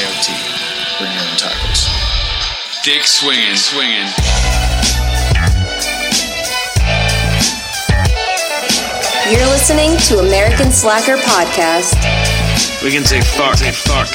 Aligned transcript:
is 0.00 0.28
Bring 0.98 1.10
your 1.12 1.22
own 1.22 1.36
tacos. 1.36 1.86
Dick 2.82 3.02
swinging, 3.04 3.56
swinging. 3.56 4.06
You're 9.30 9.46
listening 9.52 9.96
to 10.08 10.20
American 10.24 10.72
Slacker 10.72 11.16
Podcast 11.18 11.92
We 12.82 12.90
can 12.90 13.04
say 13.04 13.20
fuck, 13.20 13.56
say 13.56 13.72
fuck. 13.72 14.08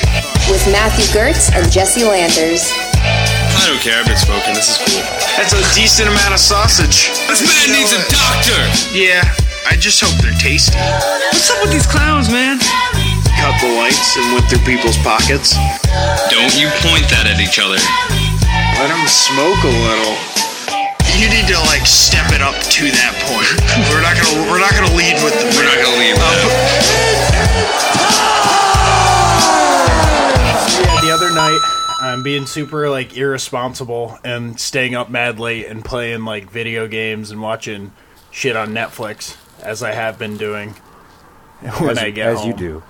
with 0.50 0.64
Matthew 0.71 1.05
Gertz 1.14 1.54
and 1.54 1.69
Jesse 1.71 2.04
Landers. 2.04 2.71
I 2.95 3.68
don't 3.68 3.79
care 3.79 4.01
if 4.01 4.09
it's 4.09 4.21
spoken. 4.21 4.54
This 4.56 4.71
is 4.71 4.78
cool. 4.79 5.04
That's 5.37 5.54
a 5.54 5.61
decent 5.75 6.09
amount 6.09 6.34
of 6.34 6.39
sausage. 6.39 7.11
This 7.28 7.43
man 7.45 7.75
needs 7.78 7.93
a 7.93 8.01
doctor. 8.09 8.59
Yeah, 8.95 9.21
I 9.70 9.75
just 9.78 10.01
hope 10.01 10.15
they're 10.23 10.34
tasty. 10.39 10.78
What's 10.79 11.51
up 11.51 11.61
with 11.61 11.71
these 11.71 11.86
clowns, 11.87 12.29
man? 12.29 12.57
Cut 13.43 13.60
the 13.60 13.75
lights 13.75 14.15
and 14.15 14.24
went 14.32 14.47
through 14.47 14.64
people's 14.64 14.96
pockets. 15.04 15.60
Don't 16.32 16.56
you 16.56 16.71
point 16.79 17.04
that 17.11 17.28
at 17.28 17.43
each 17.43 17.60
other. 17.60 17.75
Let 18.79 18.88
them 18.88 19.04
smoke 19.04 19.60
a 19.68 19.74
little. 19.84 20.15
You 21.20 21.28
need 21.28 21.51
to 21.51 21.60
like 21.68 21.84
step 21.84 22.32
it 22.32 22.39
up 22.39 22.56
to 22.56 22.84
that 22.87 23.11
point. 23.28 23.51
we're 23.92 24.00
not 24.00 24.15
gonna 24.15 24.48
we're 24.48 24.64
not 24.64 24.71
gonna 24.71 24.96
lead 24.96 25.20
with 25.20 25.36
the 25.36 25.51
we're 25.60 25.68
not 25.68 25.75
gonna 25.75 26.00
lead 26.00 26.15
with 26.15 26.24
Yeah, 30.87 31.01
the 31.04 31.12
other 31.12 31.36
night, 31.36 31.60
I'm 32.00 32.23
being 32.23 32.45
super 32.45 32.89
like 32.89 33.17
irresponsible 33.17 34.20
and 34.23 34.58
staying 34.58 34.95
up 34.95 35.10
mad 35.10 35.38
late 35.38 35.67
and 35.67 35.84
playing 35.84 36.23
like 36.23 36.50
video 36.50 36.88
games 36.88 37.30
and 37.30 37.42
watching 37.42 37.92
shit 38.32 38.56
on 38.56 38.70
Netflix 38.70 39.36
as 39.62 39.84
I 39.84 39.92
have 39.92 40.17
been 40.17 40.38
doing 40.38 40.70
when 41.80 41.89
as, 41.92 41.98
I 42.00 42.10
get 42.12 42.28
as 42.30 42.39
home. 42.39 42.48
you 42.48 42.56
do. 42.56 42.84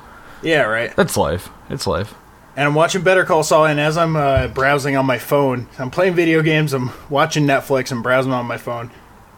Yeah, 0.44 0.63
right. 0.63 0.95
That's 0.95 1.16
life. 1.17 1.49
It's 1.69 1.88
life. 1.88 2.13
And 2.55 2.66
I'm 2.67 2.75
watching 2.75 3.02
Better 3.02 3.25
Call 3.25 3.41
Saul, 3.44 3.66
and 3.66 3.80
as 3.80 3.97
I'm 3.97 4.16
uh, 4.16 4.47
browsing 4.47 4.95
on 4.95 5.05
my 5.08 5.17
phone, 5.17 5.67
I'm 5.80 5.89
playing 5.89 6.13
video 6.13 6.41
games, 6.44 6.72
I'm 6.73 6.91
watching 7.09 7.45
Netflix, 7.47 7.91
I'm 7.91 8.03
browsing 8.03 8.31
on 8.31 8.45
my 8.45 8.58
phone. 8.58 8.91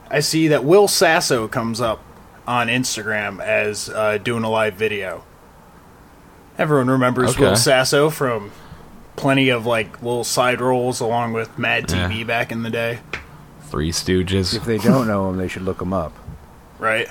I 0.09 0.19
see 0.19 0.49
that 0.49 0.65
Will 0.65 0.87
Sasso 0.89 1.47
comes 1.47 1.79
up 1.79 2.03
on 2.45 2.67
Instagram 2.67 3.41
as 3.41 3.87
uh, 3.89 4.17
doing 4.17 4.43
a 4.43 4.49
live 4.49 4.73
video. 4.75 5.23
Everyone 6.57 6.89
remembers 6.89 7.31
Okay. 7.31 7.43
Will 7.45 7.55
Sasso 7.55 8.09
from 8.09 8.51
plenty 9.15 9.47
of 9.49 9.65
like 9.65 10.01
little 10.01 10.23
side 10.25 10.59
roles 10.59 10.99
along 10.99 11.31
with 11.33 11.57
Mad 11.57 11.89
Yeah. 11.89 12.09
TV 12.09 12.27
back 12.27 12.51
in 12.51 12.63
the 12.63 12.69
day, 12.69 12.99
Three 13.61 13.91
Stooges. 13.91 14.53
If 14.55 14.65
they 14.65 14.77
don't 14.77 15.07
know 15.07 15.29
him, 15.29 15.37
they 15.37 15.47
should 15.47 15.63
look 15.63 15.81
him 15.81 15.93
up. 15.93 16.13
right? 16.79 17.07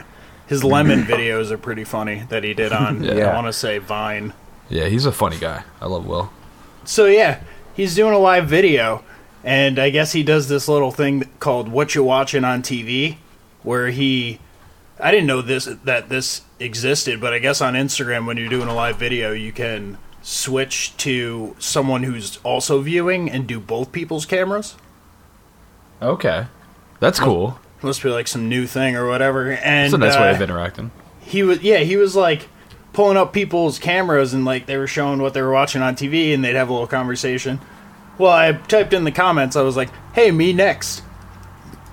His 0.46 0.62
lemon 0.64 1.02
videos 1.04 1.50
are 1.50 1.58
pretty 1.58 1.84
funny 1.84 2.24
that 2.28 2.44
he 2.44 2.54
did 2.54 2.72
on 2.72 3.02
Yeah. 3.02 3.30
I 3.30 3.34
want 3.34 3.46
to 3.46 3.52
say 3.52 3.78
Vine. 3.78 4.32
Yeah, 4.68 4.86
he's 4.86 5.06
a 5.06 5.12
funny 5.12 5.38
guy. 5.38 5.64
I 5.80 5.86
love 5.86 6.06
Will. 6.06 6.30
So 6.84 7.06
yeah, 7.06 7.40
he's 7.74 7.94
doing 7.94 8.12
a 8.14 8.18
live 8.18 8.46
video, 8.48 9.04
and 9.42 9.78
I 9.78 9.90
guess 9.90 10.12
he 10.12 10.22
does 10.22 10.48
this 10.48 10.68
little 10.68 10.90
thing 10.90 11.24
called 11.40 11.68
"What 11.68 11.94
You 11.94 12.04
Watching 12.04 12.44
on 12.44 12.62
TV," 12.62 13.16
where 13.62 13.88
he, 13.88 14.38
I 15.00 15.10
didn't 15.10 15.26
know 15.26 15.42
this 15.42 15.66
that 15.84 16.08
this 16.08 16.42
existed, 16.60 17.20
but 17.20 17.32
I 17.32 17.38
guess 17.38 17.60
on 17.60 17.74
Instagram 17.74 18.26
when 18.26 18.36
you're 18.36 18.48
doing 18.48 18.68
a 18.68 18.74
live 18.74 18.96
video, 18.96 19.32
you 19.32 19.52
can 19.52 19.98
switch 20.22 20.96
to 20.96 21.54
someone 21.58 22.02
who's 22.04 22.38
also 22.42 22.80
viewing 22.80 23.30
and 23.30 23.46
do 23.46 23.60
both 23.60 23.92
people's 23.92 24.24
cameras. 24.24 24.74
Okay. 26.00 26.46
That's 27.00 27.20
cool. 27.20 27.58
Must 27.84 28.02
be 28.02 28.08
like 28.08 28.26
some 28.26 28.48
new 28.48 28.66
thing 28.66 28.96
or 28.96 29.06
whatever. 29.06 29.52
And 29.52 29.84
It's 29.86 29.94
a 29.94 29.98
nice 29.98 30.16
uh, 30.16 30.20
way 30.20 30.30
of 30.30 30.40
interacting. 30.40 30.90
he 31.20 31.42
was 31.42 31.62
yeah 31.62 31.78
he 31.78 31.96
was 31.96 32.16
like 32.16 32.48
pulling 32.94 33.16
up 33.16 33.32
people's 33.32 33.78
cameras 33.78 34.32
and 34.34 34.44
like 34.44 34.66
they 34.66 34.76
were 34.78 34.86
showing 34.86 35.20
what 35.20 35.34
they 35.34 35.42
were 35.42 35.50
watching 35.52 35.82
on 35.82 35.94
tv 35.96 36.32
and 36.32 36.44
they'd 36.44 36.54
have 36.54 36.68
a 36.68 36.72
little 36.72 36.86
conversation. 36.88 37.60
Well 38.18 38.32
i 38.32 38.52
typed 38.52 38.92
in 38.92 39.04
the 39.04 39.12
comments 39.12 39.54
i 39.56 39.62
was 39.62 39.76
like 39.76 39.90
hey 40.14 40.30
me 40.30 40.52
next. 40.52 41.02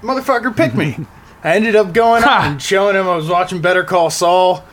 Motherfucker 0.02 0.56
pick 0.56 0.74
me. 0.76 0.96
I 1.44 1.56
ended 1.56 1.76
up 1.76 1.94
going 1.94 2.24
on 2.24 2.52
and 2.54 2.62
showing 2.62 2.96
him 2.96 3.08
i 3.08 3.16
was 3.16 3.28
watching 3.28 3.62
better 3.62 3.84
call 3.84 4.10
saul 4.10 4.64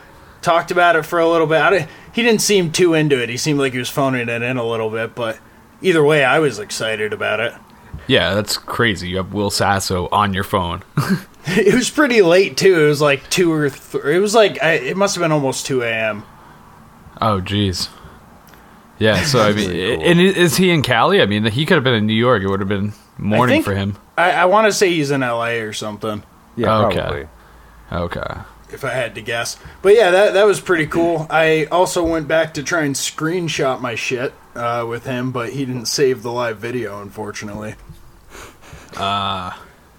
talked 0.41 0.71
about 0.71 0.95
it 0.95 1.03
for 1.03 1.19
a 1.19 1.27
little 1.27 1.47
bit. 1.47 1.61
I 1.61 1.69
didn't, 1.69 1.89
he 2.13 2.23
didn't 2.23 2.41
seem 2.41 2.71
too 2.71 2.93
into 2.93 3.21
it. 3.21 3.27
He 3.27 3.35
seemed 3.35 3.59
like 3.59 3.73
he 3.73 3.79
was 3.79 3.89
phoning 3.89 4.29
it 4.29 4.41
in 4.41 4.55
a 4.57 4.63
little 4.63 4.89
bit 4.89 5.15
but 5.15 5.37
either 5.81 6.03
way 6.03 6.23
i 6.23 6.39
was 6.39 6.59
excited 6.59 7.11
about 7.13 7.39
it 7.39 7.53
Yeah, 8.09 8.33
that's 8.33 8.57
crazy. 8.57 9.09
You 9.09 9.17
have 9.17 9.33
Will 9.33 9.51
Sasso 9.51 10.09
on 10.11 10.33
your 10.33 10.43
phone. 10.43 10.83
it 11.45 11.73
was 11.73 11.89
pretty 11.89 12.21
late 12.21 12.57
too 12.57 12.83
it 12.83 12.87
was 12.87 13.01
like 13.01 13.27
2 13.29 13.51
or 13.51 13.69
3 13.69 14.17
it 14.17 14.19
was 14.19 14.35
like 14.35 14.61
I, 14.61 14.73
it 14.73 14.97
must 14.97 15.15
have 15.15 15.21
been 15.23 15.31
almost 15.31 15.65
2 15.65 15.81
a.m 15.83 16.23
oh, 17.21 17.41
jeez. 17.41 17.89
Yeah, 18.97 19.23
so 19.23 19.41
I 19.41 19.53
mean, 19.53 19.69
really 19.69 19.95
cool. 19.97 20.05
and 20.05 20.19
is 20.19 20.57
he 20.57 20.71
in 20.71 20.81
Cali? 20.81 21.21
I 21.21 21.25
mean, 21.25 21.45
he 21.45 21.65
could 21.65 21.75
have 21.75 21.85
been 21.85 21.93
in 21.93 22.05
New 22.05 22.13
York. 22.13 22.43
It 22.43 22.47
would 22.47 22.59
have 22.59 22.67
been 22.67 22.91
morning 23.17 23.55
think- 23.55 23.65
for 23.65 23.73
him. 23.73 23.95
I, 24.17 24.31
I 24.31 24.45
want 24.45 24.67
to 24.67 24.73
say 24.73 24.89
he's 24.89 25.11
in 25.11 25.21
LA 25.21 25.61
or 25.61 25.71
something, 25.71 26.21
Yeah, 26.57 26.87
Okay. 26.87 26.99
probably. 26.99 27.27
Okay. 27.91 28.41
if 28.73 28.83
I 28.83 28.89
had 28.89 29.15
to 29.15 29.21
guess. 29.21 29.57
But 29.81 29.95
yeah, 29.95 30.11
that 30.11 30.33
that 30.33 30.45
was 30.45 30.59
pretty 30.59 30.85
cool. 30.85 31.25
I 31.29 31.65
also 31.71 32.05
went 32.05 32.27
back 32.27 32.53
to 32.55 32.63
try 32.63 32.81
and 32.81 32.93
screenshot 32.95 33.79
my 33.79 33.95
shit 33.95 34.33
uh, 34.55 34.85
with 34.87 35.05
him, 35.05 35.31
but 35.31 35.51
he 35.53 35.65
didn't 35.65 35.85
save 35.85 36.21
the 36.21 36.31
live 36.33 36.57
video, 36.57 37.01
unfortunately. 37.01 37.75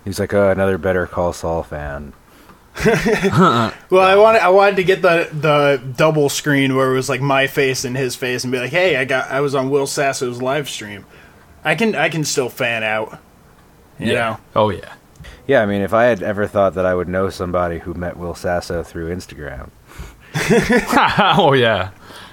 He's 0.05 0.19
like 0.19 0.33
uh, 0.33 0.49
another 0.49 0.79
Better 0.79 1.07
Call 1.07 1.33
Saul 1.33 1.63
fan. 1.63 2.13
Well, 3.91 4.01
I 4.01 4.15
wanted 4.17 4.43
I 4.43 4.49
wanted 4.51 4.77
to 4.77 4.85
get 4.85 5.03
the 5.03 5.29
the 5.33 5.83
double 5.97 6.29
screen 6.29 6.77
where 6.77 6.91
it 6.93 6.95
was 6.95 7.09
like 7.09 7.21
my 7.21 7.47
face 7.49 7.85
and 7.85 7.97
his 7.97 8.15
face, 8.15 8.45
and 8.45 8.53
be 8.53 8.59
like, 8.59 8.71
"Hey, 8.71 8.97
I 8.97 9.05
got 9.05 9.31
I 9.31 9.41
was 9.41 9.55
on 9.55 9.69
Will 9.71 9.87
Sasso's 9.87 10.41
live 10.41 10.69
stream. 10.71 11.05
I 11.65 11.75
can 11.75 11.95
I 11.95 12.09
can 12.09 12.25
still 12.25 12.49
fan 12.49 12.83
out." 12.85 13.19
You 13.99 14.15
know, 14.15 14.39
Oh 14.57 14.71
yeah. 14.71 14.95
Yeah, 15.47 15.63
I 15.63 15.67
mean, 15.67 15.83
if 15.83 15.93
I 15.93 16.05
had 16.05 16.23
ever 16.23 16.47
thought 16.47 16.75
that 16.75 16.87
I 16.87 16.95
would 16.95 17.09
know 17.09 17.29
somebody 17.29 17.81
who 17.81 17.93
met 17.93 18.17
Will 18.17 18.35
Sasso 18.35 18.83
through 18.83 19.15
Instagram, 19.15 19.71
oh 21.37 21.53
yeah. 21.53 21.91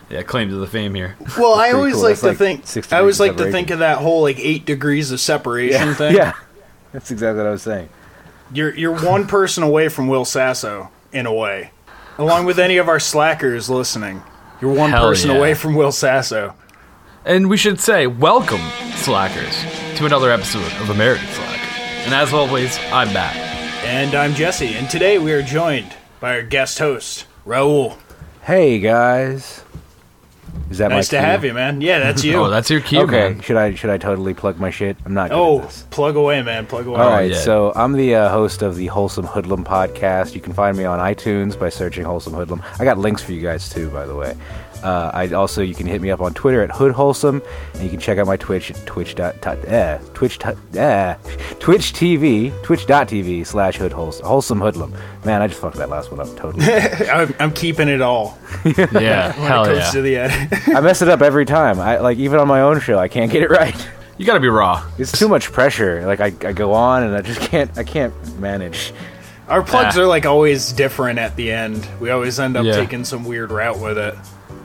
Yeah, 0.09 0.21
claim 0.21 0.47
to 0.49 0.55
the 0.55 0.67
fame 0.67 0.95
here. 0.95 1.17
well, 1.37 1.55
I 1.55 1.71
always 1.71 1.95
cool. 1.95 2.03
like 2.03 2.11
That's 2.19 2.21
to 2.21 2.27
like 2.45 2.63
think 2.63 2.93
I 2.93 2.99
always 2.99 3.17
degrees 3.17 3.37
like 3.37 3.45
to 3.47 3.51
think 3.51 3.71
of 3.71 3.79
that 3.79 3.97
whole 3.97 4.21
like 4.21 4.39
eight 4.39 4.65
degrees 4.65 5.11
of 5.11 5.19
separation 5.19 5.95
thing. 5.95 6.15
yeah, 6.15 6.33
that's 6.97 7.11
exactly 7.11 7.37
what 7.37 7.49
I 7.49 7.51
was 7.51 7.61
saying. 7.61 7.89
You're 8.51 8.73
you're 8.73 8.99
one 9.05 9.27
person 9.27 9.61
away 9.61 9.87
from 9.87 10.07
Will 10.07 10.25
Sasso 10.25 10.89
in 11.11 11.27
a 11.27 11.33
way, 11.33 11.69
along 12.17 12.45
with 12.45 12.57
any 12.57 12.77
of 12.77 12.89
our 12.89 12.99
slackers 12.99 13.69
listening. 13.69 14.23
You're 14.59 14.73
one 14.73 14.89
Hell 14.89 15.07
person 15.07 15.29
yeah. 15.29 15.37
away 15.37 15.53
from 15.53 15.75
Will 15.75 15.91
Sasso. 15.91 16.55
And 17.23 17.51
we 17.51 17.57
should 17.57 17.79
say, 17.79 18.07
welcome, 18.07 18.61
Slackers, 18.95 19.61
to 19.99 20.07
another 20.07 20.31
episode 20.31 20.71
of 20.81 20.89
American 20.89 21.27
Slacker. 21.27 21.69
And 22.05 22.15
as 22.15 22.33
always, 22.33 22.79
I'm 22.91 23.13
back. 23.13 23.35
And 23.85 24.15
I'm 24.15 24.33
Jesse, 24.33 24.73
and 24.73 24.89
today 24.89 25.19
we 25.19 25.33
are 25.33 25.43
joined 25.43 25.93
by 26.19 26.33
our 26.35 26.41
guest 26.41 26.79
host, 26.79 27.27
Raul. 27.45 27.95
Hey 28.41 28.79
guys, 28.79 29.63
is 30.69 30.79
that 30.79 30.89
Nice 30.89 31.11
my 31.11 31.17
to 31.17 31.23
cue? 31.23 31.31
have 31.31 31.45
you, 31.45 31.53
man. 31.53 31.81
Yeah, 31.81 31.99
that's 31.99 32.23
you. 32.25 32.35
Oh, 32.37 32.49
that's 32.49 32.69
your 32.69 32.81
cue, 32.81 33.01
Okay, 33.01 33.29
man. 33.33 33.41
should 33.41 33.57
I 33.57 33.73
should 33.75 33.89
I 33.89 33.97
totally 33.97 34.33
plug 34.33 34.59
my 34.59 34.69
shit? 34.69 34.97
I'm 35.05 35.13
not. 35.13 35.29
Good 35.29 35.37
oh, 35.37 35.59
this. 35.61 35.85
plug 35.89 36.15
away, 36.15 36.41
man. 36.41 36.65
Plug 36.65 36.87
away. 36.87 36.99
All 36.99 37.09
right, 37.09 37.31
yeah. 37.31 37.37
so 37.37 37.71
I'm 37.75 37.93
the 37.93 38.15
uh, 38.15 38.29
host 38.29 38.61
of 38.61 38.75
the 38.75 38.87
Wholesome 38.87 39.25
Hoodlum 39.25 39.63
podcast. 39.65 40.35
You 40.35 40.41
can 40.41 40.53
find 40.53 40.77
me 40.77 40.83
on 40.85 40.99
iTunes 40.99 41.57
by 41.57 41.69
searching 41.69 42.03
Wholesome 42.05 42.33
Hoodlum. 42.33 42.61
I 42.79 42.83
got 42.83 42.97
links 42.97 43.21
for 43.23 43.31
you 43.31 43.41
guys 43.41 43.69
too, 43.69 43.89
by 43.89 44.05
the 44.05 44.15
way. 44.15 44.35
Uh, 44.83 45.11
I 45.13 45.27
also 45.33 45.61
you 45.61 45.73
can 45.75 45.87
hit 45.87 46.01
me 46.01 46.11
up 46.11 46.21
on 46.21 46.33
Twitter 46.33 46.61
at 46.61 46.71
Hood 46.71 46.91
Wholesome, 46.93 47.41
and 47.73 47.83
you 47.83 47.89
can 47.89 47.99
check 47.99 48.17
out 48.17 48.27
my 48.27 48.37
Twitch 48.37 48.71
at 48.71 48.85
Twitch 48.85 49.15
dot, 49.15 49.39
dot 49.41 49.57
eh, 49.65 49.97
Twitch 50.13 50.39
dot, 50.39 50.55
eh, 50.75 51.15
Twitch 51.59 51.93
TV 51.93 52.51
Twitch.tv 52.63 53.45
slash 53.45 53.77
Hood 53.77 53.91
Wholesome 53.91 54.25
Wholesome 54.25 54.59
Hoodlum. 54.59 54.93
Man, 55.25 55.41
I 55.41 55.47
just 55.47 55.59
fucked 55.59 55.77
that 55.77 55.89
last 55.89 56.11
one 56.11 56.19
up 56.19 56.35
totally. 56.37 56.65
I'm, 57.09 57.33
I'm 57.39 57.51
keeping 57.51 57.87
it 57.89 58.01
all 58.01 58.37
Yeah, 58.65 59.27
when 59.37 59.47
hell 59.47 59.63
it 59.63 59.67
comes 59.67 59.79
yeah. 59.79 59.91
to 59.91 60.01
the 60.01 60.15
edit. 60.17 60.67
I 60.75 60.79
mess 60.81 61.01
it 61.01 61.09
up 61.09 61.21
every 61.21 61.45
time. 61.45 61.79
I 61.79 61.97
like 61.97 62.17
even 62.19 62.39
on 62.39 62.47
my 62.47 62.61
own 62.61 62.79
show, 62.79 62.97
I 62.99 63.07
can't 63.07 63.31
get 63.31 63.43
it 63.43 63.49
right. 63.49 63.89
You 64.17 64.25
gotta 64.25 64.39
be 64.39 64.47
raw. 64.47 64.83
It's 64.97 65.11
too 65.11 65.27
much 65.27 65.51
pressure. 65.51 66.05
Like 66.05 66.19
I, 66.21 66.27
I 66.47 66.53
go 66.53 66.73
on 66.73 67.03
and 67.03 67.15
I 67.15 67.21
just 67.21 67.39
can't 67.41 67.75
I 67.77 67.83
can't 67.83 68.13
manage. 68.39 68.93
our 69.47 69.61
plugs 69.63 69.97
Ah. 69.97 70.01
are 70.01 70.05
like 70.07 70.25
always 70.25 70.71
different 70.71 71.19
at 71.19 71.35
the 71.35 71.51
end. 71.51 71.87
We 71.99 72.09
always 72.09 72.39
end 72.39 72.55
up 72.57 72.65
Yeah. 72.65 72.73
taking 72.75 73.05
some 73.05 73.25
weird 73.25 73.51
route 73.51 73.79
with 73.79 73.97
it. 73.97 74.15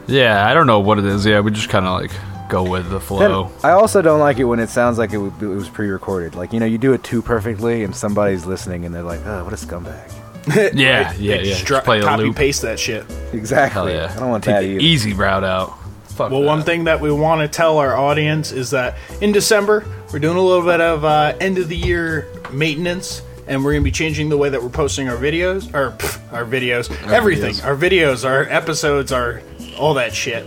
Yeah, 0.07 0.47
I 0.47 0.55
don't 0.55 0.67
know 0.67 0.81
what 0.81 0.99
it 0.99 1.05
is. 1.05 1.25
Yeah, 1.25 1.41
we 1.41 1.51
just 1.51 1.69
kind 1.69 1.87
of 1.87 2.01
like 2.01 2.11
go 2.49 2.63
with 2.69 2.85
the 2.85 2.99
Then 2.99 3.01
flow. 3.01 3.51
I 3.63 3.71
also 3.71 4.03
don't 4.03 4.21
like 4.21 4.39
it 4.39 4.45
when 4.45 4.59
it 4.61 4.69
sounds 4.69 4.99
like 4.99 5.11
it, 5.11 5.19
w- 5.19 5.33
it 5.41 5.55
was 5.55 5.69
pre-recorded. 5.69 6.35
Like 6.35 6.53
you 6.53 6.61
know, 6.61 6.67
you 6.67 6.79
do 6.79 6.93
it 6.93 7.03
too 7.05 7.23
perfectly, 7.23 7.85
and 7.85 7.95
somebody's 7.95 8.45
listening, 8.47 8.85
and 8.85 8.95
they're 8.95 9.03
like, 9.03 9.21
"Oh, 9.25 9.45
what 9.45 9.53
a 9.53 9.57
scumbag." 9.57 10.13
yeah, 10.75 11.13
yeah, 11.15 11.37
yeah. 11.37 11.43
Just 11.43 11.67
Just 11.67 11.85
play 11.85 12.01
a 12.01 12.03
copy 12.03 12.25
loop. 12.25 12.37
paste 12.37 12.63
that 12.63 12.79
shit. 12.81 13.05
Exactly. 13.33 13.93
Hell 13.93 14.09
yeah. 14.09 14.13
I 14.17 14.19
don't 14.21 14.29
want 14.31 14.43
to 14.45 14.51
Take 14.51 14.57
that 14.57 14.63
the 14.63 14.69
either. 14.73 14.81
easy 14.81 15.13
route 15.13 15.45
out. 15.45 15.79
Fuck 16.07 16.31
Well, 16.33 16.41
that. 16.41 16.47
one 16.47 16.63
thing 16.63 16.85
that 16.85 17.01
we 17.01 17.11
want 17.13 17.41
to 17.41 17.49
tell 17.49 17.79
our 17.79 17.97
audience 17.97 18.51
is 18.53 18.71
that 18.71 18.97
in 19.21 19.31
December, 19.33 19.85
we're 20.13 20.19
doing 20.19 20.37
a 20.37 20.43
little 20.43 20.65
bit 20.65 20.81
of 20.81 21.05
uh, 21.05 21.35
end 21.41 21.59
of 21.59 21.69
the 21.69 21.77
year 21.77 22.27
maintenance, 22.53 23.23
and 23.47 23.65
we're 23.65 23.73
going 23.73 23.83
to 23.83 23.85
be 23.85 23.93
changing 23.93 24.29
the 24.29 24.37
way 24.37 24.49
that 24.51 24.63
we're 24.63 24.69
posting 24.69 25.09
our 25.09 25.17
videos, 25.17 25.73
or 25.75 25.93
pff, 25.93 26.21
our 26.33 26.45
videos, 26.45 26.91
everything. 27.11 27.55
videos. 27.55 27.65
Our 27.65 27.77
videos, 27.77 28.29
our 28.29 28.43
episodes, 28.43 29.11
our 29.13 29.41
all 29.79 29.95
that 29.95 30.15
shit. 30.15 30.47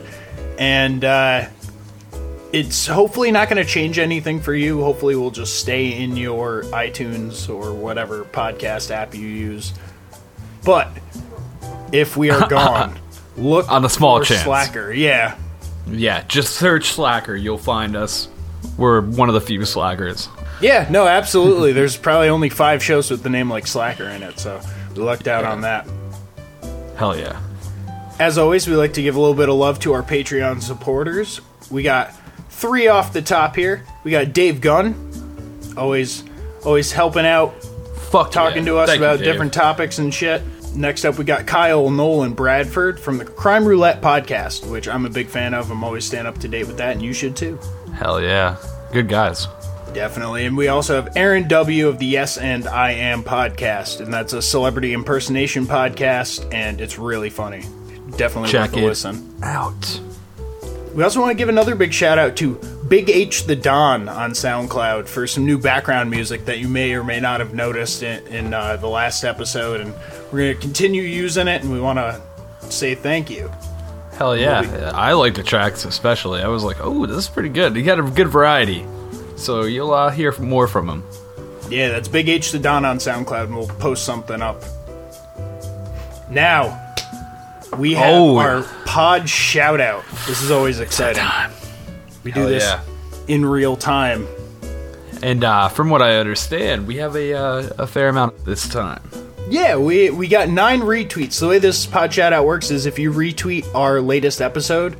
and 0.57 1.03
uh, 1.03 1.47
it's 2.53 2.87
hopefully 2.87 3.31
not 3.31 3.49
going 3.49 3.61
to 3.63 3.69
change 3.69 3.99
anything 3.99 4.39
for 4.39 4.53
you. 4.53 4.81
Hopefully, 4.81 5.15
we'll 5.15 5.31
just 5.31 5.59
stay 5.59 6.01
in 6.01 6.15
your 6.15 6.63
iTunes 6.65 7.49
or 7.53 7.73
whatever 7.73 8.23
podcast 8.23 8.91
app 8.91 9.13
you 9.13 9.27
use. 9.27 9.73
But 10.63 10.89
if 11.91 12.15
we 12.15 12.29
are 12.29 12.47
gone, 12.49 12.97
look 13.35 13.69
On 13.69 13.81
the 13.81 13.89
small 13.89 14.23
chance. 14.23 14.43
Slacker. 14.43 14.93
Yeah, 14.93 15.37
Yeah, 15.87 16.23
just 16.27 16.55
search 16.55 16.93
Slacker. 16.93 17.35
You'll 17.35 17.57
find 17.57 17.95
us. 17.95 18.29
We're 18.77 19.01
one 19.01 19.29
of 19.29 19.35
the 19.35 19.41
few 19.41 19.65
Slackers. 19.65 20.27
yeah, 20.61 20.87
no, 20.89 21.07
absolutely. 21.07 21.71
There's 21.73 21.97
probably 21.97 22.29
only 22.29 22.49
five 22.49 22.81
shows 22.83 23.11
with 23.11 23.21
the 23.23 23.29
name 23.29 23.49
like 23.49 23.67
Slacker 23.67 24.05
in 24.05 24.23
it, 24.23 24.39
so 24.39 24.59
we 24.95 25.01
lucked 25.01 25.27
out 25.27 25.43
on 25.43 25.61
that. 25.61 25.87
Hell 26.97 27.17
yeah. 27.17 27.39
As 28.19 28.37
always, 28.37 28.67
we 28.67 28.75
like 28.75 28.93
to 28.93 29.01
give 29.01 29.15
a 29.15 29.19
little 29.19 29.35
bit 29.35 29.49
of 29.49 29.55
love 29.55 29.79
to 29.81 29.93
our 29.93 30.03
Patreon 30.03 30.61
supporters. 30.61 31.41
We 31.69 31.83
got 31.83 32.13
three 32.49 32.87
off 32.87 33.11
the 33.11 33.21
top 33.21 33.55
here. 33.55 33.85
We 34.03 34.11
got 34.11 34.31
Dave 34.31 34.61
Gunn, 34.61 34.95
always, 35.75 36.23
always 36.63 36.91
helping 36.91 37.25
out, 37.25 37.53
Fuck 38.09 38.31
talking 38.31 38.59
yeah. 38.59 38.71
to 38.71 38.77
us 38.77 38.89
Thank 38.89 39.01
about 39.01 39.17
Dave. 39.17 39.25
different 39.25 39.53
topics 39.53 39.97
and 39.97 40.13
shit. 40.13 40.41
Next 40.73 41.03
up, 41.03 41.17
we 41.17 41.25
got 41.25 41.45
Kyle 41.47 41.89
Nolan 41.89 42.33
Bradford 42.33 42.99
from 42.99 43.17
the 43.17 43.25
Crime 43.25 43.65
Roulette 43.65 44.01
podcast, 44.01 44.69
which 44.69 44.87
I'm 44.87 45.05
a 45.05 45.09
big 45.09 45.27
fan 45.27 45.53
of. 45.53 45.69
I'm 45.71 45.83
always 45.83 46.05
staying 46.05 46.25
up 46.25 46.37
to 46.39 46.47
date 46.47 46.67
with 46.67 46.77
that, 46.77 46.93
and 46.93 47.01
you 47.01 47.11
should 47.13 47.35
too. 47.35 47.59
Hell 47.93 48.21
yeah. 48.21 48.57
Good 48.93 49.09
guys. 49.09 49.47
Definitely. 49.93 50.45
And 50.45 50.55
we 50.55 50.67
also 50.67 50.95
have 50.95 51.15
Aaron 51.17 51.47
W. 51.47 51.87
of 51.87 51.99
the 51.99 52.05
Yes 52.05 52.37
and 52.37 52.67
I 52.67 52.91
Am 52.91 53.23
podcast, 53.23 53.99
and 54.01 54.13
that's 54.13 54.33
a 54.33 54.41
celebrity 54.41 54.93
impersonation 54.93 55.65
podcast, 55.65 56.53
and 56.53 56.79
it's 56.79 56.97
really 56.97 57.29
funny. 57.29 57.63
Definitely 58.17 58.49
Check 58.49 58.71
worth 58.71 58.81
a 58.81 58.85
it 58.85 58.87
listen. 58.87 59.35
out. 59.43 60.01
We 60.93 61.03
also 61.03 61.19
want 61.19 61.31
to 61.31 61.35
give 61.35 61.49
another 61.49 61.75
big 61.75 61.91
shout 61.91 62.17
out 62.17 62.37
to 62.37 62.55
Big 62.87 63.09
H 63.09 63.43
the 63.43 63.55
Don 63.55 64.07
on 64.07 64.31
SoundCloud 64.31 65.07
for 65.07 65.27
some 65.27 65.45
new 65.45 65.57
background 65.57 66.09
music 66.09 66.45
that 66.45 66.59
you 66.59 66.69
may 66.69 66.93
or 66.93 67.03
may 67.03 67.19
not 67.19 67.41
have 67.41 67.53
noticed 67.53 68.01
in, 68.01 68.25
in 68.27 68.53
uh, 68.53 68.77
the 68.77 68.87
last 68.87 69.25
episode, 69.25 69.81
and 69.81 69.93
we're 70.31 70.39
going 70.39 70.55
to 70.55 70.61
continue 70.61 71.01
using 71.01 71.49
it, 71.49 71.63
and 71.63 71.71
we 71.71 71.81
want 71.81 71.99
to 71.99 72.21
say 72.69 72.95
thank 72.95 73.29
you. 73.29 73.51
Hell 74.13 74.37
yeah. 74.37 74.91
I 74.95 75.11
like 75.13 75.35
the 75.35 75.43
tracks 75.43 75.83
especially. 75.83 76.41
I 76.41 76.47
was 76.47 76.63
like, 76.63 76.77
oh, 76.79 77.05
this 77.05 77.17
is 77.17 77.27
pretty 77.27 77.49
good. 77.49 77.75
He 77.75 77.81
got 77.81 77.99
a 77.99 78.03
good 78.03 78.29
variety. 78.29 78.85
So 79.35 79.63
you'll 79.63 79.93
uh, 79.93 80.11
hear 80.11 80.31
more 80.39 80.69
from 80.69 80.87
him. 80.89 81.03
Yeah, 81.69 81.89
that's 81.89 82.07
Big 82.07 82.29
H 82.29 82.53
the 82.53 82.59
Don 82.59 82.85
on 82.85 82.99
SoundCloud, 82.99 83.45
and 83.45 83.57
we'll 83.57 83.67
post 83.67 84.05
something 84.05 84.41
up. 84.41 84.63
Now, 86.29 86.84
we 87.77 87.93
have 87.95 88.13
Oh. 88.13 88.37
our 88.37 88.63
pod 88.85 89.27
shout 89.29 89.81
out. 89.81 90.03
This 90.27 90.41
is 90.41 90.51
always 90.51 90.79
exciting. 90.79 91.23
We 92.23 92.31
do 92.31 92.41
Hell 92.41 92.49
this 92.49 92.63
yeah. 92.63 92.81
in 93.27 93.45
real 93.45 93.75
time. 93.75 94.27
And 95.21 95.43
uh, 95.43 95.69
from 95.69 95.89
what 95.89 96.01
I 96.01 96.17
understand, 96.17 96.87
we 96.87 96.97
have 96.97 97.15
a, 97.15 97.33
uh, 97.33 97.69
a 97.79 97.87
fair 97.87 98.09
amount 98.09 98.45
this 98.45 98.67
time. 98.67 99.01
Yeah, 99.49 99.75
we 99.77 100.09
we 100.09 100.27
got 100.27 100.49
nine 100.49 100.81
retweets. 100.81 101.39
The 101.39 101.47
way 101.47 101.59
this 101.59 101.85
pod 101.85 102.11
shout 102.13 102.33
out 102.33 102.45
works 102.45 102.71
is 102.71 102.85
if 102.87 102.97
you 102.97 103.11
retweet 103.11 103.65
our 103.75 104.01
latest 104.01 104.41
episode, 104.41 104.97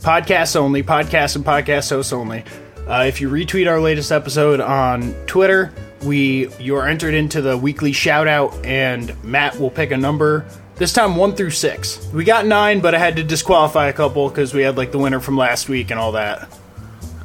podcast 0.00 0.56
only, 0.56 0.82
podcast 0.82 1.36
and 1.36 1.44
podcast 1.44 1.90
hosts 1.90 2.12
only. 2.12 2.44
Uh, 2.88 3.04
if 3.06 3.20
you 3.20 3.28
retweet 3.28 3.68
our 3.70 3.80
latest 3.80 4.10
episode 4.10 4.60
on 4.60 5.12
Twitter, 5.26 5.70
we 6.02 6.48
you 6.58 6.76
are 6.76 6.86
entered 6.88 7.12
into 7.14 7.42
the 7.42 7.58
weekly 7.58 7.92
shout 7.92 8.26
out, 8.26 8.54
and 8.64 9.22
Matt 9.22 9.58
will 9.60 9.70
pick 9.70 9.90
a 9.90 9.96
number. 9.98 10.46
This 10.76 10.92
time 10.92 11.14
one 11.14 11.36
through 11.36 11.50
six. 11.50 12.04
We 12.12 12.24
got 12.24 12.46
nine, 12.46 12.80
but 12.80 12.94
I 12.94 12.98
had 12.98 13.16
to 13.16 13.22
disqualify 13.22 13.88
a 13.88 13.92
couple 13.92 14.28
because 14.28 14.52
we 14.52 14.62
had 14.62 14.76
like 14.76 14.90
the 14.90 14.98
winner 14.98 15.20
from 15.20 15.36
last 15.36 15.68
week 15.68 15.90
and 15.90 16.00
all 16.00 16.12
that. 16.12 16.48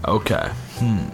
Okay. 0.08 0.50
Hmm. 0.78 1.10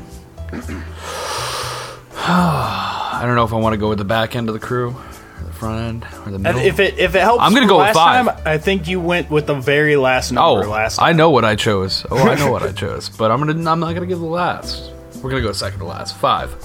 I 2.28 3.22
don't 3.24 3.36
know 3.36 3.46
if 3.46 3.54
I 3.54 3.58
want 3.58 3.74
to 3.74 3.78
go 3.78 3.90
with 3.90 4.00
the 4.00 4.06
back 4.06 4.36
end 4.36 4.50
of 4.50 4.54
the 4.54 4.60
crew, 4.60 4.90
or 4.90 5.44
the 5.46 5.54
front 5.54 5.80
end, 5.80 6.08
or 6.26 6.32
the 6.32 6.40
middle. 6.40 6.62
if 6.62 6.80
it 6.80 6.98
if 6.98 7.16
it 7.16 7.22
helps, 7.22 7.42
I'm 7.42 7.54
gonna 7.54 7.68
go 7.68 7.78
with 7.78 7.88
last 7.88 7.96
five. 7.96 8.26
Time, 8.26 8.42
I 8.46 8.58
think 8.58 8.88
you 8.88 9.00
went 9.00 9.30
with 9.30 9.48
the 9.48 9.56
very 9.56 9.96
last 9.96 10.32
oh, 10.32 10.36
number 10.36 10.68
last. 10.68 10.98
Time. 10.98 11.08
I 11.08 11.12
know 11.14 11.30
what 11.30 11.46
I 11.46 11.56
chose. 11.56 12.06
Oh, 12.12 12.18
I 12.18 12.36
know 12.36 12.52
what 12.52 12.64
I 12.64 12.72
chose. 12.74 13.10
But 13.10 13.32
I'm 13.32 13.40
gonna. 13.40 13.72
I'm 13.72 13.80
not 13.80 13.94
gonna 13.94 14.06
give 14.06 14.20
the 14.20 14.26
last. 14.26 14.92
We're 15.22 15.30
gonna 15.30 15.42
go 15.42 15.54
second 15.54 15.80
to 15.80 15.86
last. 15.86 16.18
Five. 16.18 16.56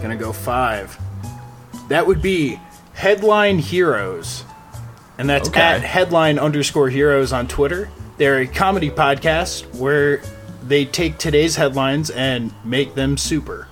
Gonna 0.00 0.16
go 0.16 0.32
five. 0.32 0.98
That 1.88 2.06
would 2.06 2.22
be 2.22 2.58
Headline 2.94 3.58
Heroes. 3.58 4.44
And 5.18 5.28
that's 5.30 5.48
Okay. 5.48 5.60
at 5.60 5.82
headline 5.82 6.38
underscore 6.38 6.88
heroes 6.90 7.32
on 7.32 7.48
Twitter. 7.48 7.88
They're 8.18 8.38
a 8.40 8.46
comedy 8.46 8.90
podcast 8.90 9.74
where 9.76 10.20
they 10.66 10.84
take 10.84 11.18
today's 11.18 11.56
headlines 11.56 12.10
and 12.10 12.52
make 12.64 12.94
them 12.94 13.16
super. 13.16 13.66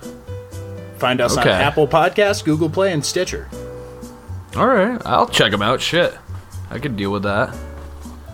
Find 0.97 1.19
us 1.21 1.37
Okay. 1.37 1.51
on 1.51 1.61
Apple 1.61 1.87
Podcasts, 1.87 2.43
Google 2.43 2.69
Play, 2.69 2.91
and 2.93 3.05
Stitcher. 3.05 3.47
All 4.55 4.67
right, 4.67 4.99
I'll 5.05 5.27
check 5.27 5.51
them 5.51 5.61
out. 5.61 5.81
Shit, 5.81 6.17
I 6.71 6.79
can 6.79 6.95
deal 6.95 7.11
with 7.11 7.23
that. 7.23 7.53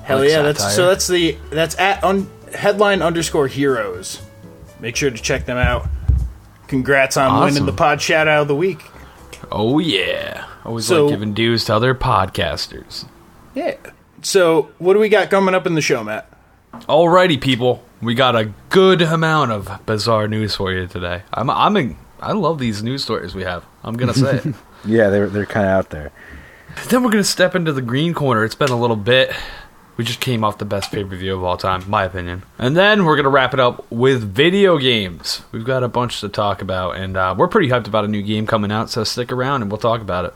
Hell 0.04 0.20
Like 0.20 0.30
yeah! 0.30 0.42
That's 0.44 0.76
so. 0.76 0.88
That's 0.88 1.08
the 1.08 1.38
that's 1.50 1.78
at 1.80 2.04
un, 2.04 2.30
headline 2.54 3.02
underscore 3.02 3.48
heroes. 3.48 4.22
Make 4.80 4.96
sure 4.96 5.10
to 5.10 5.18
check 5.18 5.46
them 5.46 5.58
out. 5.58 5.88
Congrats 6.68 7.18
on 7.18 7.32
Awesome. 7.32 7.44
winning 7.46 7.66
the 7.66 7.74
pod 7.74 8.02
shout 8.02 8.28
out 8.28 8.44
of 8.44 8.48
the 8.48 8.56
week. 8.56 8.82
Oh 9.52 9.80
yeah, 9.80 10.46
always 10.66 10.86
So- 10.86 11.06
like 11.06 11.14
giving 11.14 11.34
dues 11.34 11.66
to 11.66 11.76
other 11.76 11.94
podcasters. 11.96 13.06
Yeah. 13.56 13.76
So 14.22 14.70
what 14.78 14.94
do 14.94 15.00
we 15.00 15.10
got 15.10 15.30
coming 15.30 15.56
up 15.56 15.66
in 15.66 15.74
the 15.76 15.82
show, 15.82 16.04
Matt? 16.04 16.30
Alrighty, 16.74 17.40
people, 17.42 17.84
we 18.02 18.14
got 18.16 18.36
a 18.36 18.54
good 18.70 19.02
amount 19.02 19.52
of 19.52 19.86
bizarre 19.86 20.28
news 20.28 20.56
for 20.56 20.72
you 20.72 20.88
today. 20.88 21.24
I'm, 21.34 21.50
I'm, 21.50 21.76
in, 21.76 21.98
I 22.22 22.32
love 22.32 22.60
these 22.60 22.82
news 22.82 23.04
stories 23.04 23.36
we 23.36 23.44
have. 23.44 23.66
I'm 23.84 23.96
gonna 23.98 24.14
say 24.14 24.38
it. 24.38 24.56
Yeah, 24.84 25.10
they're 25.12 25.28
they're 25.28 25.46
kind 25.46 25.68
of 25.68 25.72
out 25.74 25.90
there. 25.92 26.12
then 26.90 27.04
we're 27.04 27.12
gonna 27.12 27.24
step 27.24 27.56
into 27.56 27.72
the 27.72 27.84
green 27.84 28.16
corner. 28.16 28.44
It's 28.44 28.56
been 28.56 28.70
a 28.72 28.80
little 28.80 28.96
bit. 28.96 29.32
We 29.98 30.04
just 30.04 30.20
came 30.20 30.44
off 30.44 30.58
the 30.58 30.66
best 30.66 30.92
pay 30.92 31.04
per 31.04 31.16
view 31.16 31.36
of 31.36 31.44
all 31.44 31.58
time, 31.58 31.88
my 31.90 32.06
opinion. 32.06 32.44
And 32.58 32.76
then 32.76 33.06
we're 33.06 33.16
gonna 33.18 33.30
wrap 33.30 33.54
it 33.54 33.60
up 33.60 33.90
with 33.92 34.24
video 34.24 34.78
games. 34.78 35.42
We've 35.52 35.66
got 35.66 35.84
a 35.84 35.88
bunch 35.88 36.22
to 36.22 36.30
talk 36.30 36.62
about, 36.62 36.96
and 36.96 37.18
uh, 37.18 37.36
we're 37.38 37.48
pretty 37.48 37.70
hyped 37.70 37.88
about 37.88 38.06
a 38.06 38.08
new 38.08 38.22
game 38.22 38.48
coming 38.48 38.72
out. 38.72 38.90
So 38.90 39.04
stick 39.04 39.32
around, 39.32 39.62
and 39.62 39.70
we'll 39.70 39.80
talk 39.80 40.02
about 40.02 40.26
it. 40.26 40.34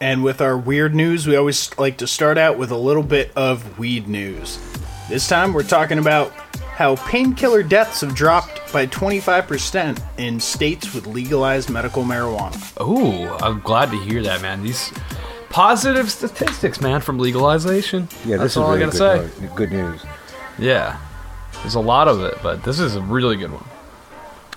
And 0.00 0.24
with 0.24 0.40
our 0.40 0.58
weird 0.58 0.94
news, 0.94 1.28
we 1.28 1.36
always 1.36 1.78
like 1.78 1.98
to 1.98 2.08
start 2.08 2.36
out 2.36 2.58
with 2.58 2.72
a 2.72 2.76
little 2.76 3.04
bit 3.04 3.30
of 3.36 3.78
weed 3.78 4.08
news. 4.08 4.58
This 5.08 5.28
time 5.28 5.52
we're 5.52 5.62
talking 5.62 5.98
about 5.98 6.32
how 6.74 6.96
painkiller 6.96 7.62
deaths 7.62 8.00
have 8.00 8.14
dropped 8.14 8.72
by 8.72 8.86
25% 8.86 10.02
in 10.18 10.40
states 10.40 10.92
with 10.92 11.06
legalized 11.06 11.70
medical 11.70 12.02
marijuana. 12.02 12.80
Ooh, 12.80 13.28
I'm 13.44 13.60
glad 13.60 13.90
to 13.90 13.96
hear 13.98 14.22
that, 14.24 14.42
man. 14.42 14.62
These 14.62 14.90
positive 15.52 16.10
statistics, 16.10 16.80
man, 16.80 17.00
from 17.00 17.18
legalization. 17.18 18.08
Yeah, 18.24 18.38
That's 18.38 18.54
this 18.54 18.56
all 18.56 18.72
is 18.72 18.80
really 18.80 18.82
I 18.82 18.98
gotta 18.98 19.22
good, 19.22 19.50
say. 19.50 19.54
good 19.54 19.72
news. 19.72 20.04
Yeah, 20.58 20.98
there's 21.60 21.76
a 21.76 21.80
lot 21.80 22.08
of 22.08 22.22
it, 22.22 22.38
but 22.42 22.64
this 22.64 22.80
is 22.80 22.96
a 22.96 23.02
really 23.02 23.36
good 23.36 23.52
one. 23.52 23.64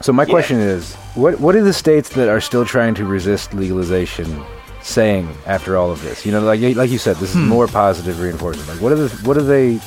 So 0.02 0.12
my 0.12 0.26
question 0.26 0.60
is, 0.60 0.96
what 1.16 1.40
what 1.40 1.56
are 1.56 1.64
the 1.64 1.74
states 1.74 2.10
that 2.10 2.28
are 2.28 2.42
still 2.42 2.66
trying 2.66 2.96
to 2.96 3.06
resist 3.06 3.54
legalization 3.54 4.44
saying 4.82 5.30
after 5.46 5.78
all 5.78 5.92
of 5.92 6.02
this? 6.02 6.26
You 6.26 6.32
know, 6.32 6.42
like 6.42 6.60
like 6.76 6.90
you 6.90 6.98
said, 6.98 7.18
this 7.18 7.30
is 7.30 7.36
hmm. 7.36 7.48
more 7.48 7.68
positive 7.68 8.20
reinforcement. 8.20 8.68
Like, 8.68 8.82
what 8.82 8.92
are 8.92 8.96
the 8.96 9.10
what 9.28 9.38
are 9.38 9.44
they? 9.44 9.78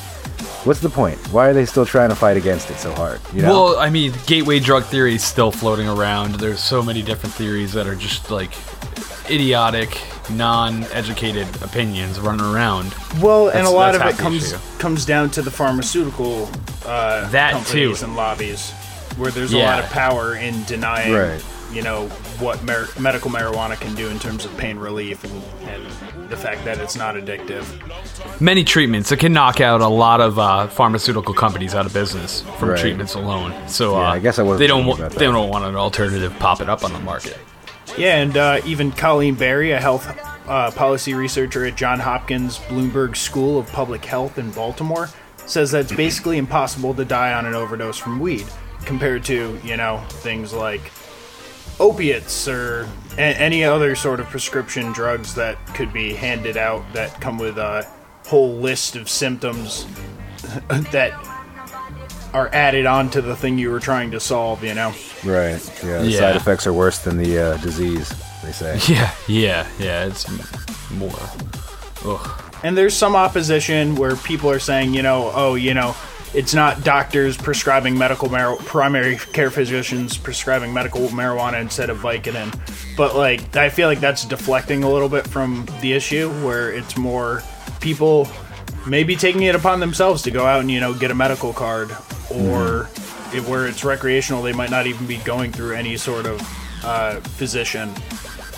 What's 0.63 0.81
the 0.81 0.89
point? 0.89 1.17
Why 1.31 1.47
are 1.47 1.53
they 1.53 1.65
still 1.65 1.85
trying 1.85 2.09
to 2.09 2.15
fight 2.15 2.35
against 2.35 2.69
it 2.69 2.77
so 2.77 2.93
hard? 2.93 3.21
You 3.33 3.43
know, 3.43 3.49
Well, 3.49 3.77
I 3.77 3.89
mean, 3.89 4.13
gateway 4.25 4.59
drug 4.59 4.83
theory 4.83 5.15
is 5.15 5.23
still 5.23 5.51
floating 5.51 5.87
around. 5.87 6.35
There's 6.35 6.61
so 6.61 6.83
many 6.83 7.01
different 7.01 7.33
theories 7.33 7.71
that 7.73 7.87
are 7.87 7.95
just 7.95 8.29
like 8.29 8.51
idiotic, 9.29 10.01
non-educated 10.31 11.47
opinions 11.61 12.19
running 12.19 12.45
around. 12.45 12.93
Well, 13.21 13.49
and 13.49 13.65
a 13.65 13.69
lot 13.69 13.95
of 13.95 14.01
it 14.01 14.17
comes 14.17 14.53
issue. 14.53 14.61
comes 14.79 15.05
down 15.05 15.29
to 15.31 15.41
the 15.41 15.51
pharmaceutical 15.51 16.49
uh, 16.85 17.27
That 17.29 17.53
companies 17.53 17.99
too. 17.99 18.05
and 18.05 18.15
lobbies, 18.15 18.71
where 19.17 19.31
there's 19.31 19.53
a 19.53 19.57
lot 19.57 19.79
of 19.79 19.89
power 19.89 20.35
in 20.35 20.63
denying, 20.63 21.13
Right. 21.13 21.43
you 21.71 21.81
know, 21.81 22.07
what 22.39 22.63
mar- 22.63 22.87
medical 22.99 23.29
marijuana 23.31 23.79
can 23.79 23.93
do 23.95 24.07
in 24.09 24.19
terms 24.19 24.45
of 24.45 24.55
pain 24.57 24.77
relief 24.77 25.23
and, 25.23 25.43
and 25.69 26.29
the 26.29 26.37
fact 26.37 26.63
that 26.65 26.77
it's 26.77 26.95
not 26.95 27.15
addictive. 27.15 27.65
Many 28.39 28.63
treatments 28.63 29.11
it 29.11 29.17
can 29.17 29.33
knock 29.33 29.59
out 29.59 29.81
a 29.81 29.87
lot 29.87 30.21
of 30.21 30.37
uh, 30.39 30.67
pharmaceutical 30.67 31.33
companies 31.33 31.73
out 31.75 31.85
of 31.85 31.93
business 31.93 32.41
from 32.59 32.69
Right. 32.69 32.79
treatments 32.79 33.15
alone. 33.15 33.53
So 33.67 33.95
uh, 33.97 34.01
Yeah, 34.01 34.09
I 34.11 34.19
guess 34.19 34.39
I 34.39 34.43
they 34.57 34.67
don't 34.67 34.85
they 35.13 35.25
don't 35.25 35.49
want 35.49 35.65
an 35.65 35.75
alternative 35.75 36.33
popping 36.39 36.69
up 36.69 36.83
on 36.83 36.93
the 36.93 36.99
market. 36.99 37.37
Yeah, 37.99 38.21
and 38.21 38.37
uh, 38.37 38.61
even 38.65 38.93
Colleen 38.93 39.35
Barry, 39.35 39.71
a 39.71 39.79
health 39.81 40.07
uh, 40.47 40.71
policy 40.71 41.13
researcher 41.13 41.65
at 41.65 41.75
John 41.75 41.99
Hopkins 41.99 42.57
Bloomberg 42.57 43.17
School 43.17 43.59
of 43.59 43.67
Public 43.73 44.05
Health 44.05 44.37
in 44.37 44.51
Baltimore, 44.51 45.09
says 45.45 45.71
that 45.71 45.81
it's 45.81 45.91
basically 45.91 46.37
impossible 46.37 46.93
to 46.93 47.03
die 47.03 47.33
on 47.33 47.45
an 47.45 47.55
overdose 47.55 47.97
from 47.97 48.21
weed 48.21 48.45
compared 48.85 49.25
to, 49.25 49.59
you 49.65 49.75
know, 49.75 50.01
things 50.07 50.53
like 50.53 50.91
opiates 51.77 52.47
or 52.47 52.87
a- 53.17 53.19
any 53.19 53.65
other 53.65 53.97
sort 53.97 54.21
of 54.21 54.27
prescription 54.27 54.93
drugs 54.93 55.35
that 55.35 55.57
could 55.75 55.91
be 55.91 56.13
handed 56.13 56.55
out 56.55 56.81
that 56.93 57.19
come 57.19 57.37
with 57.37 57.57
a 57.57 57.85
whole 58.27 58.55
list 58.55 58.95
of 58.95 59.09
symptoms 59.09 59.85
that 60.69 61.11
are 62.33 62.49
added 62.53 62.85
on 62.85 63.09
to 63.11 63.21
the 63.21 63.35
thing 63.35 63.57
you 63.57 63.71
were 63.71 63.79
trying 63.79 64.11
to 64.11 64.19
solve. 64.19 64.63
You 64.63 64.73
know. 64.75 64.93
Right. 65.25 65.59
Yeah. 65.83 65.99
The 65.99 66.07
Yeah. 66.09 66.19
side 66.19 66.35
effects 66.35 66.65
are 66.67 66.73
worse 66.73 66.99
than 66.99 67.17
the 67.17 67.37
uh, 67.39 67.57
disease. 67.57 68.09
They 68.43 68.51
say. 68.51 68.79
Yeah, 68.93 69.11
yeah, 69.27 69.67
yeah. 69.79 70.05
It's 70.05 70.25
more. 70.91 71.11
Ugh. 72.05 72.43
And 72.63 72.77
there's 72.77 72.95
some 72.95 73.15
opposition 73.15 73.95
where 73.95 74.15
people 74.17 74.49
are 74.51 74.59
saying, 74.59 74.93
you 74.93 75.01
know, 75.01 75.31
oh, 75.33 75.55
you 75.55 75.73
know, 75.73 75.95
it's 76.33 76.53
not 76.53 76.83
doctors 76.83 77.35
prescribing 77.37 77.97
medical 77.97 78.29
mar- 78.29 78.55
primary 78.57 79.15
care 79.17 79.49
physicians 79.49 80.17
prescribing 80.17 80.73
medical 80.73 81.07
marijuana 81.09 81.59
instead 81.61 81.89
of 81.89 81.97
Vicodin. 81.99 82.53
But 82.95 83.15
like 83.15 83.55
I 83.55 83.69
feel 83.69 83.87
like 83.87 83.99
that's 83.99 84.25
deflecting 84.25 84.83
a 84.83 84.89
little 84.89 85.09
bit 85.09 85.25
from 85.27 85.65
the 85.81 85.93
issue 85.93 86.29
where 86.45 86.71
it's 86.71 86.97
more 86.97 87.41
people 87.79 88.25
maybe 88.87 89.15
taking 89.15 89.43
it 89.43 89.55
upon 89.55 89.79
themselves 89.79 90.21
to 90.23 90.31
go 90.31 90.45
out 90.45 90.61
and, 90.61 90.71
you 90.71 90.79
know, 90.79 90.93
get 90.93 91.11
a 91.11 91.15
medical 91.15 91.53
card 91.53 91.91
or 92.31 92.89
if, 93.33 93.47
where 93.47 93.67
it's 93.67 93.83
recreational 93.83 94.41
they 94.41 94.53
might 94.53 94.69
not 94.69 94.87
even 94.87 95.05
be 95.07 95.17
going 95.17 95.51
through 95.51 95.75
any 95.75 95.97
sort 95.97 96.25
of 96.25 96.41
uh, 96.83 97.19
physician 97.21 97.91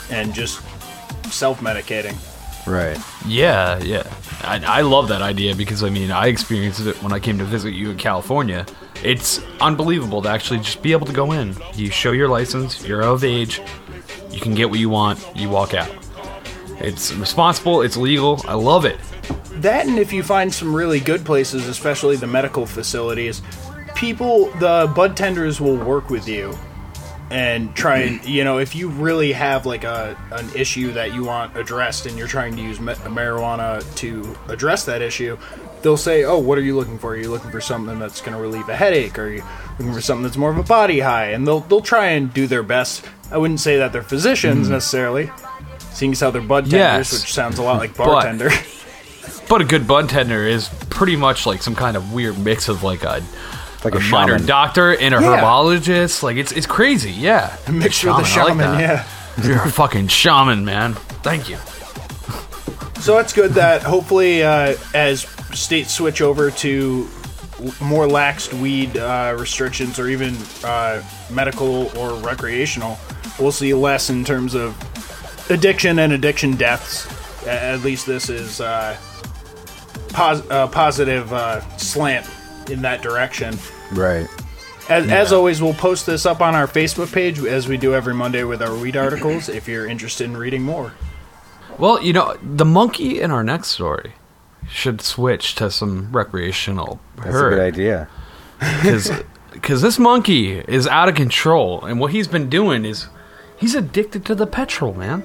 and 0.09 0.33
just 0.33 0.61
self-medicating. 1.31 2.15
Right. 2.67 2.97
Yeah, 3.25 3.79
yeah. 3.79 4.03
I, 4.41 4.79
I 4.79 4.81
love 4.81 5.07
that 5.07 5.21
idea 5.21 5.55
because 5.55 5.83
I 5.83 5.89
mean 5.89 6.11
I 6.11 6.27
experienced 6.27 6.81
it 6.81 7.01
when 7.01 7.11
I 7.11 7.19
came 7.19 7.37
to 7.39 7.45
visit 7.45 7.73
you 7.73 7.89
in 7.89 7.97
California. 7.97 8.65
It's 9.03 9.41
unbelievable 9.59 10.21
to 10.21 10.29
actually 10.29 10.59
just 10.59 10.81
be 10.83 10.91
able 10.91 11.07
to 11.07 11.13
go 11.13 11.31
in. 11.31 11.55
You 11.73 11.89
show 11.89 12.11
your 12.11 12.27
license, 12.27 12.85
you're 12.85 13.01
of 13.01 13.23
age, 13.23 13.61
you 14.29 14.39
can 14.39 14.53
get 14.53 14.69
what 14.69 14.79
you 14.79 14.89
want, 14.89 15.25
you 15.35 15.49
walk 15.49 15.73
out. 15.73 15.91
It's 16.79 17.13
responsible, 17.13 17.81
it's 17.81 17.97
legal. 17.97 18.41
I 18.47 18.53
love 18.53 18.85
it. 18.85 18.99
That 19.61 19.87
and 19.87 19.99
if 19.99 20.11
you 20.11 20.23
find 20.23 20.53
some 20.53 20.75
really 20.75 20.99
good 20.99 21.25
places, 21.25 21.67
especially 21.67 22.15
the 22.15 22.27
medical 22.27 22.65
facilities, 22.65 23.41
people, 23.95 24.51
the 24.53 24.91
bud 24.95 25.15
tenders 25.15 25.61
will 25.61 25.77
work 25.77 26.09
with 26.09 26.27
you 26.27 26.57
and 27.29 27.73
try 27.75 27.99
and 27.99 28.19
mm. 28.19 28.27
you 28.27 28.43
know 28.43 28.57
if 28.57 28.75
you 28.75 28.89
really 28.89 29.31
have 29.31 29.65
like 29.65 29.85
a 29.85 30.17
an 30.31 30.49
issue 30.53 30.91
that 30.91 31.13
you 31.13 31.23
want 31.23 31.55
addressed 31.55 32.05
and 32.05 32.17
you're 32.17 32.27
trying 32.27 32.53
to 32.57 32.61
use 32.61 32.77
ma- 32.81 32.93
marijuana 33.05 33.81
to 33.95 34.37
address 34.49 34.83
that 34.83 35.01
issue 35.01 35.37
they'll 35.81 35.95
say 35.95 36.23
oh 36.23 36.37
what 36.37 36.57
are 36.57 36.61
you 36.61 36.75
looking 36.75 36.97
for? 36.97 37.11
Are 37.11 37.17
you 37.17 37.29
looking 37.29 37.51
for 37.51 37.61
something 37.61 37.99
that's 37.99 38.21
going 38.21 38.33
to 38.33 38.41
relieve 38.41 38.67
a 38.69 38.75
headache? 38.75 39.17
Or 39.17 39.23
are 39.23 39.29
you 39.29 39.43
looking 39.77 39.93
for 39.93 40.01
something 40.01 40.23
that's 40.23 40.37
more 40.37 40.51
of 40.51 40.57
a 40.57 40.63
body 40.63 40.99
high? 40.99 41.31
And 41.31 41.47
they'll 41.47 41.61
they'll 41.61 41.81
try 41.81 42.07
and 42.07 42.33
do 42.33 42.47
their 42.47 42.63
best. 42.63 43.05
I 43.31 43.37
wouldn't 43.37 43.59
say 43.59 43.77
that 43.77 43.93
they're 43.93 44.03
physicians 44.03 44.67
mm. 44.67 44.71
necessarily 44.71 45.31
seeing 45.91 46.11
as 46.13 46.19
how 46.19 46.31
they're 46.31 46.41
bud 46.41 46.69
tenders 46.69 47.11
Yes. 47.11 47.13
which 47.13 47.33
sounds 47.33 47.59
a 47.59 47.63
lot 47.63 47.77
like 47.77 47.95
bartender 47.95 48.49
But 49.51 49.59
a 49.59 49.65
good 49.65 49.85
bud 49.85 50.07
tender 50.07 50.47
is 50.47 50.69
pretty 50.89 51.17
much 51.17 51.45
like 51.45 51.61
some 51.61 51.75
kind 51.75 51.97
of 51.97 52.13
weird 52.13 52.39
mix 52.39 52.69
of 52.69 52.83
like 52.83 53.03
a, 53.03 53.21
Like 53.83 53.95
a, 53.95 53.97
a 53.97 53.99
minor 53.99 54.35
shaman. 54.37 54.45
doctor 54.45 54.95
and 54.95 55.13
a 55.13 55.19
Yeah. 55.19 55.41
herbologist. 55.41 56.23
Like 56.23 56.37
it's 56.37 56.53
it's 56.53 56.65
crazy. 56.65 57.11
Yeah, 57.11 57.53
a 57.67 57.71
mixture 57.73 58.09
of 58.11 58.15
the 58.15 58.21
I 58.23 58.43
like 58.43 58.47
shaman 58.47 58.79
yeah 58.79 59.03
You're 59.43 59.61
a 59.61 59.69
fucking 59.69 60.07
shaman, 60.07 60.63
man. 60.63 60.93
Thank 61.21 61.49
you. 61.49 61.57
So 63.01 63.15
that's 63.17 63.33
good 63.33 63.51
that 63.55 63.81
hopefully, 63.83 64.41
uh, 64.41 64.77
as 64.93 65.23
states 65.53 65.91
switch 65.93 66.21
over 66.21 66.49
to 66.51 67.09
more 67.81 68.07
laxed 68.07 68.53
weed 68.61 68.95
uh, 68.95 69.35
restrictions 69.37 69.99
or 69.99 70.07
even 70.07 70.33
uh, 70.63 71.03
medical 71.29 71.91
or 71.97 72.13
recreational, 72.21 72.97
we'll 73.37 73.51
see 73.51 73.73
less 73.73 74.09
in 74.09 74.23
terms 74.23 74.55
of 74.55 74.77
addiction 75.49 75.99
and 75.99 76.13
addiction 76.13 76.55
deaths. 76.55 77.05
At 77.45 77.81
least 77.81 78.05
this 78.05 78.29
is 78.29 78.61
uh, 78.61 78.95
pos- 80.13 80.45
a 80.49 80.67
positive 80.67 81.31
uh, 81.33 81.61
slant 81.77 82.27
in 82.69 82.81
that 82.83 83.01
direction. 83.01 83.57
Right. 83.91 84.27
As, 84.89 85.07
as 85.09 85.31
always, 85.33 85.61
we'll 85.61 85.73
post 85.73 86.05
this 86.05 86.25
up 86.25 86.41
on 86.41 86.55
our 86.55 86.67
Facebook 86.67 87.13
page 87.13 87.39
as 87.39 87.67
we 87.67 87.77
do 87.77 87.93
every 87.93 88.13
Monday 88.13 88.43
with 88.43 88.61
our 88.61 88.75
weed 88.75 88.97
articles 88.97 89.47
if 89.47 89.67
you're 89.67 89.85
interested 89.87 90.25
in 90.25 90.35
reading 90.35 90.63
more. 90.63 90.93
Well, 91.77 92.01
you 92.03 92.13
know, 92.13 92.35
the 92.43 92.65
monkey 92.65 93.21
in 93.21 93.31
our 93.31 93.43
next 93.43 93.69
story 93.69 94.13
should 94.69 95.01
switch 95.01 95.55
to 95.55 95.71
some 95.71 96.11
recreational 96.11 96.99
That's 97.17 97.29
a 97.29 97.31
good 97.31 97.37
herd 97.53 97.59
idea. 97.59 98.09
because 99.53 99.81
this 99.81 99.97
monkey 99.97 100.59
is 100.59 100.87
out 100.87 101.09
of 101.09 101.15
control, 101.15 101.85
and 101.85 101.99
what 101.99 102.11
he's 102.11 102.27
been 102.27 102.49
doing 102.49 102.83
is 102.85 103.07
he's 103.57 103.75
addicted 103.75 104.25
to 104.25 104.35
the 104.35 104.47
petrol, 104.47 104.93
man. 104.93 105.23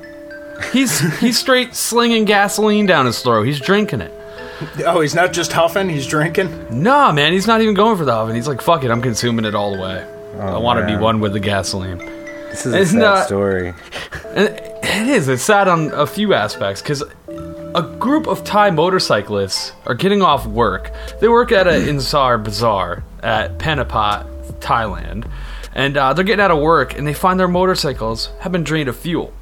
He's 0.72 1.00
he's 1.18 1.38
straight 1.38 1.74
slinging 1.74 2.24
gasoline 2.24 2.86
down 2.86 3.06
his 3.06 3.20
throat. 3.20 3.42
He's 3.42 3.60
drinking 3.60 4.00
it. 4.00 4.12
Oh, 4.86 5.00
he's 5.00 5.14
not 5.14 5.32
just 5.32 5.52
huffing, 5.52 5.88
he's 5.88 6.06
drinking. 6.06 6.82
Nah, 6.82 7.12
man, 7.12 7.32
he's 7.32 7.46
not 7.46 7.60
even 7.60 7.75
going 7.75 7.96
for 7.96 8.04
the 8.04 8.12
oven. 8.12 8.34
He's 8.34 8.48
like, 8.48 8.62
fuck 8.62 8.84
it, 8.84 8.90
I'm 8.90 9.02
consuming 9.02 9.44
it 9.44 9.54
all 9.54 9.75
the 9.75 9.80
way. 9.82 10.06
I 10.40 10.58
want 10.58 10.80
to 10.80 10.86
be 10.86 10.92
man. 10.92 11.00
one 11.00 11.20
with 11.20 11.32
the 11.32 11.40
gasoline. 11.40 11.98
This 11.98 12.66
is 12.66 12.75
a 12.75 12.80
It's 12.80 12.90
sad 12.92 12.98
not- 12.98 13.26
story. 13.26 13.75
And 14.34 14.48
it 14.48 15.08
is. 15.08 15.28
It's 15.28 15.42
sad 15.42 15.68
on 15.68 15.90
a 15.92 16.06
few 16.06 16.32
aspects 16.34 16.80
because 16.82 17.02
a 17.28 17.82
group 17.98 18.26
of 18.26 18.44
Thai 18.44 18.70
motorcyclists 18.70 19.72
are 19.86 19.94
getting 19.94 20.22
off 20.22 20.46
work. 20.46 20.90
They 21.20 21.28
work 21.28 21.52
at 21.52 21.66
an 21.66 21.88
Insar 21.88 22.38
Bazaar 22.38 23.02
at 23.22 23.58
Panapat, 23.58 24.26
Thailand, 24.60 25.30
and 25.75 25.96
uh, 25.96 26.12
they're 26.14 26.25
getting 26.25 26.42
out 26.42 26.50
of 26.50 26.58
work 26.62 26.96
and 26.96 27.06
they 27.06 27.12
find 27.14 27.38
their 27.38 27.48
motorcycles 27.48 28.30
have 28.40 28.52
been 28.52 28.64
drained 28.64 28.88
of 28.88 28.96
fuel. 28.96 29.32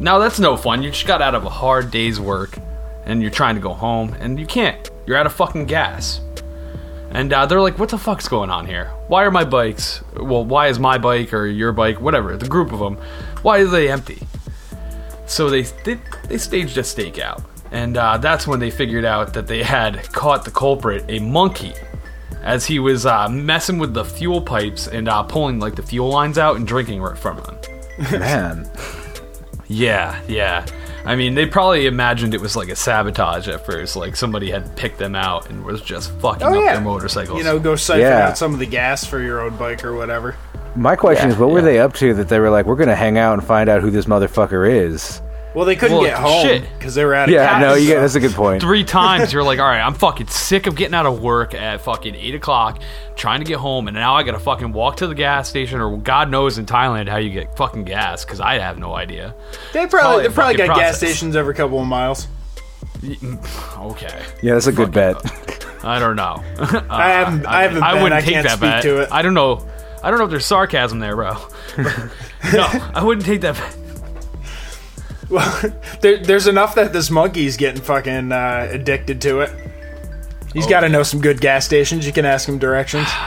Now 0.00 0.18
that's 0.18 0.38
no 0.40 0.56
fun. 0.56 0.82
You 0.82 0.90
just 0.90 1.06
got 1.06 1.22
out 1.22 1.34
of 1.34 1.44
a 1.44 1.48
hard 1.50 1.90
day's 1.90 2.18
work 2.20 2.58
and 3.06 3.22
you're 3.22 3.30
trying 3.30 3.54
to 3.54 3.60
go 3.60 3.72
home 3.72 4.14
and 4.20 4.38
you 4.38 4.46
can't. 4.46 4.90
You're 5.06 5.16
out 5.16 5.26
of 5.26 5.32
fucking 5.32 5.66
gas. 5.66 6.20
And 7.10 7.32
uh, 7.32 7.46
they're 7.46 7.60
like, 7.60 7.78
what 7.78 7.88
the 7.88 7.98
fuck's 7.98 8.28
going 8.28 8.50
on 8.50 8.66
here? 8.66 8.90
Why 9.08 9.24
are 9.24 9.30
my 9.30 9.44
bikes, 9.44 10.02
well, 10.14 10.44
why 10.44 10.68
is 10.68 10.78
my 10.78 10.98
bike 10.98 11.32
or 11.32 11.46
your 11.46 11.72
bike, 11.72 12.00
whatever, 12.00 12.36
the 12.36 12.48
group 12.48 12.72
of 12.72 12.80
them, 12.80 12.98
why 13.42 13.60
are 13.60 13.66
they 13.66 13.90
empty? 13.90 14.18
So 15.26 15.50
they 15.50 15.62
they, 15.62 15.98
they 16.28 16.38
staged 16.38 16.78
a 16.78 16.82
stakeout, 16.82 17.44
and 17.72 17.96
uh, 17.96 18.18
that's 18.18 18.46
when 18.46 18.60
they 18.60 18.70
figured 18.70 19.04
out 19.04 19.34
that 19.34 19.46
they 19.46 19.62
had 19.62 20.02
caught 20.12 20.44
the 20.44 20.52
culprit, 20.52 21.04
a 21.08 21.18
monkey, 21.18 21.74
as 22.42 22.64
he 22.64 22.78
was 22.78 23.06
uh, 23.06 23.28
messing 23.28 23.78
with 23.78 23.92
the 23.92 24.04
fuel 24.04 24.40
pipes 24.40 24.86
and 24.86 25.08
uh, 25.08 25.22
pulling 25.24 25.58
like 25.58 25.74
the 25.74 25.82
fuel 25.82 26.10
lines 26.10 26.38
out 26.38 26.56
and 26.56 26.66
drinking 26.66 27.02
right 27.02 27.18
from 27.18 27.38
them. 27.38 27.56
Man. 28.20 28.70
Yeah, 29.66 30.20
yeah. 30.28 30.64
I 31.06 31.14
mean, 31.16 31.34
they 31.34 31.46
probably 31.46 31.86
imagined 31.86 32.34
it 32.34 32.40
was 32.40 32.56
like 32.56 32.68
a 32.68 32.76
sabotage 32.76 33.48
at 33.48 33.64
first, 33.64 33.94
like 33.96 34.16
somebody 34.16 34.50
had 34.50 34.74
picked 34.76 34.98
them 34.98 35.14
out 35.14 35.48
and 35.48 35.64
was 35.64 35.80
just 35.80 36.10
fucking 36.20 36.42
Oh 36.42 36.48
up 36.58 36.64
yeah, 36.64 36.72
their 36.74 36.80
motorcycles. 36.82 37.38
You 37.38 37.44
know, 37.44 37.58
go 37.58 37.76
siphon 37.76 38.00
Yeah. 38.02 38.28
out 38.28 38.38
some 38.38 38.52
of 38.52 38.58
the 38.58 38.66
gas 38.66 39.04
for 39.04 39.20
your 39.20 39.40
own 39.40 39.56
bike 39.56 39.84
or 39.84 39.94
whatever. 39.94 40.34
My 40.74 40.96
question 40.96 41.28
Yeah, 41.28 41.34
is, 41.34 41.38
what 41.38 41.50
were 41.50 41.62
they 41.62 41.78
up 41.78 41.94
to 41.94 42.12
that 42.14 42.28
they 42.28 42.38
were 42.40 42.50
like, 42.50 42.66
we're 42.66 42.76
going 42.76 42.88
to 42.88 42.96
hang 42.96 43.16
out 43.18 43.34
and 43.34 43.42
find 43.44 43.70
out 43.70 43.80
who 43.82 43.90
this 43.90 44.04
motherfucker 44.06 44.68
is? 44.70 45.22
Well, 45.56 45.64
they 45.64 45.74
couldn't 45.74 45.96
Well, 45.96 46.04
get 46.04 46.18
home 46.18 46.64
because 46.78 46.94
they 46.94 47.02
were 47.02 47.14
out 47.14 47.30
of 47.30 47.34
Yeah, 47.34 47.46
gas, 47.46 47.60
no, 47.62 47.74
you 47.76 47.86
get, 47.86 48.00
that's 48.00 48.14
a 48.14 48.20
good 48.20 48.32
point. 48.32 48.60
three 48.60 48.84
times 49.00 49.32
you're 49.32 49.42
like, 49.42 49.58
all 49.58 49.64
right, 49.64 49.80
I'm 49.80 49.94
fucking 49.94 50.26
sick 50.26 50.66
of 50.66 50.76
getting 50.76 50.92
out 50.94 51.06
of 51.06 51.22
work 51.22 51.54
at 51.54 51.80
fucking 51.80 52.14
eight 52.14 52.34
o'clock, 52.34 52.82
trying 53.16 53.38
to 53.40 53.46
get 53.46 53.56
home, 53.56 53.88
and 53.88 53.94
now 53.94 54.14
I 54.16 54.22
gotta 54.22 54.38
fucking 54.38 54.74
walk 54.74 54.98
to 54.98 55.06
the 55.06 55.14
gas 55.14 55.48
station, 55.48 55.80
or 55.80 55.96
God 55.96 56.30
knows 56.30 56.58
in 56.58 56.66
Thailand 56.66 57.08
how 57.08 57.16
you 57.16 57.30
get 57.30 57.56
fucking 57.56 57.84
gas, 57.84 58.22
because 58.22 58.38
I 58.38 58.58
have 58.58 58.78
no 58.78 58.94
idea. 58.94 59.34
They 59.72 59.86
probably 59.86 59.88
Probably 59.88 60.22
they 60.28 60.34
probably 60.34 60.56
got 60.58 60.66
fucking 60.66 60.82
gas 60.82 60.96
stations 60.98 61.36
every 61.36 61.54
couple 61.54 61.80
of 61.80 61.86
miles. 61.86 62.28
Mm, 62.98 63.92
okay, 63.92 64.24
Yeah, 64.42 64.52
that's 64.52 64.66
a 64.66 64.72
good 64.72 64.92
bet. 64.92 65.16
I 65.82 65.98
don't 65.98 66.16
know. 66.16 66.44
I 66.90 67.08
haven't 67.12 67.46
I, 67.46 67.62
haven't 67.62 67.76
been. 67.80 68.12
I, 68.12 68.20
can't 68.20 68.46
speak 68.46 68.60
bet. 68.60 68.82
to 68.82 68.98
it. 69.04 69.08
I 69.10 69.22
don't 69.22 69.32
know. 69.32 69.66
I 70.02 70.10
don't 70.10 70.18
know 70.18 70.26
if 70.26 70.30
there's 70.30 70.44
sarcasm 70.44 70.98
there, 70.98 71.16
bro. 71.16 71.32
no, 71.78 72.66
I 72.94 73.02
wouldn't 73.02 73.24
take 73.24 73.40
that. 73.40 73.54
bet. 73.54 73.85
Well, 75.30 75.72
there, 76.00 76.18
there's 76.18 76.46
enough 76.46 76.74
that 76.76 76.92
this 76.92 77.10
monkey's 77.10 77.56
getting 77.56 77.82
fucking 77.82 78.32
uh, 78.32 78.68
addicted 78.70 79.20
to 79.22 79.40
it. 79.40 79.50
He's 80.52 80.66
got 80.66 80.80
to 80.80 80.88
know 80.88 81.02
some 81.02 81.20
good 81.20 81.40
gas 81.40 81.66
stations. 81.66 82.06
You 82.06 82.12
can 82.12 82.24
ask 82.24 82.48
him 82.48 82.58
directions. 82.58 83.08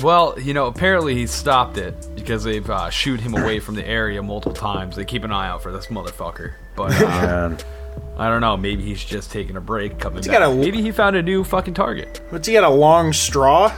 Well, 0.00 0.38
you 0.40 0.54
know, 0.54 0.68
apparently 0.68 1.14
he 1.14 1.26
stopped 1.26 1.76
it 1.76 1.94
because 2.14 2.44
they've 2.44 2.70
uh, 2.70 2.88
shooed 2.88 3.20
him 3.20 3.34
away 3.34 3.58
from 3.60 3.74
the 3.74 3.86
area 3.86 4.22
multiple 4.22 4.54
times. 4.54 4.96
They 4.96 5.04
keep 5.04 5.22
an 5.22 5.32
eye 5.32 5.48
out 5.48 5.62
for 5.62 5.70
this 5.70 5.88
motherfucker, 5.88 6.52
but. 6.76 6.92
Uh, 7.02 7.56
I 8.16 8.28
don't 8.28 8.40
know. 8.40 8.56
Maybe 8.56 8.84
he's 8.84 9.04
just 9.04 9.30
taking 9.32 9.56
a 9.56 9.60
break, 9.60 9.98
coming 9.98 10.22
he 10.22 10.28
back. 10.30 10.38
got 10.38 10.50
a- 10.50 10.54
Maybe 10.54 10.80
he 10.80 10.92
found 10.92 11.16
a 11.16 11.22
new 11.22 11.44
fucking 11.44 11.74
target. 11.74 12.22
What's 12.30 12.46
he 12.46 12.54
got 12.54 12.64
a 12.64 12.70
long 12.70 13.12
straw? 13.12 13.74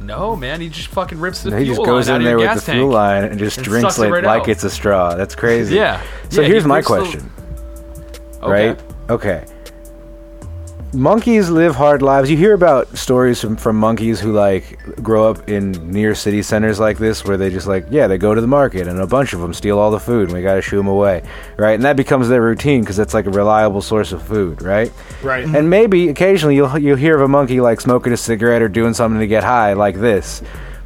No, 0.00 0.36
man, 0.36 0.60
he 0.60 0.68
just 0.68 0.88
fucking 0.88 1.18
rips 1.18 1.42
the 1.42 1.56
He 1.58 1.64
fuel 1.64 1.76
just 1.78 1.86
goes 1.86 2.08
in 2.08 2.22
there 2.22 2.38
with 2.38 2.54
the 2.64 2.72
fuel 2.72 2.90
line 2.90 3.24
and 3.24 3.38
just 3.38 3.58
and 3.58 3.64
drinks 3.66 3.98
it 3.98 4.02
like, 4.02 4.10
right 4.12 4.24
like 4.24 4.42
out. 4.42 4.48
it's 4.48 4.64
a 4.64 4.70
straw. 4.70 5.14
That's 5.16 5.34
crazy. 5.42 5.74
Yeah. 5.74 6.00
So 6.30 6.40
Yeah, 6.42 6.46
here's 6.48 6.62
he 6.62 6.68
my 6.68 6.76
rips 6.76 6.88
the- 6.88 6.94
question, 6.94 7.30
Okay. 8.42 8.68
right? 8.68 8.80
Okay. 9.10 9.44
Monkeys 10.92 11.50
live 11.50 11.76
hard 11.76 12.02
lives. 12.02 12.30
You 12.30 12.36
hear 12.36 12.54
about 12.54 12.96
stories 12.96 13.40
from, 13.40 13.56
from 13.56 13.76
monkeys 13.76 14.20
who 14.20 14.32
like 14.32 14.78
grow 15.02 15.30
up 15.30 15.48
in 15.48 15.72
near 15.92 16.14
city 16.14 16.42
centers 16.42 16.80
like 16.80 16.98
this, 16.98 17.24
where 17.24 17.36
they 17.36 17.50
just 17.50 17.66
like, 17.66 17.86
yeah, 17.90 18.06
they 18.06 18.18
go 18.18 18.34
to 18.34 18.40
the 18.40 18.46
market 18.46 18.86
and 18.86 19.00
a 19.00 19.06
bunch 19.06 19.32
of 19.32 19.40
them 19.40 19.52
steal 19.52 19.78
all 19.78 19.90
the 19.90 20.00
food, 20.00 20.28
and 20.28 20.36
we 20.36 20.42
got 20.42 20.54
to 20.54 20.62
shoo 20.62 20.76
them 20.76 20.86
away, 20.86 21.22
right? 21.56 21.74
And 21.74 21.84
that 21.84 21.96
becomes 21.96 22.28
their 22.28 22.42
routine 22.42 22.80
because 22.80 22.96
that's 22.96 23.14
like 23.14 23.26
a 23.26 23.30
reliable 23.30 23.82
source 23.82 24.12
of 24.12 24.22
food, 24.22 24.62
right? 24.62 24.92
Right. 25.22 25.44
And 25.44 25.68
maybe 25.68 26.08
occasionally 26.08 26.56
you'll 26.56 26.78
you'll 26.78 26.96
hear 26.96 27.16
of 27.16 27.22
a 27.22 27.28
monkey 27.28 27.60
like 27.60 27.80
smoking 27.80 28.12
a 28.12 28.16
cigarette 28.16 28.62
or 28.62 28.68
doing 28.68 28.94
something 28.94 29.20
to 29.20 29.26
get 29.26 29.44
high, 29.44 29.74
like 29.74 29.96
this. 29.96 30.42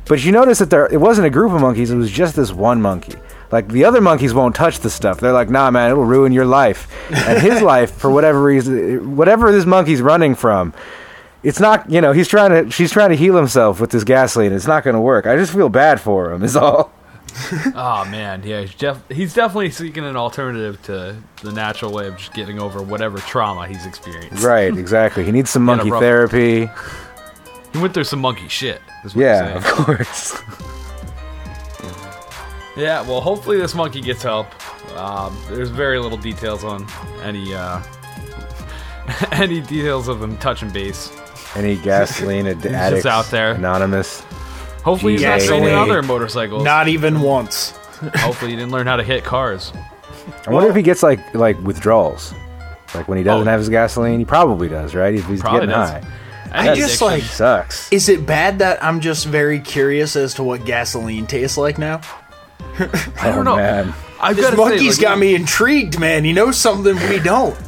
But 0.06 0.24
you 0.24 0.32
notice 0.32 0.58
that 0.58 0.70
there 0.70 0.92
it 0.92 1.00
wasn't 1.00 1.26
a 1.26 1.30
group 1.30 1.52
of 1.52 1.60
monkeys; 1.60 1.90
it 1.90 1.96
was 1.96 2.10
just 2.10 2.34
this 2.36 2.52
one 2.52 2.82
monkey. 2.82 3.14
Like 3.52 3.68
the 3.68 3.84
other 3.84 4.00
monkeys 4.00 4.32
won't 4.34 4.56
touch 4.56 4.78
the 4.80 4.88
stuff. 4.90 5.20
They're 5.20 5.32
like, 5.32 5.50
nah, 5.50 5.70
man, 5.70 5.90
it'll 5.90 6.04
ruin 6.06 6.32
your 6.32 6.46
life. 6.46 6.88
And 7.12 7.40
his 7.40 7.60
life, 7.74 7.92
for 7.92 8.10
whatever 8.10 8.42
reason, 8.42 9.14
whatever 9.16 9.52
this 9.52 9.66
monkey's 9.66 10.00
running 10.00 10.34
from, 10.34 10.72
it's 11.42 11.60
not. 11.60 11.90
You 11.90 12.00
know, 12.00 12.12
he's 12.12 12.28
trying 12.28 12.50
to. 12.64 12.70
She's 12.70 12.90
trying 12.90 13.10
to 13.10 13.16
heal 13.16 13.36
himself 13.36 13.78
with 13.80 13.90
this 13.90 14.04
gasoline. 14.04 14.52
It's 14.52 14.66
not 14.66 14.84
going 14.84 14.94
to 14.94 15.00
work. 15.00 15.26
I 15.26 15.36
just 15.36 15.52
feel 15.52 15.68
bad 15.68 16.00
for 16.00 16.32
him. 16.32 16.42
Is 16.42 16.56
all. 16.56 16.92
Oh 17.74 18.04
man, 18.10 18.42
yeah, 18.44 18.60
he's, 18.60 18.74
def- 18.74 19.08
he's 19.08 19.32
definitely 19.32 19.70
seeking 19.70 20.04
an 20.04 20.16
alternative 20.16 20.82
to 20.82 21.16
the 21.42 21.50
natural 21.50 21.90
way 21.90 22.06
of 22.06 22.18
just 22.18 22.34
getting 22.34 22.60
over 22.60 22.82
whatever 22.82 23.16
trauma 23.18 23.66
he's 23.66 23.86
experienced. 23.86 24.44
Right. 24.44 24.76
Exactly. 24.76 25.24
He 25.24 25.32
needs 25.32 25.48
some 25.48 25.64
monkey 25.72 25.90
rough- 25.90 26.02
therapy. 26.02 26.68
He 27.72 27.78
went 27.78 27.94
through 27.94 28.04
some 28.04 28.20
monkey 28.20 28.48
shit. 28.48 28.82
Is 29.04 29.14
what 29.14 29.22
Yeah, 29.22 29.56
of 29.56 29.64
course. 29.64 30.38
Yeah, 32.76 33.02
well, 33.02 33.20
hopefully 33.20 33.58
this 33.58 33.74
monkey 33.74 34.00
gets 34.00 34.22
help. 34.22 34.46
Um, 34.96 35.36
there's 35.48 35.68
very 35.70 35.98
little 35.98 36.18
details 36.18 36.64
on 36.64 36.86
any 37.22 37.54
uh, 37.54 37.82
any 39.32 39.60
details 39.60 40.08
of 40.08 40.22
him 40.22 40.36
touching 40.38 40.70
base. 40.70 41.10
Any 41.54 41.76
gasoline 41.82 42.46
ad- 42.46 42.62
just 42.62 42.74
addicts 42.74 43.06
out 43.06 43.26
there. 43.26 43.52
Anonymous. 43.52 44.20
Hopefully 44.84 45.12
he's 45.12 45.22
not 45.22 45.38
GA. 45.40 45.46
stealing 45.46 45.74
other 45.74 46.02
motorcycles. 46.02 46.64
Not 46.64 46.88
even 46.88 47.20
once. 47.20 47.70
Hopefully 48.16 48.52
he 48.52 48.56
didn't 48.56 48.72
learn 48.72 48.86
how 48.86 48.96
to 48.96 49.04
hit 49.04 49.22
cars. 49.24 49.72
I 50.46 50.50
wonder 50.50 50.70
if 50.70 50.76
he 50.76 50.82
gets 50.82 51.02
like 51.02 51.34
like 51.34 51.60
withdrawals. 51.62 52.32
Like 52.94 53.08
when 53.08 53.18
he 53.18 53.24
doesn't 53.24 53.46
Oh. 53.46 53.50
have 53.50 53.60
his 53.60 53.68
gasoline, 53.68 54.18
he 54.18 54.24
probably 54.24 54.68
does, 54.68 54.94
right? 54.94 55.14
If 55.14 55.26
he's 55.26 55.40
Probably 55.40 55.60
getting 55.60 55.74
does. 55.74 55.90
high. 55.90 56.02
And 56.46 56.68
I 56.68 56.74
he's 56.74 56.84
just, 56.84 56.94
actually- 57.02 57.20
like- 57.20 57.22
Sucks. 57.22 57.90
Is 57.92 58.08
it 58.10 58.26
bad 58.26 58.58
that 58.58 58.82
I'm 58.84 59.00
just 59.00 59.26
very 59.26 59.60
curious 59.60 60.16
as 60.16 60.34
to 60.34 60.42
what 60.42 60.64
gasoline 60.66 61.26
tastes 61.26 61.56
like 61.56 61.78
now? 61.78 62.00
I 63.20 63.26
don't 63.28 63.38
oh, 63.38 63.42
know. 63.42 63.56
man. 63.56 63.94
I've 64.20 64.36
This 64.36 64.44
gotta 64.46 64.56
monkey's 64.56 64.96
say, 64.96 65.02
like, 65.04 65.12
got 65.14 65.18
me 65.18 65.34
intrigued, 65.34 65.98
man. 65.98 66.24
He 66.24 66.32
knows 66.32 66.56
something 66.56 66.94
we 67.10 67.18
don't. 67.18 67.58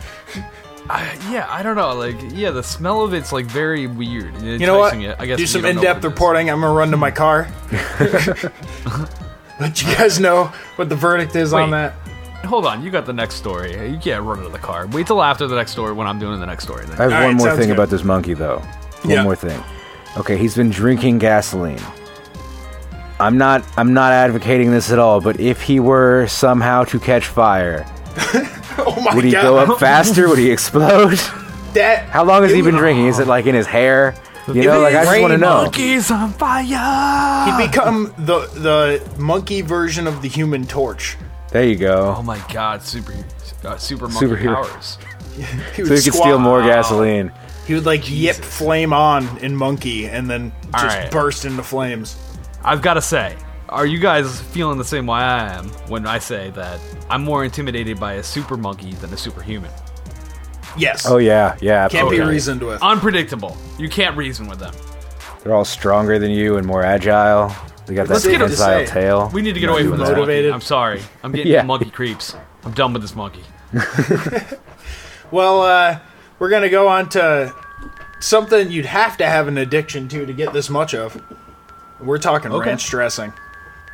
I, 0.89 1.17
yeah, 1.31 1.47
I 1.49 1.63
don't 1.63 1.77
know. 1.77 1.95
Like, 1.95 2.17
yeah, 2.33 2.51
the 2.51 2.63
smell 2.63 3.03
of 3.03 3.15
it's 3.15 3.33
like 3.33 3.47
very 3.47 3.87
weird. 3.87 4.41
You 4.43 4.59
know 4.61 4.79
what? 4.79 4.95
It, 4.97 5.17
I 5.19 5.27
guess 5.27 5.39
Do 5.39 5.47
some 5.47 5.65
in-depth 5.65 5.85
what 5.85 5.97
it 5.97 5.99
is. 5.99 6.05
reporting. 6.13 6.51
I'm 6.51 6.61
gonna 6.61 6.75
run 6.75 6.91
to 6.91 6.97
my 6.97 7.11
car. 7.11 7.49
Let 9.61 9.81
you 9.83 9.89
guys 9.97 10.21
know 10.21 10.53
what 10.77 10.89
the 10.89 10.97
verdict 10.97 11.37
is 11.37 11.53
on 11.53 11.71
that. 11.71 11.93
Hold 12.45 12.67
on, 12.67 12.83
you 12.85 12.91
got 12.91 13.07
the 13.07 13.13
next 13.13 13.37
story. 13.37 13.73
You 13.91 13.97
can't 13.99 14.23
run 14.25 14.43
to 14.43 14.49
the 14.51 14.59
car. 14.59 14.87
Wait 14.89 15.07
till 15.07 15.23
after 15.23 15.47
the 15.47 15.57
next 15.57 15.71
story 15.73 15.93
when 15.95 16.07
I'm 16.07 16.19
doing 16.19 16.39
the 16.39 16.47
next 16.47 16.65
story. 16.65 16.85
Then. 16.85 17.01
I 17.01 17.05
have 17.05 17.13
All 17.13 17.19
one 17.21 17.29
right, 17.29 17.37
more 17.37 17.57
thing 17.57 17.69
good. 17.69 17.75
about 17.75 17.89
this 17.89 18.05
monkey, 18.05 18.35
though. 18.35 18.59
One 18.59 19.11
Yeah. 19.11 19.23
more 19.23 19.37
thing. 19.37 19.63
Okay, 20.19 20.37
he's 20.37 20.55
been 20.55 20.71
drinking 20.71 21.19
gasoline. 21.19 21.81
I'm 23.25 23.39
not. 23.39 23.65
I'm 23.77 23.95
not 23.95 24.13
advocating 24.13 24.71
this 24.71 24.91
at 24.93 24.99
all. 24.99 25.21
But 25.21 25.41
if 25.41 25.63
he 25.63 25.81
were 25.81 26.27
somehow 26.27 26.85
to 26.85 27.01
catch 27.01 27.27
fire, 27.27 27.87
Oh 28.79 29.01
my 29.05 29.15
would 29.15 29.25
he 29.25 29.31
god! 29.33 29.43
go 29.43 29.59
up 29.59 29.79
faster? 29.81 30.29
would 30.29 30.39
he 30.39 30.51
explode? 30.51 31.19
That 31.75 32.05
How 32.11 32.25
long 32.25 32.43
has 32.43 32.53
he 32.53 32.61
been 32.63 32.75
drinking? 32.77 33.07
Is 33.07 33.19
it 33.19 33.27
like 33.27 33.47
in 33.47 33.55
his 33.55 33.67
hair? 33.67 34.15
You 34.47 34.65
know, 34.65 34.81
like 34.81 34.95
I 34.95 35.01
just 35.05 35.11
rained 35.11 35.23
want 35.23 35.33
to 35.33 35.39
know. 35.39 35.63
Monkeys 35.63 36.11
on 36.11 36.33
fire! 36.35 37.47
He'd 37.59 37.67
become 37.71 38.13
the 38.19 38.41
the 38.55 39.19
monkey 39.19 39.63
version 39.63 40.07
of 40.07 40.21
the 40.21 40.29
Human 40.29 40.67
Torch. 40.67 41.17
There 41.51 41.65
you 41.65 41.77
go. 41.77 42.15
Oh 42.19 42.23
my 42.23 42.39
god, 42.53 42.83
super, 42.83 43.15
uh, 43.65 43.77
super 43.79 44.07
monkey 44.09 44.27
Superhero. 44.27 44.55
powers. 44.67 44.99
He 45.37 45.43
So 45.85 45.91
would 45.91 45.99
he 45.99 46.05
could 46.05 46.15
steal 46.15 46.39
more 46.39 46.61
gasoline. 46.63 47.33
He 47.67 47.73
would 47.75 47.87
like 47.87 48.11
yip 48.11 48.37
flame 48.37 48.93
on 48.93 49.39
in 49.39 49.57
monkey 49.57 50.07
and 50.09 50.29
then 50.29 50.53
just 50.73 50.85
Alright. 50.97 51.11
burst 51.11 51.47
into 51.47 51.63
flames. 51.63 52.15
I've 52.65 52.83
got 52.83 52.95
to 52.95 53.03
say, 53.03 53.37
are 53.69 53.87
you 53.87 53.99
guys 53.99 54.41
feeling 54.41 54.79
the 54.79 54.85
same 54.85 55.07
way 55.07 55.19
I 55.19 55.55
am 55.55 55.69
when 55.89 56.07
I 56.07 56.19
say 56.19 56.51
that 56.51 56.81
I'm 57.11 57.23
more 57.23 57.45
intimidated 57.45 57.99
by 58.01 58.15
a 58.15 58.23
super 58.23 58.57
monkey 58.57 58.93
than 58.95 59.13
a 59.13 59.17
superhuman? 59.17 59.71
Yes. 60.77 61.07
Oh 61.07 61.19
yeah, 61.19 61.57
yeah. 61.61 61.89
Can't 61.89 62.11
be 62.11 62.21
reasoned 62.21 62.63
with. 62.63 62.83
Unpredictable. 62.83 63.57
You 63.79 63.89
can't 63.89 64.17
reason 64.17 64.49
with 64.49 64.59
them. 64.59 64.75
They're 65.43 65.55
all 65.55 65.65
stronger 65.65 66.19
than 66.19 66.31
you 66.31 66.57
and 66.57 66.67
more 66.67 66.83
agile. 66.83 67.55
They 67.87 67.95
got 67.95 68.07
that 68.09 68.15
Let's 68.15 68.25
get 68.25 68.35
him 68.41 68.49
prehensile 68.49 68.87
tail. 68.87 69.31
We 69.33 69.43
need 69.43 69.53
to 69.55 69.61
get 69.61 69.69
away 69.69 69.83
from 69.83 69.89
doing 69.91 70.01
this 70.01 70.09
that. 70.09 70.17
Motivated. 70.17 70.51
monkey. 70.51 70.55
I'm 70.55 70.67
sorry. 70.67 71.03
I'm 71.23 71.33
getting 71.33 71.53
Yeah. 71.53 71.63
monkey 71.63 71.91
creeps. 71.91 72.35
I'm 72.65 72.73
done 72.73 72.93
with 72.93 73.03
this 73.03 73.15
monkey. 73.15 73.43
Well, 75.31 75.63
uh, 75.63 75.99
we're 76.39 76.51
gonna 76.51 76.69
go 76.69 76.87
on 76.87 77.09
to 77.11 77.53
something 78.21 78.71
you'd 78.71 78.87
have 78.87 79.17
to 79.17 79.27
have 79.27 79.49
an 79.49 79.59
addiction 79.59 80.07
to 80.09 80.25
to 80.27 80.33
get 80.33 80.53
this 80.53 80.71
much 80.71 80.95
of. 80.95 81.21
We're 82.01 82.19
talking 82.19 82.53
Okay. 82.53 82.71
ranch 82.71 82.89
dressing. 82.89 83.33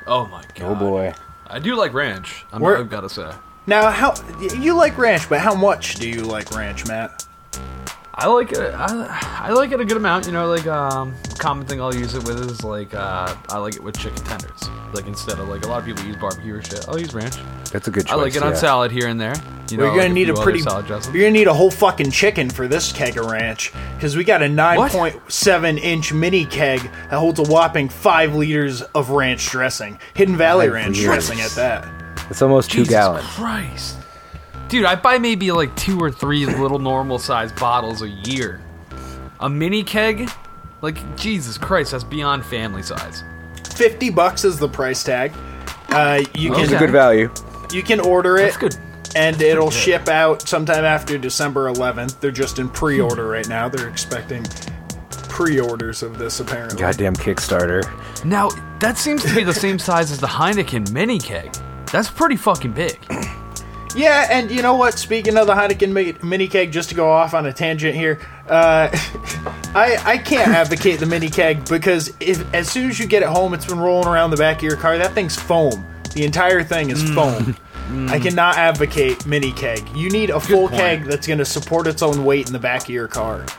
Oh 0.06 0.26
my 0.26 0.42
oh, 0.42 0.58
god. 0.58 0.70
Oh 0.70 0.74
boy. 0.74 1.14
I 1.46 1.58
do 1.58 1.74
like 1.76 1.92
ranch. 1.92 2.44
I'm, 2.52 2.64
I've 2.64 2.90
got 2.90 3.00
to 3.00 3.08
say. 3.08 3.30
Now, 3.66 3.90
how 3.90 4.14
you 4.40 4.74
like 4.74 4.96
ranch, 4.96 5.28
but 5.28 5.40
how 5.40 5.54
much 5.54 5.96
do 5.96 6.08
you 6.08 6.22
like 6.22 6.50
ranch, 6.52 6.86
Matt? 6.86 7.26
I 8.20 8.26
like 8.26 8.52
it. 8.52 8.74
I, 8.74 9.46
I 9.46 9.50
like 9.52 9.72
it 9.72 9.80
a 9.80 9.84
good 9.84 9.96
amount. 9.96 10.26
You 10.26 10.32
know, 10.32 10.46
like 10.46 10.66
um, 10.66 11.14
common 11.38 11.66
thing 11.66 11.80
I'll 11.80 11.94
use 11.94 12.14
it 12.14 12.22
with 12.24 12.38
is 12.50 12.62
like 12.62 12.92
uh, 12.92 13.34
I 13.48 13.56
like 13.58 13.76
it 13.76 13.82
with 13.82 13.98
chicken 13.98 14.22
tenders. 14.24 14.68
Like 14.92 15.06
instead 15.06 15.38
of 15.38 15.48
like 15.48 15.64
a 15.64 15.68
lot 15.68 15.78
of 15.78 15.86
people 15.86 16.04
use 16.04 16.16
barbecue 16.16 16.54
or 16.54 16.62
shit, 16.62 16.86
I'll 16.86 17.00
use 17.00 17.14
ranch. 17.14 17.36
That's 17.72 17.88
a 17.88 17.90
good 17.90 18.06
choice. 18.06 18.12
I 18.12 18.16
like 18.16 18.36
it 18.36 18.42
on 18.42 18.54
salad 18.56 18.90
here 18.92 19.08
and 19.08 19.18
there. 19.18 19.34
you 19.70 19.78
know 19.78 19.84
you're 19.84 19.96
gonna 20.02 20.12
need 20.12 20.26
few 20.26 20.34
a 20.36 20.42
pretty. 20.42 20.58
salad 20.60 20.86
dressing. 20.86 21.14
You're 21.14 21.22
gonna 21.24 21.32
need 21.32 21.46
a 21.46 21.54
whole 21.54 21.70
fucking 21.70 22.10
chicken 22.10 22.50
for 22.50 22.68
this 22.68 22.92
keg 22.92 23.16
of 23.16 23.24
ranch 23.26 23.72
because 23.94 24.16
we 24.16 24.24
got 24.24 24.42
a 24.42 24.46
9.7 24.46 25.78
inch 25.78 26.12
mini 26.12 26.44
keg 26.44 26.82
that 26.82 27.18
holds 27.18 27.38
a 27.38 27.44
whopping 27.44 27.88
five 27.88 28.34
liters 28.34 28.82
of 28.82 29.10
ranch 29.10 29.48
dressing. 29.48 29.98
Hidden 30.12 30.36
Valley 30.36 30.66
Five 30.66 30.74
ranch 30.74 30.96
liters. 30.98 31.04
dressing 31.04 31.40
at 31.40 31.52
that. 31.52 31.88
It's 32.28 32.42
almost 32.42 32.70
two 32.70 32.80
Jesus 32.80 32.92
gallons. 32.92 33.24
Christ. 33.24 33.96
Dude, 34.70 34.84
I 34.84 34.94
buy 34.94 35.18
maybe 35.18 35.50
like 35.52 35.74
two 35.76 35.98
or 35.98 36.10
three 36.10 36.46
little 36.46 36.78
normal 36.78 37.18
size 37.18 37.52
bottles 37.52 38.02
a 38.02 38.08
year. 38.08 38.60
A 39.40 39.48
mini 39.48 39.82
keg? 39.82 40.30
Like, 40.80 41.16
Jesus 41.16 41.58
Christ, 41.58 41.90
that's 41.90 42.04
beyond 42.04 42.44
family 42.46 42.82
size. 42.82 43.22
50 43.74 44.10
bucks 44.10 44.44
is 44.44 44.58
the 44.58 44.68
price 44.68 45.02
tag. 45.02 45.32
Uh, 45.88 46.22
you 46.34 46.52
can 46.52 46.60
It's 46.64 46.72
a 46.72 46.78
good 46.78 46.90
value. 46.90 47.30
you 47.72 47.82
can 47.82 48.00
order 48.00 48.36
it. 48.38 48.42
That's 48.54 48.56
good. 48.56 48.76
and 49.16 49.40
it'll 49.42 49.70
ship 49.72 50.08
out 50.08 50.46
sometime 50.48 50.84
after 50.84 51.18
December 51.18 51.70
11th. 51.72 52.20
They're 52.20 52.30
just 52.30 52.58
in 52.60 52.68
pre-order 52.68 53.26
right 53.26 53.48
now. 53.48 53.68
They're 53.68 53.88
expecting 53.88 54.44
pre-orders 55.10 56.02
of 56.02 56.16
this 56.18 56.38
apparently. 56.40 56.78
Goddamn 56.78 57.14
Kickstarter. 57.16 57.82
Now, 58.24 58.50
that 58.78 58.98
seems 58.98 59.22
to 59.24 59.34
be 59.34 59.42
the 59.42 59.52
same 59.54 59.78
size 59.78 60.12
as 60.12 60.20
the 60.20 60.26
Heineken 60.28 60.92
mini 60.92 61.18
keg. 61.18 61.52
That's 61.92 62.08
pretty 62.10 62.36
fucking 62.36 62.72
big. 62.72 62.98
Yeah, 63.94 64.28
and 64.30 64.50
you 64.50 64.62
know 64.62 64.74
what? 64.74 64.98
Speaking 64.98 65.36
of 65.36 65.46
the 65.46 65.54
Heineken 65.54 66.22
mini 66.22 66.48
keg, 66.48 66.72
just 66.72 66.88
to 66.90 66.94
go 66.94 67.10
off 67.10 67.34
on 67.34 67.46
a 67.46 67.52
tangent 67.52 67.94
here, 67.94 68.20
uh, 68.48 68.88
I 69.74 70.00
I 70.04 70.18
can't 70.18 70.48
advocate 70.48 71.00
the 71.00 71.06
mini 71.06 71.28
keg 71.28 71.68
because 71.68 72.12
if 72.20 72.52
as 72.54 72.70
soon 72.70 72.90
as 72.90 72.98
you 72.98 73.06
get 73.06 73.22
it 73.22 73.28
home, 73.28 73.54
it's 73.54 73.66
been 73.66 73.78
rolling 73.78 74.08
around 74.08 74.30
the 74.30 74.36
back 74.36 74.58
of 74.58 74.62
your 74.62 74.76
car. 74.76 74.96
That 74.98 75.12
thing's 75.12 75.36
foam. 75.36 75.86
The 76.14 76.24
entire 76.24 76.62
thing 76.62 76.90
is 76.90 77.02
foam. 77.10 77.56
I 78.08 78.20
cannot 78.20 78.56
advocate 78.56 79.26
mini 79.26 79.50
keg. 79.52 79.88
You 79.96 80.10
need 80.10 80.30
a 80.30 80.38
full 80.38 80.68
point. 80.68 80.80
keg 80.80 81.04
that's 81.04 81.26
going 81.26 81.40
to 81.40 81.44
support 81.44 81.88
its 81.88 82.02
own 82.02 82.24
weight 82.24 82.46
in 82.46 82.52
the 82.52 82.58
back 82.58 82.82
of 82.84 82.90
your 82.90 83.08
car. 83.08 83.44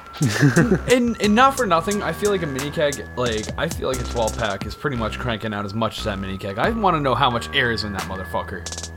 And, 0.91 1.19
and 1.19 1.33
not 1.33 1.57
for 1.57 1.65
nothing, 1.65 2.03
I 2.03 2.13
feel 2.13 2.29
like 2.29 2.43
a 2.43 2.47
mini 2.47 2.69
keg, 2.69 3.03
like, 3.17 3.47
I 3.57 3.67
feel 3.67 3.87
like 3.87 3.99
a 3.99 4.03
12 4.03 4.37
pack 4.37 4.67
is 4.67 4.75
pretty 4.75 4.95
much 4.95 5.17
cranking 5.17 5.51
out 5.51 5.65
as 5.65 5.73
much 5.73 5.97
as 5.97 6.03
that 6.05 6.19
mini 6.19 6.37
keg. 6.37 6.59
I 6.59 6.69
want 6.69 6.95
to 6.95 7.01
know 7.01 7.15
how 7.15 7.31
much 7.31 7.49
air 7.55 7.71
is 7.71 7.85
in 7.85 7.93
that 7.93 8.03
motherfucker. 8.03 8.90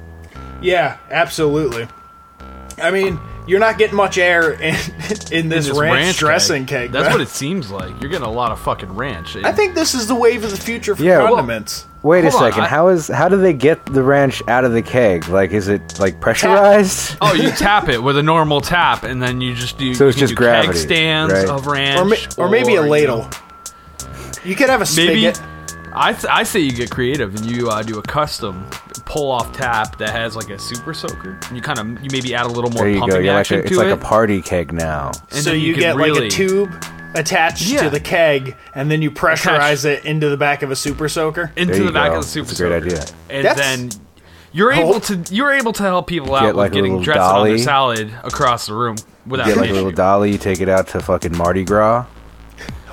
Yeah, 0.65 0.97
absolutely. 1.11 1.87
I 2.83 2.91
mean, 2.91 3.21
you're 3.47 3.61
not 3.61 3.77
getting 3.79 3.97
much 3.97 4.17
air 4.19 4.53
in, 4.61 4.75
in 5.31 5.49
this, 5.49 5.69
This 5.69 5.79
ranch, 5.79 6.17
dressing 6.19 6.65
keg. 6.67 6.85
keg. 6.87 6.93
That's 6.93 7.05
man. 7.05 7.13
what 7.13 7.21
it 7.21 7.29
seems 7.29 7.71
like. 7.71 7.91
You're 8.01 8.11
getting 8.11 8.27
a 8.27 8.31
lot 8.33 8.51
of 8.51 8.59
fucking 8.61 8.95
ranch. 8.95 9.37
I 9.37 9.53
think 9.53 9.75
this 9.75 9.95
is 9.95 10.07
the 10.09 10.15
wave 10.15 10.43
of 10.43 10.51
the 10.51 10.57
future 10.57 10.97
for 10.97 11.03
Yeah, 11.03 11.19
well- 11.19 11.29
condiments. 11.37 11.87
Wait 12.03 12.23
a 12.23 12.31
Hold 12.31 12.43
on, 12.43 12.51
second. 12.51 12.65
I- 12.65 12.69
how 12.69 12.89
is 12.89 13.09
how 13.09 13.31
do 13.31 13.39
they 13.39 13.55
get 13.55 13.87
the 13.87 14.03
ranch 14.03 14.43
out 14.47 14.65
of 14.67 14.73
the 14.73 14.83
keg? 14.83 15.27
Like, 15.29 15.53
is 15.53 15.69
it 15.69 15.99
like 15.99 16.21
pressurized? 16.21 17.17
Oh, 17.23 17.33
you 17.33 17.51
tap 17.51 17.89
it 17.89 18.03
with 18.03 18.19
a 18.19 18.23
normal 18.23 18.61
tap, 18.61 19.05
and 19.05 19.23
then 19.23 19.41
you 19.41 19.55
just 19.55 19.79
do. 19.79 19.95
So 19.95 20.09
it's 20.09 20.19
just 20.19 20.33
do 20.33 20.37
gravity, 20.37 20.75
Keg 20.75 20.77
stands 20.83 21.33
right? 21.33 21.49
of 21.49 21.67
ranch, 21.67 21.99
or, 21.99 22.05
ma- 22.05 22.45
or 22.47 22.51
maybe 22.51 22.75
a 22.77 22.83
you 22.83 22.89
ladle. 22.91 23.19
know, 23.21 23.31
You 24.45 24.55
could 24.55 24.69
have 24.69 24.83
a 24.83 24.87
maybe. 24.97 25.33
Spigot. 25.95 26.05
I, 26.05 26.13
th- 26.13 26.33
I 26.33 26.43
say 26.43 26.61
you 26.61 26.73
get 26.73 26.91
creative 26.91 27.35
and 27.35 27.45
you 27.47 27.71
uh, 27.71 27.83
do 27.83 27.99
a 27.99 28.03
custom 28.03 28.69
pull 29.07 29.31
off 29.31 29.53
tap 29.53 29.99
that 29.99 30.11
has 30.11 30.35
like 30.37 30.51
a 30.51 30.59
super 30.59 30.95
soaker. 30.95 31.39
And 31.49 31.57
you 31.57 31.63
kind 31.63 31.79
of 31.79 31.87
you 32.03 32.09
maybe 32.13 32.35
add 32.35 32.47
a 32.47 32.49
little 32.49 32.71
more 32.71 32.85
There 32.85 32.89
you 32.89 32.95
go. 32.95 33.01
pumping 33.01 33.25
You're 33.25 33.33
like 33.35 33.41
action 33.41 33.59
a, 33.59 33.63
it's 33.63 33.71
to 33.71 33.77
like 33.77 33.87
it. 33.89 33.93
a 33.93 33.97
party 33.97 34.43
keg 34.43 34.73
now. 34.73 35.13
and 35.31 35.43
so 35.45 35.51
then 35.51 35.61
you, 35.61 35.73
can 35.75 35.81
get 35.81 35.97
like 35.97 36.07
really- 36.07 36.27
a 36.29 36.31
tube 36.31 36.71
attached 37.15 37.69
Yeah. 37.69 37.83
to 37.85 37.91
the 37.91 38.01
keg, 38.01 38.57
and 38.75 38.91
then 38.91 39.01
you 39.01 39.11
pressurize 39.11 39.85
it 39.85 40.05
into 40.05 40.29
the 40.31 40.37
back 40.37 40.63
of 40.63 40.71
a 40.73 40.77
super 40.77 41.09
soaker. 41.09 41.53
into 41.57 41.73
There 41.75 41.83
you 41.83 41.87
the 41.87 41.93
back 41.93 42.11
go. 42.11 42.19
of 42.19 42.25
the 42.25 42.29
super 42.29 42.53
soaker. 42.55 42.71
That's 42.81 42.87
a 42.87 42.89
great 42.89 42.99
soaker. 42.99 43.13
idea. 43.13 43.37
and 43.37 43.45
That's- 43.47 43.77
then 43.93 44.01
you're 44.53 44.73
able 44.73 45.01
to 45.01 45.17
you're 45.35 45.53
able 45.53 45.73
to 45.75 45.83
help 45.83 46.07
people 46.09 46.35
out 46.35 46.41
Get 46.43 46.47
with 46.49 46.57
like 46.57 46.73
a 46.73 46.75
getting 46.75 46.93
little 46.93 47.05
dressed 47.05 47.21
on 47.21 47.35
dolly. 47.35 47.51
their 47.51 47.59
salad 47.59 48.13
across 48.25 48.67
the 48.67 48.75
room 48.75 48.97
without 49.27 49.47
Get 49.47 49.55
an 49.55 49.61
like 49.61 49.67
a 49.69 49.73
issue. 49.73 49.75
little 49.77 49.91
dolly. 49.93 50.33
You 50.33 50.39
take 50.39 50.61
it 50.61 50.69
out 50.69 50.89
to 50.89 51.01
fucking 51.01 51.37
Mardi 51.37 51.65
Gras. 51.65 52.07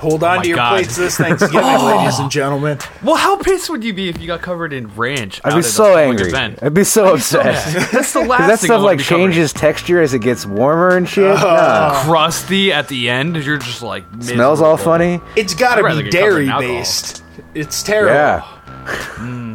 Hold 0.02 0.24
oh 0.24 0.26
on 0.26 0.36
my 0.38 0.42
to 0.42 0.48
your 0.48 0.56
God. 0.56 0.70
plates 0.70 0.96
this 0.96 1.16
Thanksgiving, 1.16 1.60
oh. 1.62 1.96
ladies 1.96 2.18
and 2.18 2.28
gentlemen. 2.30 2.76
Well, 3.04 3.14
how 3.14 3.36
pissed 3.36 3.70
would 3.70 3.84
you 3.84 3.94
be 3.94 4.08
if 4.08 4.20
you 4.20 4.26
got 4.26 4.42
covered 4.42 4.72
in 4.72 4.88
ranch? 4.96 5.40
I'd 5.44 5.54
be 5.54 5.62
so 5.62 5.96
angry. 5.96 6.26
event? 6.28 6.58
I'd 6.60 6.74
be 6.74 6.82
so 6.82 7.14
upset. 7.14 7.44
That's 7.92 8.12
the 8.12 8.20
last 8.26 8.38
Because 8.38 8.38
that 8.38 8.38
thing 8.38 8.50
I 8.50 8.56
stuff 8.56 8.68
wanna 8.70 8.82
like 8.84 8.98
be 8.98 9.04
covered 9.04 9.20
in. 9.22 9.30
changes 9.30 9.52
texture 9.52 10.02
as 10.02 10.12
it 10.12 10.18
gets 10.18 10.44
warmer 10.44 10.96
and 10.96 11.08
shit. 11.08 11.24
Oh. 11.24 11.34
Nah. 11.36 12.02
crusty 12.04 12.72
at 12.72 12.88
the 12.88 13.08
end. 13.08 13.36
You're 13.36 13.58
just 13.58 13.80
like 13.80 14.04
Smells 14.20 14.60
all 14.60 14.76
funny. 14.76 15.20
It's 15.36 15.54
got 15.54 15.76
to 15.76 15.82
be 15.84 15.88
get 15.88 15.94
covered 15.94 16.04
in 16.06 16.10
dairy 16.10 16.48
based. 16.58 17.22
It's 17.54 17.82
terrible. 17.84 18.14
Yeah. 18.14 18.40
Hmm. 18.40 19.54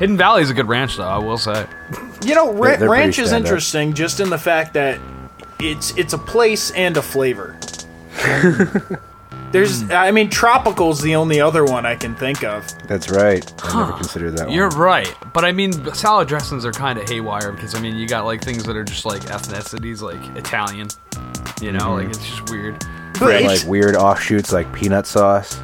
Hidden 0.00 0.16
Valley 0.16 0.42
is 0.42 0.50
a 0.50 0.54
good 0.54 0.68
ranch, 0.68 0.96
though. 0.96 1.04
I 1.04 1.18
will 1.18 1.38
say. 1.38 1.64
You 2.24 2.34
know, 2.34 2.52
ra- 2.52 2.70
They're- 2.70 2.76
they're 2.78 2.90
ranch 2.90 3.18
is 3.20 3.30
interesting 3.32 3.94
just 3.94 4.18
in 4.20 4.30
the 4.30 4.38
fact 4.38 4.74
that 4.74 4.98
it's 5.60 5.96
it's 5.96 6.12
a 6.12 6.18
place 6.18 6.72
and 6.72 6.96
a 6.96 7.02
flavor. 7.02 7.56
There's, 9.52 9.82
Hmm. 9.82 9.92
I 9.92 10.10
mean, 10.10 10.28
tropical's 10.28 11.00
the 11.00 11.14
only 11.16 11.40
other 11.40 11.64
one 11.64 11.86
I 11.86 11.94
can 11.94 12.14
think 12.16 12.42
of. 12.44 12.66
That's 12.88 13.08
right. 13.10 13.44
I 13.64 13.78
never 13.80 13.92
considered 13.92 14.36
that 14.38 14.50
You're 14.50 14.68
one. 14.68 14.78
right, 14.78 15.14
but 15.32 15.44
I 15.44 15.52
mean, 15.52 15.72
salad 15.94 16.28
dressings 16.28 16.64
are 16.66 16.72
kind 16.72 16.98
of 16.98 17.08
haywire 17.08 17.52
because 17.52 17.74
I 17.74 17.80
mean, 17.80 17.96
you 17.96 18.06
got 18.08 18.24
like 18.24 18.42
things 18.44 18.64
that 18.64 18.76
are 18.76 18.84
just 18.84 19.04
like 19.06 19.22
ethnicities, 19.22 20.02
like 20.02 20.20
Italian. 20.36 20.88
You 21.62 21.72
know, 21.72 21.78
Mm-hmm. 21.78 21.96
like 21.96 22.08
it's 22.08 22.26
just 22.28 22.50
weird. 22.50 22.78
But 23.18 23.22
Like 23.30 23.44
it's- 23.44 23.64
weird 23.64 23.96
offshoots 23.96 24.52
like 24.52 24.70
peanut 24.74 25.06
sauce. 25.06 25.58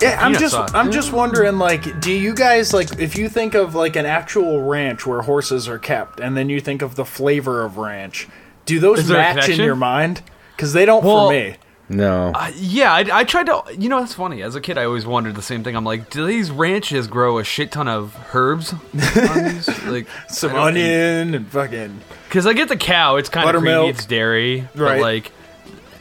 Yeah, 0.00 0.18
I'm 0.20 0.28
Peanut 0.32 0.40
just 0.40 0.54
sauce. 0.54 0.70
I'm 0.74 0.90
just 0.92 1.12
wondering 1.12 1.58
like 1.58 2.00
do 2.00 2.12
you 2.12 2.34
guys 2.34 2.72
like 2.74 2.98
if 2.98 3.16
you 3.16 3.28
think 3.28 3.54
of 3.54 3.74
like 3.74 3.96
an 3.96 4.06
actual 4.06 4.62
ranch 4.62 5.06
where 5.06 5.20
horses 5.22 5.68
are 5.68 5.78
kept 5.78 6.20
and 6.20 6.36
then 6.36 6.48
you 6.48 6.60
think 6.60 6.82
of 6.82 6.94
the 6.96 7.04
flavor 7.04 7.62
of 7.64 7.76
ranch, 7.78 8.28
do 8.66 8.80
those 8.80 9.00
Is 9.00 9.08
there 9.08 9.16
a 9.18 9.20
match 9.20 9.36
in 9.36 9.42
connection? 9.42 9.64
your 9.64 9.76
mind? 9.76 10.22
Cuz 10.58 10.72
they 10.72 10.84
don't 10.84 11.04
Well- 11.04 11.26
for 11.28 11.32
me. 11.32 11.56
No. 11.88 12.32
Uh, 12.34 12.50
yeah, 12.56 12.92
I, 12.94 13.04
I 13.20 13.24
tried 13.24 13.46
to. 13.46 13.62
You 13.78 13.88
know, 13.90 14.00
that's 14.00 14.14
funny. 14.14 14.42
As 14.42 14.54
a 14.54 14.60
kid, 14.60 14.78
I 14.78 14.84
always 14.84 15.04
wondered 15.06 15.34
the 15.34 15.42
same 15.42 15.62
thing. 15.62 15.76
I'm 15.76 15.84
like, 15.84 16.08
do 16.10 16.26
these 16.26 16.50
ranches 16.50 17.06
grow 17.06 17.38
a 17.38 17.44
shit 17.44 17.72
ton 17.72 17.88
of 17.88 18.16
herbs? 18.34 18.74
Like 19.86 20.06
Some 20.28 20.54
onion 20.54 21.34
and 21.34 21.46
fucking 21.48 22.00
Because 22.28 22.46
I 22.46 22.52
get 22.54 22.68
the 22.68 22.76
cow. 22.76 23.16
It's 23.16 23.28
kind 23.28 23.44
of 23.48 23.48
Buttermilk. 23.54 23.80
creamy. 23.82 23.90
It's 23.90 24.06
dairy, 24.06 24.68
but 24.74 24.82
Right. 24.82 25.00
like 25.00 25.32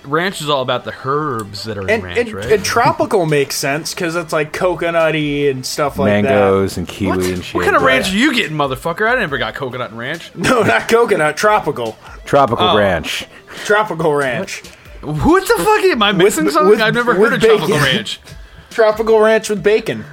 ranch 0.06 0.42
is 0.42 0.50
all 0.50 0.62
about 0.62 0.84
the 0.84 0.94
herbs 1.06 1.64
that 1.64 1.78
are 1.78 1.84
in 1.84 1.90
and, 1.90 2.04
ranch, 2.04 2.18
and, 2.20 2.34
right? 2.34 2.52
and 2.52 2.66
tropical 2.66 3.26
makes 3.26 3.56
sense 3.56 3.94
cuz 3.94 4.16
it's 4.16 4.34
like 4.34 4.52
coconutty 4.52 5.50
and 5.50 5.66
stuff 5.66 5.98
like 5.98 6.24
Mangoes 6.24 6.76
and 6.78 6.88
kiwi 6.88 7.18
what? 7.18 7.26
and 7.26 7.44
shit. 7.44 7.56
what 7.56 7.64
kind 7.66 7.76
of 7.76 7.82
yeah. 7.84 7.88
ranch 7.88 8.12
are 8.14 8.18
you 8.18 8.34
getting, 8.34 8.58
motherfucker? 8.58 9.10
I 9.10 9.16
never 9.20 9.38
got 9.38 9.54
coconut 9.56 9.92
and 9.92 10.00
ranch. 10.00 10.32
No, 10.36 10.64
not 10.64 10.88
coconut, 10.90 11.38
tropical. 11.38 11.98
Tropical 12.26 12.70
Oh. 12.70 12.78
ranch. 12.78 13.26
Tropical 13.66 14.14
ranch. 14.14 14.64
What 14.64 14.72
the 15.06 15.56
fuck 15.58 15.84
am 15.84 16.02
I 16.04 16.12
missing 16.12 16.50
something? 16.50 16.70
with- 16.72 16.82
I've 16.82 16.94
never 16.94 17.14
heard 17.16 17.34
of 17.34 17.42
tropical 17.42 17.78
ranch. 17.78 18.20
Tropical 18.70 19.20
ranch 19.20 19.50
with 19.50 19.62
bacon. 19.62 20.04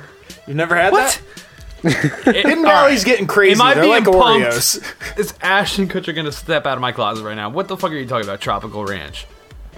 You've 0.46 0.56
never 0.56 0.76
had 0.76 0.92
What? 0.92 1.22
that? 1.82 2.24
Hidden 2.34 2.62
Valley's 2.62 3.04
getting 3.04 3.26
crazy. 3.26 3.52
Am 3.54 3.62
I 3.62 3.72
They're 3.72 3.84
being 3.84 3.94
like 3.94 4.04
pumped? 4.04 4.46
Oreos. 4.48 5.18
Is 5.18 5.32
Ashton 5.40 5.88
Kutcher 5.88 6.14
gonna 6.14 6.30
step 6.30 6.66
out 6.66 6.74
of 6.74 6.80
my 6.82 6.92
closet 6.92 7.24
right 7.24 7.34
now? 7.36 7.48
What 7.48 7.68
the 7.68 7.76
fuck 7.78 7.90
are 7.90 7.94
you 7.94 8.06
talking 8.06 8.26
about? 8.28 8.42
Tropical 8.42 8.84
ranch? 8.84 9.26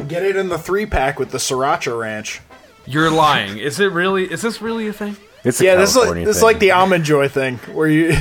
Get 0.09 0.25
it 0.25 0.35
in 0.35 0.49
the 0.49 0.59
3 0.59 0.87
pack 0.87 1.21
with 1.21 1.31
the 1.31 1.39
sriracha 1.39 1.97
ranch. 1.97 2.41
You're 2.87 3.11
lying. 3.11 3.59
Is 3.59 3.79
it 3.79 3.93
really? 3.93 4.25
Is 4.25 4.43
this 4.43 4.61
really 4.61 4.89
a 4.89 4.93
thing? 4.93 5.17
It's 5.45 5.61
a 5.61 5.65
Yeah, 5.65 5.75
this 5.77 5.91
is 5.91 5.97
like, 5.97 6.03
California 6.07 6.27
this 6.27 6.37
is 6.39 6.43
like 6.43 6.59
the 6.59 6.71
almond 6.73 7.05
joy 7.05 7.29
thing 7.29 7.59
where 7.73 7.87
you 7.89 8.17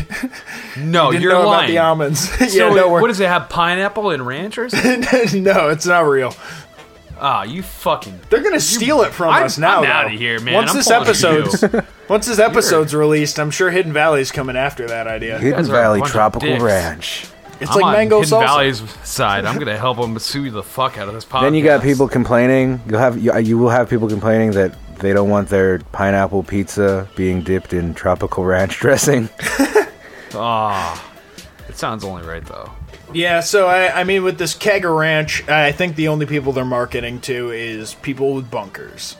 No, 0.77 1.11
didn't 1.11 1.23
you're 1.23 1.31
know 1.33 1.41
about 1.49 1.65
the 1.67 1.79
almonds. 1.79 2.29
So 2.29 2.45
yeah, 2.45 2.73
no, 2.75 2.87
what 2.89 3.01
we're, 3.01 3.07
does 3.07 3.19
it 3.19 3.27
have? 3.27 3.49
Pineapple 3.49 4.11
and 4.11 4.25
ranch 4.27 4.59
or 4.59 4.69
something? 4.69 5.41
no, 5.43 5.69
it's 5.69 5.87
not 5.87 6.01
real. 6.01 6.35
Ah, 7.23 7.43
you 7.43 7.61
fucking. 7.61 8.19
They're 8.29 8.41
gonna 8.41 8.59
steal 8.59 9.03
it 9.03 9.11
from 9.13 9.29
I'm- 9.29 9.43
us 9.43 9.57
now. 9.59 9.77
I'm 9.77 9.83
though. 9.83 9.91
outta 9.91 10.09
here, 10.09 10.39
man. 10.39 10.55
Once 10.55 10.71
I'm 10.71 10.77
this 10.77 10.89
episode's 10.89 11.63
once 12.09 12.25
this 12.25 12.39
episode's 12.39 12.95
released, 12.95 13.39
I'm 13.39 13.51
sure 13.51 13.69
Hidden 13.69 13.93
Valley's 13.93 14.31
coming 14.31 14.55
after 14.57 14.87
that 14.87 15.05
idea. 15.07 15.37
Hidden 15.37 15.59
guys 15.59 15.69
are 15.69 15.73
a 15.73 15.75
Valley 15.81 16.01
Tropical. 16.01 16.57
Ranch. 16.59 17.27
It's 17.59 17.69
I'm 17.69 17.75
like 17.75 17.85
on 17.85 17.93
mango 17.93 18.21
Hidden 18.21 18.39
salsa. 18.39 18.45
Valley's 18.45 19.07
side. 19.07 19.45
I'm 19.45 19.59
gonna 19.59 19.77
help 19.77 19.99
them 19.99 20.17
sue 20.17 20.49
the 20.49 20.63
fuck 20.63 20.97
out 20.97 21.07
of 21.07 21.13
this 21.13 21.23
podcast. 21.25 21.41
Then 21.41 21.53
you 21.53 21.63
got 21.63 21.83
people 21.83 22.07
complaining. 22.09 22.81
You'll 22.89 22.97
have 22.99 23.19
you, 23.21 23.37
you 23.37 23.57
will 23.59 23.69
have 23.69 23.87
people 23.87 24.09
complaining 24.09 24.51
that 24.53 24.75
they 24.97 25.13
don't 25.13 25.29
want 25.29 25.49
their 25.49 25.77
pineapple 25.91 26.41
pizza 26.41 27.07
being 27.15 27.43
dipped 27.43 27.71
in 27.73 27.93
tropical 27.93 28.43
ranch 28.53 28.79
dressing. 28.79 29.29
Ah, 30.33 31.11
it 31.67 31.75
sounds 31.75 32.03
only 32.05 32.25
right 32.25 32.45
though. 32.45 32.71
Yeah, 33.13 33.41
so 33.41 33.67
I, 33.67 34.01
I 34.01 34.03
mean, 34.03 34.23
with 34.23 34.37
this 34.37 34.55
kegger 34.55 34.97
ranch, 34.97 35.47
I 35.47 35.71
think 35.71 35.95
the 35.95 36.07
only 36.07 36.25
people 36.25 36.53
they're 36.53 36.65
marketing 36.65 37.21
to 37.21 37.51
is 37.51 37.93
people 37.95 38.33
with 38.33 38.49
bunkers. 38.49 39.17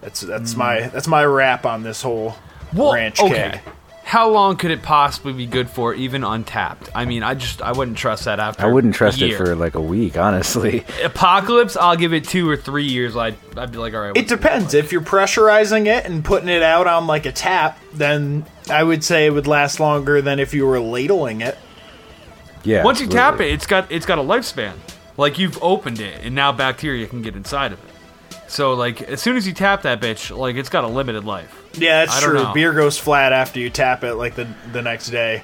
That's 0.00 0.20
that's 0.20 0.56
my 0.56 0.82
hmm. 0.82 0.94
that's 0.94 1.06
my 1.06 1.24
rap 1.24 1.66
on 1.66 1.82
this 1.82 2.02
whole 2.02 2.34
Well, 2.74 2.94
ranch 2.94 3.20
okay. 3.20 3.34
keg. 3.34 3.60
How 4.02 4.28
long 4.28 4.56
could 4.56 4.72
it 4.72 4.82
possibly 4.82 5.32
be 5.32 5.46
good 5.46 5.70
for, 5.70 5.94
even 5.94 6.24
untapped? 6.24 6.88
I 6.96 7.04
mean, 7.04 7.22
I 7.22 7.34
just 7.34 7.62
I 7.62 7.70
wouldn't 7.70 7.96
trust 7.96 8.24
that 8.24 8.40
after. 8.40 8.64
I 8.64 8.66
wouldn't 8.66 8.94
a 8.94 8.98
trust 8.98 9.22
it 9.22 9.28
year. 9.28 9.36
for 9.36 9.54
like 9.54 9.76
a 9.76 9.80
week, 9.80 10.16
honestly. 10.16 10.84
apocalypse. 11.04 11.76
I'll 11.76 11.96
give 11.96 12.12
it 12.12 12.24
two 12.24 12.48
or 12.48 12.56
three 12.56 12.86
years. 12.86 13.16
I'd 13.16 13.36
I'd 13.56 13.70
be 13.70 13.78
like, 13.78 13.94
all 13.94 14.00
right. 14.00 14.16
It 14.16 14.26
depends. 14.26 14.74
If 14.74 14.90
you're 14.90 15.00
pressurizing 15.02 15.86
it 15.86 16.06
and 16.06 16.24
putting 16.24 16.48
it 16.48 16.62
out 16.62 16.86
on 16.88 17.06
like 17.06 17.26
a 17.26 17.32
tap, 17.32 17.78
then 17.92 18.46
I 18.68 18.82
would 18.82 19.04
say 19.04 19.26
it 19.26 19.30
would 19.30 19.46
last 19.46 19.78
longer 19.78 20.20
than 20.20 20.40
if 20.40 20.54
you 20.54 20.66
were 20.66 20.80
ladling 20.80 21.42
it. 21.42 21.56
Yeah. 22.64 22.84
Once 22.84 23.00
you 23.00 23.06
tap 23.06 23.40
it, 23.40 23.50
it's 23.52 23.66
got 23.66 23.90
it's 23.90 24.06
got 24.06 24.18
a 24.18 24.22
lifespan. 24.22 24.74
Like 25.16 25.38
you've 25.38 25.62
opened 25.62 26.00
it, 26.00 26.20
and 26.24 26.34
now 26.34 26.52
bacteria 26.52 27.06
can 27.06 27.22
get 27.22 27.34
inside 27.36 27.72
of 27.72 27.78
it. 27.84 27.90
So 28.48 28.74
like 28.74 29.02
as 29.02 29.20
soon 29.20 29.36
as 29.36 29.46
you 29.46 29.52
tap 29.52 29.82
that 29.82 30.00
bitch, 30.00 30.36
like 30.36 30.56
it's 30.56 30.68
got 30.68 30.84
a 30.84 30.88
limited 30.88 31.24
life. 31.24 31.56
Yeah, 31.78 32.04
that's 32.04 32.16
I 32.16 32.20
don't 32.20 32.30
true. 32.30 32.42
know. 32.42 32.52
Beer 32.54 32.72
goes 32.72 32.98
flat 32.98 33.32
after 33.32 33.60
you 33.60 33.70
tap 33.70 34.02
it, 34.04 34.14
like 34.14 34.34
the 34.34 34.48
the 34.72 34.82
next 34.82 35.10
day. 35.10 35.42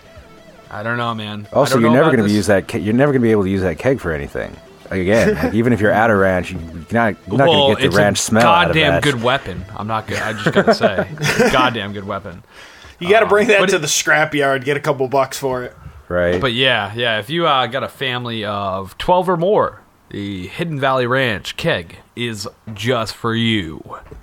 I 0.70 0.82
don't 0.82 0.96
know, 0.96 1.14
man. 1.14 1.46
I 1.52 1.56
Also, 1.56 1.74
don't 1.74 1.82
you're 1.82 1.92
never 1.92 2.06
going 2.06 2.16
to 2.18 2.22
this. 2.24 2.32
use 2.32 2.46
that. 2.48 2.66
Ke- 2.66 2.74
you're 2.74 2.92
never 2.92 3.12
going 3.12 3.20
to 3.22 3.26
be 3.26 3.30
able 3.30 3.44
to 3.44 3.48
use 3.50 3.62
that 3.62 3.78
keg 3.78 4.00
for 4.00 4.10
anything. 4.10 4.50
Like, 4.90 5.00
again, 5.00 5.34
like, 5.36 5.54
even 5.54 5.72
if 5.72 5.80
you're 5.80 5.92
at 5.92 6.10
a 6.10 6.16
ranch, 6.16 6.50
you're 6.50 6.60
not, 6.60 6.74
you're 6.92 6.98
not 6.98 7.14
well, 7.28 7.46
going 7.46 7.76
to 7.76 7.82
get 7.82 7.86
it's 7.86 7.94
the 7.94 8.02
ranch 8.02 8.18
a 8.18 8.22
smell 8.22 8.46
out 8.48 8.62
of 8.70 8.74
goddamn 8.74 8.92
that. 8.94 9.02
good 9.04 9.22
weapon. 9.22 9.64
I'm 9.76 9.86
not 9.86 10.08
good. 10.08 10.18
I 10.18 10.32
just 10.32 10.52
gotta 10.52 10.74
say, 10.74 11.08
goddamn 11.52 11.92
good 11.92 12.04
weapon. 12.04 12.42
You 12.98 13.08
got 13.08 13.20
to 13.20 13.26
um, 13.26 13.28
bring 13.30 13.46
that 13.46 13.68
to 13.68 13.76
it- 13.76 13.78
the 13.78 13.86
scrapyard, 13.86 14.64
get 14.64 14.76
a 14.76 14.80
couple 14.80 15.06
bucks 15.06 15.38
for 15.38 15.62
it. 15.62 15.76
Right? 16.08 16.40
But 16.40 16.52
yeah, 16.52 16.92
yeah. 16.94 17.18
If 17.18 17.30
you 17.30 17.46
uh, 17.46 17.66
got 17.66 17.82
a 17.82 17.88
family 17.88 18.44
of 18.44 18.96
twelve 18.98 19.28
or 19.28 19.36
more, 19.36 19.80
the 20.10 20.46
Hidden 20.48 20.78
Valley 20.80 21.06
Ranch 21.06 21.56
keg 21.56 21.96
is 22.14 22.48
just 22.74 23.14
for 23.14 23.34
you. 23.34 23.82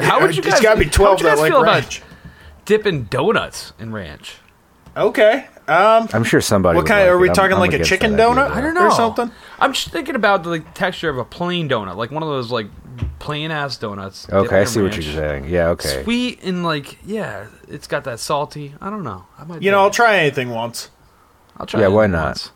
How 0.00 0.20
would 0.20 0.34
you 0.36 0.42
It's 0.42 0.48
guys? 0.54 0.60
gotta 0.60 0.80
be 0.80 0.86
how 0.86 1.10
would 1.10 1.20
you 1.20 1.26
guys 1.26 1.36
that 1.36 1.42
like 1.42 1.52
feel 1.52 1.62
ranch. 1.62 1.98
about 1.98 2.08
dipping 2.64 3.04
donuts 3.04 3.72
in 3.78 3.92
ranch? 3.92 4.36
Okay. 4.96 5.46
Um, 5.68 6.08
I'm 6.12 6.24
sure 6.24 6.40
somebody. 6.40 6.76
what 6.76 6.82
would 6.84 6.88
kind? 6.88 7.02
like 7.02 7.10
are 7.10 7.18
we 7.18 7.28
it. 7.28 7.30
I'm- 7.30 7.34
talking 7.36 7.54
I'm 7.54 7.60
like 7.60 7.72
a 7.74 7.84
chicken 7.84 8.16
that 8.16 8.28
idea, 8.28 8.42
donut? 8.44 8.50
I 8.50 8.60
don't 8.60 8.74
know 8.74 8.86
or 8.86 8.90
something. 8.90 9.30
I'm 9.58 9.72
just 9.74 9.88
thinking 9.90 10.14
about 10.16 10.44
the 10.44 10.60
texture 10.74 11.08
of 11.10 11.18
a 11.18 11.24
plain 11.24 11.68
donut, 11.68 11.96
like 11.96 12.10
one 12.10 12.22
of 12.22 12.28
those 12.28 12.50
like 12.50 12.66
plain 13.18 13.50
ass 13.50 13.76
donuts. 13.76 14.28
Okay, 14.30 14.56
I 14.56 14.60
in 14.60 14.66
see 14.66 14.82
what 14.82 14.94
you're 14.94 15.02
saying. 15.02 15.46
Yeah, 15.48 15.68
okay. 15.70 16.02
Sweet 16.02 16.42
and 16.42 16.62
like 16.64 16.98
yeah, 17.04 17.46
it's 17.68 17.86
got 17.86 18.04
that 18.04 18.20
salty. 18.20 18.74
I 18.80 18.90
don't 18.90 19.04
know. 19.04 19.26
I 19.38 19.44
might 19.44 19.56
You 19.56 19.60
do 19.60 19.70
know, 19.72 19.80
I'll 19.80 19.86
it. 19.88 19.92
try 19.92 20.16
anything 20.18 20.50
once. 20.50 20.90
I'll 21.56 21.66
try. 21.66 21.80
Yeah, 21.80 21.86
it 21.86 21.90
why 21.90 22.06
once. 22.06 22.12
not? 22.12 22.50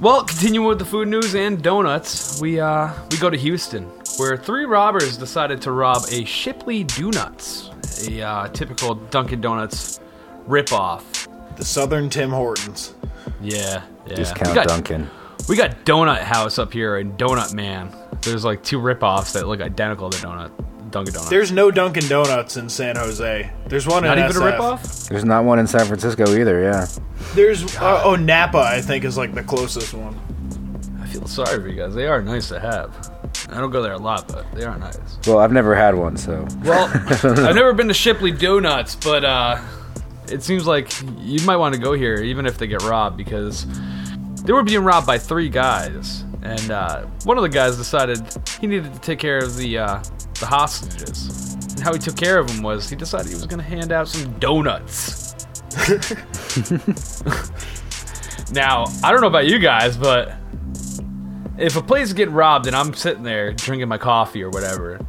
Well, 0.00 0.24
continuing 0.24 0.66
with 0.66 0.78
the 0.78 0.84
food 0.84 1.08
news 1.08 1.34
and 1.34 1.62
donuts, 1.62 2.40
we 2.40 2.60
uh 2.60 2.92
we 3.10 3.18
go 3.18 3.30
to 3.30 3.36
Houston, 3.38 3.84
where 4.18 4.36
three 4.36 4.64
robbers 4.64 5.16
decided 5.16 5.62
to 5.62 5.70
rob 5.72 6.02
a 6.10 6.24
Shipley 6.24 6.84
Donuts, 6.84 7.70
a 8.08 8.20
uh, 8.22 8.48
typical 8.48 8.94
Dunkin' 8.96 9.40
Donuts 9.40 10.00
ripoff. 10.48 11.02
The 11.56 11.64
Southern 11.64 12.10
Tim 12.10 12.30
Hortons. 12.30 12.94
Yeah, 13.40 13.82
yeah. 14.06 14.14
Discount 14.14 14.48
we 14.48 14.54
got, 14.54 14.68
Dunkin'. 14.68 15.08
We 15.48 15.56
got 15.56 15.84
Donut 15.84 16.22
House 16.22 16.58
up 16.58 16.72
here 16.72 16.96
and 16.96 17.16
Donut 17.18 17.54
Man. 17.54 17.94
There's 18.22 18.44
like 18.44 18.64
two 18.64 18.78
ripoffs 18.80 19.32
that 19.34 19.46
look 19.46 19.60
identical 19.60 20.10
to 20.10 20.18
Donut 20.18 20.50
Dunkin' 20.90 21.14
Donuts. 21.14 21.30
There's 21.30 21.52
no 21.52 21.70
Dunkin' 21.70 22.08
Donuts 22.08 22.56
in 22.56 22.68
San 22.68 22.96
Jose. 22.96 23.50
There's 23.66 23.86
one 23.86 24.04
not 24.04 24.18
in 24.18 24.24
even 24.24 24.36
a 24.36 24.40
ripoff. 24.40 25.08
There's 25.08 25.24
not 25.24 25.44
one 25.44 25.58
in 25.58 25.66
San 25.66 25.86
Francisco 25.86 26.34
either. 26.36 26.62
Yeah. 26.62 26.86
There's 27.34 27.76
uh, 27.76 28.02
oh 28.04 28.16
Napa, 28.16 28.58
I 28.58 28.80
think 28.80 29.04
is 29.04 29.16
like 29.16 29.34
the 29.34 29.42
closest 29.42 29.94
one. 29.94 30.18
I 31.00 31.06
feel 31.06 31.26
sorry 31.26 31.60
for 31.60 31.68
you 31.68 31.76
guys. 31.76 31.94
They 31.94 32.06
are 32.06 32.22
nice 32.22 32.48
to 32.48 32.60
have. 32.60 33.12
I 33.50 33.58
don't 33.60 33.70
go 33.70 33.82
there 33.82 33.92
a 33.92 33.98
lot, 33.98 34.26
but 34.28 34.50
they 34.52 34.64
are 34.64 34.76
nice. 34.78 35.18
Well, 35.26 35.38
I've 35.38 35.52
never 35.52 35.74
had 35.74 35.94
one, 35.94 36.16
so 36.16 36.46
Well, 36.64 36.90
I've 37.22 37.54
never 37.54 37.72
been 37.72 37.88
to 37.88 37.94
Shipley 37.94 38.32
Donuts, 38.32 38.96
but 38.96 39.24
uh, 39.24 39.60
it 40.28 40.42
seems 40.42 40.66
like 40.66 40.90
you 41.18 41.44
might 41.46 41.56
want 41.56 41.74
to 41.74 41.80
go 41.80 41.92
here, 41.92 42.16
even 42.16 42.46
if 42.46 42.58
they 42.58 42.66
get 42.66 42.82
robbed, 42.82 43.16
because 43.16 43.66
they 44.46 44.52
were 44.52 44.62
being 44.62 44.84
robbed 44.84 45.08
by 45.08 45.18
three 45.18 45.48
guys, 45.48 46.24
and 46.42 46.70
uh, 46.70 47.02
one 47.24 47.36
of 47.36 47.42
the 47.42 47.48
guys 47.48 47.76
decided 47.76 48.20
he 48.60 48.68
needed 48.68 48.94
to 48.94 49.00
take 49.00 49.18
care 49.18 49.38
of 49.38 49.56
the 49.56 49.78
uh, 49.78 50.00
the 50.38 50.46
hostages. 50.46 51.54
And 51.72 51.80
how 51.80 51.92
he 51.92 51.98
took 51.98 52.16
care 52.16 52.38
of 52.38 52.46
them 52.46 52.62
was 52.62 52.88
he 52.88 52.94
decided 52.94 53.26
he 53.26 53.34
was 53.34 53.46
going 53.46 53.58
to 53.58 53.64
hand 53.64 53.90
out 53.90 54.06
some 54.06 54.32
donuts. 54.38 55.34
now, 58.52 58.84
I 59.02 59.10
don't 59.10 59.20
know 59.20 59.26
about 59.26 59.46
you 59.46 59.58
guys, 59.58 59.96
but 59.96 60.32
if 61.58 61.76
a 61.76 61.82
place 61.82 62.06
is 62.08 62.14
getting 62.14 62.32
robbed 62.32 62.68
and 62.68 62.76
I'm 62.76 62.94
sitting 62.94 63.24
there 63.24 63.52
drinking 63.52 63.88
my 63.88 63.98
coffee 63.98 64.44
or 64.44 64.50
whatever, 64.50 65.00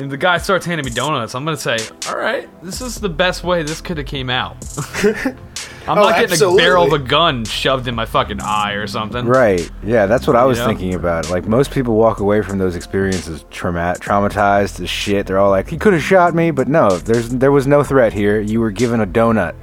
and 0.00 0.10
the 0.10 0.16
guy 0.16 0.38
starts 0.38 0.64
handing 0.64 0.86
me 0.86 0.92
donuts, 0.92 1.34
I'm 1.34 1.44
gonna 1.44 1.58
say, 1.58 1.76
"All 2.08 2.16
right, 2.16 2.48
this 2.62 2.80
is 2.80 3.00
the 3.00 3.10
best 3.10 3.44
way 3.44 3.62
this 3.62 3.82
could 3.82 3.98
have 3.98 4.06
came 4.06 4.30
out." 4.30 4.56
I'm 5.88 5.98
Oh, 5.98 6.02
not 6.02 6.14
getting 6.16 6.32
absolutely. 6.32 6.62
a 6.62 6.66
barrel 6.66 6.84
of 6.86 6.92
a 6.92 6.98
gun 6.98 7.44
shoved 7.44 7.88
in 7.88 7.94
my 7.94 8.04
fucking 8.04 8.40
eye 8.40 8.72
or 8.72 8.86
something. 8.86 9.26
Right. 9.26 9.68
Yeah, 9.82 10.06
that's 10.06 10.26
what 10.26 10.36
I 10.36 10.44
was 10.44 10.58
know? 10.58 10.66
thinking 10.66 10.94
about. 10.94 11.30
Like 11.30 11.46
most 11.48 11.70
people 11.70 11.94
walk 11.96 12.20
away 12.20 12.42
from 12.42 12.58
those 12.58 12.76
experiences 12.76 13.44
trauma- 13.50 13.96
traumatized 14.00 14.80
as 14.80 14.90
shit. 14.90 15.26
They're 15.26 15.38
all 15.38 15.50
like, 15.50 15.68
"He 15.68 15.76
could 15.78 15.92
have 15.94 16.02
shot 16.02 16.34
me," 16.34 16.50
but 16.50 16.68
no, 16.68 16.90
there's 16.90 17.30
there 17.30 17.52
was 17.52 17.66
no 17.66 17.82
threat 17.82 18.12
here. 18.12 18.40
You 18.40 18.60
were 18.60 18.70
given 18.70 19.00
a 19.00 19.06
donut. 19.06 19.54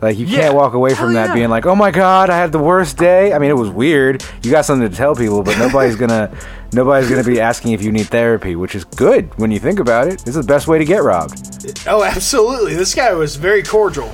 Like 0.00 0.18
you 0.18 0.26
Yeah. 0.26 0.40
can't 0.40 0.54
walk 0.54 0.74
away 0.74 0.94
from 0.94 1.14
Hell 1.14 1.22
that 1.22 1.28
yeah. 1.28 1.34
being 1.34 1.48
like, 1.48 1.64
"Oh 1.64 1.76
my 1.76 1.92
god, 1.92 2.28
I 2.28 2.36
had 2.36 2.50
the 2.50 2.58
worst 2.58 2.96
day." 2.96 3.32
I 3.32 3.38
mean, 3.38 3.50
it 3.50 3.56
was 3.56 3.70
weird. 3.70 4.24
You 4.42 4.50
got 4.50 4.64
something 4.64 4.88
to 4.90 4.94
tell 4.96 5.14
people, 5.14 5.44
but 5.44 5.56
nobody's 5.58 5.94
gonna 5.94 6.28
nobody's 6.72 7.08
gonna 7.08 7.22
be 7.22 7.40
asking 7.40 7.70
if 7.70 7.82
you 7.84 7.92
need 7.92 8.08
therapy, 8.08 8.56
which 8.56 8.74
is 8.74 8.84
good 8.84 9.30
when 9.38 9.52
you 9.52 9.60
think 9.60 9.78
about 9.78 10.08
it. 10.08 10.14
It's 10.26 10.34
the 10.34 10.42
best 10.42 10.66
way 10.66 10.78
to 10.78 10.84
get 10.84 11.04
robbed. 11.04 11.38
Oh, 11.86 12.02
absolutely. 12.02 12.74
This 12.74 12.94
guy 12.96 13.12
was 13.14 13.36
very 13.36 13.62
cordial. 13.62 14.12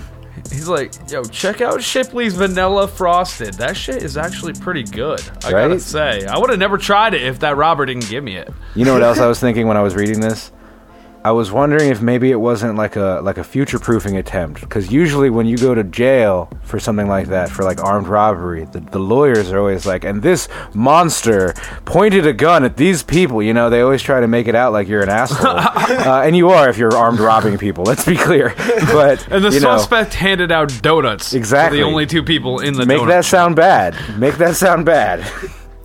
He's 0.50 0.68
like, 0.68 0.92
"Yo, 1.10 1.24
check 1.24 1.60
out 1.60 1.82
Shipley's 1.82 2.34
Vanilla 2.34 2.88
Frosted. 2.88 3.54
That 3.54 3.76
shit 3.76 4.02
is 4.02 4.16
actually 4.16 4.54
pretty 4.54 4.84
good." 4.84 5.20
I 5.44 5.50
gotta 5.50 5.80
say, 5.80 6.26
I 6.26 6.38
would 6.38 6.50
have 6.50 6.58
never 6.58 6.78
tried 6.78 7.14
it 7.14 7.22
if 7.22 7.38
that 7.40 7.56
robber 7.56 7.86
didn't 7.86 8.08
give 8.08 8.24
me 8.24 8.36
it. 8.36 8.52
You 8.74 8.84
know 8.84 8.94
what 8.94 9.02
else 9.02 9.18
I 9.18 9.26
was 9.26 9.40
thinking 9.40 9.66
when 9.66 9.76
I 9.76 9.82
was 9.82 9.94
reading 9.94 10.20
this? 10.20 10.50
I 11.24 11.32
was 11.32 11.50
wondering 11.50 11.90
if 11.90 12.00
maybe 12.00 12.30
it 12.30 12.40
wasn't 12.40 12.76
like 12.76 12.94
a 12.96 13.20
like 13.24 13.38
a 13.38 13.44
future 13.44 13.78
proofing 13.78 14.16
attempt 14.16 14.60
because 14.60 14.92
usually 14.92 15.30
when 15.30 15.46
you 15.46 15.56
go 15.56 15.74
to 15.74 15.82
jail 15.82 16.48
for 16.62 16.78
something 16.78 17.08
like 17.08 17.26
that 17.28 17.50
for 17.50 17.64
like 17.64 17.82
armed 17.82 18.06
robbery, 18.06 18.64
the, 18.66 18.80
the 18.80 19.00
lawyers 19.00 19.50
are 19.50 19.58
always 19.58 19.84
like, 19.84 20.04
and 20.04 20.22
this 20.22 20.48
monster 20.74 21.54
pointed 21.84 22.26
a 22.26 22.32
gun 22.32 22.64
at 22.64 22.76
these 22.76 23.02
people. 23.02 23.42
You 23.42 23.52
know, 23.52 23.68
they 23.68 23.80
always 23.80 24.00
try 24.00 24.20
to 24.20 24.28
make 24.28 24.46
it 24.46 24.54
out 24.54 24.72
like 24.72 24.86
you're 24.86 25.02
an 25.02 25.08
asshole, 25.08 25.46
uh, 25.48 26.22
and 26.24 26.36
you 26.36 26.50
are 26.50 26.68
if 26.68 26.78
you're 26.78 26.96
armed 26.96 27.18
robbing 27.18 27.58
people. 27.58 27.84
Let's 27.84 28.04
be 28.04 28.16
clear. 28.16 28.54
But 28.88 29.26
And 29.30 29.44
the 29.44 29.50
you 29.50 29.60
know, 29.60 29.76
suspect 29.76 30.14
handed 30.14 30.50
out 30.50 30.72
donuts. 30.82 31.34
Exactly. 31.34 31.78
To 31.78 31.84
the 31.84 31.88
only 31.88 32.06
two 32.06 32.22
people 32.22 32.60
in 32.60 32.74
the 32.74 32.86
make 32.86 33.00
donut 33.00 33.08
that 33.08 33.24
sound 33.24 33.56
bad. 33.56 33.96
Make 34.18 34.36
that 34.38 34.56
sound 34.56 34.86
bad. 34.86 35.20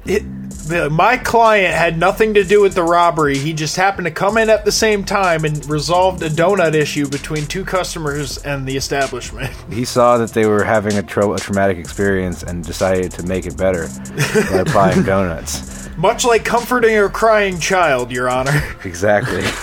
It, 0.06 0.24
the, 0.24 0.43
my 0.70 1.18
client 1.18 1.74
had 1.74 1.98
nothing 1.98 2.34
to 2.36 2.44
do 2.44 2.62
with 2.62 2.74
the 2.76 2.84
robbery. 2.84 3.38
He 3.38 3.54
just 3.54 3.76
happened 3.76 4.06
to 4.06 4.12
come 4.12 4.38
in 4.38 4.50
at 4.50 4.66
the 4.66 4.72
same 4.72 5.04
time 5.04 5.46
and 5.46 5.66
resolved 5.70 6.22
a 6.24 6.30
donut 6.30 6.74
issue 6.74 7.08
between 7.08 7.46
two 7.46 7.66
customers 7.66 8.38
and 8.40 8.68
the 8.68 8.78
establishment. 8.78 9.52
He 9.72 9.86
saw 9.86 10.18
that 10.18 10.32
they 10.32 10.46
were 10.46 10.64
having 10.64 10.98
a, 10.98 11.04
tra- 11.04 11.32
a 11.32 11.38
traumatic 11.38 11.78
experience 11.78 12.44
and 12.44 12.64
decided 12.64 13.12
to 13.14 13.24
make 13.24 13.46
it 13.46 13.58
better 13.58 13.88
by 14.52 14.58
applying 14.68 15.04
donuts. 15.04 15.90
Much 15.98 16.26
like 16.26 16.44
comforting 16.46 16.98
a 16.98 17.10
crying 17.10 17.60
child, 17.60 18.12
Your 18.12 18.30
Honor. 18.30 18.62
Exactly. 18.84 19.44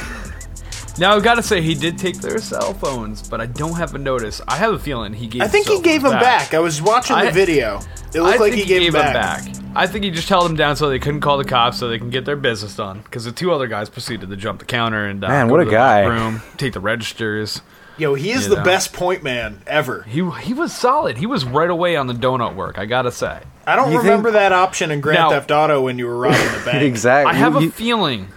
Now 0.98 1.16
I've 1.16 1.22
got 1.22 1.36
to 1.36 1.42
say 1.42 1.62
he 1.62 1.74
did 1.74 1.96
take 1.96 2.16
their 2.18 2.38
cell 2.40 2.74
phones, 2.74 3.26
but 3.26 3.40
I 3.40 3.46
don't 3.46 3.74
have 3.76 3.94
a 3.94 3.98
notice. 3.98 4.42
I 4.46 4.56
have 4.56 4.74
a 4.74 4.78
feeling 4.78 5.14
he 5.14 5.28
gave. 5.28 5.40
I 5.40 5.48
think 5.48 5.66
the 5.66 5.76
he 5.76 5.80
gave 5.80 6.02
them 6.02 6.12
back. 6.12 6.52
I 6.52 6.58
was 6.58 6.82
watching 6.82 7.16
the 7.16 7.22
I- 7.22 7.30
video. 7.30 7.80
It 8.12 8.18
I 8.18 8.22
looked 8.22 8.40
like 8.40 8.52
think 8.52 8.56
he 8.56 8.68
gave, 8.68 8.92
them 8.92 9.00
them 9.00 9.12
back. 9.14 9.42
I 9.74 9.86
think 9.86 10.04
he 10.04 10.10
just 10.10 10.28
held 10.28 10.44
them 10.46 10.56
down 10.56 10.76
so 10.76 10.88
they 10.88 10.98
couldn't 10.98 11.20
call 11.20 11.38
the 11.38 11.44
cops, 11.44 11.78
so 11.78 11.88
they 11.88 11.98
can 11.98 12.10
get 12.10 12.24
their 12.24 12.36
business 12.36 12.74
done. 12.76 13.00
Because 13.02 13.24
the 13.24 13.32
two 13.32 13.52
other 13.52 13.66
guys 13.66 13.88
proceeded 13.88 14.28
to 14.30 14.36
jump 14.36 14.58
the 14.58 14.64
counter 14.64 15.06
and 15.06 15.22
uh, 15.24 15.28
Man, 15.28 15.46
go 15.48 15.52
what 15.52 15.56
to 15.58 15.62
a 15.62 15.66
the 15.66 15.70
guy. 15.70 16.00
room, 16.04 16.42
take 16.56 16.72
the 16.72 16.80
registers. 16.80 17.62
Yo, 17.98 18.14
he 18.14 18.30
is 18.30 18.48
the 18.48 18.56
know. 18.56 18.64
best 18.64 18.92
point 18.94 19.22
man 19.22 19.60
ever. 19.66 20.02
He 20.04 20.28
he 20.40 20.54
was 20.54 20.72
solid. 20.74 21.18
He 21.18 21.26
was 21.26 21.44
right 21.44 21.68
away 21.68 21.96
on 21.96 22.06
the 22.06 22.14
donut 22.14 22.54
work. 22.54 22.78
I 22.78 22.86
gotta 22.86 23.12
say. 23.12 23.42
I 23.66 23.76
don't 23.76 23.88
You 23.92 23.98
think- 23.98 24.04
remember 24.04 24.30
that 24.32 24.52
option 24.52 24.90
in 24.90 25.00
Grand 25.02 25.18
Now- 25.18 25.30
Theft 25.30 25.50
Auto 25.50 25.82
when 25.82 25.98
you 25.98 26.06
were 26.06 26.16
robbing 26.16 26.40
the 26.40 26.62
bank. 26.64 26.82
exactly. 26.82 27.30
I 27.32 27.36
have 27.36 27.56
a 27.56 27.62
You- 27.62 27.70
feeling 27.70 28.28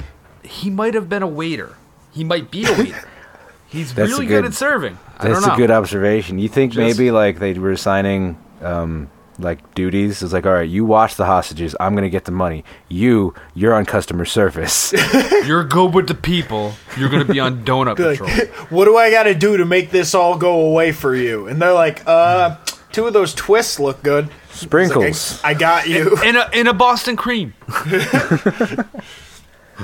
he 0.43 0.69
might 0.69 0.93
have 0.96 1.08
been 1.08 1.24
a 1.24 1.28
waiter. 1.28 1.78
He 2.12 2.24
might 2.26 2.52
be 2.52 2.65
a 2.65 2.72
waiter. 2.78 3.08
He's 3.67 3.93
That's 3.93 4.12
really 4.12 4.26
good, 4.26 4.41
good- 4.41 4.52
at 4.52 4.54
serving. 4.54 5.00
I 5.17 5.28
That's 5.30 5.39
don't 5.39 5.48
know. 5.48 5.54
a 5.54 5.58
good 5.58 5.72
observation. 5.72 6.39
You 6.39 6.50
think 6.50 6.74
Just- 6.74 6.80
maybe 7.00 7.10
like 7.12 7.39
they 7.39 7.54
were 7.54 7.72
assigning 7.72 8.38
um, 8.62 9.10
like 9.39 9.74
duties? 9.76 10.22
It's 10.22 10.34
like, 10.34 10.46
all 10.46 10.54
right, 10.54 10.69
you 10.69 10.86
watch 10.86 11.15
the 11.15 11.26
hostages. 11.26 11.76
I'm 11.80 11.96
gonna 11.96 12.10
get 12.10 12.26
the 12.26 12.32
money. 12.32 12.63
You, 12.89 13.34
you're 13.54 13.74
on 13.74 13.86
customer 13.86 14.26
service. 14.26 14.93
You're 15.46 15.63
good 15.63 15.93
with 15.93 16.08
the 16.08 16.15
people. 16.15 16.74
You're 16.98 17.10
gonna 17.10 17.26
be 17.26 17.39
on 17.39 17.65
donut 17.65 17.98
Be 17.98 18.17
like, 18.17 18.50
what 18.72 18.86
do 18.86 18.98
I 18.98 19.12
got 19.12 19.24
to 19.24 19.34
do 19.36 19.58
to 19.58 19.65
make 19.65 19.91
this 19.91 20.13
all 20.15 20.38
go 20.38 20.62
away 20.62 20.91
for 20.91 21.15
you? 21.15 21.48
And 21.48 21.62
they're 21.62 21.74
like, 21.74 22.04
uh, 22.08 22.58
two 22.91 23.06
of 23.08 23.13
those 23.13 23.34
twists 23.34 23.80
look 23.80 24.04
good. 24.04 24.30
It's 24.50 24.62
like, 24.62 24.69
Sprinkles. 24.69 25.41
I, 25.43 25.50
I 25.50 25.54
got 25.54 25.88
you. 25.89 26.15
In 26.24 26.36
a 26.36 26.50
in 26.54 26.67
a 26.67 26.74
Boston 26.74 27.15
cream. 27.15 27.54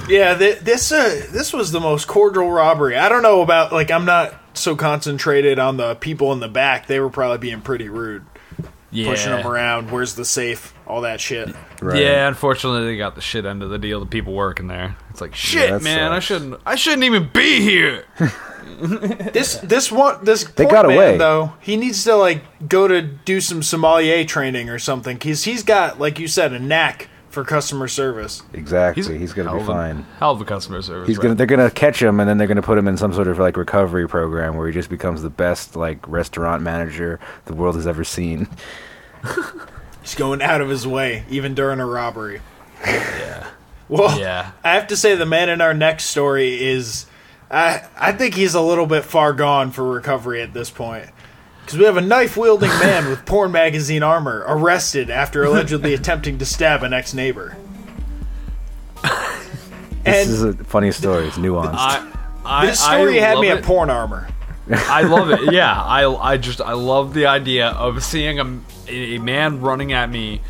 yeah, 0.07 0.35
th- 0.37 0.59
this 0.59 0.91
uh, 0.91 1.25
this 1.31 1.51
was 1.51 1.71
the 1.71 1.79
most 1.79 2.07
cordial 2.07 2.51
robbery. 2.51 2.95
I 2.95 3.09
don't 3.09 3.23
know 3.23 3.41
about 3.41 3.71
like 3.71 3.91
I'm 3.91 4.05
not 4.05 4.35
so 4.53 4.75
concentrated 4.75 5.59
on 5.59 5.77
the 5.77 5.95
people 5.95 6.31
in 6.33 6.39
the 6.39 6.47
back. 6.47 6.87
They 6.87 6.99
were 6.99 7.09
probably 7.09 7.37
being 7.39 7.61
pretty 7.61 7.89
rude, 7.89 8.25
Yeah. 8.91 9.09
pushing 9.09 9.31
them 9.31 9.45
around. 9.45 9.91
Where's 9.91 10.15
the 10.15 10.25
safe? 10.25 10.73
All 10.87 11.01
that 11.01 11.21
shit. 11.21 11.53
Right. 11.81 12.01
Yeah, 12.01 12.27
unfortunately, 12.27 12.85
they 12.85 12.97
got 12.97 13.15
the 13.15 13.21
shit 13.21 13.45
end 13.45 13.61
of 13.61 13.69
the 13.69 13.77
deal. 13.77 13.99
The 13.99 14.05
people 14.07 14.33
working 14.33 14.67
there. 14.67 14.95
It's 15.11 15.21
like 15.21 15.35
shit, 15.35 15.69
that 15.69 15.81
man. 15.83 16.11
I 16.11 16.19
shouldn't. 16.19 16.59
I 16.65 16.75
shouldn't 16.75 17.03
even 17.03 17.29
be 17.33 17.61
here. 17.61 18.05
This 18.81 19.57
this 19.57 19.91
one 19.91 20.23
this 20.23 20.43
They 20.43 20.65
got 20.65 20.85
man, 20.87 20.95
away. 20.95 21.17
though. 21.17 21.53
He 21.59 21.75
needs 21.75 22.03
to 22.05 22.15
like 22.15 22.43
go 22.69 22.87
to 22.87 23.01
do 23.01 23.41
some 23.41 23.61
sommelier 23.61 24.23
training 24.23 24.69
or 24.69 24.79
something 24.79 25.17
because 25.17 25.43
he's 25.43 25.63
got 25.63 25.99
like 25.99 26.17
you 26.19 26.27
said 26.27 26.53
a 26.53 26.59
knack 26.59 27.09
for 27.29 27.43
customer 27.43 27.87
service. 27.87 28.41
Exactly. 28.53 29.17
He's, 29.17 29.33
gonna 29.33 29.51
be 29.51 29.57
of 29.57 29.63
a- 29.63 29.65
fine. 29.65 30.05
Hell 30.19 30.31
of 30.31 30.41
a 30.41 30.45
customer 30.45 30.81
service. 30.81 31.07
He's 31.07 31.17
rep. 31.17 31.23
gonna. 31.23 31.35
They're 31.35 31.45
gonna 31.47 31.71
catch 31.71 32.01
him, 32.01 32.19
and 32.19 32.27
then 32.29 32.37
they're 32.37 32.47
gonna 32.47 32.61
put 32.61 32.77
him 32.77 32.87
in 32.87 32.97
some 32.97 33.13
sort 33.13 33.27
of 33.27 33.37
like 33.39 33.57
recovery 33.57 34.07
program 34.07 34.55
where 34.55 34.67
he 34.67 34.73
just 34.73 34.89
becomes 34.89 35.21
the 35.21 35.29
best 35.29 35.75
like 35.75 36.05
restaurant 36.07 36.61
manager 36.63 37.19
the 37.45 37.53
world 37.53 37.75
has 37.75 37.87
ever 37.87 38.03
seen. 38.03 38.47
He's 40.01 40.15
going 40.15 40.41
out 40.41 40.61
of 40.61 40.69
his 40.69 40.87
way 40.87 41.23
even 41.29 41.53
during 41.53 41.79
a 41.79 41.85
robbery. 41.85 42.41
Yeah. 42.85 43.47
Well, 43.89 44.19
Yeah. 44.19 44.51
I 44.63 44.75
have 44.75 44.85
to 44.89 44.95
say 44.95 45.15
the 45.15 45.25
man 45.25 45.49
in 45.49 45.61
our 45.61 45.73
next 45.73 46.05
story 46.05 46.63
is 46.63 47.07
I 47.49 47.87
I 47.97 48.11
think 48.11 48.35
he's 48.35 48.53
a 48.53 48.61
little 48.61 48.85
bit 48.85 49.03
far 49.03 49.33
gone 49.33 49.71
for 49.71 49.83
recovery 49.83 50.43
at 50.43 50.53
this 50.53 50.69
point. 50.69 51.09
Because 51.69 51.77
we 51.81 51.85
have 51.85 51.97
a 51.97 52.01
knife 52.01 52.35
wielding 52.35 52.71
man 52.79 53.09
with 53.09 53.27
porn 53.27 53.51
magazine 53.51 54.01
armor 54.01 54.43
arrested 54.47 55.11
after 55.11 55.43
allegedly 55.43 55.93
attempting 55.93 56.39
to 56.39 56.45
stab 56.45 56.81
an 56.81 56.93
ex 56.93 57.13
neighbor. 57.13 57.55
This 59.03 59.11
And 60.03 60.29
is 60.31 60.41
a 60.41 60.53
funny 60.63 60.91
story. 60.91 61.27
It's 61.27 61.37
nuanced. 61.37 61.75
I, 61.75 62.11
I, 62.43 62.65
this 62.65 62.79
story 62.79 63.19
I 63.19 63.23
had 63.23 63.37
me 63.37 63.49
it. 63.49 63.59
at 63.59 63.63
porn 63.63 63.91
armor. 63.91 64.27
I 64.67 65.03
love 65.03 65.29
it. 65.29 65.41
Yeah, 65.53 65.79
I, 65.79 66.11
I 66.11 66.37
just 66.37 66.59
I 66.59 66.73
love 66.73 67.13
the 67.13 67.27
idea 67.27 67.67
of 67.67 68.03
seeing 68.03 68.39
a, 68.39 68.59
a 68.87 69.19
man 69.19 69.61
running 69.61 69.93
at 69.93 70.09
me 70.09 70.41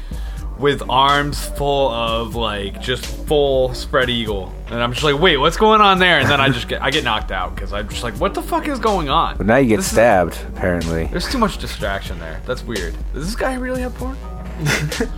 with 0.59 0.81
arms 0.89 1.45
full 1.57 1.89
of 1.89 2.35
like 2.35 2.81
just 2.81 3.05
full 3.27 3.73
spread 3.73 4.09
eagle, 4.09 4.53
and 4.67 4.75
I'm 4.83 4.91
just 4.91 5.03
like, 5.03 5.19
wait, 5.19 5.37
what's 5.37 5.57
going 5.57 5.81
on 5.81 5.99
there? 5.99 6.19
And 6.19 6.29
then 6.29 6.41
I 6.41 6.49
just 6.49 6.67
get 6.67 6.81
I 6.81 6.91
get 6.91 7.03
knocked 7.03 7.31
out 7.31 7.55
because 7.55 7.71
I'm 7.73 7.87
just 7.89 8.03
like, 8.03 8.13
what 8.15 8.33
the 8.33 8.41
fuck 8.41 8.67
is 8.67 8.79
going 8.79 9.09
on? 9.09 9.37
but 9.37 9.45
now 9.45 9.57
you 9.57 9.69
get 9.69 9.77
This 9.77 9.85
is- 9.87 9.91
stabbed. 9.93 10.37
apparently. 10.49 11.05
There's 11.05 11.29
too 11.31 11.37
much 11.37 11.57
distraction 11.57 12.19
there. 12.19 12.41
That's 12.45 12.63
weird. 12.63 12.93
Does 13.13 13.25
this 13.25 13.35
guy 13.35 13.55
really 13.55 13.81
have 13.81 13.95
porn? 13.95 14.17
Look, 14.59 14.69
That's 14.99 15.09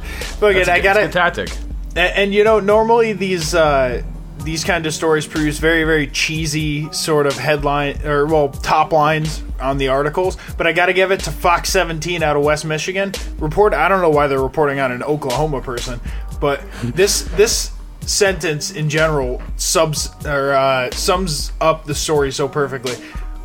and 0.41 0.67
a 0.67 0.71
I 0.73 0.79
good- 0.79 0.83
got 0.83 0.97
it's 0.97 0.97
a 0.97 0.99
it. 0.99 1.05
good 1.05 1.11
tactic. 1.11 1.49
And, 1.95 1.97
and 2.17 2.33
you 2.33 2.43
know, 2.43 2.59
normally 2.59 3.13
these 3.13 3.55
uh, 3.55 4.03
these 4.43 4.63
kind 4.63 4.85
of 4.85 4.93
stories 4.93 5.27
produce 5.27 5.59
very 5.59 5.83
very 5.83 6.07
cheesy 6.07 6.91
sort 6.91 7.27
of 7.27 7.37
headline 7.37 8.05
or 8.05 8.25
well 8.25 8.49
top 8.49 8.91
lines 8.91 9.43
on 9.59 9.77
the 9.77 9.87
articles. 9.87 10.37
But 10.57 10.67
I 10.67 10.73
got 10.73 10.87
to 10.87 10.93
give 10.93 11.11
it 11.11 11.21
to 11.21 11.31
Fox 11.31 11.69
17 11.69 12.23
out 12.23 12.35
of 12.35 12.43
West 12.43 12.65
Michigan. 12.65 13.13
Report. 13.37 13.73
I 13.73 13.87
don't 13.87 14.01
know 14.01 14.09
why 14.09 14.27
they're 14.27 14.41
reporting 14.41 14.79
on 14.79 14.91
an 14.91 15.03
Oklahoma 15.03 15.61
person, 15.61 15.99
but 16.39 16.61
this 16.83 17.23
this 17.35 17.71
sentence 18.01 18.71
in 18.71 18.89
general 18.89 19.41
subs 19.57 20.09
or 20.25 20.53
uh, 20.53 20.89
sums 20.91 21.51
up 21.61 21.85
the 21.85 21.95
story 21.95 22.31
so 22.31 22.47
perfectly. 22.47 22.95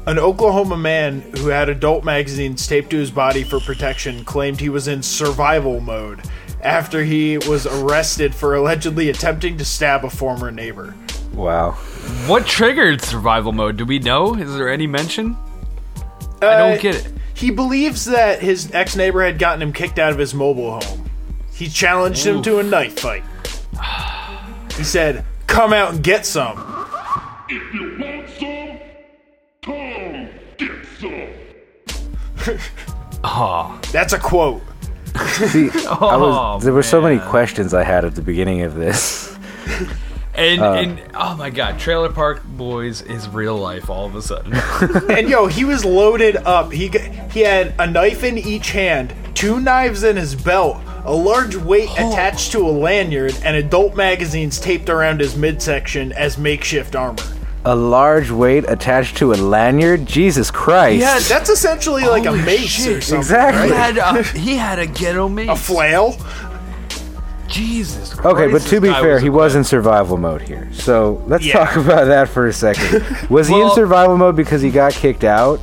An 0.07 0.19
Oklahoma 0.21 0.77
man 0.77 1.21
who 1.39 1.49
had 1.49 1.69
adult 1.69 2.05
magazines 2.05 2.67
taped 2.67 2.91
to 2.91 2.97
his 2.97 3.11
body 3.11 3.43
for 3.43 3.59
protection 3.59 4.25
claimed 4.25 4.61
he 4.61 4.69
was 4.69 4.87
in 4.87 5.03
survival 5.03 5.81
mode 5.81 6.23
after 6.63 7.05
he 7.05 7.39
was 7.39 7.67
arrested 7.67 8.35
for 8.35 8.55
allegedly 8.55 9.09
attempting 9.11 9.57
to 9.59 9.65
stab 9.65 10.05
a 10.05 10.11
former 10.11 10.51
neighbor. 10.51 10.95
Wow. 11.35 11.73
What 12.27 12.47
triggered 12.47 13.03
survival 13.03 13.53
mode? 13.53 13.77
Do 13.77 13.85
we 13.85 13.99
know? 13.99 14.35
Is 14.35 14.55
there 14.57 14.69
any 14.71 14.87
mention? 14.87 15.37
I 16.43 16.47
Uh, 16.47 16.59
don't 16.71 16.81
get 16.81 16.95
it. 16.97 17.13
He 17.35 17.51
believes 17.51 18.07
that 18.07 18.41
his 18.41 18.71
ex 18.73 18.97
neighbor 18.97 19.23
had 19.23 19.39
gotten 19.39 19.61
him 19.61 19.73
kicked 19.73 19.99
out 19.99 20.13
of 20.13 20.19
his 20.19 20.33
mobile 20.35 20.81
home. 20.81 21.11
He 21.53 21.69
challenged 21.69 22.27
him 22.27 22.43
to 22.43 22.59
a 22.59 22.63
knife 22.63 22.99
fight. 23.01 23.25
He 24.77 24.85
said, 24.85 25.25
Come 25.47 25.73
out 25.73 25.93
and 25.95 26.03
get 26.03 26.25
some. 26.27 26.59
If 27.49 27.75
you 27.75 27.97
want 27.99 28.29
some, 28.39 28.79
come 29.63 30.29
get 30.59 30.71
some. 30.99 32.59
Oh, 33.25 33.79
That's 33.93 34.13
a 34.13 34.19
quote. 34.19 34.63
See, 35.51 35.71
I 35.71 35.99
Oh, 36.01 36.55
was, 36.57 36.65
there 36.65 36.73
were 36.73 36.83
so 36.83 37.01
many 37.01 37.19
questions 37.19 37.75
I 37.75 37.85
had 37.85 38.05
at 38.05 38.15
the 38.15 38.23
beginning 38.23 38.63
of 38.63 38.75
this. 38.75 39.37
and 40.35 40.61
Uh. 40.61 40.73
and 40.73 41.03
oh 41.15 41.35
my 41.37 41.51
god, 41.51 41.79
Trailer 41.79 42.11
Park 42.13 42.43
Boys 42.45 43.03
is 43.03 43.29
real 43.29 43.57
life 43.57 43.89
all 43.91 44.07
of 44.07 44.15
a 44.15 44.23
sudden. 44.23 44.55
And 45.11 45.29
yo, 45.29 45.47
he 45.47 45.65
was 45.65 45.85
loaded 45.85 46.37
up. 46.37 46.73
He 46.73 46.89
he 47.33 47.41
had 47.41 47.75
a 47.79 47.87
knife 47.87 48.23
in 48.25 48.37
each 48.39 48.71
hand, 48.71 49.15
two 49.35 49.61
knives 49.61 50.03
in 50.05 50.17
his 50.17 50.35
belt, 50.35 50.77
a 51.05 51.13
large 51.15 51.57
weight 51.57 51.91
attached 51.93 52.53
to 52.53 52.59
a 52.67 52.71
lanyard, 52.71 53.35
and 53.45 53.57
adult 53.57 53.97
magazines 53.97 54.59
taped 54.61 54.89
around 54.91 55.21
his 55.21 55.37
midsection 55.37 56.13
as 56.13 56.37
makeshift 56.37 56.95
armor. 56.97 57.23
A 57.69 57.75
large 57.75 58.31
weight 58.31 58.65
attached 58.69 59.17
to 59.17 59.33
a 59.33 59.37
lanyard? 59.37 60.07
Jesus 60.07 60.51
Christ. 60.53 61.01
Yeah, 61.01 61.19
That's 61.19 61.51
essentially 61.51 62.05
like 62.05 62.25
a 62.25 62.33
mace 62.33 62.61
shit. 62.71 62.97
or 62.97 63.01
something. 63.01 63.19
Exactly. 63.19 63.69
he 63.69 63.75
had 63.75 63.99
a, 63.99 64.23
he 64.23 64.57
had 64.57 64.79
a 64.79 64.87
ghetto 64.87 65.29
mace. 65.29 65.49
A 65.51 65.57
flail. 65.57 66.17
Jesus. 67.49 68.13
Christ, 68.15 68.27
Okay, 68.37 68.53
but 68.53 68.63
to 68.63 68.81
be 68.81 68.89
guy 68.89 69.01
fair, 69.01 69.19
he 69.21 69.31
was 69.31 69.55
in 69.55 69.63
survival 69.65 70.17
mode 70.17 70.43
here. 70.43 70.69
So 70.73 71.23
let's 71.27 71.45
Yeah. 71.47 71.65
talk 71.65 71.77
about 71.77 72.07
that 72.07 72.29
for 72.29 72.47
a 72.47 72.53
second. 72.53 73.05
Was 73.31 73.47
he 73.49 73.61
in 73.61 73.71
survival 73.71 74.17
mode 74.17 74.35
because 74.37 74.63
he 74.63 74.71
got 74.71 74.93
kicked 74.93 75.23
out? 75.25 75.61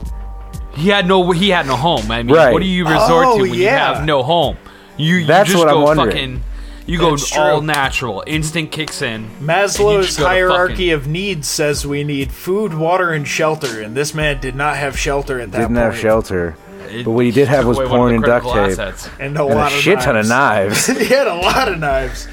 He 0.76 0.90
had 0.90 1.08
no 1.08 1.32
he 1.32 1.50
had 1.50 1.68
no 1.68 1.76
home. 1.76 2.10
I 2.10 2.24
mean, 2.24 2.36
Right. 2.36 2.54
what 2.54 2.62
do 2.62 2.68
you 2.68 2.86
resort 2.86 3.28
Oh, 3.28 3.36
to 3.38 3.42
when 3.44 3.54
you 3.54 3.68
have 3.68 4.06
no 4.06 4.24
home? 4.24 4.58
You, 4.98 5.18
you 5.18 5.26
That's 5.26 5.50
just 5.52 5.60
what 5.60 5.68
I'm 5.68 5.76
go 5.76 5.84
wondering. 5.84 6.10
fucking 6.12 6.44
you 6.86 6.98
go 6.98 7.12
That's 7.12 7.36
all 7.38 7.60
true. 7.60 7.68
natural. 7.68 8.24
Instinct 8.28 8.72
kicks 8.74 9.02
in. 9.02 9.26
and 9.26 9.42
Maslow's 9.42 10.18
hierarchy 10.18 10.74
fucking- 10.90 10.92
of 10.94 11.08
needs 11.08 11.48
says 11.48 11.86
we 11.88 12.04
need 12.04 12.32
food, 12.32 12.74
water, 12.74 13.12
and 13.12 13.28
shelter, 13.28 13.82
and 13.82 13.96
this 13.96 14.14
man 14.14 14.40
did 14.42 14.56
not 14.56 14.76
have 14.78 14.98
shelter 15.00 15.40
at 15.40 15.52
that 15.52 15.58
Didn't 15.60 15.76
point. 15.76 15.86
have 15.94 15.98
shelter. 15.98 16.56
It 16.90 17.06
But 17.06 17.12
what 17.12 17.26
he 17.26 17.32
did 17.32 17.48
have 17.48 17.66
was 17.66 17.78
away 17.78 17.88
porn 17.88 18.14
and 18.16 18.24
duct 18.24 18.46
tape. 18.46 18.56
assets. 18.56 19.10
and 19.20 19.38
a 19.38 19.46
And 19.46 19.56
lot 19.56 19.72
a 19.72 19.76
of 19.76 19.82
shit 19.82 20.00
ton 20.02 20.18
of 20.18 20.28
knives. 20.28 20.86
he 21.00 21.06
had 21.06 21.28
a 21.28 21.36
lot 21.36 21.68
of 21.72 21.80
knives. 21.80 22.28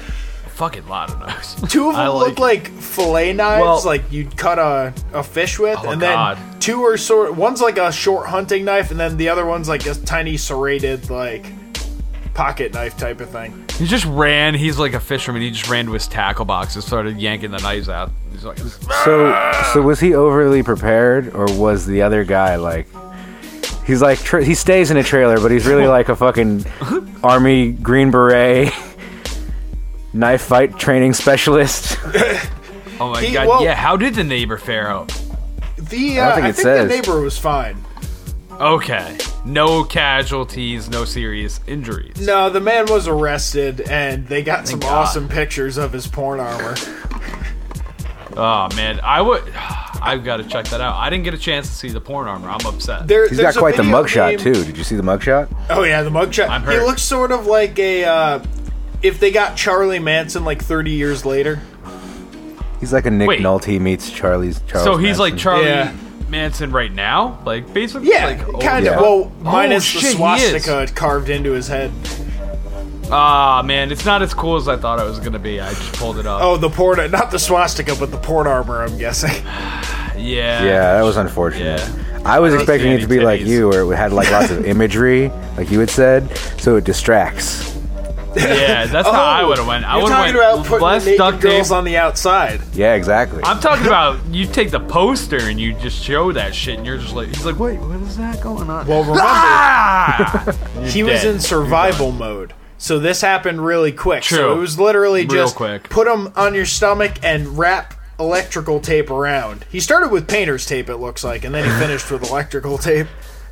Fucking 0.55 0.87
lot 0.87 1.09
of 1.09 1.19
knives. 1.19 1.55
Two 1.71 1.89
of 1.89 1.95
them 1.95 2.07
like 2.09 2.27
look 2.27 2.39
like 2.39 2.67
fillet 2.67 3.33
knives, 3.33 3.61
Well- 3.63 3.81
like 3.85 4.03
you'd 4.11 4.35
cut 4.37 4.59
a, 4.59 4.93
a 5.13 5.23
fish 5.23 5.57
with, 5.57 5.79
Oh, 5.83 5.89
and 5.91 6.01
then 6.01 6.37
two 6.59 6.83
are 6.83 6.97
sort. 6.97 7.33
One's 7.35 7.61
like 7.61 7.77
a 7.79 7.91
short 7.91 8.27
hunting 8.27 8.65
knife, 8.65 8.91
and 8.91 8.99
then 8.99 9.17
the 9.17 9.29
other 9.29 9.45
one's 9.45 9.67
like 9.69 9.85
a 9.87 9.95
tiny 9.95 10.35
serrated 10.37 11.09
like 11.09 11.45
pocket 12.33 12.73
knife 12.73 12.97
type 12.97 13.21
of 13.21 13.29
thing. 13.29 13.60
He 13.81 13.87
just 13.87 14.05
ran. 14.05 14.53
He's 14.53 14.77
like 14.77 14.93
a 14.93 14.99
fisherman. 14.99 15.41
He 15.41 15.49
just 15.49 15.67
ran 15.67 15.87
to 15.87 15.93
his 15.93 16.07
tackle 16.07 16.45
box 16.45 16.75
and 16.75 16.83
started 16.83 17.19
yanking 17.19 17.49
the 17.49 17.57
knives 17.57 17.89
out. 17.89 18.11
He's 18.31 18.45
like, 18.45 18.59
So, 18.59 19.61
so 19.73 19.81
was 19.81 19.99
he 19.99 20.13
overly 20.13 20.61
prepared, 20.61 21.33
or 21.33 21.45
was 21.57 21.87
the 21.87 22.03
other 22.03 22.23
guy 22.23 22.57
like? 22.57 22.87
He's 23.83 23.99
like 23.99 24.19
tra- 24.19 24.43
he 24.45 24.53
stays 24.53 24.91
in 24.91 24.97
a 24.97 25.03
trailer, 25.03 25.39
but 25.39 25.49
he's 25.49 25.65
really 25.65 25.87
like 25.87 26.09
a 26.09 26.15
fucking 26.15 26.63
army 27.23 27.71
green 27.71 28.11
beret 28.11 28.71
knife 30.13 30.43
fight 30.43 30.77
training 30.77 31.13
specialist. 31.13 31.97
oh 32.99 33.09
my 33.11 33.21
He- 33.23 33.33
god, 33.33 33.47
well- 33.47 33.63
yeah. 33.63 33.73
How 33.73 33.97
did 33.97 34.13
the 34.13 34.23
neighbor 34.23 34.57
fare 34.59 34.87
out? 34.89 35.07
The 35.77 36.19
I 36.19 36.23
uh, 36.23 36.25
don't 36.27 36.35
think 36.35 36.45
I 36.45 36.49
it 36.49 36.53
think 36.53 36.63
says. 36.63 36.87
the 36.89 36.95
neighbor 36.95 37.21
was 37.21 37.39
fine. 37.39 37.83
Okay, 38.59 39.17
no 39.45 39.83
casualties, 39.83 40.89
no 40.89 41.05
serious 41.05 41.59
injuries. 41.67 42.19
No, 42.25 42.49
the 42.49 42.59
man 42.59 42.85
was 42.89 43.07
arrested, 43.07 43.81
and 43.81 44.27
they 44.27 44.43
got 44.43 44.67
some 44.67 44.79
God. 44.79 44.91
awesome 44.91 45.27
pictures 45.27 45.77
of 45.77 45.91
his 45.93 46.07
porn 46.07 46.39
armor. 46.39 46.75
Oh 48.37 48.69
man, 48.75 48.99
I 49.03 49.21
would. 49.21 49.43
I've 50.03 50.23
got 50.23 50.37
to 50.37 50.43
check 50.43 50.65
that 50.69 50.81
out. 50.81 50.95
I 50.95 51.11
didn't 51.11 51.25
get 51.25 51.35
a 51.35 51.37
chance 51.37 51.67
to 51.67 51.75
see 51.75 51.89
the 51.89 52.01
porn 52.01 52.27
armor. 52.27 52.49
I'm 52.49 52.65
upset. 52.65 53.07
There, 53.07 53.27
He's 53.27 53.37
there's 53.37 53.53
got 53.55 53.59
quite 53.59 53.77
the 53.77 53.83
mugshot 53.83 54.29
game- 54.31 54.39
too. 54.53 54.63
Did 54.65 54.75
you 54.77 54.83
see 54.83 54.95
the 54.95 55.03
mugshot? 55.03 55.53
Oh 55.69 55.83
yeah, 55.83 56.01
the 56.01 56.09
mugshot. 56.09 56.49
I'm 56.49 56.61
He 56.61 56.67
hurt. 56.67 56.85
looks 56.87 57.03
sort 57.03 57.31
of 57.31 57.45
like 57.45 57.77
a 57.77 58.05
uh, 58.05 58.43
if 59.03 59.19
they 59.19 59.31
got 59.31 59.55
Charlie 59.57 59.99
Manson 59.99 60.43
like 60.43 60.61
30 60.63 60.91
years 60.91 61.23
later. 61.25 61.59
He's 62.79 62.91
like 62.91 63.05
a 63.05 63.11
Nick 63.11 63.27
Wait. 63.27 63.41
Nolte 63.41 63.79
meets 63.79 64.09
Charlie's 64.09 64.59
Charles. 64.65 64.85
so 64.85 64.97
he's 64.97 65.19
like 65.19 65.37
Charlie 65.37 65.65
Yeah. 65.65 65.93
Manson 66.31 66.71
right 66.71 66.91
now, 66.91 67.39
like 67.45 67.71
basically. 67.73 68.09
Yeah, 68.09 68.25
like, 68.25 68.47
oh, 68.47 68.57
kind 68.59 68.85
yeah. 68.85 68.95
of. 68.95 69.01
Well, 69.01 69.11
Oh, 69.11 69.43
minus 69.43 69.83
shit, 69.83 70.01
the 70.01 70.07
swastika 70.11 70.87
carved 70.93 71.29
into 71.29 71.51
his 71.51 71.67
head. 71.67 71.91
Ah 73.13 73.61
man, 73.65 73.91
it's 73.91 74.05
not 74.05 74.21
as 74.21 74.33
cool 74.33 74.55
as 74.55 74.69
I 74.69 74.77
thought 74.77 74.99
it 74.99 75.03
was 75.03 75.19
gonna 75.19 75.37
be. 75.37 75.59
I 75.59 75.69
just 75.73 75.93
pulled 75.93 76.17
it 76.17 76.25
up. 76.25 76.41
Oh, 76.41 76.55
the 76.55 76.69
port, 76.69 76.97
not 77.11 77.29
the 77.29 77.39
swastika, 77.39 77.93
but 77.95 78.09
the 78.09 78.17
port 78.17 78.47
armor. 78.47 78.81
I'm 78.81 78.97
guessing. 78.97 79.43
yeah. 79.45 80.63
Yeah, 80.63 80.93
that 80.93 81.01
was 81.03 81.17
unfortunate. 81.17 81.79
Yeah. 81.79 82.21
I 82.23 82.39
was 82.39 82.53
Those 82.53 82.61
expecting 82.61 82.91
it 82.91 82.99
to 83.01 83.07
fanny 83.07 83.19
be 83.19 83.25
like 83.25 83.41
you, 83.41 83.67
where 83.67 83.91
it 83.91 83.97
had 83.97 84.13
like 84.13 84.31
lots 84.31 84.51
of 84.51 84.65
imagery, 84.73 85.29
like 85.57 85.69
you 85.71 85.79
had 85.79 85.89
said, 85.89 86.29
so 86.57 86.77
it 86.77 86.85
distracts. 86.85 87.70
Yeah, 88.35 88.85
that's 88.87 89.07
how 89.07 89.23
I 89.23 89.43
would 89.43 89.57
have 89.57 89.67
went. 89.67 89.85
I 89.85 89.95
You're 89.95 90.03
would 90.03 90.09
talking 90.09 90.33
have 90.33 90.35
about 90.35 90.55
went 90.55 90.67
putting 90.67 90.85
less 90.87 91.03
the 91.03 91.09
naked 91.11 91.17
duct 91.19 91.41
tape. 91.41 91.51
girls 91.51 91.71
on 91.71 91.83
the 91.83 91.97
outside. 91.97 92.61
Yeah, 92.73 92.93
exactly. 92.95 93.41
I'm 93.43 93.59
talking 93.59 93.85
about 93.87 94.25
you 94.27 94.45
take 94.45 94.71
the 94.71 94.79
poster 94.79 95.37
and 95.37 95.59
you 95.59 95.73
just 95.73 96.01
show 96.03 96.31
that 96.31 96.55
shit, 96.55 96.77
and 96.77 96.85
you're 96.85 96.97
just 96.97 97.13
like, 97.15 97.29
he's 97.29 97.45
like, 97.45 97.59
wait, 97.59 97.79
what 97.79 97.99
is 98.01 98.17
that 98.17 98.41
going 98.41 98.69
on? 98.69 98.87
Well, 98.87 99.01
remember 99.01 99.21
ah! 99.23 100.83
he 100.85 101.03
was 101.03 101.23
in 101.23 101.39
survival 101.39 102.11
mode. 102.11 102.53
So 102.77 102.97
this 102.99 103.21
happened 103.21 103.63
really 103.63 103.91
quick. 103.91 104.23
So 104.23 104.37
True. 104.37 104.51
it 104.53 104.55
was 104.55 104.79
literally 104.79 105.21
Real 105.21 105.43
just 105.43 105.55
quick. 105.55 105.83
put 105.89 106.07
them 106.07 106.33
on 106.35 106.55
your 106.55 106.65
stomach 106.65 107.19
and 107.21 107.57
wrap 107.57 107.93
electrical 108.19 108.79
tape 108.79 109.11
around. 109.11 109.65
He 109.69 109.79
started 109.79 110.11
with 110.11 110.27
painter's 110.27 110.65
tape, 110.65 110.89
it 110.89 110.97
looks 110.97 111.23
like, 111.23 111.43
and 111.43 111.53
then 111.53 111.63
he 111.63 111.71
finished 111.79 112.09
with 112.09 112.27
electrical 112.29 112.77
tape. 112.79 113.07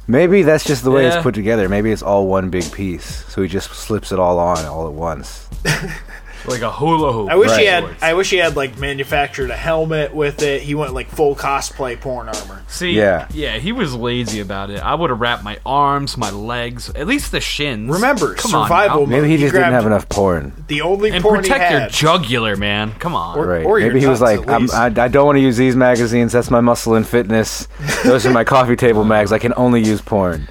Maybe 0.09 0.41
that's 0.41 0.63
just 0.65 0.83
the 0.83 0.89
way 0.89 1.03
Yeah. 1.03 1.13
it's 1.13 1.23
put 1.23 1.35
together. 1.35 1.69
Maybe 1.69 1.91
it's 1.91 2.01
all 2.01 2.25
one 2.27 2.49
big 2.49 2.69
piece, 2.71 3.23
so 3.29 3.43
he 3.43 3.47
just 3.47 3.69
slips 3.71 4.11
it 4.11 4.17
all 4.19 4.39
on 4.39 4.65
all 4.65 4.87
at 4.87 4.93
once. 4.93 5.47
like 6.47 6.61
a 6.61 6.71
hula 6.71 7.11
hoop. 7.11 7.29
I 7.29 7.35
wish 7.35 7.55
he 7.57 7.65
had. 7.65 7.85
I 8.01 8.13
wish 8.13 8.29
he 8.29 8.37
had 8.37 8.55
like 8.55 8.77
manufactured 8.77 9.49
a 9.51 9.55
helmet 9.55 10.13
with 10.13 10.41
it. 10.41 10.61
He 10.61 10.75
went 10.75 10.93
like 10.93 11.07
full 11.07 11.35
cosplay 11.35 11.99
porn 11.99 12.29
armor. 12.29 12.63
See, 12.67 12.91
Yeah. 12.91 13.27
yeah, 13.31 13.57
he 13.57 13.71
was 13.71 13.95
lazy 13.95 14.39
about 14.39 14.69
it. 14.69 14.79
I 14.79 14.93
would 14.95 15.09
have 15.09 15.19
wrapped 15.19 15.43
my 15.43 15.57
arms, 15.65 16.17
my 16.17 16.29
legs, 16.29 16.89
at 16.91 17.07
least 17.07 17.31
the 17.31 17.41
shins. 17.41 17.89
Remember, 17.91 18.35
Come 18.35 18.53
on 18.55 18.65
survival 18.67 19.01
now. 19.01 19.01
mode. 19.01 19.09
Maybe 19.09 19.27
he 19.29 19.37
just 19.37 19.53
didn't 19.53 19.61
grabbed 19.69 19.73
have 19.73 19.85
enough 19.87 20.07
porn. 20.07 20.53
The 20.67 20.81
only 20.81 21.09
and 21.11 21.23
porn 21.23 21.43
he 21.43 21.49
protect 21.49 21.71
your 21.71 21.79
had. 21.81 21.91
jugular, 21.91 22.55
man. 22.55 22.93
Come 22.99 23.15
on. 23.15 23.37
Or- 23.37 23.47
Right. 23.47 23.61
your 23.63 23.79
Maybe 23.79 23.99
he 24.01 24.07
was 24.07 24.21
nuts, 24.21 24.37
like, 24.39 24.47
at 24.47 24.53
I'm, 24.53 24.61
least. 24.63 24.73
I, 24.75 24.85
I 24.85 25.07
don't 25.07 25.25
want 25.25 25.37
to 25.37 25.41
use 25.41 25.57
these 25.57 25.75
magazines. 25.75 26.31
That's 26.31 26.51
my 26.51 26.61
muscle 26.61 26.93
and 26.95 27.07
fitness. 27.07 27.67
Those 28.03 28.25
are 28.27 28.31
my 28.31 28.43
coffee 28.55 28.75
table 28.75 29.03
mags. 29.03 29.31
I 29.31 29.39
can 29.39 29.53
only 29.57 29.81
use 29.83 30.01
porn. 30.01 30.47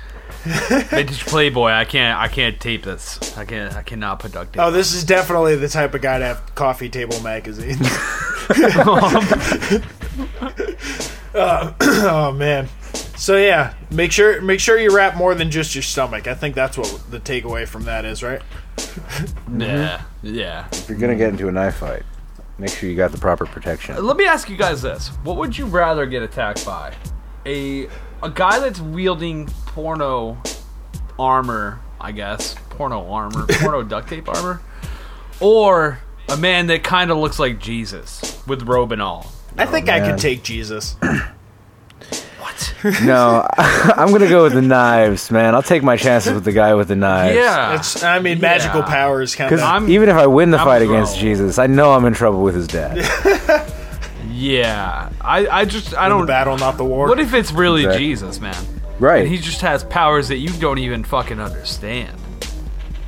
Vintage 0.49 1.27
Playboy. 1.27 1.71
I 1.71 1.85
can't. 1.85 2.19
I 2.19 2.29
can't 2.29 2.61
tape 2.61 2.85
this. 2.85 3.37
I 3.37 3.45
can't. 3.45 3.75
I 3.75 3.83
cannot 3.83 4.21
put 4.21 4.33
duct 4.33 4.53
tape. 4.53 4.63
Oh, 4.63 4.71
this 4.71 4.95
is 4.95 5.05
definitely 5.05 5.57
the 5.57 5.69
type 5.69 5.95
of 5.95 6.03
guy 6.03 6.19
to 6.19 6.25
have 6.25 6.55
coffee 6.55 6.89
table 6.89 7.21
magazine. 7.21 7.79
Uh, 11.35 11.73
oh 11.81 12.33
man. 12.33 12.69
So 13.17 13.37
yeah, 13.37 13.75
make 13.91 14.13
sure 14.13 14.41
make 14.41 14.61
sure 14.61 14.79
you 14.79 14.95
wrap 14.95 15.17
more 15.17 15.35
than 15.35 15.51
just 15.51 15.75
your 15.75 15.83
stomach. 15.83 16.27
I 16.27 16.35
think 16.35 16.55
that's 16.55 16.79
what 16.79 17.03
the 17.11 17.21
takeaway 17.21 17.67
from 17.67 17.85
that 17.85 18.05
is, 18.05 18.23
right? 18.23 18.41
Yeah. 19.57 20.03
Yeah. 20.23 20.69
If 20.73 20.89
you're 20.89 20.99
gonna 20.99 21.17
get 21.17 21.31
into 21.31 21.49
a 21.49 21.53
knife 21.53 21.77
fight, 21.77 22.03
make 22.59 22.71
sure 22.71 22.89
you 22.89 22.97
got 22.97 23.13
the 23.13 23.19
proper 23.19 23.47
protection. 23.47 24.05
Let 24.05 24.17
me 24.17 24.27
ask 24.27 24.49
you 24.49 24.57
guys 24.57 24.83
this: 24.83 25.09
What 25.23 25.37
would 25.37 25.57
you 25.57 25.67
rather 25.67 26.07
get 26.07 26.23
attacked 26.23 26.65
by? 26.65 26.95
A 27.47 27.89
a 28.23 28.31
guy 28.31 28.59
that's 28.61 28.81
wielding 28.81 29.47
porno 29.67 30.39
armor, 31.19 31.81
I 32.01 32.13
guess, 32.13 32.55
porno 32.71 33.09
armor, 33.11 33.47
porno 33.49 33.83
duct 33.83 34.09
tape 34.09 34.29
armor, 34.29 34.61
or 35.41 35.99
a 36.29 36.37
man 36.37 36.67
that 36.69 36.83
kind 36.85 37.11
of 37.11 37.19
looks 37.19 37.39
like 37.39 37.59
Jesus 37.59 38.43
with 38.47 38.63
robe 38.63 38.93
and 38.93 39.01
all? 39.03 39.31
I 39.57 39.67
think 39.67 39.89
I 39.89 40.01
man. 40.01 40.11
could 40.13 40.21
take 40.21 40.43
Jesus. 40.43 40.97
What? 42.41 42.75
No, 43.03 43.47
I'm 43.59 44.13
gonna 44.13 44.29
go 44.29 44.45
with 44.45 44.53
the 44.53 44.63
knives, 44.63 45.31
man. 45.33 45.55
I'll 45.57 45.63
take 45.63 45.83
my 45.83 45.97
chances 45.97 46.33
with 46.33 46.45
the 46.45 46.53
guy 46.53 46.75
with 46.75 46.87
the 46.89 46.95
knives. 46.95 47.35
Yeah. 47.35 47.75
It's, 47.75 48.03
I 48.05 48.21
mean, 48.21 48.41
magical 48.41 48.81
Yeah. 48.81 48.87
powers 48.87 49.35
kind 49.35 49.51
Because 49.51 49.63
of. 49.63 49.69
I'm- 49.69 49.91
even 49.91 50.09
if 50.09 50.15
I 50.15 50.27
win 50.29 50.53
the 50.53 50.59
I'm 50.59 50.65
fight 50.65 50.83
pro. 50.87 50.95
against 50.95 51.19
Jesus, 51.19 51.59
I 51.59 51.67
know 51.67 51.93
I'm 51.93 52.05
in 52.05 52.15
trouble 52.15 52.43
with 52.43 52.55
his 52.55 52.69
dad. 52.69 52.99
Yeah. 54.39 55.11
I 55.21 55.47
I 55.49 55.65
just 55.65 55.95
I 55.97 56.09
don't. 56.09 56.27
battle, 56.27 56.57
not 56.57 56.77
the 56.77 56.85
war. 56.85 57.09
What 57.09 57.19
if 57.21 57.35
it's 57.35 57.53
really 57.53 57.83
Exactly. 57.85 58.07
Jesus, 58.07 58.41
man? 58.41 58.55
Right. 58.99 59.23
And 59.23 59.29
he 59.29 59.39
just 59.39 59.61
has 59.63 59.85
powers 59.85 60.29
that 60.29 60.37
you 60.39 60.51
don't 60.61 60.79
even 60.79 61.05
fucking 61.05 61.41
understand. 61.41 62.17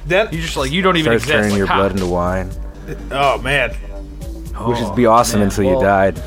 Then, 0.07 0.29
You 0.33 0.41
just 0.41 0.57
like 0.57 0.71
you 0.73 0.83
don't 0.83 0.97
even 0.97 1.19
Starts 1.19 1.25
exist. 1.25 1.37
turning 1.37 1.51
like, 1.53 1.59
your 1.59 1.67
how? 1.67 1.77
blood 1.79 1.93
into 1.93 2.07
wine, 2.07 2.51
oh 3.13 3.39
man, 3.43 3.71
which 3.75 4.81
would 4.81 4.97
be 4.97 5.07
awesome 5.07 5.41
man. 5.41 5.49
until 5.49 5.65
Well- 5.67 5.75
you 5.75 5.81
died. 5.85 6.23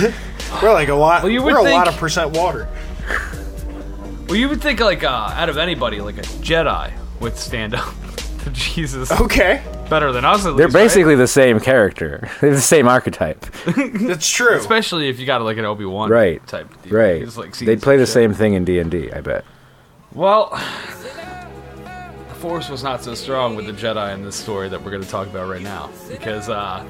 we're 0.62 0.72
like 0.72 0.88
a 0.88 0.94
lot. 0.94 1.22
Well, 1.22 1.30
you 1.32 1.42
would 1.42 1.52
we're 1.54 1.60
a 1.60 1.64
think- 1.64 1.76
lot 1.78 1.88
of 1.88 1.96
percent 1.96 2.30
water. 2.36 2.68
Well, 4.28 4.36
you 4.36 4.48
would 4.48 4.60
think 4.60 4.80
like 4.80 5.04
uh, 5.04 5.08
out 5.08 5.48
of 5.48 5.56
anybody, 5.56 6.00
like 6.00 6.18
a 6.18 6.22
Jedi 6.22 6.92
would 7.20 7.36
stand 7.36 7.74
up 7.74 7.94
to 8.44 8.50
Jesus 8.52 9.10
Okay, 9.12 9.62
better 9.90 10.12
than 10.12 10.24
us. 10.24 10.46
At 10.46 10.56
They're 10.56 10.66
least, 10.66 10.74
right? 10.74 10.82
basically 10.84 11.14
the 11.16 11.26
same 11.26 11.60
character. 11.60 12.30
They're 12.40 12.54
the 12.54 12.60
same 12.60 12.88
archetype. 12.88 13.40
that's 13.76 14.28
true. 14.30 14.54
especially 14.56 15.08
if 15.08 15.18
you 15.20 15.26
got 15.26 15.42
like 15.42 15.56
an 15.58 15.64
Obi 15.64 15.84
Wan 15.84 16.10
Right. 16.10 16.44
type. 16.46 16.68
Deal. 16.82 16.92
Right. 16.94 17.22
He's, 17.22 17.36
like, 17.36 17.56
They 17.56 17.74
sees 17.76 17.82
play 17.82 17.96
the 17.96 18.06
shit. 18.06 18.12
same 18.14 18.34
thing 18.34 18.54
in 18.54 18.64
D 18.64 18.78
and 18.78 18.90
D. 18.90 19.12
I 19.12 19.20
bet. 19.20 19.44
Well, 20.12 20.50
the 22.28 22.34
Force 22.36 22.68
was 22.68 22.82
not 22.82 23.02
so 23.02 23.14
strong 23.14 23.56
with 23.56 23.66
the 23.66 23.72
Jedi 23.72 24.14
in 24.14 24.22
this 24.24 24.36
story 24.36 24.68
that 24.68 24.82
we're 24.84 24.90
going 24.90 25.02
to 25.02 25.08
talk 25.08 25.26
about 25.26 25.48
right 25.48 25.62
now 25.62 25.90
because 26.08 26.48
uh, 26.48 26.84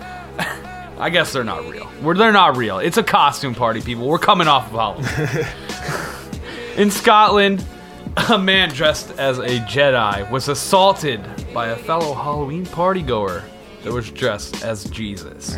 I 0.98 1.10
guess 1.10 1.32
they're 1.32 1.44
not 1.44 1.68
real. 1.68 1.88
We're, 2.02 2.14
they're 2.14 2.32
not 2.32 2.56
real. 2.56 2.78
It's 2.78 2.96
a 2.96 3.02
costume 3.02 3.54
party, 3.54 3.80
people. 3.80 4.06
We're 4.06 4.18
coming 4.18 4.46
off 4.48 4.72
of 4.72 4.72
Halloween. 4.72 5.46
in 6.76 6.90
Scotland, 6.90 7.64
a 8.30 8.38
man 8.38 8.70
dressed 8.70 9.10
as 9.18 9.38
a 9.38 9.58
Jedi 9.60 10.28
was 10.30 10.48
assaulted 10.48 11.20
by 11.52 11.68
a 11.68 11.76
fellow 11.76 12.14
Halloween 12.14 12.66
partygoer 12.66 13.42
that 13.82 13.92
was 13.92 14.10
dressed 14.10 14.64
as 14.64 14.84
Jesus. 14.90 15.56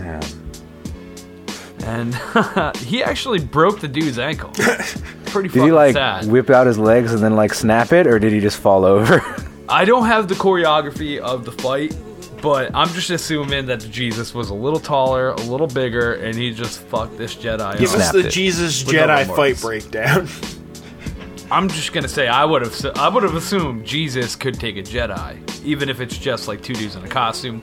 And 1.85 2.15
he 2.79 3.03
actually 3.03 3.39
broke 3.41 3.81
the 3.81 3.89
dude's 3.89 4.19
ankle. 4.19 4.51
Pretty 5.27 5.49
Did 5.49 5.55
fucking 5.55 5.63
he 5.65 5.73
like 5.73 5.95
sad. 5.95 6.27
whip 6.27 6.51
out 6.51 6.67
his 6.67 6.79
legs 6.79 7.13
and 7.15 7.23
then 7.23 7.37
like 7.37 7.55
snap 7.55 7.93
it, 7.93 8.07
or 8.07 8.19
did 8.19 8.33
he 8.33 8.41
just 8.41 8.59
fall 8.61 8.85
over? 8.85 9.23
I 9.69 9.85
don't 9.85 10.07
have 10.07 10.29
the 10.29 10.35
choreography 10.35 11.19
of 11.19 11.45
the 11.45 11.53
fight, 11.53 11.97
but 12.43 12.75
I'm 12.75 12.89
just 12.89 13.11
assuming 13.11 13.67
that 13.67 13.79
Jesus 13.89 14.35
was 14.35 14.51
a 14.51 14.55
little 14.55 14.81
taller, 14.81 15.31
a 15.31 15.41
little 15.43 15.69
bigger, 15.69 16.15
and 16.15 16.35
he 16.35 16.53
just 16.53 16.81
fucked 16.83 17.17
this 17.17 17.37
Jedi 17.37 17.79
Give 17.79 17.91
up. 17.91 17.97
us 17.97 18.11
snapped 18.11 18.13
the 18.15 18.27
it. 18.27 18.31
Jesus 18.33 18.83
Jedi 18.83 19.25
fight 19.35 19.61
breakdown. 19.61 20.27
I'm 21.51 21.69
just 21.69 21.93
gonna 21.93 22.09
say 22.09 22.29
I 22.29 22.45
would 22.45 22.63
have 22.63 22.75
I 22.97 23.09
would 23.09 23.23
have 23.23 23.35
assumed 23.35 23.85
Jesus 23.85 24.37
could 24.37 24.59
take 24.61 24.77
a 24.77 24.83
Jedi, 24.83 25.65
even 25.65 25.89
if 25.89 26.01
it's 26.01 26.17
just 26.17 26.47
like 26.49 26.63
two 26.63 26.75
dudes 26.75 26.95
in 26.97 27.05
a 27.05 27.09
costume. 27.09 27.63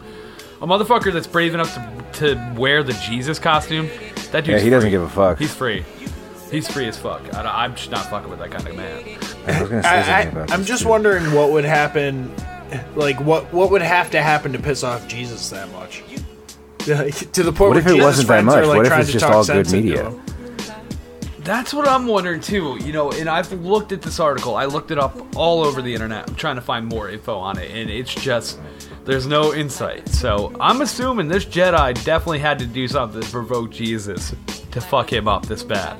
A 0.62 0.68
motherfucker 0.68 1.14
that's 1.14 1.28
brave 1.28 1.54
enough 1.54 1.74
to, 1.76 2.36
to 2.36 2.54
wear 2.58 2.84
the 2.84 2.94
Jesus 2.94 3.38
costume, 3.40 3.90
that 4.32 4.44
dude. 4.44 4.56
yeah, 4.56 4.60
he 4.60 4.70
doesn't 4.70 4.88
free. 4.88 4.92
give 4.92 5.04
a 5.04 5.10
fuck. 5.10 5.38
He's 5.38 5.54
free. 5.54 5.86
He's 6.52 6.68
free 6.68 6.88
as 6.88 6.98
fuck. 6.98 7.22
I, 7.36 7.66
am 7.66 7.76
just 7.76 7.92
not 7.92 8.10
fucking 8.10 8.30
with 8.30 8.40
that 8.40 8.52
kind 8.52 8.68
of 8.68 8.76
man. 8.76 9.04
I 9.48 9.62
was 9.62 9.70
gonna 9.70 9.84
say 9.84 9.90
I, 9.90 10.24
something 10.24 10.42
about 10.42 10.52
I, 10.52 10.54
I'm 10.56 10.66
just 10.66 10.84
too. 10.84 10.90
wondering 10.90 11.32
what 11.34 11.52
would 11.52 11.66
happen, 11.66 12.34
like 12.96 13.20
what 13.20 13.54
what 13.54 13.72
would 13.72 13.82
have 13.82 14.12
to 14.12 14.22
happen 14.22 14.52
to 14.54 14.60
piss 14.60 14.84
off 14.84 15.08
Jesus 15.08 15.50
that 15.52 15.72
much, 15.72 16.04
to 16.88 17.44
the 17.44 17.52
point 17.52 17.60
What 17.60 17.70
where 17.70 17.80
if 17.80 17.86
it 17.88 17.90
Jesus 17.92 18.04
wasn't 18.04 18.28
that 18.30 18.44
much? 18.44 18.58
are, 18.58 18.66
like, 18.68 18.78
What 18.78 18.86
if 18.88 19.00
it's 19.00 19.12
just 19.12 19.26
all 19.26 19.44
good 19.44 19.68
sense 19.68 19.74
into 19.74 19.86
media? 19.86 20.14
That's 21.48 21.74
what 21.74 21.88
I'm 21.88 22.08
wondering 22.08 22.41
too. 22.41 22.78
You 22.84 22.91
know, 22.91 23.10
and 23.14 23.30
I've 23.30 23.50
looked 23.54 23.93
at 23.93 24.02
this 24.02 24.20
article. 24.20 24.58
I 24.58 24.66
looked 24.66 24.91
it 24.91 25.00
up 25.00 25.16
all 25.38 25.64
over 25.64 25.82
the 25.82 25.93
internet. 25.93 26.28
I'm 26.28 26.36
trying 26.36 26.58
to 26.58 26.62
find 26.62 26.86
more 26.86 27.10
info 27.10 27.38
on 27.38 27.58
it, 27.58 27.72
and 27.72 27.89
it's 27.89 28.14
just 28.14 28.60
there's 29.06 29.28
no 29.28 29.54
insight. 29.54 30.10
So 30.10 30.54
I'm 30.60 30.82
assuming 30.82 31.30
this 31.30 31.45
Jedi 31.45 32.04
definitely 32.04 32.39
had 32.39 32.60
to 32.60 32.66
do 32.66 32.86
something 32.89 33.22
to 33.22 33.30
provoke 33.30 33.72
Jesus 33.72 34.36
to 34.72 34.82
fuck 34.82 35.14
him 35.14 35.30
up 35.30 35.45
this 35.45 35.64
bad. 35.64 35.98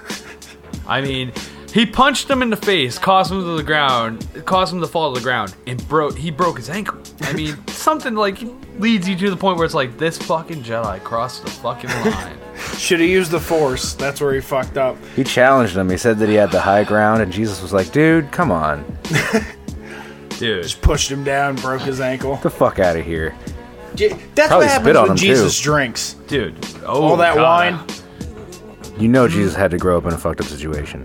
I 0.88 1.02
mean, 1.02 1.34
he 1.74 1.84
punched 1.84 2.30
him 2.30 2.40
in 2.40 2.48
the 2.48 2.56
face, 2.56 2.98
caused 2.98 3.32
him 3.32 3.42
to 3.42 3.58
the 3.58 3.62
ground, 3.62 4.26
caused 4.46 4.72
him 4.72 4.80
to 4.80 4.86
fall 4.86 5.12
to 5.12 5.20
the 5.20 5.22
ground, 5.22 5.54
and 5.66 5.86
broke. 5.86 6.16
He 6.16 6.30
broke 6.30 6.56
his 6.56 6.70
ankle. 6.70 7.02
I 7.20 7.34
mean, 7.34 7.58
something 7.66 8.14
like 8.14 8.38
leads 8.78 9.06
you 9.06 9.16
to 9.16 9.28
the 9.28 9.36
point 9.36 9.58
where 9.58 9.66
it's 9.66 9.74
like 9.74 9.98
this 9.98 10.16
fucking 10.16 10.62
Jedi 10.62 11.04
crossed 11.04 11.44
the 11.44 11.50
fucking 11.50 11.90
line. 11.90 12.38
Should 12.78 13.00
have 13.00 13.08
used 13.08 13.30
the 13.30 13.40
Force. 13.40 13.94
That's 13.94 14.20
where 14.20 14.32
he 14.34 14.40
fucked 14.40 14.76
up. 14.76 14.96
He 15.14 15.24
challenged 15.24 15.76
him. 15.76 15.88
He 15.90 15.96
said 15.96 16.18
that 16.18 16.28
he 16.28 16.34
had 16.36 16.50
the 16.50 16.60
high 16.60 16.84
ground, 16.84 17.22
and 17.22 17.32
Jesus 17.32 17.60
was 17.62 17.72
like, 17.72 17.92
"Dude, 17.92 18.30
come 18.32 18.50
on, 18.50 18.84
Dude, 20.38 20.62
Just 20.64 20.80
pushed 20.82 21.10
him 21.10 21.24
down, 21.24 21.56
broke 21.56 21.82
his 21.82 22.00
ankle. 22.00 22.34
get 22.34 22.42
the 22.42 22.50
fuck 22.50 22.78
out 22.78 22.96
of 22.96 23.04
here." 23.04 23.34
J- 23.94 24.08
That's 24.34 24.48
Probably 24.48 24.66
what 24.66 24.74
spit 24.82 24.94
happens 24.94 24.96
on 24.96 25.02
when 25.04 25.10
him, 25.12 25.16
Jesus 25.16 25.56
too. 25.58 25.62
drinks. 25.64 26.14
dude. 26.28 26.54
Oh, 26.84 27.02
All 27.02 27.16
that 27.16 27.34
God. 27.36 27.42
wine. 27.74 27.86
You 28.98 29.08
know, 29.08 29.26
Jesus 29.28 29.54
had 29.54 29.70
to 29.70 29.78
grow 29.78 29.96
up 29.98 30.04
in 30.06 30.12
a 30.12 30.18
fucked 30.18 30.40
up 30.40 30.46
situation. 30.46 31.04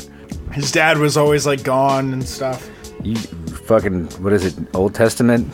His 0.52 0.72
dad 0.72 0.97
was 0.97 1.16
always 1.18 1.45
like 1.45 1.64
gone 1.64 2.12
and 2.14 2.24
stuff. 2.28 2.70
You 3.04 3.16
fucking 3.16 4.08
what 4.24 4.34
is 4.34 4.45
it? 4.45 4.56
Old 4.74 4.93
Testament. 4.93 5.47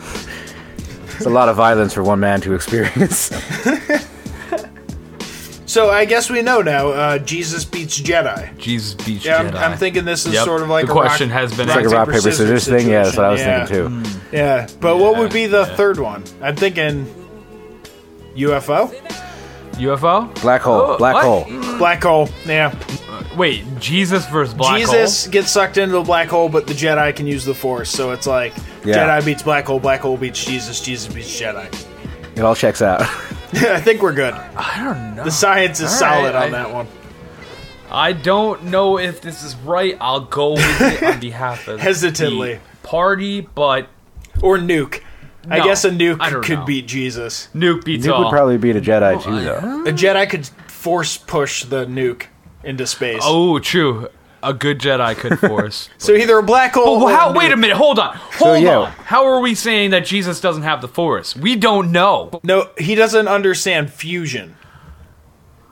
It's 1.16 1.26
a 1.26 1.30
lot 1.30 1.48
of 1.48 1.56
violence 1.56 1.92
for 1.94 2.02
one 2.02 2.20
man 2.20 2.40
to 2.42 2.54
experience. 2.54 3.30
So 5.68 5.90
I 5.90 6.06
guess 6.06 6.30
we 6.30 6.40
know 6.40 6.62
now. 6.62 6.88
Uh, 6.88 7.18
Jesus 7.18 7.64
beats 7.66 8.00
Jedi. 8.00 8.56
Jesus 8.56 8.94
beats 8.94 9.24
Yeah, 9.24 9.36
I'm, 9.36 9.50
Jedi. 9.50 9.54
I'm 9.56 9.76
thinking 9.78 10.04
this 10.06 10.24
is 10.24 10.32
Yep. 10.32 10.44
sort 10.46 10.62
of 10.62 10.70
like 10.70 10.86
The 10.86 10.92
a 10.92 10.94
rock- 10.94 11.04
question 11.04 11.28
has 11.28 11.54
been 11.54 11.68
like 11.68 11.84
a 11.84 11.88
rock 11.90 12.08
paper 12.08 12.20
scissors 12.22 12.66
thing. 12.66 12.88
Yeah, 12.88 13.02
that's 13.04 13.16
what 13.18 13.26
I 13.26 13.30
was 13.32 13.40
situation. 13.42 13.66
thinking 13.92 14.02
too. 14.02 14.18
Yeah, 14.32 14.66
but 14.80 14.96
what 14.96 15.18
would 15.18 15.30
be 15.30 15.46
the 15.46 15.66
yeah. 15.68 15.76
third 15.76 15.98
one? 16.00 16.24
I'm 16.42 16.56
thinking 16.56 17.04
UFO, 18.34 18.90
UFO? 19.74 20.40
Black 20.40 20.62
hole. 20.62 20.80
Oh, 20.80 20.96
black 20.96 21.14
what? 21.14 21.24
hole. 21.24 21.44
black 21.78 22.02
hole. 22.02 22.30
Yeah, 22.46 22.74
Wait, 23.36 23.62
Jesus 23.78 24.26
versus 24.30 24.54
black 24.54 24.78
Jesus 24.78 24.90
hole? 24.90 25.00
Jesus 25.00 25.26
gets 25.28 25.50
sucked 25.50 25.76
into 25.76 25.92
the 25.96 26.02
black 26.02 26.28
hole, 26.28 26.48
but 26.48 26.66
the 26.66 26.72
Jedi 26.72 27.14
can 27.14 27.26
use 27.26 27.44
the 27.44 27.54
Force. 27.54 27.90
So 27.90 28.12
it's 28.12 28.26
like 28.26 28.54
Yeah. 28.84 28.96
Jedi 29.20 29.24
beats 29.26 29.42
black 29.42 29.66
hole, 29.66 29.78
black 29.78 30.00
hole 30.00 30.16
beats 30.16 30.42
Jesus, 30.42 30.80
Jesus 30.80 31.12
beats 31.12 31.38
Jedi. 31.40 31.66
It 32.36 32.40
all 32.42 32.54
checks 32.54 32.80
out. 32.80 33.06
I 33.74 33.80
think 33.80 34.02
we're 34.02 34.12
good. 34.14 34.34
I 34.34 34.82
don't 34.84 35.16
know. 35.16 35.24
The 35.24 35.30
science 35.30 35.80
is 35.80 35.90
All 35.92 35.98
solid 35.98 36.34
right, 36.34 36.46
on 36.48 36.54
I- 36.54 36.62
that 36.62 36.72
one. 36.72 36.86
I 37.90 38.12
don't 38.12 38.64
know 38.64 38.98
if 38.98 39.22
this 39.22 39.42
is 39.42 39.56
right. 39.56 39.96
I'll 39.98 40.20
go 40.20 40.52
with 40.52 40.80
it 40.82 41.02
on 41.02 41.20
behalf 41.20 41.68
of 41.68 41.80
Hesitantly. 41.80 42.54
the 42.54 42.60
party, 42.86 43.40
but 43.40 43.88
Or 44.42 44.58
nuke. 44.58 45.00
I 45.50 45.60
guess 45.60 45.86
a 45.86 45.90
nuke 45.90 46.42
could 46.42 46.58
know. 46.58 46.64
beat 46.66 46.86
Jesus. 46.86 47.48
Nuke 47.54 47.84
beats 47.86 48.06
Nuke 48.06 48.12
all. 48.12 48.24
would 48.24 48.30
probably 48.30 48.58
beat 48.58 48.76
a 48.76 48.82
Jedi 48.82 49.22
too, 49.22 49.40
though. 49.40 49.84
A 49.86 49.92
Jedi 49.94 50.28
could 50.28 50.46
force 50.70 51.16
push 51.16 51.64
the 51.64 51.86
nuke 51.86 52.24
into 52.62 52.86
space. 52.86 53.22
oh, 53.24 53.58
true. 53.58 54.08
A 54.42 54.54
good 54.54 54.78
Jedi 54.78 55.16
could 55.16 55.38
force. 55.48 55.88
So 55.98 56.12
either 56.14 56.38
a 56.38 56.42
black 56.42 56.74
hole. 56.74 57.00
But 57.00 57.14
how? 57.14 57.30
a 57.30 57.32
Wait 57.36 57.50
a 57.50 57.56
minute. 57.56 57.76
Hold 57.76 57.98
on. 57.98 58.16
Hold 58.16 58.62
yeah. 58.62 58.78
on. 58.78 58.90
How 58.92 59.26
are 59.26 59.40
we 59.40 59.54
saying 59.54 59.90
that 59.90 60.04
Jesus 60.06 60.40
doesn't 60.40 60.62
have 60.62 60.80
the 60.80 60.88
Force? 60.88 61.34
We 61.34 61.56
don't 61.56 61.90
know. 61.92 62.40
No, 62.44 62.70
he 62.78 62.94
doesn't 62.94 63.26
understand 63.28 63.92
fusion. 63.92 64.54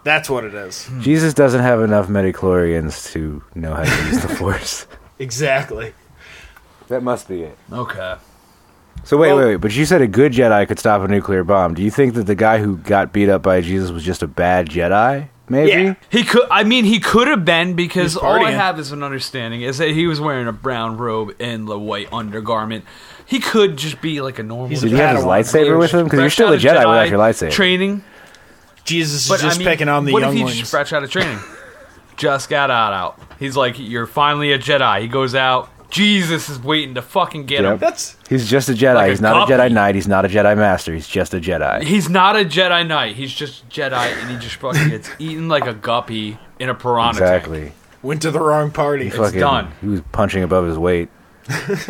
That's 0.04 0.28
what 0.30 0.44
it 0.44 0.54
is. 0.54 0.86
Hmm. 0.86 1.00
Jesus 1.00 1.34
doesn't 1.34 1.60
have 1.62 1.80
enough 1.80 2.08
metachlorians 2.08 3.10
to 3.12 3.42
know 3.54 3.74
how 3.74 3.84
to 3.84 4.04
use 4.08 4.22
the 4.22 4.28
Force. 4.36 4.86
Exactly. 5.18 5.92
that 6.88 7.02
must 7.02 7.28
be 7.28 7.42
it. 7.42 7.58
Okay. 7.72 8.16
So 9.04 9.16
wait, 9.16 9.28
Well- 9.28 9.38
wait, 9.38 9.44
wait. 9.46 9.56
But 9.56 9.74
you 9.76 9.84
said 9.84 10.02
a 10.02 10.06
good 10.06 10.32
Jedi 10.32 10.66
could 10.66 10.78
stop 10.78 11.02
a 11.02 11.08
nuclear 11.08 11.44
bomb. 11.44 11.74
Do 11.74 11.82
you 11.82 11.90
think 11.90 12.14
that 12.14 12.24
the 12.24 12.34
guy 12.34 12.58
who 12.58 12.76
got 12.78 13.12
beat 13.12 13.28
up 13.28 13.42
by 13.42 13.60
Jesus 13.60 13.90
was 13.90 14.02
just 14.04 14.22
a 14.22 14.26
bad 14.26 14.68
Jedi? 14.68 15.28
Maybe. 15.48 15.70
Yeah. 15.70 15.94
He 16.10 16.24
could. 16.24 16.46
I 16.50 16.64
mean, 16.64 16.84
he 16.84 16.98
could 16.98 17.28
have 17.28 17.44
been 17.44 17.74
because 17.74 18.16
all 18.16 18.44
I 18.44 18.50
have 18.50 18.78
is 18.78 18.92
an 18.92 19.02
understanding 19.02 19.62
is 19.62 19.78
that 19.78 19.90
he 19.90 20.06
was 20.06 20.20
wearing 20.20 20.48
a 20.48 20.52
brown 20.52 20.96
robe 20.96 21.36
and 21.38 21.68
the 21.68 21.78
white 21.78 22.12
undergarment. 22.12 22.84
He 23.24 23.40
could 23.40 23.76
just 23.76 24.00
be 24.00 24.20
like 24.20 24.38
a 24.38 24.42
normal. 24.42 24.68
He's 24.68 24.80
Did 24.80 24.92
he 24.92 24.98
have 24.98 25.16
his 25.16 25.24
lightsaber 25.24 25.78
with 25.78 25.92
him? 25.92 26.04
Because 26.04 26.20
you're 26.20 26.30
still 26.30 26.50
a 26.50 26.54
of 26.54 26.60
Jedi, 26.60 26.78
without 26.78 27.08
your 27.08 27.18
lightsaber. 27.18 27.50
Training, 27.50 28.04
Jesus 28.84 29.28
but 29.28 29.36
is 29.36 29.42
just 29.42 29.56
I 29.56 29.58
mean, 29.58 29.68
picking 29.68 29.88
on 29.88 30.04
the 30.04 30.12
what 30.12 30.22
if 30.22 30.28
younglings. 30.28 30.50
he's 30.52 30.60
just 30.60 30.70
fresh 30.70 30.92
out 30.92 31.02
of 31.02 31.10
training? 31.10 31.38
just 32.16 32.48
got 32.48 32.70
out. 32.70 32.92
Out. 32.92 33.20
He's 33.38 33.56
like, 33.56 33.78
"You're 33.78 34.06
finally 34.06 34.52
a 34.52 34.58
Jedi." 34.58 35.02
He 35.02 35.08
goes 35.08 35.34
out. 35.34 35.68
Jesus 35.96 36.50
is 36.50 36.58
waiting 36.58 36.94
to 36.96 37.02
fucking 37.02 37.46
get 37.46 37.64
him. 37.64 37.78
That's 37.78 38.16
He's 38.28 38.48
just 38.48 38.68
a 38.68 38.72
Jedi. 38.72 38.94
Like 38.94 39.06
a 39.06 39.10
he's 39.10 39.20
not 39.22 39.50
a. 39.50 39.52
Jedi 39.52 39.72
Knight. 39.72 39.94
He's 39.94 40.06
not 40.06 40.26
a 40.26 40.28
Jedi 40.28 40.54
Master. 40.56 40.92
He's 40.92 41.08
just 41.08 41.32
a 41.32 41.40
Jedi. 41.40 41.82
He's 41.82 42.10
not 42.10 42.36
a 42.36 42.44
Jedi 42.44 42.86
Knight. 42.86 43.16
He's 43.16 43.32
just 43.32 43.66
Jedi, 43.70 43.92
and 43.92 44.30
he 44.30 44.36
just 44.36 44.56
fucking 44.56 44.90
gets 44.90 45.10
eaten 45.18 45.48
like 45.48 45.66
a 45.66 45.72
guppy 45.72 46.38
in 46.58 46.68
a 46.68 46.74
piranha 46.74 47.18
tank. 47.18 47.22
Exactly. 47.22 47.72
went 48.02 48.20
to 48.22 48.30
the 48.30 48.40
wrong 48.40 48.70
party. 48.70 49.08
Fucking- 49.08 49.40
done. 49.40 49.72
He 49.80 49.88
was 49.88 50.02
punching 50.12 50.42
above 50.42 50.66
his 50.66 50.76
weight. 50.78 51.08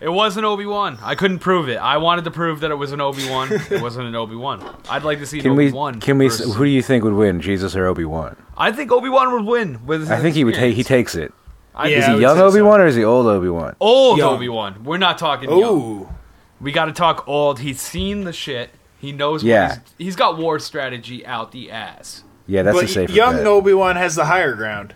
It 0.00 0.08
wasn't 0.08 0.46
Obi 0.46 0.64
Wan. 0.64 0.98
I 1.02 1.14
couldn't 1.14 1.40
prove 1.40 1.68
it. 1.68 1.76
I 1.76 1.98
wanted 1.98 2.24
to 2.24 2.30
prove 2.30 2.60
that 2.60 2.70
it 2.70 2.76
was 2.76 2.92
an 2.92 3.02
Obi 3.02 3.28
Wan. 3.28 3.52
It 3.52 3.82
wasn't 3.82 4.08
an 4.08 4.14
Obi 4.14 4.34
Wan. 4.34 4.64
I'd 4.88 5.02
like 5.02 5.18
to 5.18 5.26
see 5.26 5.42
Can 5.42 5.50
Obi? 5.50 5.70
Wan. 5.70 6.00
Can 6.00 6.16
we? 6.16 6.28
Who 6.28 6.64
do 6.64 6.70
you 6.70 6.82
think 6.82 7.04
would 7.04 7.12
win, 7.12 7.42
Jesus 7.42 7.76
or 7.76 7.84
Obi 7.84 8.06
Wan? 8.06 8.34
I 8.56 8.72
think 8.72 8.90
Obi 8.92 9.10
Wan 9.10 9.30
would 9.32 9.44
win 9.44 9.84
with. 9.84 10.10
I 10.10 10.18
think 10.18 10.36
he 10.36 10.44
would 10.44 10.54
take. 10.54 10.74
He 10.74 10.84
takes 10.84 11.14
it. 11.14 11.34
I 11.80 11.88
Yeah, 11.88 11.98
Is 11.98 12.06
he 12.06 12.20
young. 12.20 12.38
Obi 12.38 12.60
Wan 12.62 12.80
or 12.80 12.86
is 12.86 12.94
he 12.96 13.04
old 13.04 13.26
Obi 13.26 13.48
Wan? 13.48 13.74
old 13.80 14.20
Obi 14.20 14.48
Wan. 14.48 14.84
We're 14.84 14.98
not 14.98 15.18
talking 15.18 15.50
young. 15.50 16.14
We 16.60 16.72
got 16.72 16.86
to 16.86 16.92
talk 16.92 17.26
old. 17.26 17.58
He's 17.60 17.80
seen 17.80 18.24
the 18.24 18.32
shit. 18.32 18.70
He 18.98 19.12
knows. 19.12 19.42
Yeah. 19.42 19.68
What 19.70 19.78
he's, 19.96 20.06
he's 20.08 20.16
got 20.16 20.36
war 20.36 20.58
strategy 20.58 21.24
out 21.26 21.52
the 21.52 21.70
ass. 21.70 22.22
Yeah, 22.46 22.62
that's 22.62 22.76
a 22.76 22.80
But 22.82 22.90
safer 22.90 23.12
young. 23.12 23.36
Obi 23.46 23.72
Wan 23.72 23.96
has 23.96 24.14
the 24.14 24.26
higher 24.26 24.54
ground. 24.54 24.94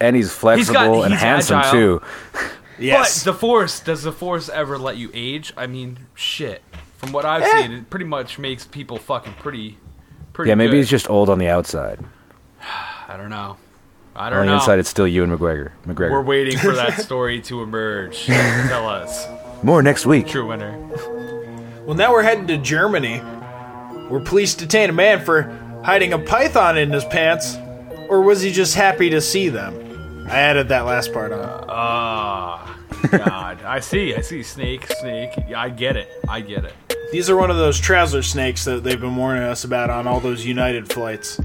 and 0.00 0.16
he's 0.16 0.32
flexible 0.32 0.56
He's 0.56 0.70
got- 0.70 1.04
and 1.04 1.12
he's 1.14 1.22
handsome 1.22 1.58
agile. 1.58 1.72
too. 1.72 2.02
Yes. 2.76 3.22
But 3.22 3.32
the 3.32 3.38
Force, 3.38 3.78
does 3.78 4.02
the 4.02 4.10
Force 4.10 4.48
ever 4.48 4.76
let 4.78 4.96
you 4.96 5.08
age? 5.14 5.52
I 5.56 5.68
mean, 5.68 6.08
shit. 6.16 6.60
From 6.96 7.12
what 7.12 7.24
I've 7.24 7.42
Eh. 7.44 7.62
seen, 7.62 7.70
it 7.72 7.88
pretty 7.88 8.04
much 8.04 8.36
makes 8.36 8.64
people 8.66 8.96
fucking 8.96 9.34
pretty, 9.34 9.78
pretty. 10.32 10.48
Yeah, 10.48 10.56
maybe 10.56 10.72
good. 10.72 10.76
he's 10.78 10.90
just 10.90 11.08
old 11.08 11.30
on 11.30 11.38
the 11.38 11.46
outside. 11.46 12.00
I 13.08 13.16
don't 13.16 13.30
know. 13.30 13.58
I 14.16 14.26
On 14.26 14.32
don't 14.32 14.40
On 14.40 14.46
the 14.46 14.52
know. 14.52 14.58
inside, 14.58 14.78
it's 14.78 14.88
still 14.88 15.08
Ewan 15.08 15.36
McGregor. 15.36 15.72
McGregor. 15.86 16.10
We're 16.12 16.22
waiting 16.22 16.56
for 16.58 16.72
that 16.72 17.00
story 17.00 17.40
to 17.42 17.62
emerge. 17.62 18.26
Tell 18.26 18.88
us, 18.88 19.26
More 19.64 19.82
next 19.82 20.06
week. 20.06 20.28
true 20.28 20.46
winner. 20.48 20.78
Well, 21.84 21.96
now 21.96 22.12
we're 22.12 22.22
heading 22.22 22.46
to 22.46 22.56
Germany, 22.58 23.18
where 24.08 24.20
police 24.20 24.54
detain 24.54 24.88
a 24.90 24.92
man 24.92 25.24
for 25.24 25.42
hiding 25.84 26.12
a 26.12 26.18
python 26.18 26.78
in 26.78 26.90
his 26.92 27.04
pants, 27.04 27.56
or 28.08 28.20
was 28.22 28.40
he 28.40 28.52
just 28.52 28.74
happy 28.74 29.10
to 29.10 29.20
see 29.20 29.48
them? 29.48 30.26
I 30.28 30.38
added 30.38 30.68
that 30.68 30.82
last 30.86 31.12
part 31.12 31.32
on. 31.32 31.64
Ah, 31.68 32.78
God. 33.10 33.62
I 33.64 33.80
see. 33.80 34.14
I 34.14 34.20
see. 34.22 34.42
Snake, 34.42 34.86
snake. 35.00 35.30
Yeah, 35.48 35.60
I 35.60 35.68
get 35.68 35.96
it. 35.96 36.08
I 36.28 36.40
get 36.40 36.64
it. 36.64 36.72
These 37.12 37.28
are 37.28 37.36
one 37.36 37.50
of 37.50 37.56
those 37.58 37.78
trouser 37.78 38.22
snakes 38.22 38.64
that 38.64 38.82
they've 38.84 39.00
been 39.00 39.16
warning 39.16 39.42
us 39.42 39.64
about 39.64 39.90
on 39.90 40.06
all 40.06 40.20
those 40.20 40.46
United 40.46 40.90
flights. 40.90 41.38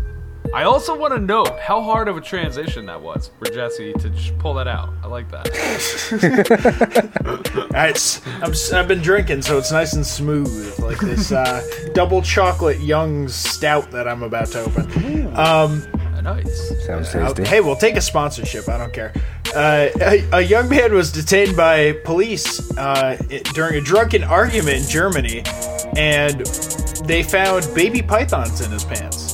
I 0.53 0.63
also 0.63 0.97
want 0.97 1.13
to 1.13 1.19
note 1.19 1.59
how 1.59 1.81
hard 1.81 2.07
of 2.07 2.17
a 2.17 2.21
transition 2.21 2.85
that 2.87 3.01
was 3.01 3.29
for 3.39 3.45
Jesse 3.45 3.93
to 3.93 4.09
just 4.09 4.37
pull 4.39 4.53
that 4.55 4.67
out. 4.67 4.89
I 5.03 5.07
like 5.07 5.29
that. 5.31 5.49
It's, 7.71 8.25
I'm, 8.27 8.51
s- 8.51 8.71
I've 8.73 8.87
been 8.87 9.01
drinking, 9.01 9.41
so 9.43 9.57
it's 9.57 9.71
nice 9.71 9.93
and 9.93 10.05
smooth, 10.05 10.77
like 10.79 10.99
this 10.99 11.31
uh, 11.31 11.61
double 11.93 12.21
chocolate 12.21 12.79
Young's 12.79 13.33
stout 13.35 13.91
that 13.91 14.07
I'm 14.07 14.23
about 14.23 14.47
to 14.47 14.61
open. 14.61 15.33
nice. 16.23 16.85
Sounds 16.85 17.15
Uh, 17.15 17.33
hey, 17.45 17.61
we'll 17.61 17.75
take 17.77 17.95
a 17.95 18.01
sponsorship. 18.01 18.67
I 18.67 18.77
don't 18.77 18.91
care. 18.93 19.13
Uh, 19.55 19.87
a, 20.01 20.27
a 20.33 20.41
young 20.41 20.67
man 20.69 20.93
was 20.93 21.11
detained 21.11 21.55
by 21.55 21.93
police 22.03 22.59
uh, 22.77 23.17
i- 23.31 23.41
during 23.53 23.75
a 23.75 23.81
drunken 23.81 24.23
argument 24.23 24.83
in 24.83 24.89
Germany, 24.89 25.43
and 25.95 26.41
they 27.05 27.23
found 27.23 27.67
baby 27.73 28.01
pythons 28.01 28.61
in 28.61 28.71
his 28.71 28.83
pants, 28.83 29.28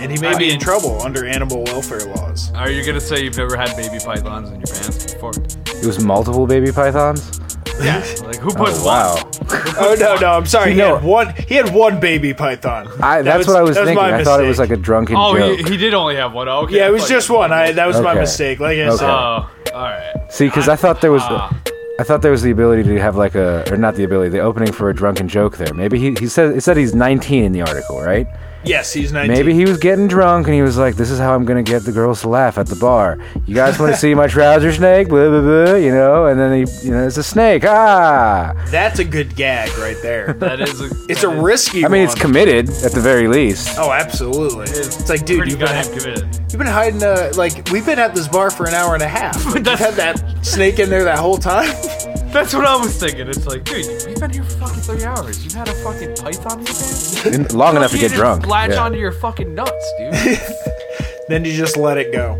and 0.00 0.10
he 0.10 0.18
may 0.18 0.28
I 0.28 0.38
be 0.38 0.50
in 0.50 0.58
trouble 0.60 1.02
under 1.02 1.26
animal 1.26 1.62
welfare 1.64 2.00
laws. 2.00 2.52
Are 2.54 2.70
you 2.70 2.84
gonna 2.84 3.00
say 3.00 3.22
you've 3.24 3.36
never 3.36 3.56
had 3.56 3.76
baby 3.76 3.98
pythons 4.02 4.48
in 4.50 4.56
your 4.60 4.66
pants 4.66 5.12
before? 5.12 5.32
It 5.76 5.86
was 5.86 6.02
multiple 6.02 6.46
baby 6.46 6.72
pythons. 6.72 7.38
Yeah. 7.80 8.04
Like 8.22 8.36
who 8.36 8.50
puts 8.52 8.78
Oh, 8.82 8.86
wow. 8.86 9.30
Oh 9.78 9.96
no, 9.98 10.16
no, 10.16 10.32
I'm 10.32 10.46
sorry. 10.46 10.72
He 10.72 10.78
know- 10.78 10.96
had 10.96 11.04
one. 11.04 11.34
He 11.34 11.54
had 11.54 11.74
one 11.74 11.98
baby 11.98 12.32
python. 12.34 12.86
I, 13.02 13.22
That 13.22 13.24
that's 13.38 13.46
what 13.48 13.56
I 13.56 13.62
was 13.62 13.74
that 13.76 13.86
thinking. 13.86 14.02
my 14.04 14.18
I 14.18 14.22
thought 14.24 14.42
it 14.42 14.46
was 14.46 14.58
like 14.58 14.70
a 14.70 14.76
drunken? 14.76 15.16
Oh, 15.16 15.36
joke. 15.36 15.58
he, 15.58 15.70
he 15.72 15.76
did 15.76 15.94
only 15.94 16.16
have 16.16 16.32
one. 16.32 16.48
Okay. 16.48 16.76
Yeah, 16.76 16.88
it 16.88 16.92
was 16.92 17.02
thought 17.02 17.08
just 17.10 17.30
one. 17.30 17.52
I 17.52 17.72
that 17.72 17.86
was 17.86 18.00
my 18.00 18.14
mistake. 18.14 18.60
Like 18.60 18.78
I 18.78 18.82
Okay. 18.82 18.96
said. 18.98 19.08
Oh, 19.10 19.50
all 19.74 19.82
right. 19.82 20.14
See, 20.30 20.46
because 20.46 20.68
I 20.68 20.76
thought 20.76 21.00
there 21.00 21.10
was, 21.12 21.22
Ah. 21.24 21.56
I 21.98 22.02
thought 22.04 22.22
there 22.22 22.30
was 22.30 22.42
the 22.42 22.50
ability 22.50 22.82
to 22.84 23.00
have 23.00 23.16
like 23.16 23.34
a, 23.34 23.64
or 23.72 23.76
not 23.76 23.94
the 23.96 24.04
ability, 24.04 24.30
the 24.30 24.38
opening 24.40 24.72
for 24.72 24.88
a 24.90 24.94
drunken 24.94 25.26
joke 25.28 25.56
there. 25.56 25.74
Maybe 25.74 25.98
he, 25.98 26.14
he 26.14 26.28
said, 26.28 26.54
it 26.56 26.62
said 26.62 26.76
he's 26.76 26.94
19 26.94 27.42
in 27.44 27.52
the 27.52 27.62
article, 27.62 28.00
right? 28.00 28.26
Yes, 28.62 28.92
he's 28.92 29.10
19. 29.12 29.34
Maybe 29.34 29.54
he 29.54 29.64
was 29.64 29.78
getting 29.78 30.06
drunk 30.06 30.46
and 30.46 30.54
he 30.54 30.60
was 30.62 30.76
like, 30.76 30.94
"This 30.96 31.10
is 31.10 31.18
how 31.18 31.34
I'm 31.34 31.44
gonna 31.46 31.62
get 31.62 31.84
the 31.84 31.92
girls 31.92 32.20
to 32.22 32.28
laugh 32.28 32.58
at 32.58 32.66
the 32.66 32.76
bar." 32.76 33.18
You 33.46 33.54
guys 33.54 33.78
want 33.78 33.92
to 33.92 33.98
see 33.98 34.14
my 34.14 34.26
trouser 34.26 34.70
snake? 34.72 35.08
Blah 35.08 35.28
blah 35.30 35.40
blah. 35.40 35.74
You 35.76 35.92
know, 35.92 36.26
and 36.26 36.38
then 36.38 36.52
he, 36.52 36.72
you 36.86 36.90
know, 36.92 37.06
it's 37.06 37.16
a 37.16 37.22
snake. 37.22 37.64
Ah. 37.66 38.52
That's 38.70 38.98
a 38.98 39.04
good 39.04 39.34
gag 39.34 39.70
right 39.78 39.96
there. 40.02 40.34
That 40.40 40.60
is. 40.60 40.80
A, 40.80 40.84
It's 41.08 41.22
that 41.22 41.28
a 41.28 41.32
is 41.32 41.42
risky. 41.42 41.84
I 41.84 41.88
mean, 41.88 42.02
it's 42.02 42.14
committed 42.14 42.68
at 42.84 42.92
the 42.92 43.00
very 43.00 43.28
least. 43.28 43.78
Oh, 43.78 43.92
absolutely. 43.92 44.64
It's 44.64 45.08
like, 45.08 45.24
dude, 45.24 45.48
you've 45.50 45.58
been, 45.58 45.68
goddamn 45.68 45.98
committed. 45.98 46.34
you've 46.50 46.58
been 46.58 46.66
hiding. 46.66 47.02
Uh, 47.02 47.32
like, 47.36 47.68
we've 47.70 47.86
been 47.86 47.98
at 47.98 48.14
this 48.14 48.28
bar 48.28 48.50
for 48.50 48.66
an 48.66 48.74
hour 48.74 48.94
and 48.94 49.02
a 49.02 49.08
half. 49.08 49.36
Like, 49.54 49.66
you've 49.66 49.78
had 49.78 49.94
that 49.94 50.44
snake 50.44 50.78
in 50.78 50.88
there 50.90 51.04
that 51.04 51.18
whole 51.18 51.36
time. 51.38 51.74
That's 52.32 52.54
what 52.54 52.64
I 52.64 52.76
was 52.76 52.96
thinking. 52.96 53.28
It's 53.28 53.44
like, 53.46 53.64
dude, 53.64 53.86
we've 54.06 54.18
been 54.20 54.30
here 54.30 54.44
for 54.44 54.50
fucking 54.58 54.80
three 54.82 55.04
hours. 55.04 55.42
You've 55.44 55.52
had 55.54 55.68
a 55.68 55.74
fucking 55.82 56.14
python 56.16 56.60
in 56.60 56.66
your 56.66 56.74
pants? 56.74 57.52
Long 57.54 57.76
enough 57.76 57.90
to 57.90 57.96
You 57.96 58.02
get 58.02 58.08
didn't 58.10 58.20
drunk. 58.20 58.46
Latch 58.46 58.70
Yeah. 58.70 58.84
onto 58.84 58.98
your 58.98 59.12
fucking 59.12 59.54
nuts, 59.54 59.92
dude. 59.98 60.38
then 61.28 61.44
you 61.44 61.52
just 61.52 61.76
let 61.76 61.98
it 61.98 62.12
go. 62.12 62.38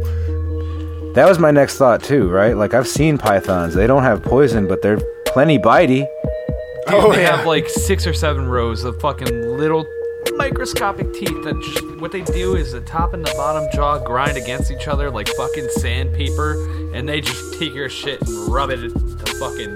That 1.15 1.29
was 1.29 1.39
my 1.41 1.51
next 1.51 1.77
thought 1.77 2.03
too, 2.05 2.29
right? 2.31 2.57
Like 2.57 2.73
I've 2.73 2.87
seen 2.87 3.19
pythons. 3.19 3.75
They 3.75 3.87
don't 3.89 4.05
have 4.05 4.23
poison, 4.23 4.69
but 4.69 4.81
they're 4.81 5.01
plenty 5.27 5.59
bitey. 5.59 6.07
Oh 6.87 7.13
they 7.13 7.23
yeah. 7.23 7.37
have 7.37 7.47
like 7.47 7.69
six 7.69 8.07
or 8.07 8.13
seven 8.15 8.49
rows 8.49 8.85
of 8.85 9.01
fucking 9.01 9.57
little 9.59 9.87
microscopic 10.37 11.13
teeth 11.15 11.43
that 11.45 11.61
just 11.63 12.01
what 12.01 12.13
they 12.13 12.23
do 12.23 12.57
is 12.57 12.73
the 12.73 12.81
top 12.83 13.13
and 13.15 13.25
the 13.27 13.33
bottom 13.35 13.69
jaw 13.75 13.99
grind 13.99 14.37
against 14.37 14.71
each 14.71 14.89
other 14.89 15.11
like 15.11 15.29
fucking 15.29 15.69
sandpaper 15.71 16.55
and 16.95 17.09
they 17.09 17.21
just 17.21 17.59
take 17.59 17.75
your 17.75 17.89
shit 17.89 18.21
and 18.23 18.49
rub 18.53 18.71
it 18.71 18.77
to 18.79 19.35
fucking 19.39 19.73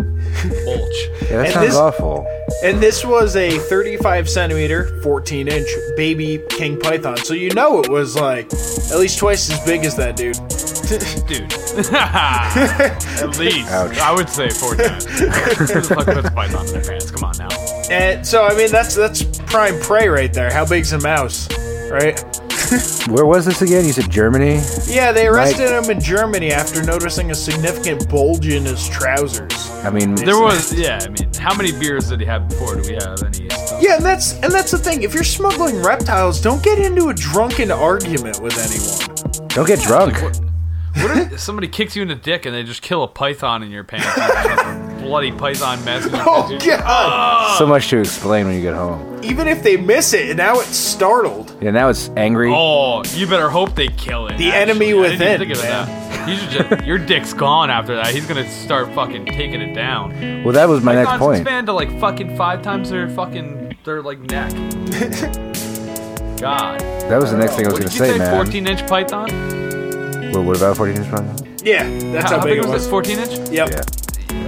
mulch. 0.64 1.08
Yeah, 1.24 1.38
that 1.38 1.44
And 1.46 1.52
sounds 1.54 1.66
this- 1.68 1.76
awful. 1.76 2.26
and 2.62 2.80
this 2.82 3.04
was 3.04 3.34
a 3.36 3.58
35 3.58 4.28
centimeter, 4.28 5.00
14 5.02 5.48
inch 5.48 5.68
baby 5.96 6.40
king 6.50 6.78
python. 6.78 7.16
So 7.18 7.34
you 7.34 7.50
know 7.54 7.80
it 7.80 7.88
was 7.90 8.14
like 8.16 8.46
at 8.52 8.98
least 8.98 9.18
twice 9.18 9.50
as 9.50 9.60
big 9.64 9.84
as 9.84 9.96
that 9.96 10.16
dude. 10.16 10.36
Dude. 11.26 11.50
At 11.94 13.38
least. 13.38 13.70
Ouch. 13.70 13.96
I 13.98 14.12
would 14.12 14.28
say 14.28 14.50
four 14.50 14.76
times. 14.76 15.04
Who 15.06 15.26
the 15.26 15.82
fuck 15.82 16.34
python 16.34 16.66
in 16.66 16.72
their 16.74 16.82
pants? 16.84 17.10
Come 17.10 17.24
on 17.24 17.34
now. 17.38 17.48
And 17.90 18.26
so 18.26 18.44
I 18.44 18.54
mean 18.54 18.70
that's 18.70 18.94
that's 18.94 19.22
prime 19.54 19.78
prey 19.78 20.08
right 20.08 20.34
there. 20.34 20.52
How 20.52 20.66
big's 20.66 20.92
a 20.94 20.98
mouse, 20.98 21.48
right? 21.88 22.18
Where 23.08 23.24
was 23.24 23.44
this 23.44 23.62
again? 23.62 23.84
You 23.84 23.92
said 23.92 24.10
Germany. 24.10 24.60
Yeah, 24.86 25.12
they 25.12 25.28
arrested 25.28 25.70
him 25.70 25.88
in 25.88 26.00
Germany 26.00 26.50
after 26.50 26.82
noticing 26.82 27.30
a 27.30 27.36
significant 27.36 28.08
bulge 28.08 28.48
in 28.48 28.64
his 28.64 28.88
trousers. 28.88 29.70
I 29.84 29.90
mean, 29.90 30.16
There 30.16 30.40
was, 30.40 30.72
yeah, 30.76 30.98
I 31.00 31.08
mean, 31.08 31.32
how 31.34 31.54
many 31.54 31.70
beers 31.70 32.08
did 32.08 32.18
he 32.18 32.26
have 32.26 32.48
before? 32.48 32.74
Do 32.74 32.82
we 32.82 32.94
have 32.94 33.22
any 33.22 33.48
stuff? 33.48 33.80
Yeah, 33.80 33.94
and 33.94 34.04
that's 34.04 34.32
and 34.42 34.52
that's 34.52 34.72
the 34.72 34.78
thing. 34.78 35.04
If 35.04 35.14
you're 35.14 35.22
smuggling 35.22 35.80
reptiles, 35.84 36.40
don't 36.40 36.62
get 36.64 36.80
into 36.80 37.10
a 37.10 37.14
drunken 37.14 37.70
argument 37.70 38.40
with 38.40 38.58
anyone. 38.58 39.46
don't 39.50 39.68
get 39.68 39.78
drunk. 39.78 40.20
What 40.20 41.32
if 41.32 41.38
somebody 41.38 41.68
kicks 41.68 41.94
you 41.94 42.02
in 42.02 42.08
the 42.08 42.16
dick 42.16 42.44
and 42.44 42.52
they 42.52 42.64
just 42.64 42.82
kill 42.82 43.04
a 43.04 43.08
python 43.08 43.62
in 43.62 43.70
your 43.70 43.84
pants? 43.84 44.90
And 45.04 45.12
there's 45.12 45.28
a 45.28 45.28
bloody 45.28 45.32
python 45.32 45.84
mess. 45.84 46.04
Oh 46.26 46.46
pants? 46.48 46.66
god! 46.66 46.82
Ah! 46.84 47.56
So 47.58 47.66
much 47.66 47.88
to 47.90 47.98
explain 47.98 48.46
when 48.46 48.54
you 48.56 48.62
get 48.62 48.74
home. 48.74 49.20
Even 49.22 49.46
if 49.48 49.62
they 49.62 49.76
miss 49.76 50.12
it, 50.12 50.28
and 50.30 50.36
now 50.36 50.60
it's 50.60 50.76
startled. 50.76 51.54
Yeah, 51.60 51.70
now 51.70 51.88
it's 51.88 52.10
angry. 52.16 52.50
Oh, 52.54 53.02
you 53.14 53.26
better 53.26 53.48
hope 53.48 53.74
they 53.74 53.88
kill 53.88 54.26
it. 54.26 54.36
The 54.38 54.50
actually. 54.50 54.52
enemy 54.52 54.86
I 54.86 54.88
didn't 54.90 55.00
within, 55.00 55.34
even 55.34 55.38
think 55.38 55.52
of 55.52 55.62
that. 55.62 56.28
You 56.28 56.36
should 56.36 56.50
just, 56.70 56.86
your 56.86 56.98
dick's 56.98 57.32
gone 57.32 57.70
after 57.70 57.96
that. 57.96 58.08
He's 58.14 58.26
gonna 58.26 58.48
start 58.48 58.92
fucking 58.94 59.26
taking 59.26 59.60
it 59.60 59.74
down. 59.74 60.44
Well, 60.44 60.52
that 60.54 60.68
was 60.68 60.82
my 60.82 60.94
next 60.94 61.08
Pythons 61.10 61.20
point. 61.26 61.40
expand 61.40 61.66
to 61.66 61.72
like 61.72 61.98
fucking 62.00 62.36
five 62.36 62.62
times 62.62 62.90
their 62.90 63.08
fucking 63.08 63.76
their 63.84 64.02
like 64.02 64.18
neck. 64.20 64.50
God. 66.40 66.80
That 66.80 67.20
was 67.20 67.30
the 67.30 67.38
next 67.38 67.54
thing 67.56 67.66
I 67.66 67.70
was 67.70 67.80
What 67.80 67.80
going 67.80 67.82
did 67.82 67.90
to 67.90 67.92
you 67.92 67.98
say, 67.98 68.12
say? 68.12 68.18
man. 68.18 68.44
14 68.44 68.66
inch 68.66 68.86
python? 68.86 70.32
What, 70.32 70.44
what 70.44 70.56
about 70.56 70.76
14 70.76 70.96
inch 70.96 71.10
python? 71.10 71.36
Yeah, 71.62 71.84
that's 72.12 72.30
how, 72.30 72.42
big, 72.42 72.58
it 72.58 72.64
was. 72.66 72.82
this? 72.82 72.88
14 72.90 73.18
inch? 73.18 73.50
Yep. 73.50 73.70
Yeah. 73.70 73.80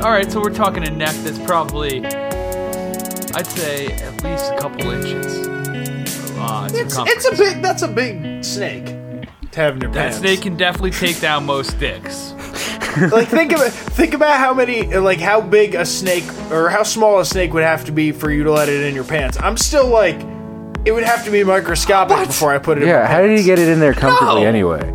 All 0.03 0.13
right, 0.13 0.31
so 0.31 0.41
we're 0.41 0.51
talking 0.55 0.87
a 0.87 0.91
neck 0.91 1.15
that's 1.25 1.39
probably, 1.41 2.05
I'd 2.07 3.47
say, 3.47 3.87
at 3.87 4.23
least 4.23 4.53
a 4.53 4.59
couple 4.59 4.91
inches. 4.91 5.47
Uh, 6.39 6.69
It's, 6.73 6.95
circumference. 6.95 7.27
it's 7.27 7.27
a 7.27 7.37
big. 7.37 7.63
That's 7.63 7.83
a 7.83 7.89
big 7.89 8.45
snake 8.45 8.85
to 9.53 9.61
have 9.61 9.75
in 9.77 9.81
your 9.81 9.91
pants. 9.91 9.95
That 9.95 9.95
pants. 9.95 10.17
snake 10.19 10.43
can 10.43 10.57
definitely 10.57 10.91
take 10.91 11.19
down 11.21 11.47
most 11.47 11.79
dicks. 11.81 12.33
like 13.11 13.29
think 13.29 13.53
about 13.53 13.71
think 13.73 14.15
about 14.15 14.39
how 14.39 14.53
many 14.55 14.85
like 14.97 15.19
how 15.19 15.41
big 15.41 15.75
a 15.75 15.85
snake 15.85 16.25
or 16.51 16.69
how 16.69 16.83
small 16.83 17.19
a 17.21 17.25
snake 17.25 17.53
would 17.55 17.63
have 17.63 17.85
to 17.87 17.93
be 17.93 18.13
for 18.13 18.31
you 18.31 18.45
to 18.45 18.53
let 18.53 18.69
it 18.69 18.83
in 18.85 18.95
your 18.95 19.05
pants. 19.05 19.39
I'm 19.41 19.57
still 19.57 19.89
like, 19.89 20.17
it 20.85 20.93
would 20.93 21.05
have 21.05 21.25
to 21.25 21.31
be 21.31 21.43
microscopic 21.43 22.27
before 22.29 22.53
I 22.55 22.59
put 22.59 22.79
it. 22.79 22.83
in 22.83 22.89
Yeah, 22.89 23.01
my 23.01 23.07
how 23.07 23.23
did 23.23 23.31
he 23.31 23.37
pants. 23.37 23.47
get 23.47 23.59
it 23.59 23.69
in 23.69 23.81
there 23.81 23.95
comfortably 23.95 24.43
No. 24.43 24.49
anyway? 24.49 24.93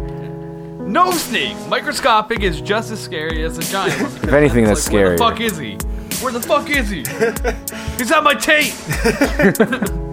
No 0.91 1.11
snake. 1.11 1.55
Microscopic 1.69 2.41
is 2.41 2.59
just 2.59 2.91
as 2.91 2.99
scary 2.99 3.43
as 3.43 3.57
a 3.57 3.61
giant 3.61 4.01
one. 4.01 4.11
If 4.11 4.33
anything, 4.33 4.65
that's 4.65 4.87
Like, 4.87 4.93
Where 4.93 5.11
the 5.11 5.17
fuck 5.17 5.39
is 5.39 5.57
he? 5.57 5.75
Where 6.21 6.33
the 6.33 6.41
fuck 6.41 6.69
is 6.69 6.89
he? 6.89 6.99
He's 7.97 8.11
on 8.11 8.23
my 8.23 8.33
tape. 8.35 8.73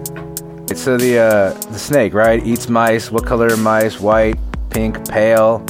It's 0.71 0.81
so 0.83 0.97
the 0.97 1.17
uh, 1.17 1.53
the 1.71 1.79
snake, 1.79 2.13
right? 2.13 2.45
Eats 2.45 2.69
mice. 2.69 3.09
What 3.11 3.25
color 3.25 3.47
are 3.51 3.57
mice? 3.57 3.99
White, 3.99 4.37
pink, 4.69 5.09
pale. 5.09 5.65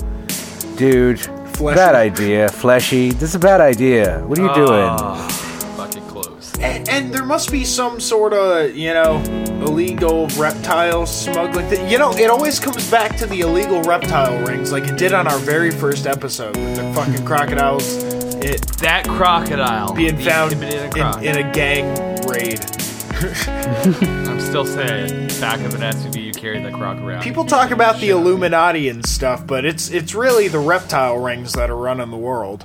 Dude, 0.75 1.21
Fleshy. 1.55 1.75
bad 1.75 1.95
idea. 1.95 2.49
Fleshy. 2.49 3.11
This 3.11 3.29
is 3.29 3.35
a 3.35 3.39
bad 3.39 3.61
idea. 3.61 4.19
What 4.27 4.37
are 4.37 4.41
you 4.41 4.49
Ah. 4.49 4.55
doing? 4.65 5.77
Fucking 5.77 6.03
close. 6.09 6.53
And, 6.59 6.89
and 6.89 7.13
there 7.13 7.23
must 7.23 7.49
be 7.49 7.63
some 7.63 8.01
sort 8.01 8.33
of 8.33 8.75
you 8.75 8.93
know 8.93 9.23
illegal 9.61 10.27
reptile 10.37 11.05
smuggling. 11.05 11.67
Thing. 11.69 11.89
You 11.89 11.97
know, 11.97 12.11
it 12.11 12.29
always 12.29 12.59
comes 12.59 12.89
back 12.89 13.15
to 13.17 13.25
the 13.25 13.41
illegal 13.41 13.81
reptile 13.83 14.37
rings, 14.45 14.71
like 14.71 14.87
it 14.87 14.97
did 14.97 15.13
on 15.13 15.27
our 15.27 15.37
very 15.39 15.71
first 15.71 16.07
episode 16.07 16.55
with 16.57 16.75
the 16.75 16.93
fucking 16.93 17.25
crocodiles. 17.25 18.03
It 18.41 18.61
That 18.79 19.05
crocodile 19.07 19.93
being 19.93 20.15
the 20.15 20.23
found 20.23 20.53
in, 20.53 20.91
crocodile. 20.91 21.23
in 21.23 21.37
a 21.37 21.51
gang 21.51 21.85
raid. 22.27 22.59
I'm 23.19 24.39
still 24.39 24.65
saying, 24.65 25.27
back 25.41 25.59
of 25.59 25.73
an 25.75 25.81
SUV, 25.81 26.23
you 26.23 26.31
carry 26.31 26.61
the 26.61 26.71
croc 26.71 26.97
around. 26.99 27.21
People 27.21 27.43
talk 27.43 27.71
about 27.71 27.99
the 27.99 28.09
Illuminati 28.11 28.87
and 28.87 29.05
stuff, 29.05 29.45
but 29.45 29.65
it's 29.65 29.89
it's 29.89 30.15
really 30.15 30.47
the 30.47 30.59
reptile 30.59 31.17
rings 31.17 31.51
that 31.53 31.69
are 31.69 31.75
running 31.75 32.11
the 32.11 32.17
world. 32.17 32.63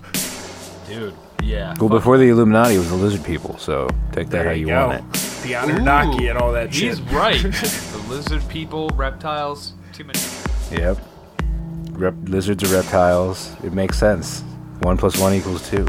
dude. 0.87 1.15
Yeah. 1.43 1.75
Well, 1.79 1.89
before 1.91 2.17
the 2.17 2.29
Illuminati, 2.29 2.77
it 2.77 2.79
was 2.79 2.89
the 2.89 2.97
lizard 2.97 3.25
people. 3.25 3.59
So 3.59 3.89
take 4.13 4.29
that 4.29 4.31
There 4.31 4.45
how 4.45 4.51
you 4.53 4.69
you 4.69 4.75
want 4.75 4.93
it. 4.95 5.21
The 5.45 5.55
Anunnaki 5.55 6.29
and 6.29 6.39
all 6.39 6.53
that 6.53 6.73
He's 6.73 6.99
shit. 6.99 7.11
right. 7.13 7.41
the 7.43 8.05
lizard 8.09 8.47
people, 8.49 8.89
reptiles, 8.95 9.75
too 9.93 10.05
many. 10.05 10.19
Yep. 10.73 10.99
Rep- 11.93 12.15
lizards 12.25 12.65
are 12.65 12.75
reptiles. 12.75 13.55
It 13.63 13.73
makes 13.73 13.99
sense. 13.99 14.43
One 14.81 14.97
plus 14.97 15.19
one 15.19 15.33
equals 15.35 15.69
two. 15.71 15.87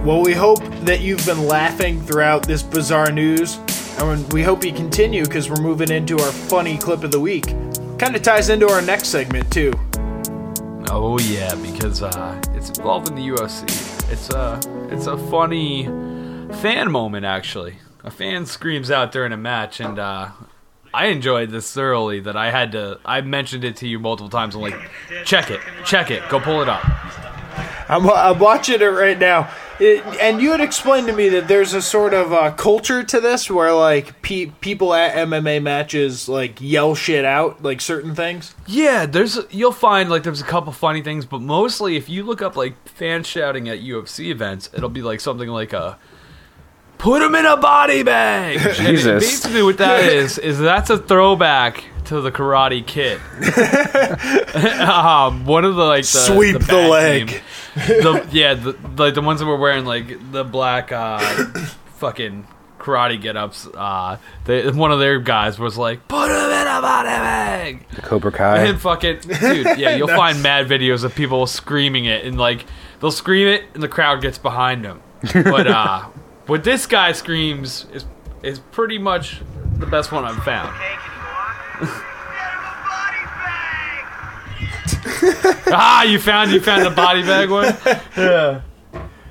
Well, 0.00 0.22
we 0.22 0.32
hope 0.32 0.58
that 0.84 1.00
you've 1.00 1.24
been 1.26 1.46
laughing 1.46 2.00
throughout 2.04 2.46
this 2.46 2.62
bizarre 2.62 3.10
news, 3.10 3.58
and 3.98 4.30
we 4.32 4.42
hope 4.42 4.64
you 4.64 4.72
continue 4.72 5.24
because 5.24 5.48
we're 5.48 5.62
moving 5.62 5.90
into 5.90 6.18
our 6.20 6.30
funny 6.32 6.76
clip 6.76 7.02
of 7.02 7.10
the 7.10 7.18
week. 7.20 7.46
Kind 7.98 8.14
of 8.14 8.22
ties 8.22 8.48
into 8.48 8.68
our 8.68 8.82
next 8.82 9.08
segment 9.08 9.50
too. 9.52 9.72
Oh 10.90 11.18
yeah, 11.20 11.54
because 11.56 12.02
uh, 12.02 12.40
it's 12.52 12.70
involved 12.70 13.08
in 13.08 13.14
the 13.16 13.28
UFC. 13.28 13.64
It's 14.12 14.30
a 14.30 14.60
it's 14.92 15.06
a 15.06 15.16
funny 15.30 15.84
fan 16.60 16.90
moment 16.90 17.24
actually. 17.24 17.76
A 18.04 18.10
fan 18.10 18.46
screams 18.46 18.90
out 18.90 19.10
during 19.12 19.32
a 19.32 19.36
match, 19.36 19.80
and 19.80 19.98
uh, 19.98 20.28
I 20.94 21.06
enjoyed 21.06 21.50
this 21.50 21.72
thoroughly. 21.72 22.20
That 22.20 22.36
I 22.36 22.50
had 22.50 22.72
to. 22.72 23.00
I 23.04 23.20
mentioned 23.22 23.64
it 23.64 23.76
to 23.76 23.88
you 23.88 23.98
multiple 23.98 24.30
times. 24.30 24.54
I'm 24.54 24.60
like, 24.60 24.76
check 25.24 25.50
it, 25.50 25.60
check 25.84 26.10
it, 26.10 26.22
go 26.28 26.38
pull 26.40 26.62
it 26.62 26.68
up. 26.68 26.82
I'm, 27.90 28.08
I'm 28.08 28.38
watching 28.38 28.80
it 28.80 28.84
right 28.84 29.18
now, 29.18 29.50
It- 29.80 30.04
and 30.20 30.42
you 30.42 30.50
had 30.52 30.60
explained 30.60 31.06
to 31.06 31.12
me 31.14 31.30
that 31.30 31.48
there's 31.48 31.72
a 31.72 31.80
sort 31.80 32.12
of 32.12 32.32
uh, 32.34 32.50
culture 32.52 33.02
to 33.02 33.20
this 33.20 33.50
where 33.50 33.72
like 33.72 34.20
pe- 34.20 34.46
people 34.60 34.92
at 34.92 35.14
MMA 35.26 35.62
matches 35.62 36.28
like 36.28 36.60
yell 36.60 36.94
shit 36.94 37.24
out, 37.24 37.62
like 37.62 37.80
certain 37.80 38.14
things. 38.14 38.54
Yeah, 38.66 39.06
there's 39.06 39.38
you'll 39.50 39.72
find 39.72 40.10
like 40.10 40.22
there's 40.22 40.42
a 40.42 40.44
couple 40.44 40.70
funny 40.72 41.00
things, 41.02 41.24
but 41.24 41.40
mostly 41.40 41.96
if 41.96 42.08
you 42.10 42.24
look 42.24 42.42
up 42.42 42.56
like 42.56 42.74
fans 42.88 43.26
shouting 43.26 43.68
at 43.70 43.78
UFC 43.80 44.26
events, 44.26 44.68
it'll 44.74 44.90
be 44.90 45.02
like 45.02 45.20
something 45.20 45.48
like 45.48 45.72
a 45.72 45.98
put 46.98 47.22
him 47.22 47.34
in 47.34 47.46
a 47.46 47.56
body 47.56 48.02
bag. 48.02 48.58
And 48.58 48.76
Jesus. 48.76 49.24
basically, 49.24 49.62
what 49.62 49.78
that 49.78 50.04
is 50.04 50.38
is 50.38 50.58
that's 50.58 50.90
a 50.90 50.98
throwback 50.98 51.84
to 52.06 52.20
the 52.20 52.30
Karate 52.32 52.86
Kid. 52.86 53.20
um, 54.80 55.44
one 55.46 55.64
of 55.64 55.76
the 55.76 55.84
like 55.84 56.02
the, 56.02 56.08
Sweep 56.08 56.58
the 56.58 56.66
bad 56.66 56.90
leg. 56.90 57.28
team- 57.28 57.40
the, 57.74 58.28
yeah, 58.32 58.54
the, 58.54 58.76
like 58.96 59.14
the 59.14 59.22
ones 59.22 59.40
that 59.40 59.46
were 59.46 59.56
wearing 59.56 59.84
like 59.84 60.32
the 60.32 60.42
black 60.44 60.90
uh, 60.90 61.18
fucking 61.96 62.46
karate 62.78 63.20
get-ups. 63.20 63.68
Uh, 63.74 64.16
they, 64.46 64.68
one 64.70 64.90
of 64.90 64.98
their 64.98 65.20
guys 65.20 65.58
was 65.58 65.76
like, 65.76 66.08
"Put 66.08 66.30
him 66.30 66.50
in 66.50 66.66
a 66.66 66.80
body 66.80 67.08
bag." 67.08 67.86
The 67.94 68.02
Cobra 68.02 68.32
Kai. 68.32 68.64
And 68.64 68.80
fucking 68.80 69.20
dude, 69.20 69.78
yeah, 69.78 69.94
you'll 69.96 70.08
find 70.08 70.42
mad 70.42 70.66
videos 70.66 71.04
of 71.04 71.14
people 71.14 71.46
screaming 71.46 72.06
it 72.06 72.24
and 72.24 72.38
like 72.38 72.64
they'll 73.00 73.12
scream 73.12 73.48
it 73.48 73.64
and 73.74 73.82
the 73.82 73.88
crowd 73.88 74.22
gets 74.22 74.38
behind 74.38 74.84
them. 74.84 75.02
But 75.32 75.66
uh 75.66 76.06
what 76.48 76.64
this 76.64 76.86
guy 76.86 77.12
screams 77.12 77.86
is 77.92 78.04
is 78.42 78.58
pretty 78.58 78.98
much 78.98 79.40
the 79.76 79.86
best 79.86 80.10
one 80.10 80.24
I've 80.24 80.42
found. 80.42 80.70
ah, 85.72 86.02
you 86.04 86.18
found 86.18 86.50
you 86.50 86.60
found 86.60 86.84
the 86.84 86.90
body 86.90 87.22
bag 87.22 87.50
one. 87.50 87.76
Yeah, 88.16 88.62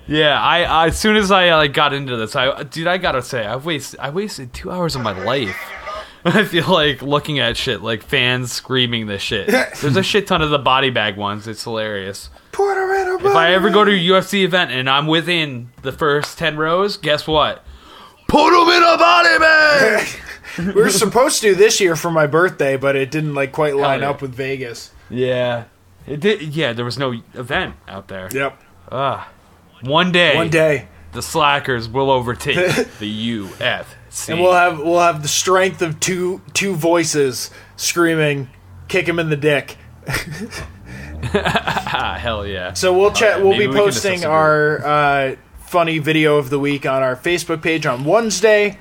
yeah. 0.07 0.41
I, 0.41 0.63
I 0.63 0.88
as 0.88 0.97
soon 0.97 1.18
as 1.18 1.32
I 1.32 1.49
uh, 1.49 1.57
like 1.57 1.74
got 1.74 1.91
into 1.91 2.15
this, 2.15 2.36
I 2.36 2.63
dude, 2.63 2.88
I 2.88 2.97
gotta 2.97 3.22
say, 3.22 3.45
I 3.45 3.57
wasted 3.57 3.99
I 3.99 4.11
wasted 4.11 4.53
two 4.53 4.72
hours 4.72 4.95
of 4.95 5.01
my 5.01 5.11
life. 5.24 5.57
I 6.26 6.43
feel 6.43 6.68
like 6.68 7.01
looking 7.01 7.39
at 7.39 7.57
shit 7.57 7.82
like 7.82 8.03
fans 8.03 8.51
screaming 8.51 9.07
this 9.07 9.22
shit. 9.22 9.47
There's 9.47 9.95
a 9.95 10.03
shit 10.03 10.28
ton 10.28 10.41
of 10.41 10.49
the 10.49 10.59
body 10.59 10.89
bag 10.89 11.18
ones. 11.18 11.47
It's 11.47 11.63
hilarious. 11.63 12.30
Put 12.52 12.76
her 12.76 13.02
in 13.02 13.08
a 13.08 13.30
If 13.30 13.36
I 13.36 13.54
ever 13.54 13.70
go 13.70 13.84
to 13.84 13.91
a 13.91 13.93
UFC 13.93 14.43
event 14.43 14.72
and 14.72 14.89
I'm 14.89 15.08
within 15.08 15.70
the 15.82 15.91
first 15.91 16.38
ten 16.38 16.58
rows, 16.58 16.98
guess 16.98 17.28
what? 17.28 17.64
Put 18.28 18.48
him 18.48 18.70
in 18.70 18.84
a 18.84 18.98
body 18.98 19.39
bag. 19.39 20.08
we 20.58 20.82
were 20.82 20.89
supposed 20.89 21.41
to 21.41 21.56
this 21.56 21.80
year 21.80 21.95
for 21.95 22.12
my 22.12 22.28
birthday, 22.28 22.78
but 22.78 22.95
it 22.95 23.12
didn't 23.12 23.36
like 23.36 23.52
quite 23.52 23.76
line 23.76 24.02
yeah. 24.02 24.10
up 24.10 24.22
with 24.22 24.34
Vegas. 24.34 24.91
yeah, 25.10 25.66
it 26.06 26.20
did. 26.20 26.41
Yeah, 26.41 26.74
there 26.74 26.86
was 26.86 26.98
no 26.98 27.14
event 27.34 27.76
out 27.88 28.08
there. 28.08 28.30
Yep. 28.32 28.62
Ah. 28.91 29.30
One 29.82 30.12
day, 30.12 30.36
One 30.36 30.50
day, 30.50 30.88
the 31.12 31.22
slackers 31.22 31.88
will 31.88 32.10
overtake 32.10 32.56
the 33.00 33.39
UFC. 33.39 34.30
and 34.30 34.41
we'll 34.41 34.54
have 34.54 34.80
we'll 34.80 35.00
have 35.00 35.22
the 35.22 35.28
strength 35.28 35.82
of 35.82 36.00
two 36.00 36.41
two 36.54 36.76
voices 36.76 37.52
screaming, 37.76 38.50
"Kick 38.88 39.08
him 39.08 39.20
in 39.20 39.30
the 39.30 39.38
dick." 39.38 39.78
hell 41.24 42.45
yeah. 42.45 42.74
So 42.74 42.97
we'll 42.97 43.11
chat. 43.11 43.38
yeah, 43.38 43.43
we'll 43.43 43.51
maybe 43.53 43.68
be 43.68 43.72
we 43.74 43.78
posting 43.78 44.13
discuss 44.13 44.30
our 44.30 44.86
uh, 44.86 45.36
funny 45.59 45.99
video 45.99 46.38
of 46.38 46.49
the 46.49 46.59
week 46.59 46.86
on 46.86 47.03
our 47.03 47.15
Facebook 47.15 47.61
page 47.61 47.86
on 47.86 48.05
Wednesday, 48.05 48.78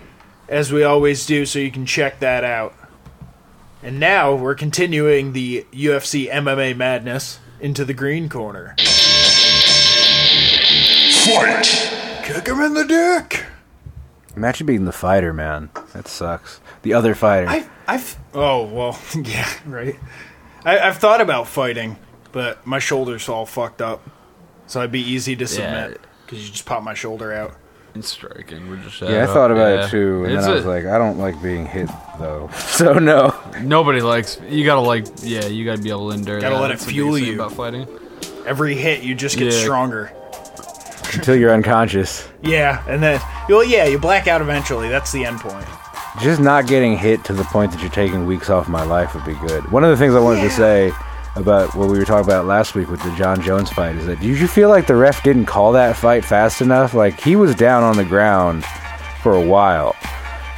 as 0.48 0.72
we 0.72 0.82
always 0.82 1.26
do. 1.26 1.46
So 1.46 1.58
you 1.58 1.70
can 1.70 1.86
check 1.86 2.20
that 2.20 2.44
out. 2.44 2.74
And 3.82 4.00
now 4.00 4.34
we're 4.34 4.54
continuing 4.54 5.32
the 5.32 5.66
UFC 5.72 6.30
MMA 6.30 6.76
madness 6.76 7.38
into 7.60 7.84
the 7.84 7.94
green 7.94 8.28
corner. 8.28 8.74
Fight! 11.24 11.92
Kick 12.24 12.46
him 12.46 12.60
in 12.60 12.74
the 12.74 12.84
dick. 12.84 13.44
Imagine 14.36 14.66
being 14.66 14.84
the 14.84 14.92
fighter, 14.92 15.32
man. 15.32 15.70
That 15.92 16.08
sucks. 16.08 16.60
The 16.82 16.92
other 16.92 17.14
fighter. 17.14 17.48
I've, 17.48 17.70
I've, 17.86 18.18
oh 18.34 18.64
well, 18.64 18.98
yeah, 19.24 19.48
right. 19.64 19.96
I, 20.64 20.78
I've 20.78 20.98
thought 20.98 21.20
about 21.20 21.48
fighting, 21.48 21.96
but 22.36 22.66
my 22.66 22.78
shoulder's 22.78 23.30
all 23.30 23.46
fucked 23.46 23.80
up, 23.80 24.06
so 24.66 24.80
it'd 24.80 24.92
be 24.92 25.00
easy 25.00 25.34
to 25.36 25.46
submit 25.46 26.02
because 26.26 26.44
you 26.44 26.52
just 26.52 26.66
pop 26.66 26.82
my 26.82 26.92
shoulder 26.92 27.32
out. 27.32 27.54
And 27.94 28.04
striking, 28.04 28.68
we're 28.68 28.76
just 28.76 29.00
yeah, 29.00 29.22
I 29.22 29.26
thought 29.26 29.50
about 29.50 29.74
yeah. 29.78 29.86
it 29.86 29.90
too, 29.90 30.24
and 30.24 30.34
It's 30.34 30.42
then 30.44 30.52
I 30.52 30.54
was 30.54 30.66
a- 30.66 30.68
like, 30.68 30.84
I 30.84 30.98
don't 30.98 31.16
like 31.18 31.40
being 31.42 31.64
hit 31.64 31.88
though. 32.18 32.50
So 32.58 32.98
no. 32.98 33.34
Nobody 33.62 34.02
likes. 34.02 34.38
You 34.50 34.66
gotta 34.66 34.82
like. 34.82 35.06
Yeah, 35.22 35.46
you 35.46 35.64
gotta 35.64 35.80
be 35.80 35.88
able 35.88 36.10
to 36.10 36.14
endure. 36.14 36.38
Gotta 36.38 36.56
that. 36.56 36.60
let 36.60 36.70
it 36.72 36.74
That's 36.74 36.84
the 36.84 36.90
fuel 36.92 37.14
biggest 37.14 37.24
thing 37.24 37.36
you. 37.38 37.42
about 37.42 37.56
fighting. 37.56 37.88
Every 38.46 38.74
hit, 38.74 39.02
you 39.02 39.14
just 39.14 39.38
get 39.38 39.50
Yeah. 39.50 39.58
stronger. 39.62 40.12
Until 41.14 41.36
you're 41.36 41.54
unconscious. 41.54 42.28
Yeah, 42.42 42.84
and 42.86 43.02
then 43.02 43.18
well, 43.48 43.64
yeah, 43.64 43.86
you 43.86 43.98
black 43.98 44.26
out 44.28 44.42
eventually. 44.42 44.90
That's 44.90 45.10
the 45.10 45.24
end 45.24 45.40
point. 45.40 45.64
Just 46.20 46.38
not 46.42 46.66
getting 46.66 46.98
hit 46.98 47.24
to 47.24 47.32
the 47.32 47.44
point 47.44 47.72
that 47.72 47.80
you're 47.80 47.90
taking 47.90 48.26
weeks 48.26 48.50
off 48.50 48.68
my 48.68 48.82
life 48.84 49.14
would 49.14 49.24
be 49.24 49.34
good. 49.46 49.72
One 49.72 49.84
of 49.84 49.88
the 49.90 49.96
things 49.96 50.14
I 50.14 50.20
wanted 50.20 50.42
to 50.42 50.50
say 50.50 50.92
about 51.36 51.74
what 51.74 51.88
we 51.88 51.98
were 51.98 52.04
talking 52.04 52.24
about 52.24 52.46
last 52.46 52.74
week 52.74 52.88
with 52.90 53.02
the 53.02 53.14
Jon 53.14 53.40
Jones 53.42 53.70
fight 53.70 53.96
is 53.96 54.06
that 54.06 54.20
did 54.20 54.38
you 54.38 54.48
feel 54.48 54.68
like 54.68 54.86
the 54.86 54.96
ref 54.96 55.22
didn't 55.22 55.46
call 55.46 55.72
that 55.72 55.96
fight 55.96 56.24
fast 56.24 56.60
enough? 56.60 56.94
Like 56.94 57.20
he 57.20 57.36
was 57.36 57.54
down 57.54 57.82
on 57.82 57.96
the 57.96 58.04
ground 58.04 58.64
for 59.22 59.34
a 59.34 59.40
while. 59.40 59.94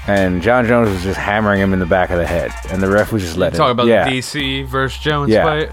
And 0.06 0.40
Jon 0.40 0.66
Jones 0.66 0.88
was 0.88 1.02
just 1.02 1.18
hammering 1.18 1.60
him 1.60 1.74
in 1.74 1.80
the 1.80 1.86
back 1.86 2.08
of 2.08 2.16
the 2.16 2.26
head, 2.26 2.50
and 2.70 2.82
the 2.82 2.88
ref 2.88 3.12
was 3.12 3.22
just 3.22 3.36
letting. 3.36 3.58
Talk 3.58 3.72
about 3.72 3.88
yeah. 3.88 4.08
the 4.08 4.18
DC 4.18 4.66
versus 4.66 4.98
Jones 4.98 5.30
Yeah. 5.30 5.44
fight. 5.44 5.72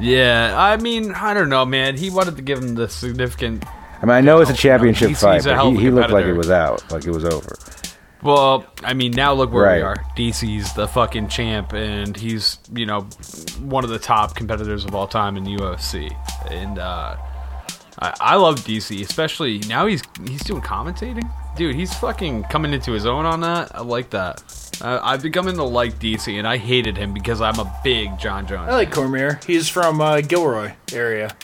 Yeah, 0.00 0.54
I 0.56 0.78
mean, 0.78 1.12
I 1.12 1.34
don't 1.34 1.50
know, 1.50 1.66
man. 1.66 1.96
He 1.96 2.08
wanted 2.08 2.36
to 2.36 2.42
give 2.42 2.60
him 2.60 2.76
the 2.76 2.88
significant. 2.88 3.64
I 4.00 4.06
mean, 4.06 4.14
I 4.14 4.20
know 4.22 4.40
it's 4.40 4.50
a 4.50 4.54
championship 4.54 5.16
fight, 5.16 5.44
a 5.44 5.54
but 5.54 5.72
he, 5.72 5.80
he 5.80 5.90
looked 5.90 6.10
like 6.10 6.24
it 6.24 6.32
was 6.32 6.50
out, 6.50 6.90
like 6.90 7.04
it 7.04 7.10
was 7.10 7.26
over. 7.26 7.58
Well, 8.22 8.66
I 8.82 8.94
mean, 8.94 9.12
now 9.12 9.32
look 9.34 9.52
where 9.52 9.76
we 9.76 9.82
are. 9.82 9.96
DC's 10.16 10.72
the 10.74 10.88
fucking 10.88 11.28
champ, 11.28 11.72
and 11.72 12.16
he's 12.16 12.58
you 12.72 12.84
know 12.86 13.02
one 13.60 13.84
of 13.84 13.90
the 13.90 13.98
top 13.98 14.34
competitors 14.34 14.84
of 14.84 14.94
all 14.94 15.06
time 15.06 15.36
in 15.36 15.44
the 15.44 15.56
UFC. 15.56 16.14
And 16.50 16.78
uh, 16.78 17.16
I, 18.00 18.14
I 18.20 18.36
love 18.36 18.56
DC, 18.60 19.00
especially 19.02 19.58
now 19.68 19.86
he's 19.86 20.02
he's 20.26 20.42
doing 20.42 20.62
commentating. 20.62 21.30
Dude, 21.56 21.74
he's 21.74 21.94
fucking 21.94 22.44
coming 22.44 22.72
into 22.72 22.92
his 22.92 23.06
own 23.06 23.24
on 23.24 23.40
that. 23.42 23.74
I 23.74 23.82
like 23.82 24.10
that. 24.10 24.42
I, 24.80 25.12
I've 25.12 25.22
become 25.22 25.46
to 25.46 25.62
like 25.62 25.98
DC, 25.98 26.36
and 26.38 26.46
I 26.46 26.56
hated 26.56 26.96
him 26.96 27.12
because 27.14 27.40
I'm 27.40 27.58
a 27.58 27.80
big 27.82 28.18
Jon 28.18 28.46
Jones. 28.46 28.68
I 28.68 28.74
like 28.74 28.92
Cormier. 28.92 29.40
He's 29.46 29.68
from 29.68 30.00
uh, 30.00 30.20
Gilroy 30.20 30.72
area. 30.92 31.36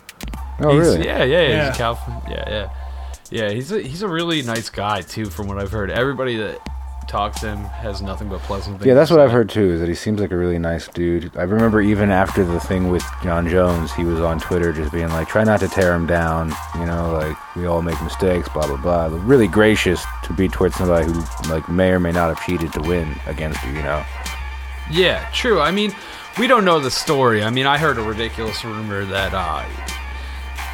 Oh, 0.60 0.72
He's- 0.72 0.86
really? 0.86 1.04
Yeah, 1.06 1.24
yeah, 1.24 1.24
yeah. 1.24 1.48
Yeah. 1.48 1.66
He's 1.66 1.74
a 1.74 1.78
California. 1.78 2.22
Yeah, 2.30 2.48
yeah, 2.48 2.83
yeah. 3.34 3.50
He's 3.50 3.72
a, 3.72 3.80
he's 3.80 4.02
a 4.02 4.08
really 4.08 4.42
nice 4.42 4.70
guy 4.70 5.02
too, 5.02 5.26
from 5.26 5.48
what 5.48 5.58
I've 5.58 5.72
heard. 5.72 5.90
Everybody 5.90 6.36
that 6.36 6.60
talks 7.06 7.40
to 7.40 7.48
him 7.48 7.58
has 7.64 8.02
nothing 8.02 8.28
but 8.28 8.40
pleasant 8.40 8.78
things. 8.78 8.86
Yeah, 8.86 8.94
that's 8.94 9.10
what 9.10 9.20
I've 9.20 9.30
heard 9.30 9.48
too. 9.48 9.72
Is 9.72 9.80
that 9.80 9.88
he 9.88 9.94
seems 9.94 10.20
like 10.20 10.30
a 10.30 10.36
really 10.36 10.58
nice 10.58 10.88
dude. 10.88 11.36
I 11.36 11.42
remember 11.42 11.80
even 11.80 12.10
after 12.10 12.44
the 12.44 12.60
thing 12.60 12.90
with 12.90 13.04
Jon 13.22 13.48
Jones, 13.48 13.92
he 13.92 14.04
was 14.04 14.20
on 14.20 14.40
Twitter 14.40 14.72
just 14.72 14.92
being 14.92 15.08
like, 15.08 15.28
"Try 15.28 15.44
not 15.44 15.60
to 15.60 15.68
tear 15.68 15.94
him 15.94 16.06
down." 16.06 16.52
You 16.76 16.86
know, 16.86 17.12
like 17.12 17.56
we 17.56 17.66
all 17.66 17.82
make 17.82 18.00
mistakes, 18.02 18.48
blah 18.48 18.66
blah 18.66 18.76
blah. 18.76 19.18
Really 19.22 19.48
gracious 19.48 20.04
to 20.24 20.32
be 20.32 20.48
towards 20.48 20.76
somebody 20.76 21.06
who 21.06 21.22
like 21.50 21.68
may 21.68 21.90
or 21.90 22.00
may 22.00 22.12
not 22.12 22.34
have 22.34 22.44
cheated 22.46 22.72
to 22.72 22.80
win 22.82 23.14
against 23.26 23.62
you. 23.64 23.72
You 23.72 23.82
know. 23.82 24.04
Yeah, 24.90 25.28
true. 25.32 25.60
I 25.60 25.70
mean, 25.70 25.94
we 26.38 26.46
don't 26.46 26.64
know 26.64 26.80
the 26.80 26.90
story. 26.90 27.42
I 27.42 27.50
mean, 27.50 27.66
I 27.66 27.78
heard 27.78 27.96
a 27.98 28.02
ridiculous 28.02 28.64
rumor 28.64 29.04
that 29.04 29.32
uh, 29.32 29.64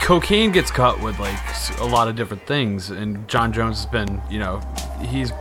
cocaine 0.00 0.52
gets 0.52 0.70
cut 0.70 1.00
with 1.00 1.18
like 1.18 1.38
a 1.78 1.84
lot 1.84 2.08
of 2.08 2.16
different 2.16 2.46
things, 2.46 2.90
and 2.90 3.26
Jon 3.28 3.52
Jones 3.52 3.76
has 3.76 3.86
been, 3.86 4.20
you 4.30 4.38
know, 4.38 4.60
he's 5.00 5.32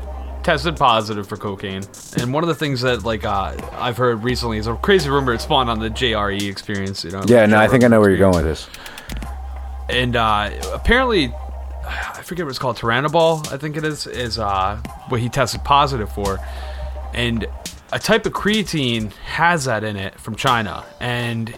tested 0.44 0.78
positive 0.78 1.28
for 1.28 1.38
cocaine. 1.38 1.84
And 2.18 2.34
one 2.34 2.44
of 2.44 2.48
the 2.48 2.56
things 2.56 2.82
that 2.82 3.04
like 3.04 3.26
uh, 3.26 3.56
I've 3.74 3.98
heard 3.98 4.24
recently 4.24 4.58
is 4.58 4.68
a 4.68 4.76
crazy 4.76 5.10
rumor. 5.10 5.34
It 5.34 5.42
spawned 5.42 5.70
on 5.70 5.80
the 5.80 5.90
JRE 5.90 6.50
experience. 6.50 7.04
You 7.04 7.12
know. 7.12 7.24
Yeah, 7.26 7.46
no, 7.46 7.60
I 7.60 7.68
think 7.68 7.84
I 7.84 7.88
know 7.88 8.00
where 8.00 8.10
you're 8.10 8.20
going 8.20 8.36
with 8.36 8.46
this. 8.46 8.70
and 9.90 10.16
uh, 10.16 10.52
apparently 10.74 11.34
I 11.90 12.22
forget 12.22 12.46
what 12.46 12.52
it's 12.52 12.60
called, 12.60 12.78
Turinabol, 12.78 13.52
I 13.52 13.58
think 13.58 13.76
it 13.76 13.84
is, 13.84 14.06
is 14.06 14.38
uh, 14.38 14.78
what 15.08 15.20
he 15.20 15.30
tested 15.30 15.64
positive 15.64 16.12
for. 16.12 16.40
And 17.14 17.48
a 17.92 18.00
type 18.00 18.26
of 18.26 18.34
creatine 18.34 19.12
has 19.14 19.66
that 19.66 19.84
in 19.84 19.96
it 19.96 20.20
from 20.20 20.36
China. 20.36 20.86
And 21.00 21.56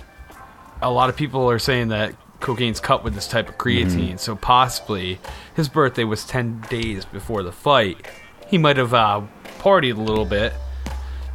a 0.82 0.90
lot 0.90 1.10
of 1.10 1.18
people 1.18 1.50
are 1.50 1.60
saying 1.60 1.90
that 1.90 2.16
cocaine's 2.42 2.80
cut 2.80 3.04
with 3.04 3.14
this 3.14 3.28
type 3.28 3.48
of 3.50 3.58
creatine. 3.58 4.20
So 4.20 4.36
possibly 4.36 5.20
his 5.56 5.70
birthday 5.70 6.04
was 6.04 6.26
10 6.26 6.66
days 6.70 7.06
before 7.06 7.44
the 7.44 7.52
fight. 7.52 8.06
He 8.48 8.58
might 8.58 8.78
have 8.78 8.94
uh, 8.94 9.22
partied 9.60 9.98
a 9.98 10.02
little 10.02 10.26
bit 10.26 10.54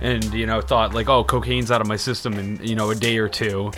and, 0.00 0.24
you 0.34 0.46
know, 0.46 0.60
thought, 0.60 0.92
like, 0.92 1.08
oh, 1.08 1.24
cocaine's 1.24 1.70
out 1.70 1.80
of 1.80 1.86
my 1.86 1.96
system 1.96 2.34
in, 2.34 2.62
you 2.62 2.74
know, 2.74 2.90
a 2.90 2.94
day 2.94 3.16
or 3.18 3.28
two, 3.28 3.72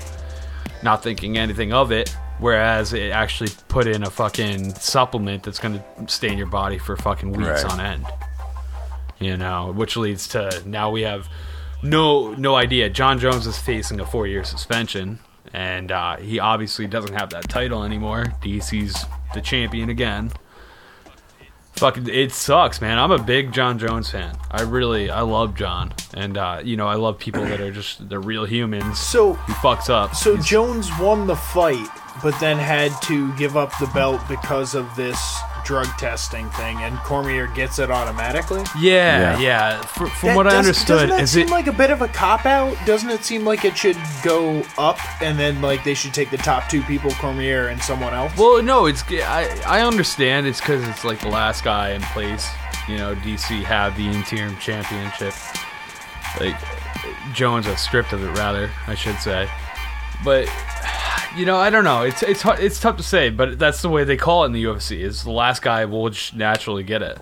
not 0.82 1.02
thinking 1.02 1.38
anything 1.38 1.72
of 1.72 1.92
it. 1.92 2.14
Whereas 2.40 2.92
it 2.92 3.10
actually 3.10 3.50
put 3.68 3.86
in 3.86 4.02
a 4.04 4.10
fucking 4.10 4.74
supplement 4.74 5.42
that's 5.42 5.58
going 5.58 5.78
to 5.80 5.84
stay 6.12 6.28
in 6.28 6.38
your 6.38 6.46
body 6.46 6.78
for 6.78 6.96
fucking 6.96 7.32
weeks 7.32 7.64
Right. 7.64 7.72
on 7.72 7.80
end 7.80 8.06
you 9.20 9.36
know, 9.36 9.72
which 9.72 9.96
leads 9.96 10.28
to 10.28 10.62
now 10.64 10.90
we 10.92 11.02
have 11.02 11.28
no 11.82 12.34
no 12.34 12.54
idea. 12.54 12.88
Jon 12.88 13.18
Jones 13.18 13.48
is 13.48 13.58
facing 13.58 13.98
a 13.98 14.06
four 14.06 14.28
year 14.28 14.44
suspension, 14.44 15.18
and 15.52 15.90
uh, 15.92 16.16
he 16.16 16.38
obviously 16.38 16.86
doesn't 16.86 17.14
have 17.14 17.30
that 17.30 17.48
title 17.48 17.82
anymore. 17.84 18.24
DC's 18.42 19.04
the 19.34 19.40
champion 19.40 19.88
again. 19.90 20.30
Fucking, 21.72 22.08
it 22.08 22.32
sucks, 22.32 22.80
man. 22.80 22.98
I'm 22.98 23.12
a 23.12 23.22
big 23.22 23.52
Jon 23.52 23.78
Jones 23.78 24.10
fan. 24.10 24.36
I 24.50 24.62
really, 24.62 25.10
I 25.10 25.20
love 25.20 25.54
Jon, 25.54 25.94
and 26.12 26.36
uh, 26.36 26.60
you 26.64 26.76
know, 26.76 26.88
I 26.88 26.96
love 26.96 27.18
people 27.20 27.42
that 27.44 27.60
are 27.60 27.70
just 27.70 28.08
they're 28.08 28.18
real 28.20 28.44
humans. 28.46 28.98
So 28.98 29.34
He 29.34 29.52
fucks 29.54 29.88
up. 29.88 30.16
So 30.16 30.32
He's- 30.34 30.46
Jones 30.46 30.90
won 30.98 31.28
the 31.28 31.36
fight, 31.36 31.86
but 32.20 32.38
then 32.40 32.58
had 32.58 32.90
to 33.02 33.32
give 33.36 33.56
up 33.56 33.70
the 33.78 33.86
belt 33.88 34.20
because 34.28 34.74
of 34.74 34.92
this 34.96 35.38
drug 35.64 35.86
testing 35.98 36.48
thing, 36.50 36.76
and 36.82 36.96
Cormier 36.98 37.46
gets 37.48 37.78
it 37.78 37.90
automatically. 37.90 38.62
yeah, 38.78 39.38
Yeah. 39.38 39.38
yeah. 39.38 39.80
Fr- 39.82 40.06
from 40.06 40.28
That 40.30 40.36
what 40.36 40.46
I 40.46 40.50
doesn't- 40.50 40.66
understood, 40.66 40.94
doesn't 40.94 41.08
that 41.10 41.20
is 41.22 41.30
seem 41.32 41.46
it 41.46 41.50
like 41.50 41.66
a 41.66 41.72
bit 41.72 41.90
of 41.90 42.02
a 42.02 42.08
cop 42.08 42.46
out? 42.46 42.76
Doesn't 42.86 43.10
it 43.10 43.24
seem 43.24 43.44
like 43.44 43.64
it 43.64 43.76
should 43.76 43.96
go 44.22 44.62
up, 44.78 44.98
and 45.22 45.38
then 45.38 45.60
like 45.62 45.84
they 45.84 45.94
should 45.94 46.14
take 46.14 46.30
the 46.30 46.38
top 46.38 46.68
two 46.68 46.82
people, 46.82 47.10
Cormier 47.12 47.68
and 47.68 47.82
someone 47.82 48.14
else? 48.14 48.32
Well, 48.36 48.62
no, 48.62 48.86
it's 48.86 49.02
I 49.10 49.48
I 49.66 49.80
understand 49.82 50.46
it's 50.46 50.60
because 50.60 50.86
it's 50.88 51.04
like 51.04 51.20
the 51.20 51.28
last 51.28 51.64
guy 51.64 51.90
in 51.90 52.02
place. 52.02 52.48
You 52.88 52.96
know, 52.96 53.14
DC 53.16 53.62
have 53.64 53.96
the 53.96 54.06
interim 54.08 54.56
championship. 54.58 55.34
Like 56.40 56.56
Jones 57.34 57.66
a 57.66 57.76
script 57.76 58.12
of 58.12 58.22
it, 58.24 58.30
rather 58.38 58.70
I 58.86 58.94
should 58.94 59.18
say. 59.18 59.48
But 60.24 60.48
you 61.36 61.44
know, 61.46 61.56
I 61.56 61.70
don't 61.70 61.84
know. 61.84 62.02
It's 62.02 62.22
it's 62.22 62.44
it's 62.44 62.80
tough 62.80 62.96
to 62.96 63.02
say, 63.02 63.30
but 63.30 63.58
that's 63.58 63.82
the 63.82 63.88
way 63.88 64.04
they 64.04 64.16
call 64.16 64.44
it 64.44 64.46
in 64.46 64.52
the 64.52 64.64
UFC. 64.64 65.00
Is 65.00 65.24
the 65.24 65.30
last 65.30 65.62
guy 65.62 65.84
will 65.84 66.08
just 66.10 66.34
naturally 66.34 66.82
get 66.82 67.02
it 67.02 67.18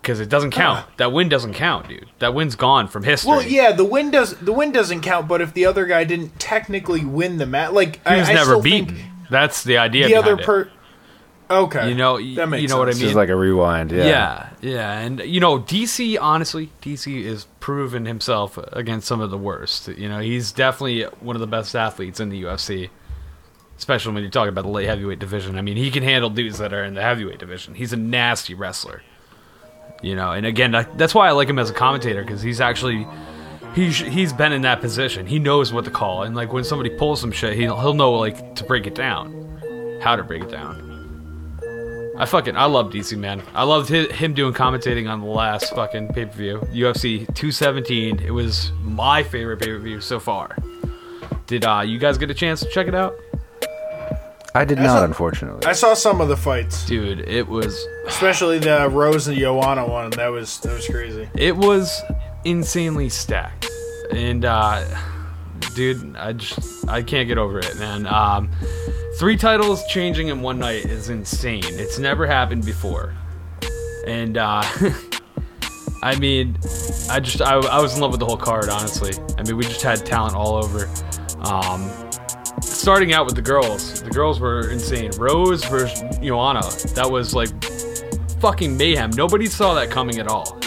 because 0.00 0.20
it 0.20 0.28
doesn't 0.28 0.50
count. 0.50 0.86
That 0.96 1.12
win 1.12 1.28
doesn't 1.28 1.54
count, 1.54 1.88
dude. 1.88 2.08
That 2.18 2.34
win's 2.34 2.56
gone 2.56 2.88
from 2.88 3.04
history. 3.04 3.30
Well, 3.30 3.42
yeah, 3.42 3.72
the 3.72 3.84
win 3.84 4.10
does 4.10 4.36
the 4.36 4.52
win 4.52 4.72
doesn't 4.72 5.02
count, 5.02 5.28
but 5.28 5.40
if 5.40 5.54
the 5.54 5.66
other 5.66 5.86
guy 5.86 6.04
didn't 6.04 6.38
technically 6.38 7.04
win 7.04 7.38
the 7.38 7.46
match, 7.46 7.72
like 7.72 8.06
he 8.06 8.14
was 8.16 8.28
I, 8.28 8.32
I 8.32 8.34
never 8.34 8.50
still 8.52 8.62
beaten. 8.62 8.98
That's 9.30 9.62
the 9.62 9.78
idea. 9.78 10.08
the 10.08 10.16
other 10.16 10.36
behind 10.36 10.66
it. 10.66 10.72
Per. 11.50 11.56
Okay, 11.56 11.88
You 11.88 11.94
know, 11.94 12.16
that 12.34 12.48
makes 12.48 12.62
you 12.62 12.68
know 12.68 12.78
what 12.78 12.88
I 12.88 12.92
mean. 12.92 13.00
This 13.00 13.10
is 13.10 13.16
like 13.16 13.28
a 13.28 13.36
rewind. 13.36 13.92
Yeah. 13.92 14.04
Yeah, 14.04 14.48
yeah, 14.60 14.98
and 15.00 15.20
you 15.20 15.40
know, 15.40 15.58
DC 15.58 16.16
honestly, 16.20 16.70
DC 16.82 17.24
is 17.24 17.46
proven 17.60 18.06
himself 18.06 18.58
against 18.72 19.06
some 19.06 19.20
of 19.20 19.30
the 19.30 19.38
worst. 19.38 19.88
You 19.88 20.08
know, 20.08 20.20
he's 20.20 20.52
definitely 20.52 21.02
one 21.20 21.36
of 21.36 21.40
the 21.40 21.46
best 21.46 21.74
athletes 21.74 22.20
in 22.20 22.28
the 22.28 22.42
UFC, 22.44 22.90
especially 23.78 24.14
when 24.14 24.22
you're 24.22 24.30
talking 24.30 24.50
about 24.50 24.62
the 24.62 24.70
light 24.70 24.86
heavyweight 24.86 25.18
division. 25.18 25.58
I 25.58 25.62
mean, 25.62 25.76
he 25.76 25.90
can 25.90 26.02
handle 26.02 26.30
dudes 26.30 26.58
that 26.58 26.72
are 26.72 26.84
in 26.84 26.94
the 26.94 27.02
heavyweight 27.02 27.38
division. 27.38 27.74
He's 27.74 27.92
a 27.92 27.96
nasty 27.96 28.54
wrestler. 28.54 29.02
You 30.02 30.16
know, 30.16 30.32
and 30.32 30.46
again, 30.46 30.72
that's 30.96 31.14
why 31.14 31.28
I 31.28 31.32
like 31.32 31.48
him 31.48 31.58
as 31.58 31.68
a 31.68 31.74
commentator 31.74 32.22
because 32.22 32.40
he's 32.40 32.60
actually 32.60 33.06
he's 33.74 33.98
he's 33.98 34.32
been 34.32 34.52
in 34.52 34.62
that 34.62 34.80
position. 34.80 35.26
He 35.26 35.38
knows 35.38 35.72
what 35.72 35.84
to 35.84 35.90
call, 35.90 36.22
and 36.22 36.34
like 36.34 36.52
when 36.52 36.64
somebody 36.64 36.90
pulls 36.90 37.20
some 37.20 37.32
shit, 37.32 37.54
he'll 37.56 37.78
he'll 37.78 37.94
know 37.94 38.12
like 38.12 38.54
to 38.56 38.64
break 38.64 38.86
it 38.86 38.94
down, 38.94 40.00
how 40.02 40.16
to 40.16 40.22
break 40.22 40.42
it 40.44 40.50
down. 40.50 40.89
I 42.20 42.26
fucking 42.26 42.54
I 42.54 42.66
love 42.66 42.92
DC 42.92 43.16
man. 43.16 43.42
I 43.54 43.64
loved 43.64 43.88
hi- 43.88 44.12
him 44.12 44.34
doing 44.34 44.52
commentating 44.52 45.10
on 45.10 45.20
the 45.20 45.26
last 45.26 45.74
fucking 45.74 46.08
pay 46.08 46.26
per 46.26 46.32
view, 46.32 46.58
UFC 46.70 47.20
217. 47.34 48.20
It 48.20 48.30
was 48.30 48.72
my 48.82 49.22
favorite 49.22 49.58
pay 49.60 49.68
per 49.68 49.78
view 49.78 50.02
so 50.02 50.20
far. 50.20 50.54
Did 51.46 51.64
uh, 51.64 51.80
you 51.84 51.98
guys 51.98 52.18
get 52.18 52.30
a 52.30 52.34
chance 52.34 52.60
to 52.60 52.68
check 52.68 52.86
it 52.88 52.94
out, 52.94 53.14
I 54.54 54.64
did 54.66 54.78
I 54.80 54.82
not, 54.82 54.98
saw- 54.98 55.04
unfortunately. 55.04 55.66
I 55.66 55.72
saw 55.72 55.94
some 55.94 56.20
of 56.20 56.28
the 56.28 56.36
fights, 56.36 56.84
dude? 56.84 57.20
It 57.26 57.48
was 57.48 57.86
especially 58.06 58.58
the 58.58 58.88
Rose 58.90 59.26
and 59.26 59.38
Joanna 59.38 59.86
one. 59.88 60.10
That 60.10 60.28
was 60.28 60.60
that 60.60 60.72
was 60.74 60.86
crazy. 60.86 61.26
it 61.34 61.56
was 61.56 62.02
insanely 62.44 63.08
stacked, 63.08 63.66
and 64.12 64.44
uh, 64.44 64.84
dude, 65.74 66.16
I 66.16 66.34
just 66.34 66.86
I 66.86 67.02
can't 67.02 67.28
get 67.28 67.38
over 67.38 67.60
it, 67.60 67.78
man. 67.78 68.06
Um, 68.06 68.50
three 69.18 69.36
titles 69.36 69.84
changing 69.86 70.28
in 70.28 70.40
one 70.42 70.58
night 70.58 70.84
is 70.84 71.08
insane. 71.08 71.64
It's 71.64 71.98
never 71.98 72.26
happened 72.26 72.64
before, 72.64 73.14
and 74.06 74.38
uh, 74.38 74.62
I 76.02 76.16
mean, 76.18 76.58
I 77.10 77.20
just 77.20 77.42
I, 77.42 77.56
I 77.56 77.80
was 77.80 77.94
in 77.94 78.00
love 78.00 78.12
with 78.12 78.20
the 78.20 78.26
whole 78.26 78.36
card, 78.36 78.68
honestly. 78.68 79.12
I 79.36 79.42
mean, 79.42 79.56
we 79.56 79.64
just 79.64 79.82
had 79.82 80.04
talent 80.06 80.34
all 80.34 80.56
over. 80.56 80.88
Um, 81.40 81.90
starting 82.62 83.12
out 83.12 83.26
with 83.26 83.34
the 83.34 83.42
girls, 83.42 84.02
the 84.02 84.10
girls 84.10 84.40
were 84.40 84.70
insane. 84.70 85.10
Rose 85.18 85.64
versus 85.64 86.00
Joanna, 86.18 86.62
that 86.94 87.08
was 87.10 87.34
like 87.34 87.50
fucking 88.40 88.76
mayhem. 88.76 89.10
Nobody 89.10 89.46
saw 89.46 89.74
that 89.74 89.90
coming 89.90 90.18
at 90.18 90.28
all. 90.28 90.58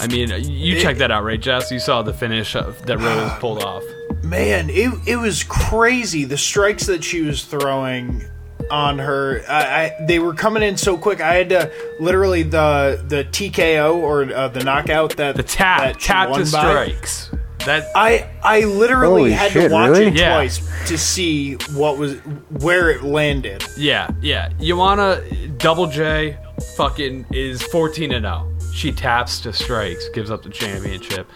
I 0.00 0.06
mean, 0.06 0.30
you 0.44 0.80
checked 0.80 1.00
that 1.00 1.10
out, 1.10 1.24
right, 1.24 1.40
Jess? 1.40 1.72
You 1.72 1.80
saw 1.80 2.02
the 2.02 2.14
finish 2.14 2.54
of, 2.54 2.80
that 2.86 2.98
Rose 2.98 3.32
pulled 3.40 3.64
off. 3.64 3.82
Man, 4.28 4.68
it 4.70 4.90
it 5.06 5.16
was 5.16 5.42
crazy. 5.44 6.24
The 6.24 6.36
strikes 6.38 6.86
that 6.86 7.02
she 7.02 7.22
was 7.22 7.44
throwing 7.44 8.24
on 8.70 8.98
her, 8.98 9.42
I, 9.48 9.84
I 10.00 10.04
they 10.06 10.18
were 10.18 10.34
coming 10.34 10.62
in 10.62 10.76
so 10.76 10.98
quick. 10.98 11.20
I 11.20 11.34
had 11.34 11.48
to 11.50 11.72
literally 11.98 12.42
the 12.42 13.02
the 13.08 13.24
TKO 13.24 13.94
or 13.96 14.24
uh, 14.32 14.48
the 14.48 14.62
knockout 14.64 15.16
that 15.16 15.36
The 15.36 15.42
tap, 15.42 15.80
that 15.80 16.00
tap 16.00 16.28
won 16.30 16.44
to 16.44 16.52
by. 16.52 16.60
strikes. 16.60 17.30
That 17.64 17.88
I 17.96 18.28
I 18.42 18.64
literally 18.64 19.22
Holy 19.22 19.32
had 19.32 19.52
shit, 19.52 19.68
to 19.68 19.74
watch 19.74 19.90
really? 19.90 20.06
it 20.08 20.14
Yeah. 20.14 20.34
twice 20.34 20.60
to 20.88 20.96
see 20.98 21.54
what 21.72 21.96
was 21.98 22.16
where 22.60 22.90
it 22.90 23.02
landed. 23.02 23.64
Yeah, 23.76 24.10
yeah. 24.20 24.50
Joanna 24.60 25.22
Double 25.56 25.86
J 25.86 26.38
fucking 26.76 27.26
is 27.32 27.62
14 27.62 28.12
and 28.12 28.24
0. 28.24 28.52
She 28.74 28.92
taps 28.92 29.40
to 29.40 29.52
strikes, 29.52 30.08
gives 30.10 30.30
up 30.30 30.42
the 30.42 30.50
championship. 30.50 31.26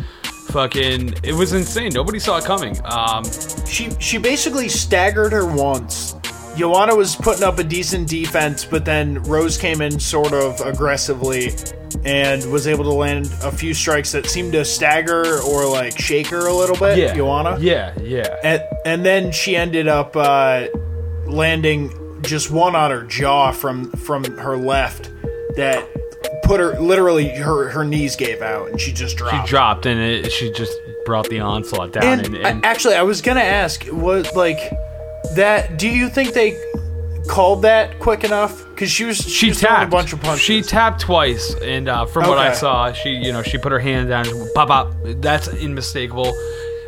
Fucking 0.52 1.14
it 1.22 1.32
was 1.34 1.52
insane. 1.52 1.90
Nobody 1.94 2.18
saw 2.18 2.38
it 2.38 2.44
coming. 2.44 2.78
Um 2.84 3.24
She 3.66 3.90
she 3.98 4.18
basically 4.18 4.68
staggered 4.68 5.32
her 5.32 5.46
once. 5.46 6.14
Joanna 6.56 6.94
was 6.94 7.16
putting 7.16 7.42
up 7.44 7.58
a 7.58 7.64
decent 7.64 8.08
defense, 8.08 8.64
but 8.64 8.84
then 8.84 9.22
Rose 9.22 9.56
came 9.56 9.80
in 9.80 9.98
sort 9.98 10.34
of 10.34 10.60
aggressively 10.60 11.52
and 12.04 12.44
was 12.52 12.66
able 12.66 12.84
to 12.84 12.92
land 12.92 13.30
a 13.42 13.50
few 13.50 13.72
strikes 13.72 14.12
that 14.12 14.26
seemed 14.26 14.52
to 14.52 14.62
stagger 14.64 15.40
or 15.40 15.66
like 15.66 15.98
shake 15.98 16.26
her 16.26 16.46
a 16.46 16.52
little 16.54 16.76
bit. 16.76 16.98
yeah. 16.98 17.14
Joanna. 17.14 17.56
Yeah, 17.58 17.94
yeah. 18.02 18.36
And, 18.44 18.62
and 18.84 19.04
then 19.06 19.32
she 19.32 19.56
ended 19.56 19.88
up 19.88 20.14
uh, 20.14 20.66
landing 21.26 22.20
just 22.22 22.50
one 22.50 22.76
on 22.76 22.90
her 22.90 23.02
jaw 23.04 23.50
from 23.52 23.90
from 23.92 24.24
her 24.38 24.56
left 24.56 25.10
that 25.56 25.86
put 26.52 26.60
her 26.60 26.78
literally 26.80 27.28
her 27.28 27.68
her 27.70 27.84
knees 27.84 28.14
gave 28.16 28.42
out 28.42 28.68
and 28.70 28.80
she 28.80 28.92
just 28.92 29.16
dropped. 29.16 29.46
She 29.46 29.50
dropped. 29.50 29.86
and 29.86 29.98
it, 29.98 30.30
she 30.30 30.52
just 30.52 30.72
brought 31.06 31.28
the 31.30 31.40
onslaught 31.40 31.92
down 31.92 32.04
and, 32.04 32.26
and, 32.26 32.36
and 32.36 32.66
I- 32.66 32.68
actually, 32.68 32.94
I 32.94 33.02
was 33.02 33.22
gonna 33.22 33.40
ask 33.40 33.86
was 33.90 34.30
like 34.34 34.58
that. 35.34 35.78
Do 35.78 35.88
you 35.88 36.08
think 36.08 36.34
they 36.34 36.60
called 37.28 37.62
that 37.62 37.98
quick 38.00 38.24
enough? 38.24 38.64
Because 38.68 38.90
she 38.90 39.04
was 39.04 39.16
she 39.16 39.48
was 39.48 39.60
tapped 39.60 39.84
a 39.84 39.90
bunch 39.90 40.12
of 40.12 40.20
punches. 40.20 40.42
She 40.44 40.60
tapped 40.60 41.00
twice, 41.00 41.54
and 41.62 41.88
uh, 41.88 42.04
from 42.06 42.28
what 42.28 42.38
I 42.38 42.52
saw, 42.52 42.92
she 42.92 43.10
you 43.10 43.32
know 43.32 43.42
she 43.42 43.56
put 43.58 43.72
her 43.72 43.78
hand 43.78 44.08
down. 44.10 44.26
Pop 44.54 44.68
pop. 44.68 44.92
That's 45.04 45.48
unmistakable. 45.48 46.34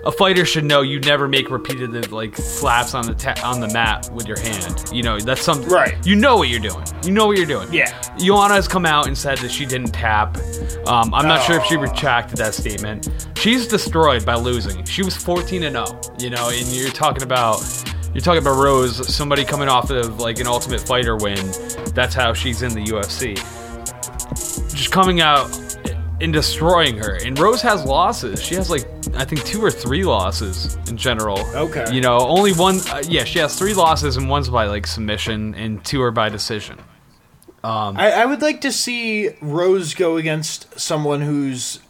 A 0.06 0.12
fighter 0.12 0.44
should 0.44 0.64
know 0.66 0.82
you 0.82 1.00
never 1.00 1.26
make 1.26 1.50
repeated 1.50 2.12
like 2.12 2.36
slaps 2.36 2.94
on 2.94 3.06
the 3.06 3.14
ta- 3.14 3.40
on 3.42 3.60
the 3.60 3.68
mat 3.68 4.10
with 4.12 4.26
your 4.28 4.38
hand. 4.38 4.84
You 4.92 5.02
know 5.02 5.18
that's 5.18 5.40
something. 5.42 5.68
Right. 5.70 5.94
You 6.06 6.14
know 6.14 6.36
what 6.36 6.48
you're 6.50 6.60
doing. 6.60 6.84
You 7.04 7.12
know 7.12 7.26
what 7.26 7.38
you're 7.38 7.46
doing. 7.46 7.72
Yeah. 7.72 7.90
Joanna 8.18 8.54
has 8.54 8.68
come 8.68 8.84
out 8.84 9.06
and 9.06 9.16
said 9.16 9.38
that 9.38 9.50
she 9.50 9.64
didn't 9.64 9.92
tap. 9.92 10.36
Um, 10.86 11.14
I'm 11.14 11.26
not 11.26 11.42
sure 11.44 11.56
if 11.56 11.64
she 11.64 11.76
Oh. 11.76 11.80
retracted 11.80 12.36
that 12.38 12.52
statement. 12.52 13.08
She's 13.38 13.66
destroyed 13.66 14.26
by 14.26 14.34
losing. 14.34 14.84
She 14.84 15.02
was 15.02 15.16
14 15.16 15.62
and 15.62 15.74
0. 15.74 16.00
You 16.18 16.28
know, 16.30 16.50
and 16.50 16.66
you're 16.68 16.90
talking 16.90 17.22
about 17.22 17.62
you're 18.12 18.20
talking 18.20 18.42
about 18.42 18.62
Rose, 18.62 19.12
somebody 19.12 19.44
coming 19.44 19.68
off 19.68 19.90
of 19.90 20.20
like 20.20 20.38
an 20.38 20.46
Ultimate 20.46 20.80
Fighter 20.80 21.16
win. 21.16 21.38
That's 21.94 22.14
how 22.14 22.34
she's 22.34 22.60
in 22.62 22.74
the 22.74 22.82
UFC. 22.84 23.36
Just 24.74 24.90
coming 24.92 25.20
out 25.20 25.48
in 26.20 26.32
destroying 26.32 26.96
her. 26.98 27.14
And 27.14 27.38
Rose 27.38 27.62
has 27.62 27.84
losses. 27.84 28.42
She 28.42 28.54
has 28.54 28.70
like 28.70 28.86
I 29.14 29.24
think 29.24 29.44
two 29.44 29.62
or 29.62 29.70
three 29.70 30.04
losses 30.04 30.76
in 30.88 30.96
general. 30.96 31.38
Okay. 31.54 31.92
You 31.92 32.00
know, 32.00 32.18
only 32.18 32.52
one. 32.52 32.80
Uh, 32.88 33.02
yeah, 33.08 33.24
she 33.24 33.38
has 33.38 33.58
three 33.58 33.74
losses, 33.74 34.16
and 34.16 34.28
one's 34.28 34.48
by 34.48 34.66
like 34.66 34.86
submission, 34.86 35.54
and 35.54 35.84
two 35.84 36.02
are 36.02 36.10
by 36.10 36.28
decision. 36.28 36.78
I, 37.64 38.10
I 38.10 38.26
would 38.26 38.42
like 38.42 38.60
to 38.60 38.72
see 38.72 39.30
Rose 39.40 39.94
go 39.94 40.18
against 40.18 40.78
someone 40.78 41.22
who's 41.22 41.80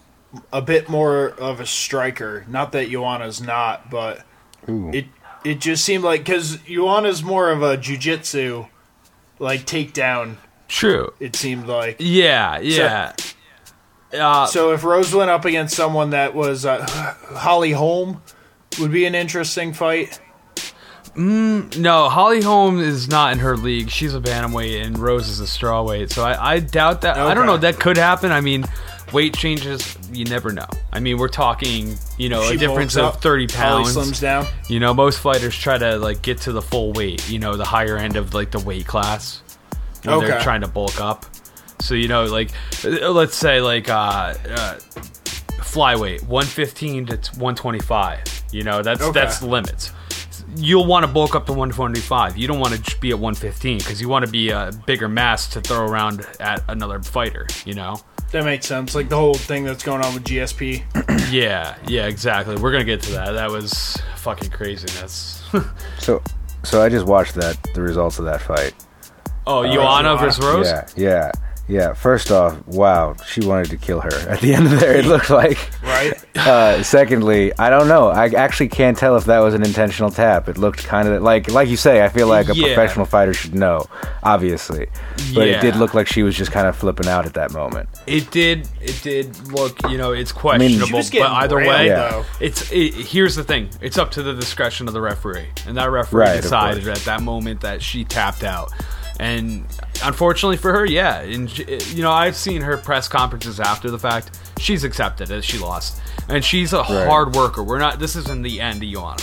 a 0.52 0.62
bit 0.62 0.88
more 0.88 1.28
of 1.30 1.58
a 1.60 1.66
striker. 1.66 2.44
Not 2.48 2.72
that 2.72 2.90
Joanna's 2.90 3.40
not, 3.40 3.90
but 3.90 4.24
it 4.68 5.06
it 5.44 5.60
just 5.60 5.84
seemed 5.84 6.04
like 6.04 6.20
because 6.20 6.58
Joanna's 6.58 7.22
more 7.22 7.50
of 7.50 7.62
a 7.62 7.76
jujitsu 7.76 8.68
like 9.38 9.66
takedown. 9.66 10.36
True. 10.68 11.12
It 11.20 11.36
seemed 11.36 11.66
like 11.66 11.96
Yeah. 11.98 12.58
Yeah. 12.60 13.14
Uh, 14.14 14.46
so. 14.46 14.72
If 14.72 14.84
Rose 14.84 15.14
went 15.14 15.30
up 15.30 15.44
against 15.44 15.76
someone 15.76 16.10
that 16.10 16.34
was 16.34 16.64
uh, 16.64 16.84
Holly 16.86 17.72
Holm, 17.72 18.22
would 18.80 18.92
be 18.92 19.06
an 19.06 19.14
interesting 19.14 19.72
fight. 19.72 20.20
No, 21.16 22.08
Holly 22.08 22.42
Holm 22.42 22.80
is 22.80 23.08
not 23.08 23.32
in 23.32 23.38
her 23.38 23.56
league. 23.56 23.88
She's 23.88 24.14
a 24.14 24.20
bantamweight, 24.20 24.84
and 24.84 24.98
Rose 24.98 25.28
is 25.28 25.40
a 25.40 25.44
strawweight. 25.44 26.10
So 26.12 26.24
I, 26.24 26.54
I 26.54 26.58
doubt 26.58 27.02
that. 27.02 27.16
I 27.16 27.34
don't 27.34 27.46
know. 27.46 27.56
That 27.56 27.78
could 27.78 27.96
happen. 27.96 28.32
I 28.32 28.40
mean, 28.40 28.64
weight 29.12 29.36
changes. 29.36 29.96
You 30.12 30.24
never 30.24 30.52
know. 30.52 30.66
I 30.92 30.98
mean, 30.98 31.18
we're 31.18 31.28
talking, 31.28 31.94
you 32.18 32.28
know, 32.28 32.42
She 32.48 32.56
a 32.56 32.58
difference 32.58 32.96
of 32.96 33.04
up, 33.04 33.22
thirty 33.22 33.46
Holly 33.46 33.84
pounds. 33.84 33.96
slims 33.96 34.20
down. 34.20 34.46
You 34.68 34.80
know, 34.80 34.92
most 34.92 35.20
fighters 35.20 35.56
try 35.56 35.78
to 35.78 35.98
like 35.98 36.20
get 36.22 36.38
to 36.42 36.52
the 36.52 36.62
full 36.62 36.92
weight. 36.92 37.30
You 37.30 37.38
know, 37.38 37.56
the 37.56 37.64
higher 37.64 37.96
end 37.96 38.16
of 38.16 38.34
like 38.34 38.50
the 38.50 38.60
weight 38.60 38.86
class. 38.86 39.40
When 40.02 40.18
They're 40.18 40.40
trying 40.40 40.60
to 40.62 40.68
bulk 40.68 41.00
up. 41.00 41.24
So 41.84 41.94
you 41.94 42.08
know, 42.08 42.24
like, 42.24 42.50
uh, 42.84 43.10
let's 43.10 43.36
say 43.36 43.60
like 43.60 43.88
uh, 43.88 44.34
uh 44.48 44.78
flyweight, 45.60 46.26
one 46.26 46.46
fifteen 46.46 47.06
to 47.06 47.18
one 47.38 47.54
twenty 47.54 47.80
five. 47.80 48.22
You 48.52 48.62
know, 48.62 48.82
that's 48.82 49.02
Okay. 49.02 49.12
that's 49.20 49.38
the 49.40 49.46
limits. 49.46 49.92
You'll 50.56 50.86
want 50.86 51.04
to 51.04 51.10
bulk 51.10 51.34
up 51.34 51.46
to 51.46 51.52
125. 51.52 52.36
You 52.36 52.46
don't 52.46 52.60
want 52.60 52.74
to 52.74 52.80
just 52.80 53.00
be 53.00 53.10
at 53.10 53.18
115 53.18 53.78
because 53.78 54.00
you 54.00 54.08
want 54.08 54.24
to 54.24 54.30
be 54.30 54.50
a 54.50 54.70
bigger 54.86 55.08
mass 55.08 55.48
to 55.48 55.60
throw 55.60 55.84
around 55.84 56.24
at 56.38 56.62
another 56.68 57.02
fighter. 57.02 57.48
You 57.66 57.74
know? 57.74 57.96
That 58.30 58.44
makes 58.44 58.66
sense. 58.66 58.94
Like 58.94 59.08
the 59.08 59.16
whole 59.16 59.34
thing 59.34 59.64
that's 59.64 59.82
going 59.82 60.00
on 60.04 60.14
with 60.14 60.22
GSP. 60.24 60.82
Yeah, 61.32 61.76
yeah, 61.88 62.06
exactly. 62.06 62.54
We're 62.56 62.70
gonna 62.70 62.84
get 62.84 63.02
to 63.02 63.12
that. 63.12 63.32
That 63.32 63.50
was 63.50 63.98
fucking 64.16 64.50
craziness. 64.50 65.42
So, 65.98 66.22
so 66.62 66.82
I 66.82 66.88
just 66.88 67.06
watched 67.06 67.34
that 67.34 67.58
the 67.74 67.80
results 67.82 68.18
of 68.20 68.24
that 68.26 68.40
fight. 68.42 68.74
oh, 69.46 69.64
Joanna 69.64 69.74
Joanna. 69.74 70.16
versus 70.18 70.44
Rose. 70.44 70.66
Yeah, 70.66 70.86
yeah, 70.96 71.32
yeah. 71.68 71.92
First 71.94 72.30
off, 72.30 72.66
wow, 72.66 73.14
she 73.26 73.40
wanted 73.44 73.70
to 73.70 73.76
kill 73.76 74.00
her 74.00 74.10
at 74.28 74.40
the 74.40 74.54
end 74.54 74.66
of 74.66 74.80
there. 74.80 74.96
It 74.96 75.04
looked 75.06 75.30
like. 75.30 75.58
Right? 75.82 76.12
Uh, 76.36 76.82
secondly, 76.82 77.52
I 77.60 77.70
don't 77.70 77.86
know. 77.86 78.08
I 78.08 78.26
actually 78.26 78.68
can't 78.68 78.98
tell 78.98 79.16
if 79.16 79.24
that 79.26 79.38
was 79.38 79.54
an 79.54 79.62
intentional 79.64 80.10
tap. 80.10 80.48
It 80.48 80.58
looked 80.58 80.84
kind 80.84 81.06
of 81.06 81.22
like, 81.22 81.48
like 81.48 81.68
you 81.68 81.76
say. 81.76 82.04
I 82.04 82.08
feel 82.08 82.26
like 82.26 82.48
a 82.48 82.56
Yeah. 82.56 82.74
professional 82.74 83.06
fighter 83.06 83.32
should 83.32 83.54
know, 83.54 83.86
obviously. 84.24 84.88
But 85.32 85.46
it 85.46 85.60
did 85.60 85.76
look 85.76 85.94
like 85.94 86.08
she 86.08 86.24
was 86.24 86.36
just 86.36 86.50
kind 86.50 86.66
of 86.66 86.74
flipping 86.76 87.06
out 87.06 87.24
at 87.24 87.34
that 87.34 87.52
moment. 87.52 87.88
It 88.08 88.30
did. 88.32 88.68
It 88.80 89.00
did 89.04 89.52
look. 89.52 89.78
You 89.88 89.96
know, 89.96 90.10
it's 90.12 90.32
questionable. 90.32 90.86
She 90.88 90.92
was 90.92 91.10
but 91.12 91.22
either 91.22 91.56
way, 91.58 91.86
Yeah. 91.86 92.10
though. 92.10 92.24
it's. 92.40 92.70
It, 92.72 92.94
here's 92.94 93.36
the 93.36 93.44
thing. 93.44 93.70
It's 93.80 93.96
up 93.96 94.10
to 94.12 94.22
the 94.24 94.34
discretion 94.34 94.88
of 94.88 94.92
the 94.92 95.00
referee, 95.00 95.46
and 95.68 95.76
that 95.76 95.88
referee 95.90 96.20
Right, 96.24 96.42
decided 96.42 96.88
at 96.88 96.98
that 97.04 97.22
moment 97.22 97.60
that 97.60 97.80
she 97.80 98.04
tapped 98.04 98.42
out. 98.42 98.72
And 99.20 99.64
unfortunately 100.02 100.56
for 100.56 100.72
her, 100.72 100.84
yeah. 100.84 101.20
And 101.20 101.56
you 101.92 102.02
know, 102.02 102.10
I've 102.10 102.36
seen 102.36 102.62
her 102.62 102.76
press 102.76 103.06
conferences 103.08 103.60
after 103.60 103.90
the 103.90 103.98
fact. 103.98 104.38
She's 104.58 104.82
accepted 104.84 105.28
that 105.28 105.44
she 105.44 105.58
lost, 105.58 106.00
and 106.28 106.44
she's 106.44 106.72
a 106.72 106.82
hard 106.82 107.34
worker. 107.34 107.62
We're 107.62 107.78
not. 107.78 107.98
This 108.00 108.16
isn't 108.16 108.42
the 108.42 108.60
end 108.60 108.82
of 108.82 108.88
Joanna. 108.88 109.22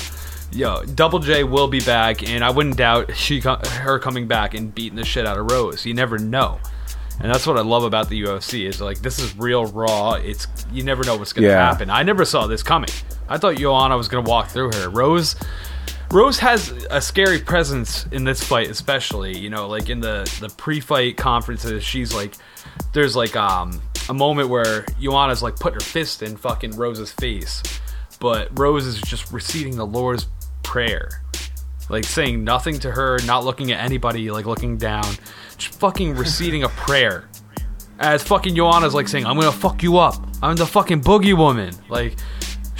Yo, 0.53 0.83
Double 0.83 1.19
J 1.19 1.43
will 1.43 1.67
be 1.67 1.79
back, 1.81 2.27
and 2.27 2.43
I 2.43 2.51
wouldn't 2.51 2.77
doubt 2.77 3.15
she 3.15 3.39
her 3.41 3.99
coming 3.99 4.27
back 4.27 4.53
and 4.53 4.73
beating 4.73 4.97
the 4.97 5.05
shit 5.05 5.25
out 5.25 5.37
of 5.37 5.49
Rose. 5.51 5.85
You 5.85 5.93
never 5.93 6.17
know. 6.17 6.59
And 7.21 7.31
that's 7.31 7.45
what 7.45 7.57
I 7.57 7.61
love 7.61 7.83
about 7.83 8.09
the 8.09 8.21
UFC 8.23 8.65
is 8.67 8.81
like 8.81 8.99
this 8.99 9.19
is 9.19 9.35
real 9.37 9.65
raw. 9.65 10.13
It's 10.13 10.47
you 10.71 10.83
never 10.83 11.03
know 11.03 11.15
what's 11.17 11.33
gonna 11.33 11.47
Yeah. 11.47 11.69
happen. 11.69 11.89
I 11.89 12.03
never 12.03 12.25
saw 12.25 12.47
this 12.47 12.63
coming. 12.63 12.89
I 13.29 13.37
thought 13.37 13.55
Joanna 13.57 13.95
was 13.95 14.07
gonna 14.07 14.27
walk 14.27 14.47
through 14.49 14.71
her. 14.73 14.89
Rose 14.89 15.35
Rose 16.11 16.37
has 16.39 16.71
a 16.89 16.99
scary 16.99 17.39
presence 17.39 18.05
in 18.07 18.25
this 18.25 18.43
fight, 18.43 18.69
especially. 18.69 19.37
You 19.37 19.49
know, 19.49 19.67
like 19.67 19.89
in 19.89 20.01
the 20.01 20.29
the 20.41 20.49
pre-fight 20.49 21.15
conferences, 21.15 21.83
she's 21.83 22.13
like, 22.13 22.33
there's 22.91 23.15
like 23.15 23.35
um 23.37 23.81
a 24.09 24.13
moment 24.13 24.49
where 24.49 24.85
Joanna's 24.99 25.41
like 25.41 25.55
putting 25.55 25.75
her 25.75 25.85
fist 25.85 26.21
in 26.21 26.35
fucking 26.35 26.71
Rose's 26.71 27.13
face, 27.13 27.63
but 28.19 28.49
Rose 28.59 28.85
is 28.85 29.01
just 29.01 29.31
reciting 29.31 29.77
the 29.77 29.85
Lord's 29.85 30.27
prayer, 30.63 31.23
like 31.89 32.03
saying 32.03 32.43
nothing 32.43 32.77
to 32.79 32.91
her, 32.91 33.19
not 33.25 33.45
looking 33.45 33.71
at 33.71 33.79
anybody, 33.79 34.29
like 34.31 34.45
looking 34.45 34.77
down, 34.77 35.05
just 35.57 35.79
fucking 35.79 36.15
reciting 36.15 36.63
a 36.63 36.69
prayer. 36.85 37.29
As 37.99 38.23
fucking 38.23 38.55
Joanna's 38.55 38.93
like 38.93 39.07
saying, 39.07 39.25
"I'm 39.25 39.37
gonna 39.37 39.51
fuck 39.51 39.81
you 39.81 39.97
up. 39.97 40.15
I'm 40.41 40.57
the 40.57 40.65
fucking 40.65 41.03
boogie 41.03 41.37
woman." 41.37 41.73
Like, 41.87 42.17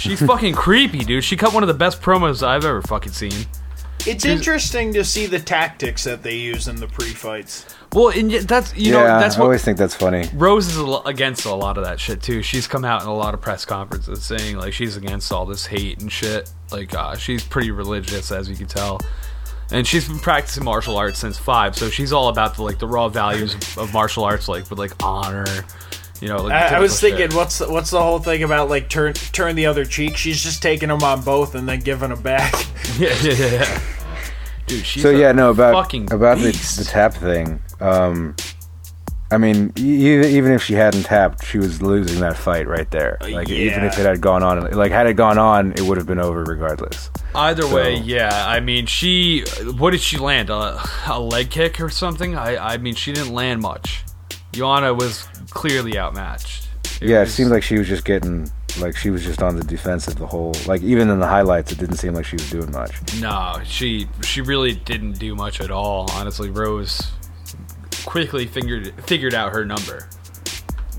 she's 0.01 0.21
fucking 0.21 0.55
creepy, 0.55 0.99
dude. 0.99 1.23
She 1.23 1.37
cut 1.37 1.53
one 1.53 1.63
of 1.63 1.67
the 1.67 1.73
best 1.73 2.01
promos 2.01 2.45
I've 2.45 2.65
ever 2.65 2.81
fucking 2.81 3.13
seen. 3.13 3.45
It's 4.07 4.25
interesting 4.25 4.93
to 4.93 5.03
see 5.03 5.27
the 5.27 5.39
tactics 5.39 6.05
that 6.05 6.23
they 6.23 6.35
use 6.35 6.67
in 6.67 6.77
the 6.77 6.87
pre-fights. 6.87 7.67
Well, 7.93 8.09
and 8.09 8.31
that's 8.31 8.75
you 8.75 8.93
yeah, 8.93 8.99
know 8.99 9.05
that's 9.19 9.35
what 9.35 9.43
I 9.43 9.45
always 9.45 9.63
think 9.63 9.77
that's 9.77 9.93
funny. 9.93 10.27
Rose 10.33 10.67
is 10.67 11.01
against 11.05 11.45
a 11.45 11.53
lot 11.53 11.77
of 11.77 11.83
that 11.83 11.99
shit 11.99 12.21
too. 12.21 12.41
She's 12.41 12.65
come 12.65 12.85
out 12.85 13.01
in 13.01 13.07
a 13.07 13.13
lot 13.13 13.33
of 13.33 13.41
press 13.41 13.65
conferences 13.65 14.23
saying 14.23 14.57
like 14.57 14.73
she's 14.73 14.97
against 14.97 15.31
all 15.31 15.45
this 15.45 15.65
hate 15.65 16.01
and 16.01 16.11
shit. 16.11 16.49
Like 16.71 16.95
uh, 16.95 17.15
she's 17.15 17.43
pretty 17.43 17.69
religious, 17.69 18.31
as 18.31 18.49
you 18.49 18.55
can 18.55 18.67
tell, 18.67 19.01
and 19.71 19.85
she's 19.85 20.07
been 20.07 20.19
practicing 20.19 20.63
martial 20.63 20.97
arts 20.97 21.19
since 21.19 21.37
five. 21.37 21.75
So 21.75 21.89
she's 21.89 22.13
all 22.13 22.29
about 22.29 22.55
the 22.55 22.63
like 22.63 22.79
the 22.79 22.87
raw 22.87 23.09
values 23.09 23.53
of, 23.53 23.77
of 23.77 23.93
martial 23.93 24.23
arts, 24.23 24.47
like 24.47 24.69
with 24.69 24.79
like 24.79 24.93
honor. 25.03 25.45
You 26.21 26.27
know, 26.27 26.43
like 26.43 26.53
I, 26.53 26.75
I 26.77 26.79
was 26.79 27.01
thinking, 27.01 27.29
shit. 27.29 27.33
what's 27.33 27.57
the, 27.57 27.71
what's 27.71 27.89
the 27.89 28.01
whole 28.01 28.19
thing 28.19 28.43
about 28.43 28.69
like 28.69 28.89
turn 28.89 29.13
turn 29.13 29.55
the 29.55 29.65
other 29.65 29.85
cheek? 29.85 30.15
She's 30.15 30.41
just 30.41 30.61
taking 30.61 30.89
them 30.89 31.01
on 31.01 31.23
both 31.23 31.55
and 31.55 31.67
then 31.67 31.79
giving 31.79 32.09
them 32.09 32.21
back. 32.21 32.53
yeah, 32.99 33.15
yeah, 33.23 33.33
yeah, 33.33 33.51
yeah. 33.53 33.81
Dude, 34.67 34.85
she's 34.85 35.01
So 35.01 35.09
a 35.09 35.17
yeah, 35.17 35.31
no 35.31 35.49
about 35.49 35.73
fucking 35.73 36.13
about 36.13 36.37
the, 36.37 36.51
the 36.51 36.87
tap 36.87 37.15
thing. 37.15 37.59
Um, 37.79 38.35
I 39.31 39.37
mean, 39.37 39.73
e- 39.79 40.37
even 40.37 40.51
if 40.51 40.61
she 40.61 40.75
hadn't 40.75 41.03
tapped, 41.03 41.43
she 41.43 41.57
was 41.57 41.81
losing 41.81 42.19
that 42.19 42.37
fight 42.37 42.67
right 42.67 42.89
there. 42.91 43.17
Like 43.21 43.49
even 43.49 43.83
if 43.83 43.97
it 43.97 44.05
had 44.05 44.21
gone 44.21 44.43
on, 44.43 44.69
like 44.71 44.91
had 44.91 45.07
it 45.07 45.15
gone 45.15 45.39
on, 45.39 45.71
it 45.71 45.81
would 45.81 45.97
have 45.97 46.05
been 46.05 46.19
over 46.19 46.43
regardless. 46.43 47.09
Either 47.33 47.65
way, 47.67 47.95
yeah. 47.95 48.45
I 48.47 48.59
mean, 48.59 48.85
she. 48.85 49.43
What 49.77 49.91
did 49.91 50.01
she 50.01 50.17
land? 50.17 50.51
A, 50.51 50.83
a 51.07 51.19
leg 51.19 51.49
kick 51.49 51.81
or 51.81 51.89
something? 51.89 52.35
I. 52.35 52.73
I 52.73 52.77
mean, 52.77 52.93
she 52.93 53.11
didn't 53.11 53.33
land 53.33 53.61
much. 53.61 54.03
Joanna 54.51 54.93
was 54.93 55.27
clearly 55.49 55.97
outmatched. 55.97 56.67
yeah, 57.01 57.17
it 57.17 57.19
was- 57.21 57.33
seemed 57.33 57.51
like 57.51 57.63
she 57.63 57.77
was 57.77 57.87
just 57.87 58.05
getting 58.05 58.49
like 58.79 58.95
she 58.95 59.09
was 59.09 59.23
just 59.23 59.41
on 59.41 59.55
the 59.57 59.63
defensive 59.63 60.15
the 60.15 60.25
whole. 60.27 60.53
Like 60.65 60.81
even 60.81 61.09
in 61.09 61.19
the 61.19 61.27
highlights, 61.27 61.71
it 61.71 61.77
didn't 61.77 61.97
seem 61.97 62.13
like 62.13 62.25
she 62.25 62.35
was 62.35 62.49
doing 62.49 62.71
much. 62.71 62.93
No, 63.19 63.59
she 63.65 64.07
she 64.23 64.41
really 64.41 64.73
didn't 64.73 65.13
do 65.19 65.35
much 65.35 65.59
at 65.61 65.71
all. 65.71 66.09
Honestly, 66.13 66.49
Rose 66.49 67.11
quickly 68.05 68.45
figured 68.45 68.93
figured 69.05 69.33
out 69.33 69.53
her 69.53 69.65
number. 69.65 70.07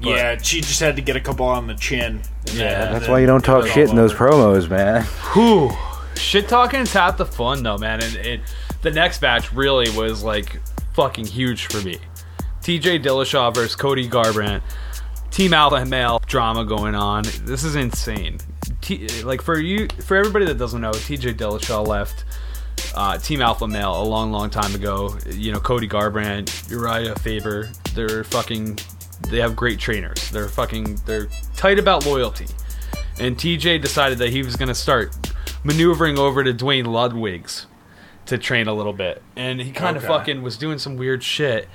yeah, 0.01 0.37
she 0.39 0.61
just 0.61 0.81
had 0.81 0.97
to 0.97 1.03
get 1.03 1.17
a 1.17 1.21
couple 1.21 1.47
on 1.47 1.67
the 1.67 1.75
chin. 1.75 2.23
Yeah, 2.53 2.91
That's 2.93 3.01
then 3.07 3.11
why 3.13 3.21
you 3.21 3.27
don't 3.27 3.45
talk 3.45 3.65
give 3.65 3.73
shit 3.73 3.89
in 3.91 3.97
those 3.97 4.13
over. 4.13 4.31
promos, 4.31 4.69
man. 4.69 5.05
Whew. 5.35 5.71
Shit 6.17 6.49
talking's 6.49 6.93
half 6.93 7.17
the 7.17 7.25
fun 7.27 7.63
though, 7.63 7.79
man. 7.79 8.03
And 8.03 8.17
it, 8.17 8.41
the 8.83 8.91
next 8.91 9.23
match 9.23 9.53
really 9.53 9.89
was 9.97 10.23
like 10.23 10.61
fucking 10.95 11.27
huge 11.27 11.67
for 11.67 11.81
me. 11.81 11.99
TJ 12.63 13.03
Dillashaw 13.03 13.55
versus 13.55 13.75
Cody 13.77 14.09
Garbrandt. 14.09 14.63
Team 15.31 15.55
Alpha 15.55 15.85
Male 15.87 16.21
drama 16.27 16.65
going 16.65 16.95
on. 16.95 17.25
This 17.45 17.65
is 17.65 17.75
insane. 17.75 18.39
T- 18.83 19.09
like 19.23 19.41
for 19.41 19.59
you, 19.59 19.89
for 20.05 20.17
everybody 20.17 20.45
that 20.45 20.59
doesn't 20.59 20.81
know, 20.81 20.91
TJ 20.93 21.35
Dillashaw 21.35 21.87
left 21.87 22.25
uh, 22.95 23.17
Team 23.19 23.41
Alpha 23.41 23.67
Male 23.67 24.03
a 24.03 24.05
long, 24.05 24.31
long 24.31 24.51
time 24.51 24.75
ago. 24.75 25.17
You 25.31 25.53
know, 25.53 25.59
Cody 25.61 25.89
Garbrandt, 25.89 26.47
Urijah 26.69 27.19
Faber. 27.19 27.71
They're 27.95 28.25
fucking. 28.25 28.79
They 29.31 29.39
have 29.39 29.55
great 29.57 29.79
trainers. 29.79 30.31
They're 30.31 30.49
fucking. 30.49 31.01
They're 31.07 31.29
tight 31.57 31.79
about 31.79 32.05
loyalty. 32.05 32.47
And 33.19 33.37
TJ 33.37 33.81
decided 33.81 34.19
that 34.19 34.31
he 34.31 34.43
was 34.43 34.57
going 34.57 34.69
to 34.69 34.75
start 34.75 35.17
maneuvering 35.65 36.19
over 36.19 36.43
to 36.45 36.53
Duane 36.53 36.87
Ludwig's 36.87 37.67
to 38.27 38.37
train 38.39 38.69
a 38.69 38.75
little 38.75 38.93
bit. 38.93 39.23
And 39.37 39.61
he 39.61 39.71
kind 39.73 39.97
of 39.97 40.05
Okay. 40.05 40.13
fucking 40.13 40.43
was 40.43 40.57
doing 40.57 40.79
some 40.79 40.97
weird 40.97 41.23
shit. 41.23 41.69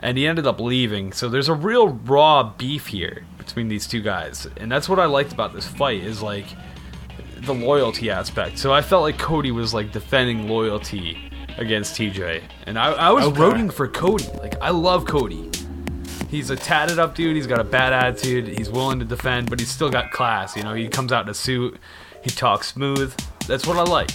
And 0.00 0.16
he 0.16 0.26
ended 0.26 0.46
up 0.46 0.60
leaving. 0.60 1.12
So 1.12 1.28
there's 1.28 1.48
a 1.48 1.54
real 1.54 1.88
raw 1.88 2.42
beef 2.56 2.86
here 2.86 3.24
between 3.36 3.68
these 3.68 3.86
two 3.86 4.00
guys. 4.00 4.46
And 4.58 4.70
that's 4.70 4.88
what 4.88 4.98
I 4.98 5.06
liked 5.06 5.32
about 5.32 5.52
this 5.54 5.66
fight 5.66 6.02
is 6.02 6.22
like 6.22 6.46
the 7.38 7.54
loyalty 7.54 8.10
aspect. 8.10 8.58
So 8.58 8.72
I 8.72 8.82
felt 8.82 9.02
like 9.02 9.18
Cody 9.18 9.50
was 9.50 9.72
like 9.74 9.92
defending 9.92 10.48
loyalty 10.48 11.18
against 11.56 11.96
TJ. 11.96 12.42
And 12.66 12.78
I, 12.78 12.92
I 12.92 13.10
was 13.10 13.24
Okay. 13.26 13.40
rooting 13.40 13.70
for 13.70 13.88
Cody. 13.88 14.26
Like 14.38 14.54
I 14.60 14.70
love 14.70 15.04
Cody. 15.06 15.50
He's 16.30 16.50
a 16.50 16.56
tatted 16.56 16.98
up 16.98 17.14
dude. 17.14 17.34
He's 17.36 17.46
got 17.46 17.58
a 17.58 17.64
bad 17.64 17.92
attitude. 17.92 18.48
He's 18.48 18.68
willing 18.70 18.98
to 18.98 19.04
defend, 19.04 19.48
but 19.48 19.58
he's 19.58 19.70
still 19.70 19.88
got 19.90 20.10
class. 20.10 20.56
You 20.56 20.62
know, 20.62 20.74
he 20.74 20.86
comes 20.86 21.10
out 21.10 21.24
in 21.24 21.30
a 21.30 21.34
suit. 21.34 21.78
He 22.22 22.30
talks 22.30 22.68
smooth. 22.72 23.14
That's 23.46 23.66
what 23.66 23.78
I 23.78 23.82
like. 23.84 24.10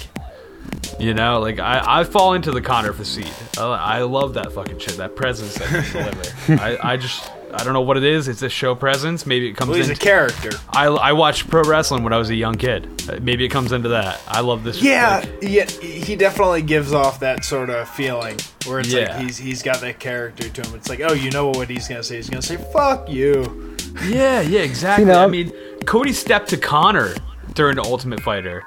You 1.00 1.14
know, 1.14 1.40
like 1.40 1.60
I, 1.60 2.02
I 2.02 2.04
fall 2.04 2.34
into 2.34 2.52
the 2.52 2.62
Conor 2.62 2.94
Facade. 2.94 3.28
I, 3.58 3.98
I 3.98 4.02
love 4.04 4.36
that 4.36 4.52
fucking 4.54 4.80
shit. 4.80 4.98
That 4.98 5.16
presence 5.16 5.56
that 5.56 5.68
he 5.84 5.92
deliver. 5.92 6.64
I, 6.64 6.94
I 6.94 6.98
just 6.98 7.30
I 7.54 7.64
don't 7.64 7.74
know 7.74 7.82
what 7.82 7.98
it 7.98 8.04
is. 8.04 8.28
It's 8.28 8.42
a 8.44 8.50
show 8.50 8.74
presence. 8.76 9.26
Maybe 9.26 9.50
it 9.50 9.54
comes. 9.58 9.70
Well, 9.70 9.78
he's 9.78 9.90
a 9.90 9.96
character. 9.96 10.52
I, 10.70 10.86
I 10.86 11.12
watched 11.14 11.50
pro 11.50 11.64
wrestling 11.64 12.04
when 12.04 12.14
I 12.14 12.18
was 12.18 12.30
a 12.30 12.36
young 12.36 12.56
kid. 12.56 12.88
Uh, 13.10 13.20
Maybe 13.22 13.44
it 13.44 13.50
comes 13.50 13.72
into 13.72 13.90
that. 13.90 14.22
I 14.28 14.42
love 14.42 14.64
this. 14.64 14.82
Yeah, 14.82 15.18
like, 15.20 15.40
yeah, 15.42 15.66
he 15.70 16.16
definitely 16.16 16.62
gives 16.62 16.94
off 16.94 17.20
that 17.22 17.44
sort 17.44 17.70
of 17.70 17.90
feeling 17.90 18.38
where 18.66 18.80
it's 18.80 18.94
Yeah. 18.94 19.16
like 19.18 19.26
he's 19.26 19.38
he's 19.38 19.62
got 19.64 19.82
that 19.82 20.00
character 20.00 20.48
to 20.48 20.62
him. 20.62 20.76
It's 20.76 20.90
like, 20.90 21.02
oh, 21.02 21.14
you 21.14 21.32
know 21.32 21.50
what 21.50 21.70
he's 21.70 21.88
gonna 21.88 22.04
say? 22.04 22.16
He's 22.18 22.30
gonna 22.30 22.42
say, 22.42 22.58
"Fuck 22.58 23.10
you." 23.10 23.76
yeah, 24.06 24.42
yeah, 24.42 24.60
exactly. 24.62 25.06
You 25.06 25.12
know- 25.12 25.24
I 25.24 25.28
mean, 25.28 25.52
Cody 25.86 26.14
stepped 26.14 26.50
to 26.50 26.58
Conor 26.58 27.16
during 27.56 27.76
the 27.76 27.84
Ultimate 27.84 28.22
Fighter. 28.22 28.64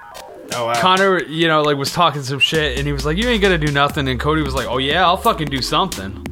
Oh, 0.55 0.67
wow. 0.67 0.81
Conor, 0.81 1.23
you 1.25 1.49
know, 1.49 1.63
like 1.63 1.77
was 1.77 1.93
talking 1.93 2.23
some 2.23 2.39
shit, 2.39 2.79
and 2.79 2.87
he 2.87 2.93
was 2.93 3.05
like, 3.05 3.17
"You 3.17 3.29
ain't 3.29 3.43
gonna 3.43 3.59
do 3.59 3.73
nothing," 3.73 4.09
and 4.09 4.19
Cody 4.19 4.43
was 4.43 4.55
like, 4.55 4.67
"Oh 4.67 4.79
yeah, 4.79 5.05
I'll 5.05 5.17
fucking 5.17 5.49
do 5.49 5.61
something." 5.61 6.25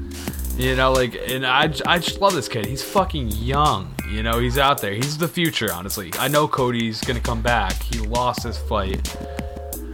You 0.57 0.77
know, 0.77 0.93
like, 0.93 1.19
and 1.29 1.45
I, 1.45 1.73
I 1.85 1.99
just 1.99 2.21
love 2.21 2.33
this 2.33 2.49
kid. 2.49 2.65
He's 2.67 2.83
fucking 2.83 3.29
young. 3.33 3.93
You 4.09 4.23
know, 4.23 4.39
he's 4.39 4.57
out 4.57 4.81
there. 4.81 4.95
He's 4.95 5.19
the 5.19 5.27
future, 5.27 5.73
honestly. 5.73 6.13
I 6.19 6.29
know 6.29 6.47
Cody's 6.47 7.01
gonna 7.01 7.21
come 7.21 7.43
back. 7.43 7.83
He 7.83 7.99
lost 7.99 8.45
his 8.45 8.57
fight. 8.57 9.17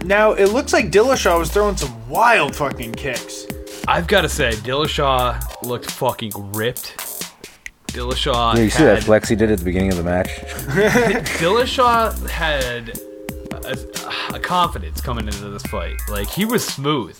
Now 0.04 0.32
it 0.32 0.46
looks 0.46 0.72
like 0.72 0.90
Dillashaw 0.90 1.38
was 1.38 1.50
throwing 1.50 1.76
some 1.76 2.08
wild 2.08 2.54
fucking 2.54 2.92
kicks. 2.92 3.46
I've 3.88 4.06
got 4.06 4.22
to 4.22 4.28
say, 4.28 4.50
Dillashaw 4.52 5.64
looked 5.64 5.90
fucking 5.90 6.32
ripped. 6.52 6.96
Dillashaw. 7.88 8.54
Yeah, 8.54 8.62
you 8.62 8.70
see 8.70 8.84
that 8.84 9.02
flex 9.02 9.28
he 9.28 9.36
did 9.36 9.50
at 9.50 9.58
the 9.58 9.64
beginning 9.64 9.90
of 9.90 9.96
the 9.96 10.04
match? 10.04 10.28
Dillashaw 11.38 12.28
had 12.28 12.98
a, 13.64 14.34
a 14.36 14.40
confidence 14.40 15.00
coming 15.00 15.26
into 15.26 15.48
this 15.48 15.62
fight. 15.64 15.96
Like 16.08 16.28
he 16.28 16.44
was 16.44 16.66
smooth, 16.66 17.18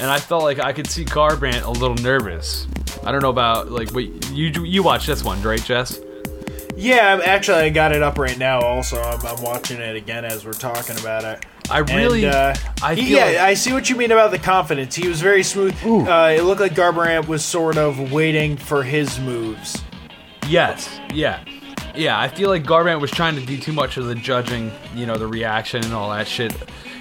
and 0.00 0.10
I 0.10 0.18
felt 0.18 0.42
like 0.42 0.58
I 0.58 0.72
could 0.72 0.86
see 0.88 1.04
Garbrandt 1.04 1.62
a 1.64 1.70
little 1.70 1.96
nervous. 1.96 2.66
I 3.04 3.12
don't 3.12 3.22
know 3.22 3.30
about 3.30 3.70
like 3.70 3.92
wait 3.92 4.30
you 4.30 4.48
you 4.64 4.82
watch 4.82 5.06
this 5.06 5.22
one 5.24 5.40
right, 5.42 5.62
Jess? 5.62 6.00
Yeah, 6.78 7.08
I'm- 7.08 7.22
actually, 7.24 7.58
I 7.60 7.70
got 7.70 7.92
it 7.92 8.02
up 8.02 8.18
right 8.18 8.36
now. 8.36 8.60
Also, 8.60 9.00
I'm, 9.00 9.24
I'm 9.26 9.42
watching 9.42 9.78
it 9.80 9.96
again 9.96 10.26
as 10.26 10.44
we're 10.44 10.52
talking 10.52 10.98
about 10.98 11.24
it. 11.24 11.46
I 11.70 11.78
really, 11.78 12.26
and, 12.26 12.34
uh, 12.34 12.54
I 12.82 12.94
he- 12.94 13.14
yeah, 13.16 13.24
like- 13.24 13.36
I 13.38 13.54
see 13.54 13.72
what 13.72 13.88
you 13.88 13.96
mean 13.96 14.12
about 14.12 14.30
the 14.30 14.38
confidence. 14.38 14.94
He 14.94 15.08
was 15.08 15.22
very 15.22 15.42
smooth. 15.42 15.74
Uh, 15.84 16.34
it 16.36 16.42
looked 16.42 16.60
like 16.60 16.74
Garbrandt 16.74 17.28
was 17.28 17.42
sort 17.42 17.78
of 17.78 18.12
waiting 18.12 18.58
for 18.58 18.82
his 18.82 19.18
moves. 19.20 19.82
Yes, 20.46 21.00
yeah, 21.14 21.42
yeah. 21.96 22.18
I 22.18 22.28
feel 22.28 22.50
like 22.50 22.64
Garbrandt 22.64 23.00
was 23.00 23.10
trying 23.10 23.36
to 23.36 23.44
do 23.44 23.58
too 23.58 23.72
much 23.72 23.96
of 23.96 24.06
the 24.06 24.14
judging, 24.14 24.70
you 24.94 25.06
know, 25.06 25.16
the 25.16 25.26
reaction 25.26 25.84
and 25.84 25.92
all 25.92 26.10
that 26.10 26.28
shit. 26.28 26.54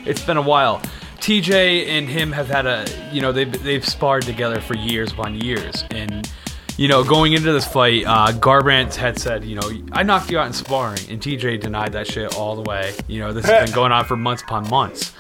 It's 0.06 0.24
been 0.24 0.38
a 0.38 0.42
while. 0.42 0.82
TJ 1.18 1.88
and 1.88 2.08
him 2.08 2.32
have 2.32 2.48
had 2.48 2.66
a, 2.66 2.86
you 3.12 3.22
know, 3.22 3.32
they've 3.32 3.64
they've 3.64 3.86
sparred 3.86 4.24
together 4.24 4.62
for 4.62 4.76
years 4.76 5.12
upon 5.12 5.40
years, 5.42 5.84
and 5.92 6.30
you 6.78 6.88
know, 6.88 7.04
going 7.04 7.34
into 7.34 7.52
this 7.54 7.66
fight, 7.66 8.04
uh, 8.06 8.32
Garbrandt 8.34 8.96
had 8.96 9.18
said, 9.18 9.46
you 9.46 9.56
know, 9.56 9.72
I 9.94 10.04
knocked 10.04 10.30
you 10.30 10.38
out 10.38 10.48
in 10.48 10.54
sparring, 10.54 11.00
and 11.10 11.22
TJ 11.22 11.62
denied 11.62 11.94
that 11.94 12.08
shit 12.08 12.36
all 12.36 12.56
the 12.56 12.70
way. 12.70 12.94
You 13.08 13.22
know, 13.22 13.32
this 13.32 13.46
has 13.46 13.70
been 13.70 13.76
going 13.76 13.92
on 13.92 14.06
for 14.06 14.18
months 14.18 14.44
upon 14.44 14.70
months. 14.70 15.14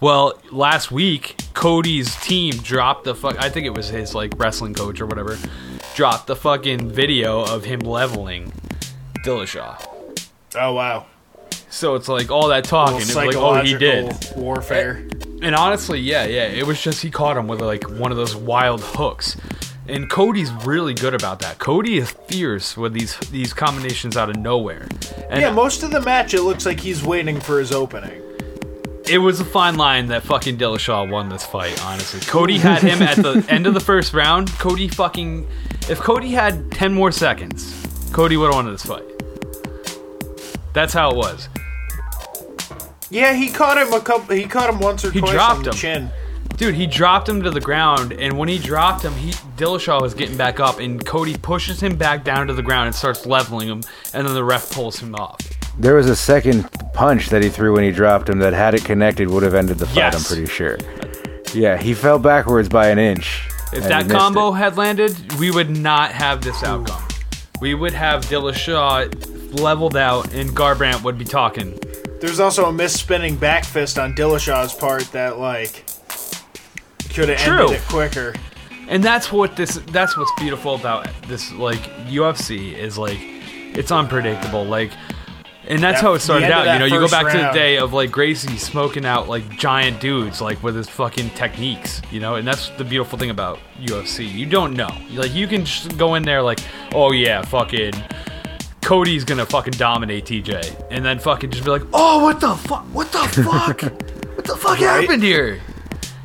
Well, 0.00 0.40
last 0.50 0.90
week, 0.90 1.36
Cody's 1.52 2.16
team 2.20 2.54
dropped 2.54 3.04
the 3.04 3.14
fuck. 3.14 3.36
I 3.38 3.50
think 3.50 3.66
it 3.66 3.74
was 3.74 3.88
his 3.88 4.14
like 4.14 4.32
wrestling 4.38 4.72
coach 4.72 5.00
or 5.00 5.06
whatever, 5.06 5.36
dropped 5.94 6.26
the 6.26 6.36
fucking 6.36 6.88
video 6.88 7.42
of 7.42 7.64
him 7.64 7.80
leveling 7.80 8.52
Dillashaw. 9.24 10.16
Oh 10.56 10.74
wow, 10.74 11.06
So 11.68 11.94
it's 11.94 12.08
like 12.08 12.30
all 12.30 12.48
that 12.48 12.64
talking. 12.64 12.96
It's 12.98 13.14
like, 13.14 13.36
oh, 13.36 13.60
he 13.62 13.76
did. 13.76 14.12
warfare. 14.36 15.06
And 15.42 15.54
honestly, 15.54 16.00
yeah, 16.00 16.24
yeah, 16.26 16.44
it 16.44 16.66
was 16.66 16.82
just 16.82 17.02
he 17.02 17.10
caught 17.10 17.36
him 17.36 17.46
with 17.48 17.60
like 17.60 17.88
one 17.88 18.10
of 18.10 18.16
those 18.16 18.34
wild 18.36 18.80
hooks. 18.82 19.36
And 19.88 20.08
Cody's 20.08 20.52
really 20.64 20.94
good 20.94 21.14
about 21.14 21.40
that. 21.40 21.58
Cody 21.58 21.98
is 21.98 22.10
fierce 22.10 22.76
with 22.76 22.92
these 22.92 23.16
these 23.30 23.52
combinations 23.52 24.16
out 24.16 24.28
of 24.30 24.36
nowhere. 24.36 24.86
And 25.28 25.40
Yeah, 25.40 25.50
most 25.52 25.82
of 25.82 25.90
the 25.90 26.00
match, 26.00 26.34
it 26.34 26.42
looks 26.42 26.66
like 26.66 26.80
he's 26.80 27.02
waiting 27.04 27.40
for 27.40 27.58
his 27.58 27.72
opening. 27.72 28.20
it 29.08 29.18
was 29.18 29.40
a 29.40 29.44
fine 29.44 29.76
line 29.76 30.06
that 30.08 30.22
fucking 30.22 30.56
Dillashaw 30.58 31.10
won 31.10 31.28
this 31.28 31.44
fight, 31.44 31.82
honestly. 31.84 32.20
Cody 32.20 32.58
had 32.58 32.82
him 32.82 33.02
at 33.02 33.16
the 33.16 33.44
end 33.48 33.66
of 33.66 33.74
the 33.74 33.80
first 33.80 34.12
round. 34.14 34.48
Cody 34.58 34.88
fucking. 34.88 35.46
If 35.88 35.98
Cody 35.98 36.30
had 36.30 36.70
10 36.72 36.92
more 36.92 37.10
seconds, 37.10 37.74
Cody 38.12 38.36
would 38.36 38.46
have 38.46 38.54
won 38.54 38.70
this 38.70 38.84
fight. 38.84 39.04
That's 40.72 40.92
how 40.92 41.10
it 41.10 41.16
was. 41.16 41.48
Yeah, 43.10 43.32
he 43.34 43.48
caught 43.50 43.76
him 43.76 43.92
a 43.92 44.00
couple. 44.00 44.36
He 44.36 44.44
caught 44.44 44.70
him 44.72 44.78
once 44.78 45.04
or 45.04 45.10
He 45.10 45.18
twice 45.20 45.32
dropped 45.32 45.58
on 45.58 45.62
the 45.64 45.70
him. 45.70 45.76
chin. 45.76 46.10
Dude, 46.56 46.74
he 46.74 46.86
dropped 46.86 47.28
him 47.28 47.42
to 47.42 47.50
the 47.50 47.60
ground, 47.60 48.12
and 48.12 48.36
when 48.38 48.48
he 48.48 48.58
dropped 48.58 49.02
him, 49.02 49.14
he 49.14 49.30
Dillashaw 49.56 50.00
was 50.02 50.12
getting 50.14 50.36
back 50.36 50.60
up, 50.60 50.78
and 50.78 51.04
Cody 51.04 51.36
pushes 51.36 51.80
him 51.82 51.96
back 51.96 52.22
down 52.22 52.46
to 52.48 52.54
the 52.54 52.62
ground 52.62 52.88
and 52.88 52.94
starts 52.94 53.24
leveling 53.24 53.66
him, 53.68 53.82
and 54.12 54.26
then 54.26 54.34
the 54.34 54.44
ref 54.44 54.70
pulls 54.70 54.98
him 55.00 55.14
off. 55.14 55.38
There 55.78 55.94
was 55.94 56.10
a 56.10 56.16
second 56.16 56.70
punch 56.92 57.30
that 57.30 57.42
he 57.42 57.48
threw 57.48 57.72
when 57.72 57.84
he 57.84 57.90
dropped 57.90 58.28
him 58.28 58.38
that, 58.40 58.52
had 58.52 58.74
it 58.74 58.84
connected, 58.84 59.30
would 59.30 59.42
have 59.42 59.54
ended 59.54 59.78
the 59.78 59.86
fight. 59.86 59.96
Yes. 59.96 60.16
I'm 60.16 60.36
pretty 60.36 60.52
sure. 60.52 60.76
Yeah, 61.54 61.78
he 61.78 61.94
fell 61.94 62.18
backwards 62.18 62.68
by 62.68 62.88
an 62.88 62.98
inch. 62.98 63.48
If 63.72 63.84
that 63.84 64.10
combo 64.10 64.52
it. 64.52 64.58
had 64.58 64.76
landed, 64.76 65.32
we 65.38 65.50
would 65.50 65.70
not 65.70 66.10
have 66.12 66.42
this 66.42 66.62
outcome. 66.62 67.02
We 67.60 67.74
would 67.74 67.92
have 67.92 68.24
Dillashaw 68.26 69.29
leveled 69.52 69.96
out, 69.96 70.32
and 70.34 70.50
Garbrandt 70.50 71.02
would 71.02 71.18
be 71.18 71.24
talking. 71.24 71.78
There's 72.20 72.40
also 72.40 72.66
a 72.66 72.72
miss 72.72 72.98
spinning 72.98 73.36
back 73.36 73.64
fist 73.64 73.98
on 73.98 74.14
Dillashaw's 74.14 74.74
part 74.74 75.04
that 75.12 75.38
like 75.38 75.84
could 77.14 77.28
have 77.28 77.40
ended 77.40 77.70
it 77.76 77.82
quicker. 77.88 78.34
and 78.88 79.02
that's 79.02 79.32
what 79.32 79.56
this 79.56 79.76
that's 79.90 80.16
what's 80.16 80.30
beautiful 80.38 80.74
about 80.74 81.08
this 81.26 81.50
like 81.52 81.80
UFC 82.06 82.74
is 82.74 82.96
like 82.98 83.18
it's 83.20 83.90
unpredictable 83.90 84.64
like 84.64 84.92
and 85.66 85.82
that's 85.82 86.00
That- 86.00 86.06
how 86.06 86.14
it 86.14 86.20
started 86.20 86.42
the 86.42 86.54
end 86.54 86.54
of 86.54 86.66
out 86.68 86.72
you 86.74 86.78
know? 86.78 86.84
You 86.86 87.00
go 87.00 87.08
back 87.08 87.32
to 87.32 87.38
the 87.38 87.50
day 87.52 87.78
of 87.78 87.92
like 87.92 88.10
Gracie 88.10 88.56
smoking 88.58 89.04
out 89.06 89.28
like 89.28 89.48
giant 89.56 90.00
dudes 90.00 90.40
like 90.40 90.62
with 90.62 90.76
his 90.76 90.88
fucking 90.88 91.30
techniques 91.30 92.00
you 92.12 92.20
know? 92.20 92.34
And 92.36 92.46
that's 92.46 92.68
the 92.70 92.84
beautiful 92.84 93.18
thing 93.18 93.30
about 93.30 93.58
UFC 93.80 94.30
you 94.30 94.46
don't 94.46 94.74
know. 94.74 94.90
Like 95.12 95.34
you 95.34 95.46
can 95.46 95.64
just 95.64 95.96
go 95.96 96.14
in 96.16 96.22
there 96.22 96.42
like 96.42 96.60
oh 96.92 97.12
yeah 97.12 97.42
fucking 97.42 97.92
Cody's 98.82 99.24
gonna 99.24 99.46
fucking 99.46 99.74
dominate 99.74 100.24
TJ 100.26 100.86
and 100.90 101.04
then 101.04 101.18
fucking 101.18 101.50
just 101.50 101.64
be 101.64 101.70
like 101.70 101.82
oh 101.92 102.22
what 102.22 102.40
the 102.40 102.54
fuck 102.56 102.84
what 102.92 103.10
the 103.12 103.18
fuck 103.18 103.82
what 104.36 104.44
the 104.44 104.56
fuck 104.56 104.78
Right. 104.80 105.02
happened 105.02 105.22
here 105.22 105.60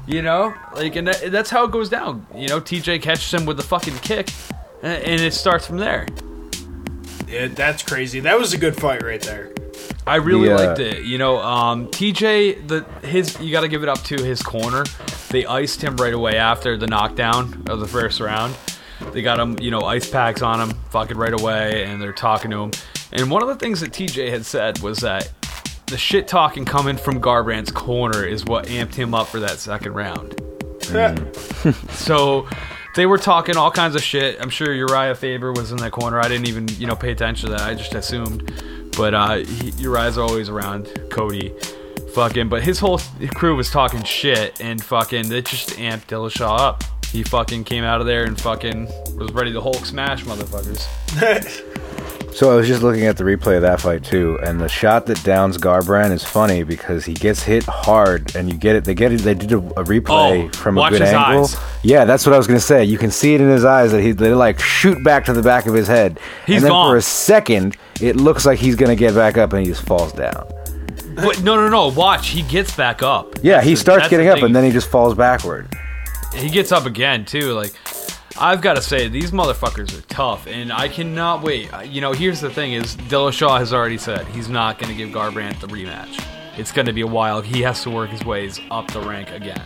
you 0.08 0.22
know, 0.22 0.53
like, 0.76 0.95
and 0.97 1.08
that, 1.08 1.32
that's 1.32 1.49
how 1.49 1.64
it 1.64 1.72
goes 1.72 1.89
down. 1.89 2.28
You 2.36 2.47
know, 2.47 2.62
TJ 2.62 3.01
catches 3.01 3.34
him 3.34 3.47
with 3.47 3.60
a 3.60 3.64
fucking 3.64 3.95
kick, 3.95 4.30
and, 4.84 5.03
and 5.03 5.20
it 5.20 5.34
starts 5.34 5.66
from 5.66 5.78
there. 5.78 6.06
Yeah, 7.28 7.47
that's 7.47 7.82
crazy. 7.82 8.20
That 8.20 8.38
was 8.38 8.53
a 8.53 8.58
good 8.60 8.76
fight 8.80 9.01
right 9.01 9.20
there. 9.20 9.51
I 10.06 10.18
really 10.18 10.49
The, 10.49 10.53
uh, 10.56 10.68
liked 10.68 10.80
it. 10.80 11.06
You 11.06 11.18
know, 11.18 11.39
um, 11.39 11.88
TJ, 11.88 12.68
the 12.68 12.86
his 13.08 13.39
you 13.41 13.51
got 13.51 13.62
to 13.62 13.68
give 13.68 13.82
it 13.82 13.89
up 13.89 14.03
to 14.03 14.24
his 14.24 14.43
corner. 14.43 14.84
They 15.30 15.43
iced 15.47 15.82
him 15.82 15.97
right 15.97 16.14
away 16.14 16.36
after 16.38 16.78
the 16.78 16.86
knockdown 16.86 17.64
of 17.68 17.80
the 17.80 17.88
first 17.88 18.20
round. 18.20 18.56
They 19.12 19.22
got 19.22 19.39
him, 19.39 19.58
you 19.60 19.72
know, 19.72 19.82
ice 19.82 20.10
packs 20.10 20.41
on 20.41 20.60
him, 20.60 20.78
fucking 20.89 21.18
right 21.18 21.39
away, 21.39 21.86
and 21.86 22.01
they're 22.01 22.14
talking 22.14 22.51
to 22.51 22.64
him. 22.64 22.72
And 23.12 23.32
one 23.32 23.41
of 23.41 23.47
the 23.47 23.56
things 23.56 23.80
that 23.82 23.91
TJ 23.91 24.30
had 24.30 24.45
said 24.45 24.80
was 24.80 24.99
that 24.99 25.32
the 25.88 25.97
shit 25.97 26.28
talking 26.28 26.66
coming 26.66 26.97
from 26.97 27.22
Garbrandt's 27.22 27.72
corner 27.72 28.26
is 28.26 28.43
what 28.43 28.66
amped 28.66 28.95
him 28.95 29.14
up 29.14 29.28
for 29.28 29.39
that 29.39 29.60
second 29.60 29.93
round. 29.93 30.41
So 31.91 32.47
they 32.95 33.06
were 33.06 33.18
talking 33.18 33.56
all 33.58 33.72
kinds 33.72 33.95
of 33.95 34.03
shit. 34.03 34.39
I'm 34.41 34.49
sure 34.49 34.68
Urijah 34.68 35.16
Faber 35.18 35.51
was 35.53 35.72
in 35.72 35.78
that 35.78 35.91
corner. 35.91 36.20
I 36.20 36.28
didn't 36.28 36.47
even, 36.47 36.68
you 36.78 36.88
know, 36.88 36.95
pay 36.95 37.12
attention 37.12 37.49
to 37.49 37.56
that. 37.56 37.62
I 37.62 37.74
just 37.76 37.93
assumed. 37.93 38.51
But 38.97 39.14
uh, 39.14 39.36
he, 39.38 39.72
Urijah's 39.72 40.18
always 40.18 40.49
around 40.49 40.89
Cody. 41.10 41.53
Fucking, 42.14 42.47
but 42.47 42.64
his 42.64 42.80
whole 42.80 42.99
crew 43.34 43.56
was 43.58 43.70
talking 43.70 44.01
shit 44.03 44.62
and 44.62 44.82
fucking, 44.82 45.32
it 45.32 45.45
just 45.45 45.72
amped 45.72 46.08
Dillashaw 46.08 46.60
up. 46.60 46.84
He 47.16 47.24
fucking 47.24 47.63
came 47.63 47.86
out 47.86 48.01
of 48.01 48.07
there 48.07 48.26
and 48.26 48.39
fucking 48.39 48.88
was 49.18 49.32
ready 49.32 49.53
to 49.53 49.61
Hulk 49.61 49.86
smash 49.86 50.26
motherfuckers. 50.26 50.86
So 52.36 52.51
I 52.51 52.55
was 52.55 52.68
just 52.68 52.84
looking 52.84 53.05
at 53.05 53.16
the 53.16 53.24
replay 53.24 53.55
of 53.55 53.61
that 53.61 53.80
fight 53.80 54.03
too, 54.03 54.38
and 54.43 54.59
the 54.59 54.68
shot 54.68 55.05
that 55.05 55.24
downs 55.24 55.57
Garbrandt 55.57 56.11
is 56.11 56.22
funny 56.22 56.63
because 56.63 57.05
he 57.05 57.13
gets 57.13 57.41
hit 57.41 57.63
hard, 57.63 58.36
and 58.36 58.51
you 58.51 58.57
get 58.57 58.76
it. 58.76 58.84
They 58.84 58.93
get 58.93 59.13
it. 59.13 59.22
They 59.22 59.36
did 59.36 59.53
a, 59.53 59.59
a 59.59 59.86
replay 59.86 60.49
Oh, 60.49 60.49
from 60.49 60.78
a 60.78 60.89
good 60.89 61.01
angle. 61.01 61.43
eyes. 61.45 61.55
Yeah, 61.82 62.03
that's 62.03 62.26
what 62.26 62.36
I 62.36 62.38
was 62.38 62.45
gonna 62.45 62.59
say. 62.59 62.84
You 62.84 62.97
can 62.97 63.09
see 63.09 63.36
it 63.36 63.39
in 63.39 63.47
his 63.47 63.63
eyes 63.63 63.93
that 63.93 64.01
he 64.01 64.11
they 64.11 64.34
like 64.34 64.59
shoot 64.59 65.01
back 65.01 65.24
to 65.28 65.34
the 65.34 65.41
back 65.41 65.66
of 65.66 65.74
his 65.74 65.88
head, 65.88 66.20
He's 66.45 66.55
and 66.57 66.66
then 66.66 66.72
gone. 66.72 66.91
for 66.91 66.97
a 66.97 67.01
second 67.01 67.78
it 68.01 68.18
looks 68.18 68.45
like 68.45 68.59
he's 68.59 68.76
gonna 68.76 68.97
get 68.97 69.16
back 69.16 69.38
up, 69.38 69.53
and 69.53 69.61
he 69.66 69.72
just 69.72 69.84
falls 69.88 70.11
down. 70.11 70.45
But 71.16 71.41
no, 71.41 71.55
no, 71.55 71.70
no. 71.70 71.88
Watch, 71.88 72.28
he 72.32 72.41
gets 72.41 72.76
back 72.76 73.01
up. 73.01 73.36
Yeah, 73.43 73.53
That's 73.55 73.68
he 73.68 73.76
starts 73.78 74.09
getting 74.09 74.28
up, 74.28 74.39
and 74.39 74.53
then 74.53 74.66
he 74.66 74.72
just 74.72 74.89
falls 74.89 75.16
backward. 75.16 75.70
He 76.36 76.50
gets 76.50 76.72
up 76.72 76.86
again 76.86 77.26
too. 77.26 77.54
Like 77.54 77.74
I've 78.38 78.62
got 78.62 78.76
to 78.76 78.82
say 78.82 79.08
these 79.08 79.32
motherfuckers 79.32 79.98
are 79.98 80.02
tough, 80.08 80.46
and 80.48 80.72
I 80.72 80.90
cannot 80.90 81.42
wait. 81.42 81.70
You 81.86 82.02
know, 82.02 82.12
here's 82.12 82.42
the 82.42 82.50
thing: 82.50 82.74
is 82.74 82.96
Dillashaw 82.96 83.58
has 83.60 83.74
already 83.74 83.98
said 83.98 84.28
he's 84.28 84.50
not 84.50 84.78
going 84.78 84.92
to 84.92 84.98
give 84.98 85.10
Garbrandt 85.10 85.62
the 85.62 85.68
rematch. 85.68 86.22
It's 86.58 86.72
going 86.72 86.86
to 86.86 86.94
be 86.94 87.02
a 87.02 87.08
while. 87.08 87.42
He 87.42 87.62
has 87.62 87.82
to 87.84 87.90
work 87.90 88.10
his 88.10 88.24
ways 88.26 88.60
up 88.72 88.92
the 88.92 89.02
rank 89.02 89.32
again. 89.32 89.64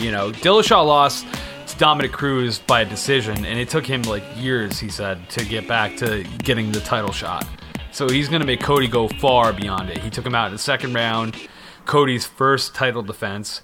You 0.00 0.10
know, 0.12 0.32
Dillashaw 0.32 0.84
lost 0.84 1.26
to 1.66 1.78
Dominick 1.78 2.12
Cruz 2.12 2.58
by 2.58 2.82
a 2.82 2.84
decision, 2.84 3.44
and 3.44 3.58
it 3.58 3.68
took 3.68 3.86
him 3.86 4.02
like 4.02 4.22
years, 4.36 4.78
he 4.78 4.88
said, 4.88 5.28
to 5.30 5.44
get 5.44 5.68
back 5.68 5.96
to 5.98 6.24
getting 6.38 6.72
the 6.72 6.80
title 6.80 7.12
shot. 7.12 7.46
So 7.92 8.08
he's 8.08 8.28
going 8.28 8.40
to 8.40 8.46
make 8.46 8.60
Cody 8.60 8.88
go 8.88 9.08
far 9.08 9.52
beyond 9.52 9.90
it. 9.90 9.98
He 9.98 10.10
took 10.10 10.24
him 10.24 10.34
out 10.34 10.46
in 10.46 10.52
the 10.52 10.58
second 10.58 10.94
round, 10.94 11.36
Cody's 11.84 12.26
first 12.26 12.74
title 12.74 13.02
defense. 13.02 13.62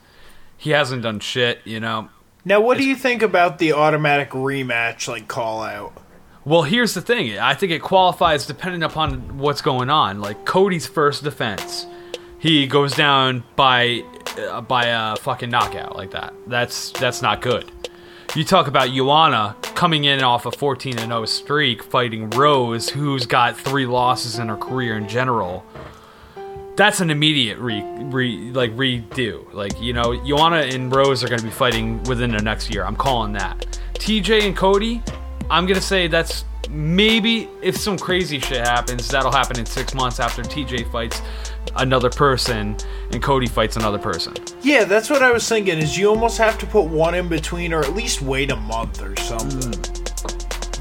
He 0.57 0.71
hasn't 0.71 1.03
done 1.03 1.21
shit, 1.21 1.61
you 1.65 1.81
know. 1.81 2.11
Now, 2.47 2.61
what 2.61 2.79
do 2.79 2.85
you 2.85 2.95
think 2.95 3.23
about 3.23 3.59
the 3.59 3.73
automatic 3.73 4.31
rematch, 4.31 5.09
like 5.09 5.27
call 5.27 5.65
out? 5.65 5.93
Well, 6.45 6.63
here's 6.63 6.95
the 6.95 7.01
thing. 7.01 7.37
I 7.41 7.55
think 7.55 7.73
it 7.73 7.83
qualifies 7.83 8.47
depending 8.47 8.85
upon 8.85 9.39
what's 9.39 9.61
going 9.61 9.91
on. 9.91 10.21
Like 10.21 10.45
Cody's 10.45 10.87
first 10.87 11.25
defense, 11.25 11.89
he 12.39 12.69
goes 12.69 12.95
down 12.95 13.43
by 13.57 14.05
uh, 14.39 14.61
by 14.61 14.85
a 14.85 15.17
fucking 15.17 15.51
knockout 15.51 15.97
like 15.97 16.13
that. 16.13 16.35
That's 16.47 16.93
that's 16.93 17.21
not 17.21 17.43
good. 17.43 17.69
You 18.37 18.45
talk 18.45 18.69
about 18.69 18.91
Joanna 18.91 19.57
coming 19.75 20.05
in 20.05 20.23
off 20.23 20.47
a 20.47 20.53
14 20.53 20.99
and 20.99 21.11
0 21.11 21.25
streak, 21.25 21.83
fighting 21.83 22.31
Rose, 22.31 22.89
who's 22.89 23.27
got 23.27 23.57
three 23.57 23.87
losses 23.87 24.39
in 24.39 24.47
her 24.47 24.57
career 24.57 24.97
in 24.97 25.09
general. 25.09 25.67
That's 26.77 27.01
an 27.01 27.11
immediate 27.11 27.59
re, 27.59 27.83
re 27.83 28.51
like 28.53 28.71
redo. 28.77 29.53
Like 29.55 29.81
you 29.81 29.93
know, 29.93 30.15
Joanna 30.25 30.59
and 30.59 30.95
Rose 30.95 31.25
are 31.25 31.29
going 31.29 31.39
to 31.39 31.45
be 31.45 31.51
fighting 31.51 32.03
within 32.05 32.33
the 32.33 32.43
next 32.43 32.73
year. 32.73 32.85
I'm 32.85 32.97
calling 32.97 33.33
that. 33.33 33.81
TJ 33.95 34.43
and 34.43 34.57
Cody, 34.57 35.03
I'm 35.51 35.67
gonna 35.67 35.81
say 35.81 36.07
that's 36.07 36.45
maybe 36.69 37.49
if 37.63 37.77
some 37.77 37.99
crazy 37.99 38.39
shit 38.39 38.59
happens, 38.59 39.09
that'll 39.09 39.33
happen 39.33 39.59
in 39.59 39.67
six 39.67 39.95
months 39.95 40.21
after 40.21 40.43
TJ 40.43 40.91
fights 40.93 41.23
another 41.77 42.11
person 42.11 42.77
and 43.13 43.23
Cody 43.23 43.47
fights 43.47 43.77
another 43.77 43.99
person. 43.99 44.35
Yeah, 44.63 44.85
that's 44.85 45.11
what 45.11 45.23
I 45.23 45.33
was 45.33 45.49
thinking. 45.49 45.79
Is 45.79 45.97
you 45.97 46.09
almost 46.09 46.39
have 46.39 46.59
to 46.59 46.67
put 46.67 46.85
one 46.85 47.15
in 47.15 47.29
between, 47.29 47.73
or 47.73 47.81
at 47.81 47.95
least 47.95 48.23
wait 48.23 48.51
a 48.51 48.57
month 48.57 49.03
or 49.03 49.17
something 49.17 49.73
mm. 49.73 49.96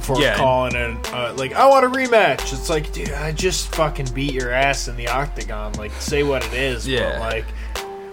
Before 0.08 0.22
Yeah. 0.22 0.36
calling 0.36 0.76
it. 0.76 1.14
Uh, 1.14 1.34
like, 1.36 1.54
I 1.54 1.68
want 1.68 1.86
a 1.86 1.90
rematch. 1.90 2.54
It's 2.54 2.70
like, 2.70 2.92
dude, 2.94 3.12
I 3.12 3.32
just 3.32 3.74
fucking 3.76 4.08
beat 4.14 4.34
your 4.34 4.52
ass 4.52 4.88
in 4.88 4.96
the 4.96 5.08
octagon. 5.08 5.74
Like, 5.74 5.92
say 5.94 6.24
what 6.24 6.46
it 6.46 6.54
is. 6.54 6.88
Yeah. 6.88 7.12
But 7.14 7.20
like, 7.20 7.46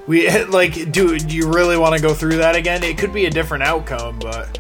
we 0.06 0.44
like, 0.46 0.90
dude, 0.92 1.28
do 1.28 1.36
you 1.36 1.52
really 1.52 1.76
want 1.76 1.94
to 1.94 2.02
go 2.02 2.14
through 2.14 2.36
that 2.38 2.56
again? 2.56 2.82
It 2.82 2.98
could 2.98 3.12
be 3.12 3.26
a 3.26 3.30
different 3.30 3.62
outcome, 3.64 4.18
but 4.18 4.58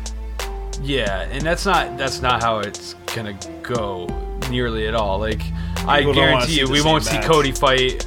Yeah, 0.82 1.22
and 1.22 1.42
that's 1.42 1.64
not 1.64 1.96
that's 1.96 2.20
not 2.20 2.42
how 2.42 2.58
it's 2.58 2.94
gonna 3.14 3.38
go 3.62 4.06
nearly 4.50 4.86
at 4.88 4.94
all. 4.94 5.18
Like 5.18 5.40
I 5.86 5.98
People 6.00 6.14
don't 6.14 6.24
guarantee 6.30 6.58
you, 6.60 6.68
we 6.70 6.82
won't 6.82 7.04
see. 7.04 7.18
Cody 7.20 7.52
fight 7.52 8.04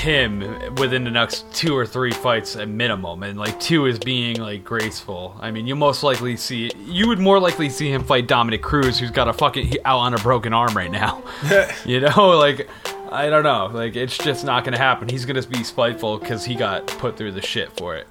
him 0.00 0.40
within 0.76 1.04
the 1.04 1.10
next 1.10 1.44
two 1.52 1.76
or 1.76 1.86
three 1.86 2.10
fights 2.10 2.56
at 2.56 2.68
minimum, 2.68 3.22
and 3.22 3.38
like 3.38 3.58
two 3.60 3.86
is 3.86 3.98
being 3.98 4.40
like 4.40 4.64
graceful. 4.64 5.36
I 5.40 5.50
mean, 5.50 5.66
you 5.66 5.76
most 5.76 6.02
likely 6.02 6.36
see 6.36 6.70
you 6.84 7.06
would 7.08 7.18
more 7.18 7.38
likely 7.38 7.68
see 7.68 7.90
him 7.92 8.02
fight 8.02 8.26
Dominick 8.26 8.62
Cruz, 8.62 8.98
who's 8.98 9.10
got 9.10 9.28
a 9.28 9.32
fucking 9.32 9.76
out 9.84 9.98
on 9.98 10.14
a 10.14 10.18
broken 10.18 10.52
arm 10.52 10.76
right 10.76 10.90
now. 10.90 11.22
you 11.84 12.00
know, 12.00 12.30
like 12.38 12.68
I 13.12 13.28
don't 13.28 13.42
know, 13.44 13.70
like 13.72 13.94
it's 13.96 14.16
just 14.18 14.44
not 14.44 14.64
gonna 14.64 14.78
happen. 14.78 15.08
He's 15.08 15.24
gonna 15.24 15.42
be 15.42 15.62
spiteful 15.62 16.18
because 16.18 16.44
he 16.44 16.54
got 16.54 16.86
put 16.86 17.16
through 17.16 17.32
the 17.32 17.42
shit 17.42 17.70
for 17.76 17.94
it. 17.96 18.06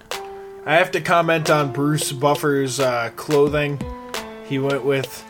I 0.65 0.75
have 0.75 0.91
to 0.91 1.01
comment 1.01 1.49
on 1.49 1.73
Bruce 1.73 2.11
Buffer's 2.11 2.79
uh, 2.79 3.11
clothing. 3.15 3.79
He 4.45 4.59
went 4.59 4.83
with 4.83 5.25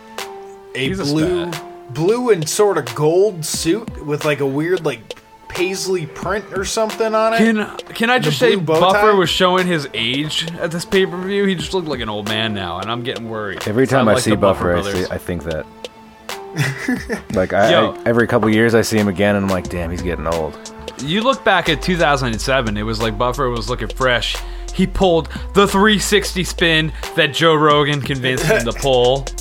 a 0.75 0.87
He's 0.87 0.97
blue, 0.97 1.51
stud. 1.51 1.93
blue 1.93 2.29
and 2.31 2.47
sort 2.49 2.77
of 2.77 2.93
gold 2.95 3.45
suit 3.45 4.05
with 4.05 4.25
like 4.25 4.39
a 4.39 4.45
weird 4.45 4.85
like 4.85 5.15
paisley 5.49 6.05
print 6.05 6.45
or 6.55 6.63
something 6.63 7.13
on 7.13 7.33
it. 7.33 7.37
Can 7.39 7.77
can 7.93 8.09
I 8.09 8.19
just 8.19 8.39
say 8.39 8.55
Buffer 8.55 8.79
tie? 8.79 9.11
was 9.11 9.29
showing 9.29 9.67
his 9.67 9.89
age 9.93 10.49
at 10.53 10.71
this 10.71 10.85
pay 10.85 11.05
per 11.05 11.17
view? 11.17 11.43
He 11.43 11.55
just 11.55 11.73
looked 11.73 11.89
like 11.89 11.99
an 11.99 12.07
old 12.07 12.29
man 12.29 12.53
now, 12.53 12.79
and 12.79 12.89
I'm 12.89 13.03
getting 13.03 13.29
worried. 13.29 13.67
Every 13.67 13.85
time 13.85 14.07
I, 14.07 14.13
like 14.13 14.23
see 14.23 14.29
the 14.31 14.37
Buffer, 14.37 14.71
I, 14.71 14.73
brothers. 14.81 15.07
see, 15.07 15.11
I 15.11 15.17
think 15.17 15.43
that. 15.43 15.65
like 17.33 17.51
I, 17.51 17.71
Yo. 17.71 17.91
I, 17.91 18.03
every 18.05 18.27
couple 18.27 18.49
years, 18.49 18.73
I 18.73 18.81
see 18.81 18.97
him 18.97 19.09
again, 19.09 19.35
and 19.35 19.45
I'm 19.45 19.51
like, 19.51 19.69
damn, 19.69 19.91
he's 19.91 20.01
getting 20.01 20.25
old. 20.27 20.57
you 20.99 21.21
look 21.21 21.43
back 21.43 21.67
at 21.67 21.81
2007, 21.81 22.77
it 22.77 22.83
was 22.83 23.01
like 23.01 23.17
Buffer 23.17 23.49
was 23.49 23.69
looking 23.69 23.89
fresh. 23.89 24.37
He 24.73 24.87
pulled 24.87 25.27
the 25.55 25.67
360 25.67 26.43
spin 26.45 26.93
that 27.15 27.33
Joe 27.33 27.55
Rogan 27.55 28.01
convinced 28.01 28.45
him 28.45 28.63
to 28.65 28.73
pull. 28.73 29.25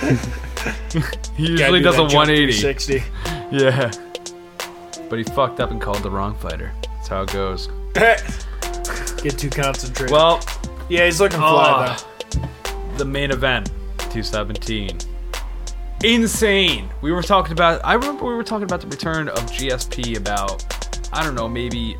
he 1.36 1.46
usually 1.46 1.80
does 1.80 1.96
a 1.96 2.02
that 2.02 2.10
jump 2.10 2.28
180. 2.28 2.52
360. 2.52 3.02
Yeah. 3.50 3.90
But 5.10 5.18
he 5.18 5.24
fucked 5.24 5.60
up 5.60 5.70
and 5.72 5.80
called 5.80 5.98
the 6.02 6.10
wrong 6.10 6.34
fighter. 6.36 6.72
That's 6.82 7.08
how 7.08 7.22
it 7.22 7.32
goes. 7.32 7.68
Get 7.94 9.36
too 9.36 9.50
concentrated. 9.50 10.10
Well, 10.12 10.40
yeah, 10.88 11.04
he's 11.04 11.20
looking 11.20 11.38
fly 11.40 11.66
Ah. 11.88 12.04
though. 12.32 12.96
the 12.96 13.04
main 13.04 13.30
event 13.30 13.68
217 14.10 14.98
insane 16.02 16.88
we 17.02 17.12
were 17.12 17.22
talking 17.22 17.52
about 17.52 17.80
i 17.84 17.92
remember 17.92 18.24
we 18.24 18.32
were 18.34 18.42
talking 18.42 18.64
about 18.64 18.80
the 18.80 18.86
return 18.86 19.28
of 19.28 19.38
gsp 19.52 20.16
about 20.16 20.64
i 21.12 21.22
don't 21.22 21.34
know 21.34 21.46
maybe 21.48 21.94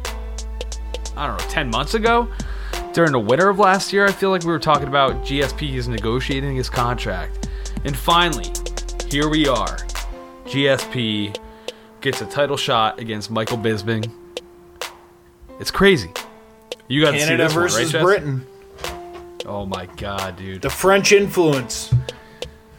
i 1.16 1.26
don't 1.26 1.38
know 1.40 1.48
10 1.50 1.70
months 1.70 1.92
ago 1.94 2.26
during 2.94 3.12
the 3.12 3.18
winter 3.18 3.48
of 3.50 3.58
last 3.58 3.92
year 3.92 4.06
i 4.06 4.10
feel 4.12 4.30
like 4.30 4.42
we 4.42 4.50
were 4.50 4.58
talking 4.58 4.88
about 4.88 5.12
gsp 5.24 5.74
is 5.74 5.86
negotiating 5.86 6.56
his 6.56 6.68
contract 6.70 7.48
and 7.84 7.94
finally 7.96 8.50
here 9.10 9.28
we 9.28 9.46
are 9.46 9.76
gsp 10.46 11.36
gets 12.00 12.20
a 12.20 12.26
title 12.26 12.56
shot 12.56 12.98
against 12.98 13.30
michael 13.30 13.58
Bisping. 13.58 14.10
it's 15.58 15.70
crazy 15.70 16.10
you 16.88 17.02
got 17.04 17.14
Canada 17.14 17.44
this 17.44 17.54
one, 17.54 17.62
versus 17.62 17.94
right, 17.94 18.02
Britain. 18.02 18.46
oh 19.46 19.66
my 19.66 19.86
god 19.96 20.36
dude 20.36 20.62
The 20.62 20.70
French 20.70 21.12
influence. 21.12 21.92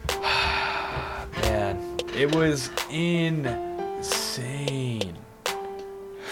Man, 1.42 1.98
it 2.14 2.34
was 2.34 2.70
insane. 2.90 5.16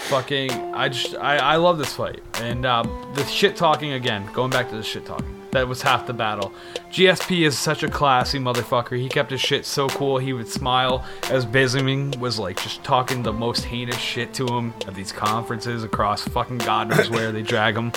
Fucking, 0.09 0.51
I 0.75 0.89
just, 0.89 1.15
I, 1.15 1.37
I 1.37 1.55
love 1.55 1.77
this 1.77 1.93
fight. 1.95 2.21
And 2.35 2.65
um, 2.65 3.11
the 3.15 3.23
shit 3.25 3.55
talking 3.55 3.93
again, 3.93 4.27
going 4.33 4.51
back 4.51 4.69
to 4.69 4.75
the 4.75 4.83
shit 4.83 5.05
talking, 5.05 5.40
that 5.51 5.67
was 5.67 5.81
half 5.81 6.07
the 6.07 6.13
battle. 6.13 6.53
GSP 6.91 7.45
is 7.45 7.57
such 7.57 7.83
a 7.83 7.89
classy 7.89 8.39
motherfucker. 8.39 8.97
He 8.97 9.09
kept 9.09 9.31
his 9.31 9.41
shit 9.41 9.65
so 9.65 9.87
cool. 9.89 10.17
He 10.17 10.33
would 10.33 10.47
smile 10.47 11.05
as 11.29 11.45
Bisping 11.45 12.17
was 12.19 12.39
like 12.39 12.61
just 12.61 12.83
talking 12.83 13.23
the 13.23 13.33
most 13.33 13.65
heinous 13.65 13.97
shit 13.97 14.33
to 14.35 14.47
him 14.47 14.73
at 14.87 14.95
these 14.95 15.11
conferences 15.11 15.83
across 15.83 16.27
fucking 16.27 16.59
God 16.59 16.89
knows 16.89 17.09
where 17.09 17.31
they 17.31 17.41
drag 17.41 17.75
him. 17.75 17.91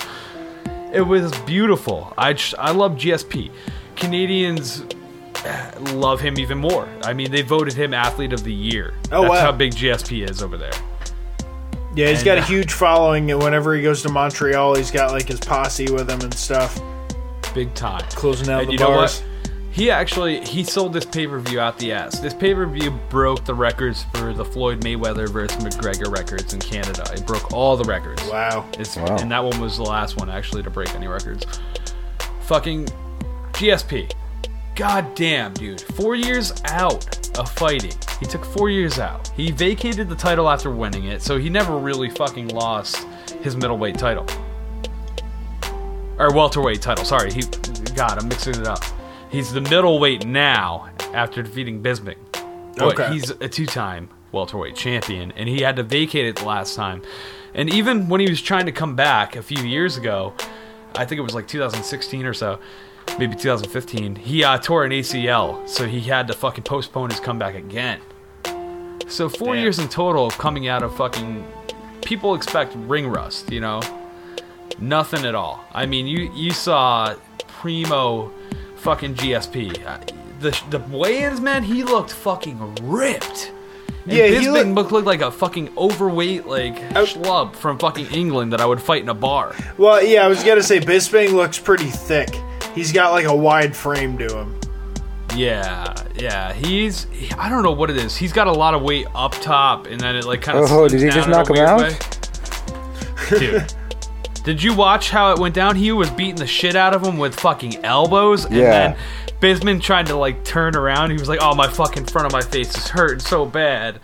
It 0.93 1.01
was 1.01 1.31
beautiful. 1.39 2.13
I 2.17 2.33
just, 2.33 2.55
I 2.57 2.71
love 2.71 2.93
GSP. 2.93 3.51
Canadians 3.95 4.83
love 5.93 6.19
him 6.21 6.39
even 6.39 6.57
more. 6.57 6.87
I 7.03 7.13
mean, 7.13 7.31
they 7.31 7.41
voted 7.41 7.73
him 7.73 7.93
athlete 7.93 8.33
of 8.33 8.43
the 8.43 8.53
year. 8.53 8.93
Oh, 9.11 9.21
That's 9.23 9.33
wow. 9.33 9.41
how 9.41 9.51
big 9.51 9.73
GSP 9.73 10.29
is 10.29 10.41
over 10.41 10.57
there. 10.57 10.71
Yeah, 11.95 12.09
he's 12.09 12.19
And, 12.19 12.25
got 12.25 12.37
a 12.37 12.41
uh, 12.41 12.45
huge 12.45 12.73
following, 12.73 13.31
and 13.31 13.41
whenever 13.41 13.73
he 13.75 13.81
goes 13.81 14.01
to 14.03 14.09
Montreal, 14.09 14.75
he's 14.75 14.91
got 14.91 15.11
like 15.11 15.27
his 15.27 15.39
posse 15.39 15.89
with 15.91 16.09
him 16.09 16.19
and 16.21 16.33
stuff, 16.33 16.77
Big 17.55 17.73
time. 17.73 18.03
closing 18.09 18.49
out 18.49 18.59
And 18.61 18.67
the 18.69 18.73
you 18.73 18.77
know 18.79 18.89
bars. 18.89 19.21
what? 19.21 19.29
He 19.71 19.89
actually 19.91 20.39
he 20.45 20.63
sold 20.63 20.93
this 20.93 21.03
pay 21.05 21.25
per 21.27 21.39
view 21.39 21.59
out 21.59 21.77
the 21.79 21.91
ass. 21.91 22.19
This 22.19 22.33
pay 22.33 22.53
per 22.53 22.65
view 22.65 22.91
broke 23.09 23.43
the 23.43 23.53
records 23.55 24.03
for 24.13 24.31
the 24.33 24.45
Floyd 24.45 24.81
Mayweather 24.81 25.27
versus 25.27 25.61
McGregor 25.63 26.09
records 26.15 26.53
in 26.53 26.59
Canada. 26.61 27.03
It 27.13 27.25
broke 27.25 27.51
all 27.51 27.75
the 27.75 27.83
records. 27.83 28.23
Wow. 28.25 28.69
It's, 28.77 28.95
Wow. 28.95 29.17
And 29.17 29.29
that 29.31 29.43
one 29.43 29.59
was 29.59 29.75
the 29.77 29.83
last 29.83 30.15
one 30.17 30.29
actually 30.29 30.63
to 30.63 30.69
break 30.69 30.93
any 30.95 31.07
records. 31.07 31.45
Fucking 32.43 32.85
GSP. 33.53 34.11
God 34.75 35.13
damn, 35.15 35.53
dude. 35.53 35.81
Four 35.81 36.15
years 36.15 36.53
out 36.65 37.37
of 37.37 37.51
fighting. 37.51 37.93
He 38.19 38.25
took 38.25 38.45
four 38.45 38.69
years 38.69 38.99
out. 38.99 39.29
He 39.35 39.51
vacated 39.51 40.07
the 40.09 40.15
title 40.15 40.49
after 40.49 40.69
winning 40.71 41.05
it, 41.05 41.21
so 41.21 41.37
he 41.37 41.49
never 41.49 41.77
really 41.77 42.09
fucking 42.09 42.49
lost 42.49 43.05
his 43.41 43.55
middleweight 43.55 43.97
title. 43.97 44.25
Or 46.17 46.31
welterweight 46.33 46.81
title, 46.81 47.03
sorry. 47.05 47.31
He 47.33 47.41
God, 47.95 48.17
I'm 48.21 48.27
mixing 48.27 48.55
it 48.55 48.67
up. 48.67 48.83
He's 49.29 49.51
the 49.51 49.61
middleweight 49.61 50.25
now 50.25 50.89
after 51.13 51.41
defeating 51.41 51.81
Bisping. 51.81 52.15
But 52.77 52.99
Okay. 52.99 53.13
he's 53.13 53.29
a 53.29 53.47
two-time 53.47 54.09
welterweight 54.31 54.75
champion, 54.75 55.31
and 55.37 55.47
he 55.47 55.61
had 55.61 55.75
to 55.77 55.83
vacate 55.83 56.25
it 56.25 56.35
the 56.37 56.45
last 56.45 56.75
time. 56.75 57.01
And 57.53 57.73
even 57.73 58.09
when 58.09 58.19
he 58.19 58.29
was 58.29 58.41
trying 58.41 58.65
to 58.65 58.71
come 58.73 58.95
back 58.95 59.35
a 59.37 59.41
few 59.41 59.63
years 59.63 59.95
ago, 59.97 60.33
I 60.93 61.05
think 61.05 61.19
it 61.19 61.21
was 61.21 61.33
like 61.33 61.47
2016 61.47 62.25
or 62.25 62.33
so, 62.33 62.59
maybe 63.17 63.35
2015, 63.35 64.15
he 64.15 64.43
uh, 64.43 64.57
tore 64.57 64.83
an 64.83 64.91
ACL, 64.91 65.67
so 65.67 65.87
he 65.87 66.01
had 66.01 66.27
to 66.27 66.33
fucking 66.33 66.63
postpone 66.65 67.11
his 67.11 67.19
comeback 67.21 67.55
again. 67.55 67.99
So 69.07 69.29
four 69.29 69.53
Damn. 69.53 69.63
years 69.63 69.79
in 69.79 69.87
total 69.87 70.25
of 70.25 70.37
coming 70.37 70.67
out 70.67 70.83
of 70.83 70.95
fucking. 70.95 71.45
People 72.01 72.35
expect 72.35 72.73
ring 72.75 73.07
rust, 73.07 73.51
you 73.51 73.61
know. 73.61 73.79
Nothing 74.79 75.25
at 75.25 75.35
all. 75.35 75.63
I 75.73 75.85
mean, 75.85 76.05
you 76.07 76.31
you 76.35 76.51
saw 76.51 77.15
primo 77.47 78.31
fucking 78.77 79.15
GSP. 79.15 79.85
Uh, 79.85 79.97
The 80.41 80.51
the 80.69 80.79
weigh-ins, 80.95 81.39
man, 81.41 81.63
he 81.63 81.83
looked 81.83 82.11
fucking 82.11 82.75
ripped. 82.83 83.51
And 84.03 84.13
Yeah, 84.13 84.27
he 84.27 84.35
Bisping 84.45 84.75
look- 84.75 84.91
looked 84.91 85.05
like 85.07 85.19
like 85.19 85.21
a 85.21 85.31
fucking 85.31 85.69
overweight 85.77 86.45
like 86.45 86.75
schlub 86.93 87.55
from 87.55 87.79
fucking 87.79 88.07
England 88.07 88.51
that 88.53 88.61
I 88.61 88.65
would 88.65 88.81
fight 88.81 89.01
in 89.01 89.09
a 89.09 89.13
bar. 89.13 89.55
Well, 89.77 90.03
yeah, 90.03 90.25
I 90.25 90.27
was 90.27 90.43
gonna 90.43 90.61
say 90.61 90.79
Bisping 90.79 91.31
looks 91.33 91.57
pretty 91.57 91.89
thick. 91.89 92.29
He's 92.75 92.91
got 92.91 93.13
like 93.13 93.25
a 93.25 93.35
wide 93.35 93.73
frame 93.75 94.17
to 94.17 94.27
him. 94.37 94.59
Yeah, 95.35 95.93
yeah. 96.15 96.53
He's 96.53 97.07
he- 97.11 97.31
I 97.39 97.49
don't 97.49 97.63
know 97.63 97.71
what 97.71 97.89
it 97.89 97.97
is. 97.97 98.15
He's 98.17 98.33
got 98.33 98.47
a 98.47 98.51
lot 98.53 98.73
of 98.73 98.81
weight 98.83 99.07
up 99.15 99.31
top, 99.41 99.87
and 99.87 99.99
then 99.99 100.15
it 100.17 100.25
like 100.25 100.41
kind 100.41 100.57
of. 100.59 100.69
Oh, 100.71 100.87
did 100.87 101.01
he 101.01 101.09
just 101.09 101.27
knock 101.29 101.49
him 101.49 101.57
out? 101.65 101.95
Dude, 103.29 103.73
did 104.45 104.63
you 104.63 104.73
watch 104.73 105.09
how 105.09 105.33
it 105.33 105.39
went 105.39 105.53
down? 105.55 105.75
He 105.75 105.91
was 105.91 106.09
beating 106.11 106.35
the 106.35 106.47
shit 106.47 106.75
out 106.75 106.93
of 106.95 107.03
him 107.03 107.17
with 107.17 107.37
fucking 107.39 107.83
elbows, 107.83 108.45
and 108.45 108.55
Yeah. 108.55 108.69
then 108.71 108.95
Bisping 109.41 109.81
tried 109.81 110.05
to 110.07 110.15
like 110.15 110.43
turn 110.45 110.75
around. 110.75 111.09
He 111.11 111.17
was 111.17 111.27
like, 111.27 111.39
"Oh, 111.41 111.53
my 111.55 111.67
fucking 111.67 112.05
front 112.05 112.25
of 112.27 112.31
my 112.31 112.41
face 112.41 112.75
is 112.77 112.87
hurting 112.87 113.19
so 113.19 113.45
bad," 113.45 113.99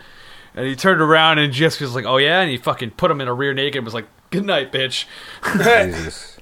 and 0.55 0.65
he 0.67 0.75
turned 0.75 1.01
around 1.01 1.39
and 1.39 1.53
just 1.53 1.79
was 1.79 1.95
like, 1.95 2.05
"Oh 2.05 2.17
yeah," 2.17 2.41
and 2.41 2.49
he 2.51 2.57
fucking 2.57 2.91
put 2.91 3.09
him 3.09 3.21
in 3.21 3.27
a 3.29 3.33
rear 3.33 3.53
naked. 3.53 3.77
and 3.77 3.85
Was 3.85 3.93
like, 3.93 4.07
"Good 4.29 4.45
night, 4.45 4.71
bitch." 4.73 5.05
Jesus. 5.53 6.37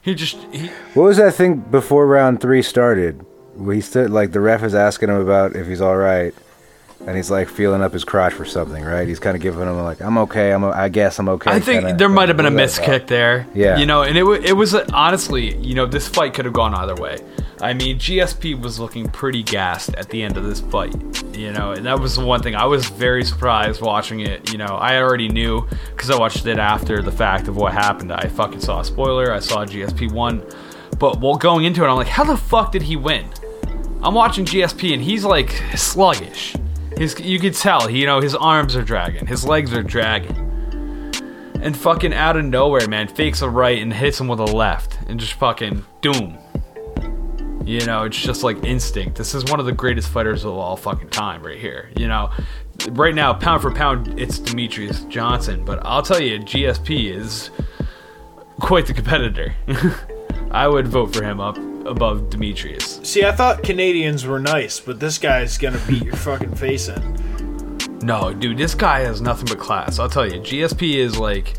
He 0.00 0.14
just 0.16 0.36
he 0.50 0.68
What 0.94 1.04
was 1.04 1.16
that 1.18 1.34
thing 1.34 1.56
before 1.58 2.06
round 2.06 2.40
three 2.40 2.62
started? 2.62 3.24
He 3.70 3.80
stood 3.80 4.10
like 4.10 4.32
the 4.32 4.40
ref 4.40 4.62
is 4.64 4.74
asking 4.74 5.10
him 5.10 5.16
about 5.20 5.54
if 5.54 5.66
he's 5.68 5.80
all 5.80 5.96
right, 5.96 6.34
and 7.06 7.16
he's 7.16 7.30
like 7.30 7.48
feeling 7.48 7.82
up 7.82 7.92
his 7.92 8.04
crotch 8.04 8.32
for 8.32 8.44
something, 8.44 8.84
right? 8.84 9.06
He's 9.08 9.18
kind 9.18 9.36
of 9.36 9.42
giving 9.42 9.60
him 9.62 9.76
like, 9.82 10.00
"I'm 10.00 10.18
okay. 10.18 10.52
I'm. 10.52 10.64
o- 10.64 10.72
I 10.72 10.88
guess 10.88 11.18
I'm 11.18 11.28
okay." 11.28 11.50
I 11.50 11.60
think 11.60 11.80
kinda 11.82 11.96
there 11.96 12.08
might 12.08 12.28
have 12.28 12.36
been 12.36 12.46
a 12.46 12.50
miskick 12.50 13.06
there. 13.06 13.46
Yeah. 13.54 13.76
You 13.78 13.86
know, 13.86 14.02
and 14.02 14.16
it, 14.16 14.24
it 14.44 14.52
was 14.52 14.74
honestly, 14.74 15.56
you 15.56 15.74
know, 15.74 15.86
this 15.86 16.06
fight 16.08 16.34
could 16.34 16.44
have 16.44 16.54
gone 16.54 16.74
either 16.74 16.94
way. 16.94 17.18
I 17.60 17.74
mean, 17.74 17.98
GSP 17.98 18.60
was 18.60 18.80
looking 18.80 19.08
pretty 19.08 19.42
gassed 19.44 19.94
at 19.94 20.08
the 20.08 20.20
end 20.22 20.36
of 20.36 20.42
this 20.44 20.60
fight. 20.60 20.94
You 21.36 21.52
know, 21.52 21.72
and 21.72 21.86
that 21.86 21.98
was 21.98 22.16
the 22.16 22.24
one 22.24 22.42
thing 22.42 22.54
I 22.56 22.66
was 22.66 22.86
very 22.86 23.24
surprised 23.24 23.80
watching 23.80 24.20
it. 24.20 24.50
You 24.52 24.58
know, 24.58 24.66
I 24.66 24.98
already 25.00 25.28
knew 25.28 25.66
because 25.90 26.10
I 26.10 26.16
watched 26.18 26.44
it 26.46 26.58
after 26.58 27.02
the 27.02 27.12
fact 27.12 27.48
of 27.48 27.56
what 27.56 27.72
happened. 27.72 28.12
I 28.12 28.26
fucking 28.28 28.60
saw 28.60 28.80
a 28.80 28.84
spoiler. 28.84 29.32
I 29.32 29.38
saw 29.38 29.64
GSP 29.64 30.12
won. 30.12 30.42
But 30.98 31.20
while 31.20 31.36
going 31.36 31.64
into 31.64 31.84
it, 31.84 31.88
I'm 31.88 31.96
like, 31.96 32.06
how 32.06 32.24
the 32.24 32.36
fuck 32.36 32.72
did 32.72 32.82
he 32.82 32.96
win? 32.96 33.26
I'm 34.02 34.14
watching 34.14 34.44
GSP 34.44 34.92
and 34.94 35.02
he's 35.02 35.24
like 35.24 35.50
sluggish. 35.76 36.54
His, 36.96 37.18
you 37.20 37.38
could 37.38 37.54
tell, 37.54 37.90
you 37.90 38.06
know, 38.06 38.20
his 38.20 38.34
arms 38.34 38.76
are 38.76 38.82
dragging, 38.82 39.26
his 39.26 39.44
legs 39.44 39.72
are 39.72 39.82
dragging. 39.82 40.50
And 41.62 41.76
fucking 41.76 42.12
out 42.12 42.36
of 42.36 42.44
nowhere, 42.44 42.88
man, 42.88 43.06
fakes 43.06 43.40
a 43.40 43.48
right 43.48 43.80
and 43.80 43.92
hits 43.92 44.20
him 44.20 44.26
with 44.26 44.40
a 44.40 44.44
left. 44.44 44.98
And 45.06 45.20
just 45.20 45.34
fucking 45.34 45.84
doom. 46.00 46.38
You 47.64 47.86
know, 47.86 48.02
it's 48.02 48.20
just 48.20 48.42
like 48.42 48.64
instinct. 48.64 49.16
This 49.16 49.34
is 49.34 49.44
one 49.44 49.60
of 49.60 49.66
the 49.66 49.72
greatest 49.72 50.08
fighters 50.08 50.44
of 50.44 50.54
all 50.54 50.76
fucking 50.76 51.10
time, 51.10 51.44
right 51.44 51.58
here. 51.58 51.90
You 51.96 52.08
know, 52.08 52.32
right 52.90 53.14
now, 53.14 53.32
pound 53.32 53.62
for 53.62 53.72
pound, 53.72 54.18
it's 54.18 54.40
Demetrious 54.40 55.08
Johnson. 55.08 55.64
But 55.64 55.78
I'll 55.84 56.02
tell 56.02 56.20
you, 56.20 56.40
GSP 56.40 57.14
is 57.14 57.50
quite 58.58 58.86
the 58.86 58.94
competitor. 58.94 59.54
I 60.50 60.66
would 60.66 60.88
vote 60.88 61.14
for 61.14 61.22
him 61.22 61.40
up 61.40 61.56
above 61.86 62.30
Demetrious. 62.30 63.04
See, 63.04 63.24
I 63.24 63.32
thought 63.32 63.62
Canadians 63.62 64.26
were 64.26 64.38
nice, 64.38 64.80
but 64.80 65.00
this 65.00 65.18
guy's 65.18 65.58
gonna 65.58 65.80
beat 65.86 66.04
your 66.04 66.16
fucking 66.16 66.54
face 66.54 66.88
in. 66.88 67.78
No, 68.02 68.34
dude, 68.34 68.58
this 68.58 68.74
guy 68.74 69.00
has 69.00 69.20
nothing 69.20 69.46
but 69.46 69.58
class. 69.58 69.98
I'll 69.98 70.08
tell 70.08 70.26
you, 70.26 70.40
GSP 70.40 70.96
is 70.96 71.18
like 71.18 71.54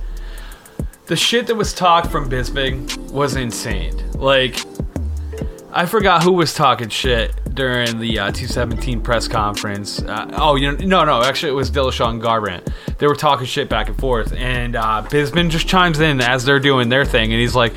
the 1.06 1.16
shit 1.16 1.48
that 1.48 1.56
was 1.56 1.74
talked 1.74 2.08
from 2.08 2.30
Bisping 2.30 3.12
was 3.12 3.36
insane. 3.36 4.12
Like, 4.14 4.58
I 5.72 5.86
forgot 5.86 6.24
who 6.24 6.34
was 6.34 6.54
talking 6.54 6.90
shit 6.90 7.34
during 7.54 8.00
the 8.00 8.20
uh, 8.20 8.32
217 8.32 9.02
press 9.02 9.28
conference. 9.28 10.02
Uh, 10.02 10.30
oh, 10.34 10.56
you 10.56 10.72
know, 10.72 10.78
no, 10.86 11.04
no, 11.04 11.24
actually, 11.24 11.52
it 11.52 11.56
was 11.56 11.72
Dillashaw 11.72 12.10
and 12.10 12.22
Garbrandt. 12.22 12.72
They 12.98 13.08
were 13.08 13.16
talking 13.16 13.46
shit 13.46 13.70
back 13.70 13.90
and 13.90 13.98
forth, 13.98 14.34
and 14.34 14.76
uh, 14.76 15.04
Bisping 15.10 15.50
just 15.50 15.68
chimes 15.68 16.00
in 16.00 16.22
as 16.22 16.46
they're 16.46 16.60
doing 16.60 16.90
their 16.90 17.06
thing, 17.06 17.32
and 17.32 17.42
he's 17.42 17.56
like, 17.56 17.74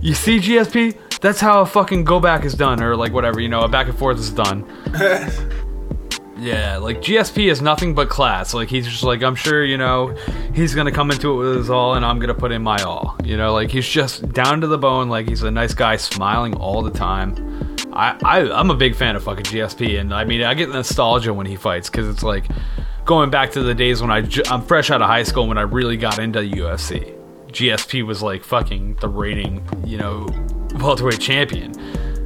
"You 0.00 0.14
see, 0.14 0.38
GSP." 0.38 0.96
That's 1.20 1.40
how 1.40 1.60
a 1.60 1.66
fucking 1.66 2.04
go 2.04 2.18
back 2.18 2.44
is 2.44 2.54
done, 2.54 2.82
or 2.82 2.96
like 2.96 3.12
whatever, 3.12 3.40
you 3.40 3.48
know, 3.48 3.60
a 3.60 3.68
back 3.68 3.88
and 3.88 3.98
forth 3.98 4.18
is 4.18 4.30
done. 4.30 4.64
Yeah, 6.40 6.78
like 6.78 7.02
GSP 7.02 7.50
is 7.50 7.60
nothing 7.60 7.94
but 7.94 8.08
class. 8.08 8.54
Like 8.54 8.70
he's 8.70 8.88
just 8.88 9.02
like 9.02 9.22
I'm 9.22 9.34
sure 9.34 9.62
you 9.62 9.76
know 9.76 10.16
he's 10.54 10.74
gonna 10.74 10.90
come 10.90 11.10
into 11.10 11.32
it 11.32 11.36
with 11.36 11.56
his 11.58 11.70
all, 11.70 11.96
and 11.96 12.04
I'm 12.04 12.18
gonna 12.18 12.34
put 12.34 12.50
in 12.50 12.62
my 12.62 12.78
all. 12.82 13.14
You 13.22 13.36
know, 13.36 13.52
like 13.52 13.70
he's 13.70 13.86
just 13.86 14.26
down 14.32 14.62
to 14.62 14.66
the 14.66 14.78
bone. 14.78 15.10
Like 15.10 15.28
he's 15.28 15.42
a 15.42 15.50
nice 15.50 15.74
guy, 15.74 15.96
smiling 15.96 16.56
all 16.56 16.80
the 16.80 16.90
time. 16.90 17.76
I, 17.92 18.16
I 18.24 18.50
I'm 18.58 18.70
a 18.70 18.74
big 18.74 18.96
fan 18.96 19.16
of 19.16 19.24
fucking 19.24 19.44
GSP, 19.44 20.00
and 20.00 20.14
I 20.14 20.24
mean 20.24 20.42
I 20.42 20.54
get 20.54 20.70
nostalgia 20.70 21.34
when 21.34 21.44
he 21.44 21.56
fights 21.56 21.90
because 21.90 22.08
it's 22.08 22.22
like 22.22 22.46
going 23.04 23.28
back 23.28 23.52
to 23.52 23.62
the 23.62 23.74
days 23.74 24.00
when 24.00 24.10
I 24.10 24.26
I'm 24.50 24.62
fresh 24.62 24.90
out 24.90 25.02
of 25.02 25.08
high 25.08 25.24
school 25.24 25.46
when 25.46 25.58
I 25.58 25.62
really 25.62 25.98
got 25.98 26.18
into 26.18 26.38
UFC. 26.38 27.19
GSP 27.52 28.04
was 28.04 28.22
like 28.22 28.44
fucking 28.44 28.96
the 29.00 29.08
reigning 29.08 29.66
you 29.84 29.98
know 29.98 30.26
welterweight 30.76 31.20
champion. 31.20 31.78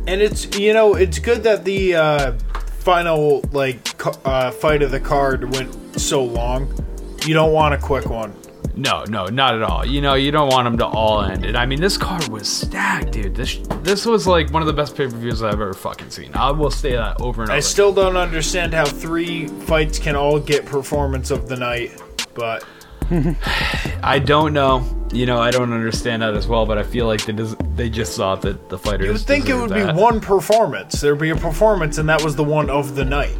And 0.06 0.20
it's 0.20 0.56
you 0.58 0.72
know 0.72 0.94
it's 0.94 1.18
good 1.18 1.42
that 1.44 1.64
the 1.64 1.94
uh, 1.94 2.32
final 2.78 3.42
like 3.52 3.94
uh, 4.26 4.50
fight 4.50 4.82
of 4.82 4.90
the 4.90 5.00
card 5.00 5.50
went 5.54 5.98
so 5.98 6.22
long. 6.22 6.72
You 7.26 7.34
don't 7.34 7.52
want 7.52 7.74
a 7.74 7.78
quick 7.78 8.06
one. 8.06 8.34
No, 8.76 9.04
no, 9.04 9.26
not 9.26 9.54
at 9.54 9.62
all. 9.62 9.86
You 9.86 10.00
know, 10.00 10.14
you 10.14 10.32
don't 10.32 10.50
want 10.50 10.64
them 10.64 10.78
to 10.78 10.86
all 10.86 11.22
end. 11.22 11.44
And 11.44 11.56
I 11.56 11.64
mean, 11.64 11.80
this 11.80 11.96
card 11.96 12.26
was 12.28 12.48
stacked, 12.48 13.12
dude. 13.12 13.34
This 13.34 13.58
this 13.82 14.04
was 14.04 14.26
like 14.26 14.52
one 14.52 14.62
of 14.62 14.66
the 14.66 14.72
best 14.72 14.96
pay 14.96 15.06
per 15.06 15.16
views 15.16 15.42
I've 15.42 15.54
ever 15.54 15.72
fucking 15.72 16.10
seen. 16.10 16.34
I 16.34 16.50
will 16.50 16.70
say 16.70 16.92
that 16.92 17.20
over 17.20 17.42
and 17.42 17.50
over. 17.50 17.56
I 17.56 17.60
still 17.60 17.92
don't 17.92 18.16
understand 18.16 18.74
how 18.74 18.84
three 18.84 19.46
fights 19.46 19.98
can 19.98 20.16
all 20.16 20.40
get 20.40 20.66
performance 20.66 21.30
of 21.30 21.48
the 21.48 21.56
night, 21.56 22.02
but 22.34 22.64
I 24.02 24.18
don't 24.18 24.52
know. 24.52 24.84
You 25.12 25.26
know, 25.26 25.38
I 25.40 25.50
don't 25.50 25.72
understand 25.72 26.22
that 26.22 26.34
as 26.34 26.46
well. 26.46 26.66
But 26.66 26.78
I 26.78 26.82
feel 26.82 27.06
like 27.06 27.24
they 27.24 27.32
just 27.32 27.56
they 27.76 27.88
just 27.90 28.16
thought 28.16 28.42
that 28.42 28.68
the 28.68 28.78
fighters. 28.78 29.06
you 29.06 29.12
would 29.12 29.20
think 29.22 29.48
it 29.48 29.54
would 29.54 29.72
be 29.72 29.82
one 29.84 30.20
performance. 30.20 31.00
There'd 31.00 31.18
be 31.18 31.30
a 31.30 31.36
performance, 31.36 31.98
and 31.98 32.08
that 32.08 32.22
was 32.22 32.36
the 32.36 32.44
one 32.44 32.70
of 32.70 32.94
the 32.94 33.04
night. 33.04 33.36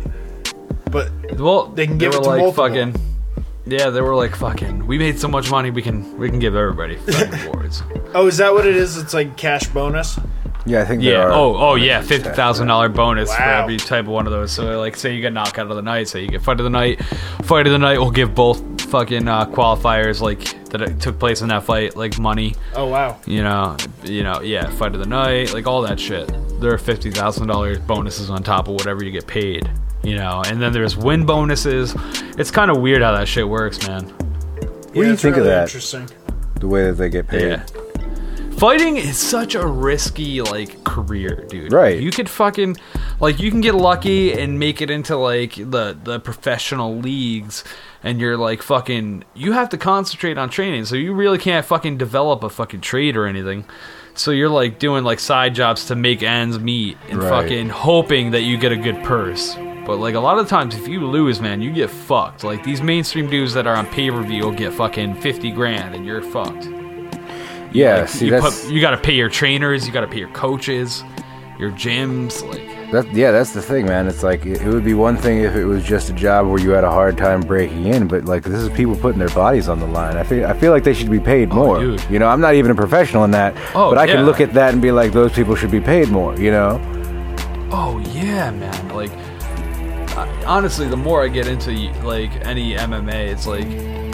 But 0.91 1.11
Well, 1.39 1.67
they 1.67 1.87
can 1.87 1.99
give 1.99 2.13
were 2.13 2.21
it 2.21 2.23
to 2.23 2.29
like 2.29 2.41
multiple. 2.41 2.69
fucking. 2.69 2.95
Yeah, 3.67 3.89
they 3.91 4.03
were 4.03 4.15
like 4.15 4.37
fucking. 4.37 4.87
We 4.87 4.99
made 4.99 5.19
so 5.19 5.27
much 5.27 5.51
money, 5.51 5.71
we 5.71 5.83
can 5.83 6.17
we 6.19 6.29
can 6.29 6.39
give 6.39 6.55
everybody 6.55 6.99
awards. 7.47 7.83
oh, 8.15 8.27
is 8.27 8.37
that 8.37 8.53
what 8.53 8.67
it 8.67 8.77
is? 8.77 8.97
It's 8.99 9.15
like 9.15 9.37
cash 9.37 9.67
bonus. 9.69 10.19
Yeah, 10.67 10.81
I 10.81 10.85
think 10.87 11.03
there 11.03 11.13
Yeah. 11.13 11.25
are. 11.25 11.33
Oh, 11.33 11.57
oh 11.57 11.75
yeah. 11.75 12.01
Fifty 12.01 12.31
thousand 12.31 12.69
dollar 12.69 12.89
bonus 12.89 13.35
for 13.35 13.43
every 13.43 13.77
type 13.77 14.05
of 14.07 14.09
one 14.13 14.27
of 14.27 14.33
those. 14.33 14.51
So, 14.53 14.79
like, 14.81 14.97
say 14.97 15.15
you 15.15 15.21
get 15.21 15.33
knockout 15.33 15.71
of 15.71 15.77
the 15.77 15.83
night, 15.83 16.09
say 16.09 16.23
you 16.23 16.29
get 16.29 16.43
fight 16.43 16.59
of 16.59 16.65
the 16.65 16.71
night. 16.71 17.03
Fight 17.43 17.67
of 17.67 17.73
the 17.73 17.79
night 17.79 17.99
will 17.99 18.11
give 18.11 18.35
both 18.35 18.63
fucking 18.83 19.29
uh, 19.29 19.47
qualifiers 19.47 20.21
like 20.21 20.41
that 20.71 20.81
it 20.81 21.01
took 21.01 21.19
place 21.19 21.43
in 21.43 21.49
that 21.49 21.65
fight 21.65 21.97
like 21.97 22.19
money. 22.19 22.55
Oh 22.75 22.87
wow. 22.87 23.19
You 23.27 23.43
know, 23.43 23.77
you 24.05 24.23
know, 24.23 24.41
yeah. 24.41 24.71
Fight 24.71 24.95
of 24.95 25.01
the 25.01 25.07
night, 25.07 25.53
like 25.53 25.67
all 25.67 25.83
that 25.83 26.01
shit. 26.01 26.33
There 26.61 26.73
are 26.73 26.79
fifty 26.79 27.11
thousand 27.11 27.49
dollars 27.49 27.79
bonuses 27.81 28.31
on 28.31 28.43
top 28.43 28.69
of 28.69 28.75
whatever 28.75 29.05
you 29.05 29.11
get 29.11 29.27
paid. 29.27 29.71
You 30.03 30.17
know, 30.17 30.43
and 30.47 30.61
then 30.61 30.73
there's 30.73 30.97
win 30.97 31.25
bonuses. 31.27 31.95
It's 32.39 32.51
kind 32.51 32.71
of 32.71 32.79
weird 32.81 33.03
how 33.03 33.13
that 33.13 33.27
shit 33.29 33.49
works, 33.49 33.87
man. 33.87 34.05
What 34.05 34.95
do 34.95 35.01
you 35.07 35.13
it's 35.13 35.23
think 35.23 35.37
of 35.37 35.45
that? 35.45 35.65
Interesting. 35.65 36.09
The 36.61 36.69
way 36.69 36.85
that 36.85 36.93
they 36.95 37.09
get 37.09 37.27
paid. 37.27 37.49
Yeah. 37.51 37.67
Fighting 38.59 38.97
is 38.97 39.19
such 39.19 39.55
a 39.55 39.67
risky 39.67 40.41
like 40.41 40.85
career, 40.85 41.45
dude. 41.49 41.73
Right. 41.73 41.99
You 42.01 42.11
could 42.11 42.31
fucking 42.31 42.77
like 43.21 43.39
you 43.41 43.51
can 43.51 43.61
get 43.61 43.75
lucky 43.75 44.33
and 44.33 44.59
make 44.59 44.81
it 44.81 44.91
into 44.91 45.17
like 45.17 45.55
the 45.57 45.99
the 46.03 46.19
professional 46.21 46.97
leagues 46.97 47.63
and 48.03 48.21
you're 48.21 48.37
like 48.39 48.63
fucking 48.63 49.25
you 49.35 49.53
have 49.53 49.69
to 49.71 49.77
concentrate 49.77 50.39
on 50.39 50.49
training. 50.49 50.85
So 50.87 50.97
you 50.97 51.13
really 51.13 51.37
can't 51.39 51.67
fucking 51.67 51.99
develop 51.99 52.43
a 52.43 52.49
fucking 52.49 52.81
trade 52.81 53.17
or 53.17 53.27
anything. 53.27 53.65
So 54.15 54.31
you're 54.31 54.49
like 54.49 54.79
doing 54.79 55.05
like 55.05 55.19
side 55.19 55.55
jobs 55.55 55.87
to 55.87 55.97
make 55.97 56.23
ends 56.23 56.59
meet 56.59 56.97
and 57.11 57.19
Right. 57.23 57.29
fucking 57.29 57.69
hoping 57.69 58.31
that 58.31 58.43
you 58.43 58.57
get 58.57 58.73
a 58.73 58.77
good 58.77 59.03
purse. 59.03 59.57
But 59.85 59.97
like 59.99 60.15
a 60.15 60.21
lot 60.21 60.39
of 60.39 60.49
times 60.49 60.75
if 60.75 60.89
you 60.89 61.05
lose, 61.07 61.41
man, 61.41 61.61
you 61.61 61.71
get 61.73 61.91
fucked. 61.91 62.45
Like 62.45 62.63
these 62.65 62.81
mainstream 62.81 63.29
dudes 63.29 63.53
that 63.55 63.67
are 63.67 63.75
on 63.77 63.87
pay-per-view 63.87 64.43
will 64.45 64.53
get 64.53 64.73
fucking 64.73 65.17
50 65.17 65.51
grand 65.51 65.95
and 65.95 66.07
you're 66.07 66.23
fucked. 66.23 66.69
Yeah, 67.75 68.01
Like, 68.01 68.09
see 68.09 68.25
you, 68.27 68.31
that's 68.31 68.65
put, 68.65 68.73
you 68.73 68.81
got 68.81 68.93
to 68.93 68.99
pay 68.99 69.15
your 69.15 69.29
trainers, 69.29 69.87
you 69.87 69.93
got 69.93 70.01
to 70.03 70.07
pay 70.07 70.19
your 70.21 70.31
coaches, 70.31 71.05
your 71.59 71.71
gyms. 71.73 72.43
Like, 72.49 72.91
that. 72.93 73.13
Yeah, 73.13 73.33
that's 73.33 73.53
the 73.53 73.61
thing, 73.63 73.87
man. 73.87 74.07
It's 74.07 74.23
like 74.23 74.47
it, 74.47 74.63
it 74.63 74.69
would 74.69 74.85
be 74.85 74.95
one 74.95 75.17
thing 75.17 75.41
if 75.41 75.55
it 75.57 75.65
was 75.65 75.85
just 75.85 76.09
a 76.11 76.13
job 76.13 76.47
where 76.47 76.61
you 76.61 76.71
had 76.71 76.85
a 76.85 76.91
hard 76.91 77.19
time 77.19 77.41
breaking 77.41 77.87
in, 77.87 78.07
but 78.07 78.25
like 78.25 78.45
this 78.45 78.61
is 78.63 78.71
people 78.71 78.95
putting 78.97 79.19
their 79.19 79.29
bodies 79.31 79.69
on 79.69 79.81
the 79.81 79.87
line. 79.87 80.17
I 80.17 80.23
feel 80.23 80.47
I 80.47 80.53
feel 80.55 80.71
like 80.71 80.85
they 80.85 80.95
should 80.95 81.11
be 81.11 81.21
paid 81.21 81.51
oh, 81.51 81.55
more. 81.57 81.81
dude. 81.81 82.05
You 82.09 82.19
know, 82.21 82.29
I'm 82.29 82.41
not 82.41 82.55
even 82.55 82.71
a 82.71 82.75
professional 82.75 83.25
in 83.25 83.33
that, 83.33 83.55
Oh, 83.75 83.91
but 83.91 83.99
I 83.99 84.05
yeah. 84.05 84.15
can 84.15 84.27
look 84.27 84.41
at 84.41 84.55
that 84.55 84.73
and 84.73 84.81
be 84.81 84.93
like, 84.93 85.13
those 85.13 85.33
people 85.33 85.57
should 85.57 85.71
be 85.73 85.81
paid 85.81 86.09
more. 86.09 86.39
You 86.39 86.51
know? 86.53 86.81
oh 87.73 87.99
yeah, 88.13 88.51
man. 88.53 88.89
Like, 88.95 89.11
I, 90.17 90.45
honestly, 90.47 90.87
the 90.87 90.97
more 90.97 91.25
I 91.25 91.29
get 91.29 91.49
into 91.49 91.73
like 92.05 92.31
any 92.47 92.75
MMA, 92.75 93.29
it's 93.33 93.47
like 93.47 93.67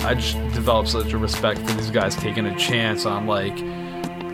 I 0.05 0.15
just 0.15 0.37
develop 0.55 0.87
such 0.87 1.13
a 1.13 1.19
respect 1.19 1.61
for 1.61 1.75
these 1.75 1.91
guys 1.91 2.17
taking 2.17 2.47
a 2.47 2.57
chance 2.57 3.07
on 3.07 3.27
like 3.27 3.57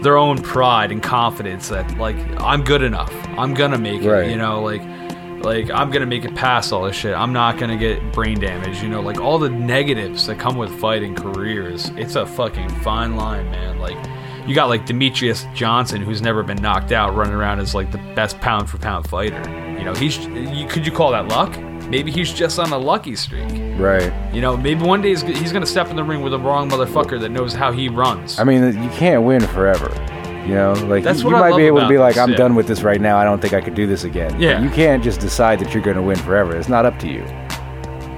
their 0.03 0.17
own 0.17 0.41
pride 0.41 0.93
and 0.93 1.03
confidence 1.03 1.69
that 1.69 1.99
like 1.99 2.17
I'm 2.41 2.63
good 2.63 2.83
enough. 2.83 3.13
I'm 3.37 3.55
gonna 3.55 3.79
make 3.79 4.03
it. 4.03 4.11
Right. 4.11 4.31
You 4.31 4.37
know, 4.37 4.63
like 4.63 4.83
like 5.45 5.71
I'm 5.71 5.91
gonna 5.91 6.07
make 6.07 6.25
it 6.25 6.35
past 6.35 6.73
all 6.73 6.85
this 6.85 6.97
shit. 6.97 7.15
I'm 7.15 7.33
not 7.33 7.59
gonna 7.59 7.77
get 7.77 8.13
brain 8.13 8.39
damage. 8.39 8.83
You 8.83 8.89
know, 8.89 9.01
like 9.01 9.21
all 9.21 9.39
the 9.39 9.51
negatives 9.51 10.27
that 10.27 10.39
come 10.39 10.57
with 10.57 10.71
fighting 10.81 11.15
careers. 11.15 11.91
It's 11.97 12.15
a 12.15 12.27
fucking 12.27 12.69
fine 12.81 13.17
line, 13.17 13.51
man. 13.51 13.79
Like 13.79 13.97
you 14.47 14.55
got 14.55 14.69
like 14.69 14.87
Demetrious 14.87 15.53
Johnson, 15.55 16.01
who's 16.01 16.23
never 16.23 16.43
been 16.43 16.63
knocked 16.63 16.93
out, 16.93 17.15
running 17.17 17.35
around 17.35 17.59
as 17.59 17.75
like 17.75 17.91
the 17.91 17.99
best 18.15 18.41
pound 18.41 18.71
for 18.71 18.79
pound 18.79 19.09
fighter. 19.09 19.43
You 19.79 19.85
know, 19.85 19.95
he's 19.95 20.19
you, 20.19 20.67
could 20.69 20.87
you 20.87 20.93
call 20.93 21.11
that 21.13 21.29
luck? 21.29 21.53
Maybe 21.89 22.11
he's 22.11 22.33
just 22.33 22.59
on 22.59 22.73
a 22.73 22.79
lucky 22.79 23.15
streak. 23.17 23.49
Right. 23.79 24.13
You 24.35 24.41
know, 24.41 24.57
maybe 24.57 24.83
one 24.85 25.03
day 25.03 25.11
he's, 25.11 25.23
he's 25.23 25.53
gonna 25.53 25.67
step 25.67 25.89
in 25.91 25.97
the 25.97 26.05
ring 26.05 26.21
with 26.23 26.35
a 26.35 26.39
wrong 26.39 26.69
motherfucker 26.71 27.21
that 27.21 27.31
knows 27.31 27.53
how 27.55 27.71
he 27.73 27.89
runs. 27.89 28.39
I 28.39 28.45
mean, 28.45 28.63
you 28.83 28.91
can't 28.91 29.23
win 29.23 29.47
forever. 29.47 29.91
You 30.47 30.55
know, 30.55 30.73
like 30.75 31.03
That's 31.03 31.23
you, 31.23 31.31
you 31.31 31.33
might 31.37 31.57
be 31.57 31.65
able 31.67 31.81
to 31.81 31.89
be 31.89 31.99
like, 31.99 32.15
this, 32.15 32.23
I'm 32.23 32.31
yeah. 32.31 32.37
done 32.37 32.55
with 32.55 32.69
this 32.69 32.83
right 32.83 33.01
now. 33.01 33.19
I 33.19 33.25
don't 33.25 33.41
think 33.43 33.53
I 33.53 33.61
could 33.61 33.75
do 33.75 33.87
this 33.87 34.05
again. 34.05 34.31
But 34.33 34.41
Yeah. 34.41 34.61
you 34.63 34.71
can't 34.71 35.03
just 35.03 35.19
decide 35.21 35.59
that 35.59 35.75
you're 35.75 35.83
going 35.83 35.97
to 35.97 36.03
win 36.03 36.17
forever. 36.19 36.55
It's 36.57 36.69
not 36.69 36.87
up 36.87 36.99
to 37.01 37.09
you. 37.09 37.25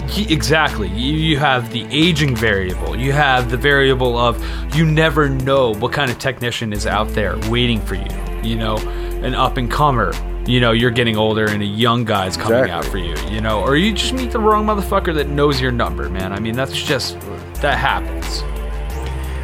He- 0.08 0.30
exactly. 0.32 0.88
You, 0.88 1.14
you 1.14 1.38
have 1.38 1.70
the 1.72 1.86
aging 1.90 2.36
variable. 2.36 2.96
You 2.96 3.12
have 3.12 3.50
the 3.50 3.56
variable 3.56 4.18
of 4.18 4.42
you 4.76 4.84
never 4.84 5.30
know 5.30 5.72
what 5.74 5.92
kind 5.92 6.10
of 6.10 6.18
technician 6.18 6.72
is 6.74 6.86
out 6.86 7.08
there 7.10 7.38
waiting 7.48 7.80
for 7.80 7.94
you. 7.94 8.06
You 8.42 8.56
know, 8.56 8.76
an 9.22 9.34
up 9.34 9.56
and 9.56 9.70
comer. 9.70 10.12
You 10.48 10.60
know, 10.60 10.72
you're 10.72 10.90
getting 10.90 11.18
older 11.18 11.44
and 11.44 11.62
a 11.62 11.66
young 11.66 12.06
guy's 12.06 12.38
coming 12.38 12.70
out 12.70 12.86
for 12.86 12.96
you. 12.96 13.14
You 13.28 13.42
know, 13.42 13.60
or 13.60 13.76
you 13.76 13.92
just 13.92 14.14
meet 14.14 14.30
the 14.30 14.40
wrong 14.40 14.64
motherfucker 14.64 15.14
that 15.16 15.28
knows 15.28 15.60
your 15.60 15.70
number, 15.70 16.08
man. 16.08 16.32
I 16.32 16.40
mean, 16.40 16.56
that's 16.56 16.72
just 16.72 17.20
that 17.60 17.76
happens. 17.76 18.42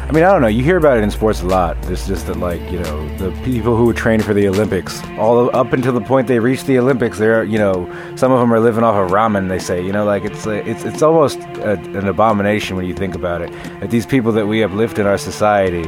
I 0.07 0.11
mean, 0.11 0.23
I 0.23 0.31
don't 0.31 0.41
know. 0.41 0.47
You 0.47 0.63
hear 0.63 0.77
about 0.77 0.97
it 0.97 1.03
in 1.03 1.11
sports 1.11 1.43
a 1.43 1.45
lot. 1.45 1.77
It's 1.91 2.07
just 2.07 2.25
that, 2.25 2.37
like, 2.37 2.59
you 2.71 2.79
know, 2.79 3.17
the 3.17 3.31
people 3.43 3.75
who 3.75 3.93
train 3.93 4.19
for 4.19 4.33
the 4.33 4.47
Olympics, 4.47 4.99
all 5.19 5.55
up 5.55 5.73
until 5.73 5.93
the 5.93 6.01
point 6.01 6.27
they 6.27 6.39
reach 6.39 6.63
the 6.63 6.79
Olympics, 6.79 7.19
they're, 7.19 7.43
you 7.43 7.59
know, 7.59 7.85
some 8.15 8.31
of 8.31 8.39
them 8.39 8.51
are 8.51 8.59
living 8.59 8.83
off 8.83 8.95
of 8.95 9.11
ramen. 9.11 9.47
They 9.47 9.59
say, 9.59 9.85
you 9.85 9.91
know, 9.91 10.05
like 10.05 10.25
it's 10.25 10.47
uh, 10.47 10.63
it's 10.65 10.85
it's 10.85 11.03
almost 11.03 11.37
a, 11.37 11.73
an 11.73 12.07
abomination 12.07 12.77
when 12.77 12.87
you 12.87 12.95
think 12.95 13.13
about 13.13 13.43
it. 13.43 13.51
That 13.79 13.91
these 13.91 14.07
people 14.07 14.31
that 14.31 14.47
we 14.47 14.63
uplift 14.63 14.97
in 14.97 15.05
our 15.05 15.19
society, 15.19 15.83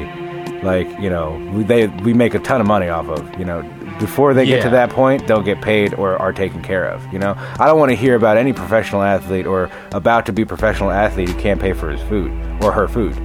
like, 0.67 0.87
you 0.99 1.09
know, 1.09 1.35
we, 1.53 1.63
they 1.63 1.87
we 1.87 2.13
make 2.13 2.35
a 2.35 2.39
ton 2.39 2.61
of 2.61 2.67
money 2.67 2.89
off 2.89 3.07
of, 3.07 3.39
you 3.39 3.45
know. 3.45 3.63
Before 3.99 4.35
they 4.35 4.45
get 4.45 4.61
to 4.61 4.69
that 4.69 4.91
point, 4.91 5.25
they'll 5.25 5.41
get 5.41 5.59
paid 5.59 5.95
or 5.95 6.17
are 6.17 6.31
taken 6.31 6.61
care 6.61 6.85
of. 6.87 7.11
You 7.11 7.17
know, 7.17 7.33
I 7.35 7.65
don't 7.65 7.79
want 7.79 7.89
to 7.89 7.95
hear 7.95 8.15
about 8.15 8.37
any 8.37 8.53
professional 8.53 9.01
athlete 9.01 9.47
or 9.47 9.71
about 9.91 10.27
to 10.27 10.31
be 10.31 10.45
professional 10.45 10.91
athlete 10.91 11.29
who 11.29 11.39
can't 11.39 11.59
pay 11.59 11.73
for 11.73 11.89
his 11.89 12.01
food 12.03 12.29
or 12.61 12.71
her 12.71 12.87
food. 12.87 13.17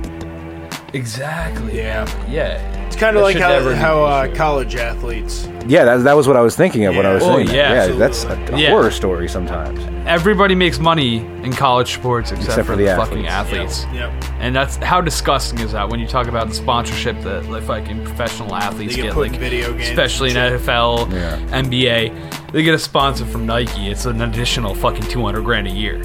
Exactly. 0.95 1.77
Yeah. 1.77 2.09
Yeah. 2.27 2.82
It's 3.03 3.07
kind 3.09 3.17
of 3.17 3.23
like 3.23 3.37
how, 3.37 3.75
how 3.75 4.05
uh, 4.05 4.35
college 4.35 4.77
athletes. 4.77 5.49
Yeah, 5.67 5.85
that, 5.85 5.99
that 6.05 6.13
was 6.15 6.27
what 6.27 6.37
I 6.37 6.41
was 6.41 6.57
thinking 6.57 6.87
of 6.87 6.97
when 6.97 7.07
I 7.07 7.15
was 7.15 7.23
Yeah. 7.23 7.29
Oh, 7.31 7.35
saying 7.37 7.47
that. 7.49 7.55
yeah, 7.55 7.87
yeah, 7.87 7.93
that's 7.97 8.25
a, 8.25 8.29
a 8.53 8.59
Yeah. 8.59 8.71
horror 8.71 8.91
story 8.91 9.29
sometimes. 9.29 9.81
Everybody 10.07 10.55
makes 10.57 10.79
money 10.81 11.19
in 11.19 11.53
college 11.53 11.95
sports 11.95 12.33
except, 12.33 12.49
Except 12.49 12.67
for, 12.67 12.73
for 12.73 12.77
the, 12.79 12.85
the 12.87 12.97
fucking 12.97 13.27
athletes. 13.27 13.85
athletes. 13.85 13.95
Yep. 13.95 14.25
And 14.41 14.55
that's 14.57 14.77
how 14.77 15.01
disgusting 15.01 15.61
is 15.61 15.73
that 15.73 15.89
when 15.89 16.01
you 16.01 16.07
talk 16.09 16.27
about 16.27 16.49
the 16.49 16.55
sponsorship 16.55 17.21
that 17.23 17.49
like 17.49 17.63
fucking 17.63 18.05
professional 18.05 18.55
athletes 18.55 18.95
They 18.97 19.03
get 19.03 19.09
get, 19.09 19.15
put 19.15 19.27
in 19.27 19.33
like 19.33 19.41
video 19.41 19.73
games 19.73 19.89
especially 19.89 20.31
in 20.31 20.37
and 20.37 20.61
NFL, 20.61 21.13
Yeah. 21.13 21.61
NBA, 21.61 22.53
they 22.53 22.63
get 22.65 22.75
a 22.75 22.79
sponsor 22.79 23.25
from 23.25 23.47
Nike. 23.47 23.89
It's 23.89 24.05
an 24.05 24.21
additional 24.23 24.75
fucking 24.75 25.05
two 25.05 25.23
hundred 25.25 25.43
grand 25.45 25.69
a 25.69 25.71
year. 25.71 26.03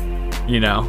You 0.48 0.60
know, 0.60 0.84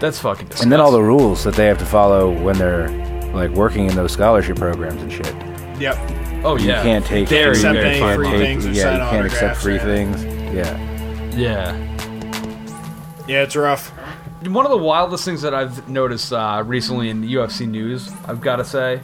that's 0.00 0.18
fucking. 0.20 0.46
Disgusting. 0.46 0.64
And 0.66 0.72
then 0.72 0.80
all 0.80 0.92
the 0.92 1.02
rules 1.02 1.42
that 1.44 1.54
they 1.54 1.66
have 1.66 1.78
to 1.78 1.86
follow 1.86 2.30
when 2.30 2.56
they're 2.56 2.88
like 3.34 3.50
working 3.50 3.88
in 3.90 3.96
those 3.96 4.12
scholarship 4.12 4.56
programs 4.56 5.02
and 5.02 5.12
shit. 5.12 5.34
Yep. 5.80 5.96
oh 6.44 6.56
You 6.56 6.68
can't 6.68 7.04
take 7.04 7.28
Very, 7.28 7.44
free, 7.46 7.52
accept 7.54 7.74
very 7.74 7.88
any 7.88 7.98
can't 7.98 8.16
free 8.16 8.30
take- 8.30 8.38
things 8.40 8.66
or 8.66 8.70
yeah, 8.70 8.82
sign 8.82 8.94
you 9.00 9.10
can't 9.10 9.26
accept 9.26 9.56
free 9.60 9.76
or 9.76 9.78
things. 9.80 10.24
Yeah. 10.54 11.34
yeah. 11.36 11.90
Yeah, 13.26 13.42
it's 13.42 13.56
rough. 13.56 13.88
One 14.46 14.66
of 14.66 14.70
the 14.70 14.76
wildest 14.78 15.24
things 15.24 15.40
that 15.42 15.54
I've 15.54 15.88
noticed 15.88 16.32
uh, 16.32 16.62
recently 16.66 17.08
in 17.08 17.22
UFC 17.22 17.66
news, 17.66 18.10
I've 18.26 18.42
got 18.42 18.56
to 18.56 18.64
say, 18.64 19.00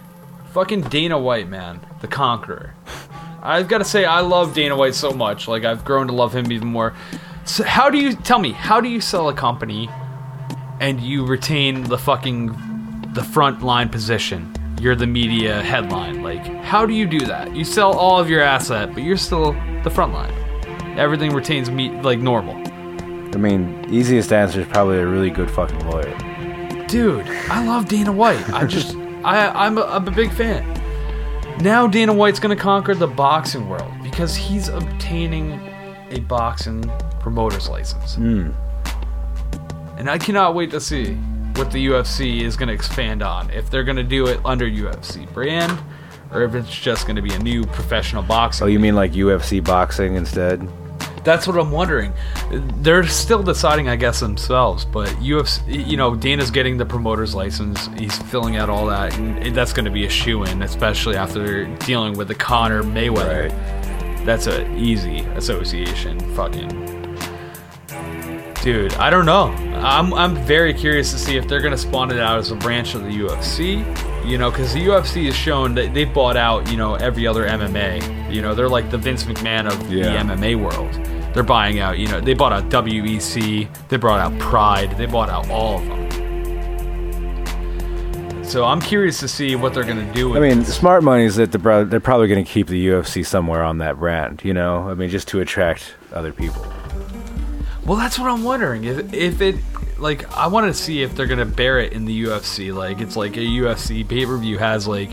fucking 0.53 0.83
Dana 0.83 1.19
White, 1.19 1.49
man, 1.49 1.81
the 2.03 2.07
Conqueror. 2.09 2.75
I've 3.43 3.67
got 3.67 3.79
to 3.79 3.85
say, 3.85 4.05
I 4.05 4.21
love 4.21 4.53
Dana 4.55 4.77
White 4.77 4.95
so 4.95 5.13
much. 5.13 5.49
Like, 5.49 5.65
I've 5.65 5.83
grown 5.85 6.09
to 6.09 6.13
love 6.13 6.37
him 6.37 6.53
even 6.53 6.69
more. 6.69 6.95
So, 7.47 7.65
how 7.65 7.89
do 7.89 7.97
you 7.97 8.15
tell 8.15 8.39
me? 8.39 8.53
How 8.53 8.83
do 8.83 8.89
you 8.91 9.01
sell 9.01 9.31
a 9.31 9.35
company 9.35 9.89
and 10.79 11.01
you 11.01 11.25
retain 11.25 11.85
the 11.85 11.97
fucking 11.97 12.49
the 13.15 13.25
front 13.25 13.63
line 13.63 13.89
position? 13.89 14.53
You're 14.81 14.97
the 14.97 15.07
media 15.07 15.63
headline. 15.63 16.23
Like, 16.23 16.45
how 16.63 16.87
do 16.87 16.95
you 16.95 17.07
do 17.07 17.21
that? 17.27 17.55
You 17.55 17.65
sell 17.65 17.93
all 17.93 18.19
of 18.19 18.31
your 18.31 18.41
asset, 18.41 18.95
but 18.95 19.03
you're 19.03 19.17
still 19.17 19.53
the 19.85 19.91
front 19.91 20.13
line. 20.13 20.33
Everything 20.99 21.33
retains 21.33 21.71
me 21.71 21.91
like 22.03 22.19
normal. 22.19 22.57
I 23.33 23.37
mean, 23.37 23.87
easiest 23.91 24.33
answer 24.33 24.61
is 24.61 24.67
probably 24.67 24.99
a 24.99 25.07
really 25.07 25.31
good 25.31 25.51
fucking 25.51 25.87
lawyer. 25.89 26.17
Dude, 26.87 27.27
I 27.49 27.65
love 27.65 27.89
Dana 27.89 28.11
White. 28.11 28.49
I 28.53 28.67
just, 28.67 28.97
I, 29.25 29.49
I'm 29.49 29.79
a, 29.79 29.83
I'm 29.83 30.09
a 30.09 30.11
big 30.11 30.33
fan. 30.33 30.65
Now 31.61 31.87
Dana 31.87 32.13
White's 32.13 32.41
gonna 32.41 32.57
conquer 32.57 32.95
the 32.95 33.07
boxing 33.07 33.69
world 33.69 33.93
because 34.03 34.35
he's 34.35 34.69
obtaining 34.69 35.61
a 36.11 36.21
boxing 36.21 36.91
promoter's 37.21 37.69
license. 37.69 38.15
Hmm. 38.15 38.51
And 39.99 40.09
I 40.09 40.17
cannot 40.17 40.55
wait 40.55 40.71
to 40.71 40.81
see 40.81 41.19
what 41.57 41.71
the 41.71 41.87
UFC 41.87 42.43
is 42.43 42.57
gonna 42.57 42.73
expand 42.73 43.23
on. 43.23 43.51
If 43.51 43.71
they're 43.71 43.85
gonna 43.85 44.03
do 44.03 44.27
it 44.27 44.41
under 44.45 44.67
UFC 44.67 45.33
brand, 45.33 45.79
or 46.33 46.43
if 46.43 46.55
it's 46.55 46.71
just 46.71 47.07
gonna 47.07 47.23
be 47.23 47.33
a 47.33 47.39
new 47.39 47.65
professional 47.65 48.23
boxing. 48.23 48.65
Oh, 48.65 48.69
you 48.69 48.79
mean 48.79 48.95
like 48.95 49.13
UFC 49.13 49.63
boxing 49.63 50.15
instead? 50.15 50.69
That's 51.25 51.47
what 51.47 51.59
I'm 51.59 51.71
wondering. 51.71 52.13
They're 52.51 53.07
still 53.07 53.43
deciding, 53.43 53.89
I 53.89 53.97
guess, 53.97 54.21
themselves. 54.21 54.85
But 54.85 55.09
UFC, 55.21 55.87
you 55.87 55.97
know, 55.97 56.15
Dana's 56.15 56.51
getting 56.51 56.79
the 56.79 56.87
promoter's 56.87 57.35
license. 57.35 57.89
He's 57.99 58.17
filling 58.17 58.57
out 58.57 58.71
all 58.71 58.87
that, 58.87 59.17
and 59.19 59.55
that's 59.55 59.73
going 59.73 59.85
to 59.85 59.91
be 59.91 60.07
a 60.07 60.09
shoe 60.09 60.45
in, 60.45 60.63
especially 60.63 61.17
after 61.17 61.67
dealing 61.77 62.15
with 62.15 62.29
the 62.29 62.35
Conor 62.35 62.83
Mayweather. 62.83 63.51
That's 64.25 64.47
an 64.47 64.79
easy 64.79 65.21
association. 65.35 66.19
Fucking 66.35 67.00
dude, 68.63 68.95
I 68.95 69.11
don't 69.11 69.27
know. 69.27 69.47
I'm 69.81 70.13
I'm 70.15 70.35
very 70.45 70.75
curious 70.75 71.11
to 71.13 71.19
see 71.19 71.37
if 71.37 71.49
they're 71.49 71.61
going 71.61 71.73
to 71.73 71.79
spawn 71.79 72.11
it 72.11 72.19
out 72.21 72.39
as 72.39 72.51
a 72.51 72.57
branch 72.57 72.95
of 72.95 73.03
the 73.05 73.11
UFC. 73.11 73.85
You 74.27 74.37
know, 74.37 74.51
because 74.51 74.75
the 74.75 74.81
UFC 74.81 75.25
has 75.27 75.35
shown 75.35 75.75
that 75.77 75.95
they've 75.95 76.13
bought 76.13 76.37
out, 76.37 76.71
you 76.71 76.77
know, 76.77 76.95
every 76.97 77.27
other 77.27 77.47
MMA. 77.47 78.31
You 78.33 78.43
know, 78.43 78.55
they're 78.55 78.69
like 78.69 78.91
the 78.91 78.99
Vince 78.99 79.25
McMahon 79.25 79.67
of 79.67 79.91
Yeah. 79.91 80.23
the 80.23 80.35
MMA 80.35 80.57
world. 80.57 80.93
They're 81.33 81.43
buying 81.43 81.79
out, 81.79 81.97
you 81.99 82.07
know, 82.09 82.21
they 82.21 82.35
bought 82.35 82.53
out 82.53 82.69
WEC, 82.71 83.69
they 83.89 83.97
brought 83.97 84.21
out 84.21 84.37
Pride, 84.41 84.97
they 84.99 85.07
bought 85.07 85.31
out 85.31 85.49
all 85.49 85.79
of 85.79 85.87
them. 85.87 86.11
So 88.45 88.65
I'm 88.65 88.81
curious 88.81 89.21
to 89.21 89.29
see 89.29 89.55
what 89.55 89.73
they're 89.73 89.85
going 89.85 90.05
to 90.05 90.13
do. 90.13 90.31
With 90.31 90.39
I 90.43 90.49
mean, 90.49 90.59
this. 90.61 90.75
smart 90.77 91.05
money 91.05 91.25
is 91.25 91.37
that 91.37 91.53
they're, 91.53 91.85
they're 91.85 92.01
probably 92.01 92.27
going 92.27 92.45
to 92.45 92.51
keep 92.51 92.67
the 92.67 92.85
UFC 92.89 93.25
somewhere 93.25 93.63
on 93.63 93.79
that 93.79 93.97
brand, 94.01 94.43
you 94.45 94.53
know? 94.53 94.89
I 94.91 94.95
mean, 94.95 95.09
just 95.09 95.29
to 95.29 95.41
attract 95.41 95.95
other 96.13 96.33
people. 96.33 96.67
Well, 97.91 97.99
that's 97.99 98.21
what 98.21 98.31
I'm 98.31 98.45
wondering. 98.45 98.85
If 98.85 99.13
if 99.13 99.41
it 99.41 99.57
like 99.99 100.33
I 100.37 100.47
want 100.47 100.73
to 100.73 100.81
see 100.81 101.03
if 101.03 101.17
they're 101.17 101.27
gonna 101.27 101.45
bear 101.45 101.81
it 101.81 101.93
in 101.93 102.05
the 102.05 102.23
UFC. 102.23 102.73
Like 102.73 103.01
it's 103.01 103.17
like 103.17 103.37
a 103.37 103.41
UFC 103.41 104.09
pay 104.09 104.25
per 104.25 104.37
view 104.37 104.59
has 104.59 104.87
like 104.87 105.11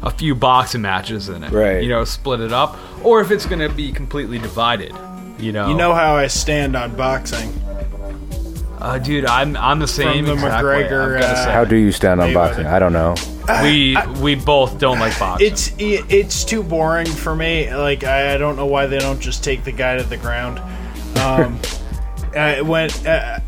a 0.00 0.12
few 0.12 0.36
boxing 0.36 0.82
matches 0.82 1.28
in 1.28 1.42
it. 1.42 1.50
Right. 1.50 1.82
You 1.82 1.88
know, 1.88 2.04
split 2.04 2.38
it 2.38 2.52
up, 2.52 2.78
or 3.04 3.20
if 3.20 3.32
it's 3.32 3.46
gonna 3.46 3.68
be 3.68 3.90
completely 3.90 4.38
divided. 4.38 4.94
You 5.40 5.50
know. 5.50 5.70
You 5.70 5.74
know 5.74 5.92
how 5.92 6.14
I 6.14 6.28
stand 6.28 6.76
on 6.76 6.94
boxing. 6.94 7.50
uh, 8.78 8.98
dude, 8.98 9.26
I'm 9.26 9.56
I'm 9.56 9.80
the 9.80 9.88
same. 9.88 10.24
From 10.24 10.26
the 10.26 10.32
exact 10.34 10.64
McGregor, 10.64 11.16
I've 11.16 11.24
uh. 11.24 11.50
How 11.50 11.64
do 11.64 11.74
you 11.74 11.90
stand 11.90 12.20
on 12.20 12.32
boxing? 12.32 12.64
I 12.64 12.78
don't 12.78 12.92
know. 12.92 13.16
we 13.64 13.96
we 14.22 14.36
both 14.36 14.78
don't 14.78 15.00
like 15.00 15.18
boxing. 15.18 15.48
It's 15.48 15.72
it's 15.80 16.44
too 16.44 16.62
boring 16.62 17.08
for 17.08 17.34
me. 17.34 17.74
Like 17.74 18.04
I, 18.04 18.34
I 18.34 18.38
don't 18.38 18.54
know 18.54 18.66
why 18.66 18.86
they 18.86 19.00
don't 19.00 19.18
just 19.18 19.42
take 19.42 19.64
the 19.64 19.72
guy 19.72 19.96
to 19.96 20.04
the 20.04 20.16
ground. 20.16 20.60
Um, 21.18 21.58
I 22.34 22.62
went 22.62 23.06
uh, 23.06 23.40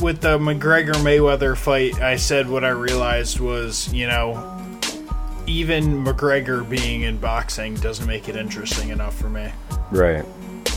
with 0.00 0.20
the 0.20 0.38
McGregor 0.38 0.94
Mayweather 0.94 1.56
fight. 1.56 2.00
I 2.00 2.16
said 2.16 2.48
what 2.48 2.64
I 2.64 2.70
realized 2.70 3.40
was, 3.40 3.92
you 3.92 4.06
know, 4.06 4.56
even 5.46 6.04
McGregor 6.04 6.68
being 6.68 7.02
in 7.02 7.18
boxing 7.18 7.74
doesn't 7.74 8.06
make 8.06 8.28
it 8.28 8.36
interesting 8.36 8.90
enough 8.90 9.18
for 9.18 9.28
me. 9.28 9.50
Right. 9.90 10.24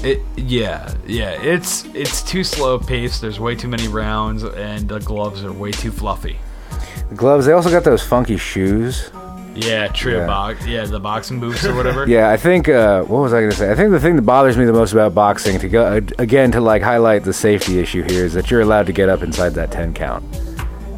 It, 0.03 0.19
yeah, 0.35 0.94
yeah. 1.07 1.41
It's 1.41 1.85
it's 1.94 2.22
too 2.22 2.44
slow 2.44 2.77
paced. 2.77 3.22
There's 3.22 3.40
way 3.40 3.56
too 3.56 3.69
many 3.69 3.88
rounds, 3.88 4.44
and 4.44 4.90
the 4.90 4.99
gloves 4.99 5.45
are 5.45 5.53
way 5.53 5.72
too 5.72 5.91
fluffy. 5.91 6.38
The 7.10 7.15
gloves, 7.15 7.45
they 7.45 7.53
also 7.53 7.69
got 7.69 7.85
those 7.85 8.03
funky 8.03 8.38
shoes. 8.38 9.11
Yeah, 9.55 9.88
true. 9.88 10.17
Yeah. 10.17 10.25
Box, 10.27 10.65
yeah, 10.65 10.85
the 10.85 10.99
boxing 10.99 11.39
boots 11.39 11.63
or 11.65 11.75
whatever. 11.75 12.07
Yeah, 12.13 12.30
I 12.31 12.38
think. 12.38 12.67
Uh, 12.69 13.03
what 13.03 13.19
was 13.21 13.34
I 13.34 13.39
going 13.41 13.51
to 13.51 13.57
say? 13.57 13.71
I 13.71 13.75
think 13.75 13.91
the 13.91 13.99
thing 13.99 14.15
that 14.15 14.23
bothers 14.23 14.57
me 14.57 14.65
the 14.65 14.73
most 14.73 14.93
about 14.93 15.13
boxing, 15.13 15.59
to 15.59 15.69
go 15.69 16.01
again 16.17 16.51
to 16.53 16.61
like 16.61 16.81
highlight 16.81 17.23
the 17.23 17.34
safety 17.34 17.80
issue 17.80 18.01
here, 18.03 18.25
is 18.25 18.34
that 18.34 18.49
you're 18.49 18.61
allowed 18.61 18.88
to 18.88 18.93
get 18.93 19.09
up 19.09 19.21
inside 19.21 19.49
that 19.55 19.71
ten 19.71 19.93
count, 19.93 20.23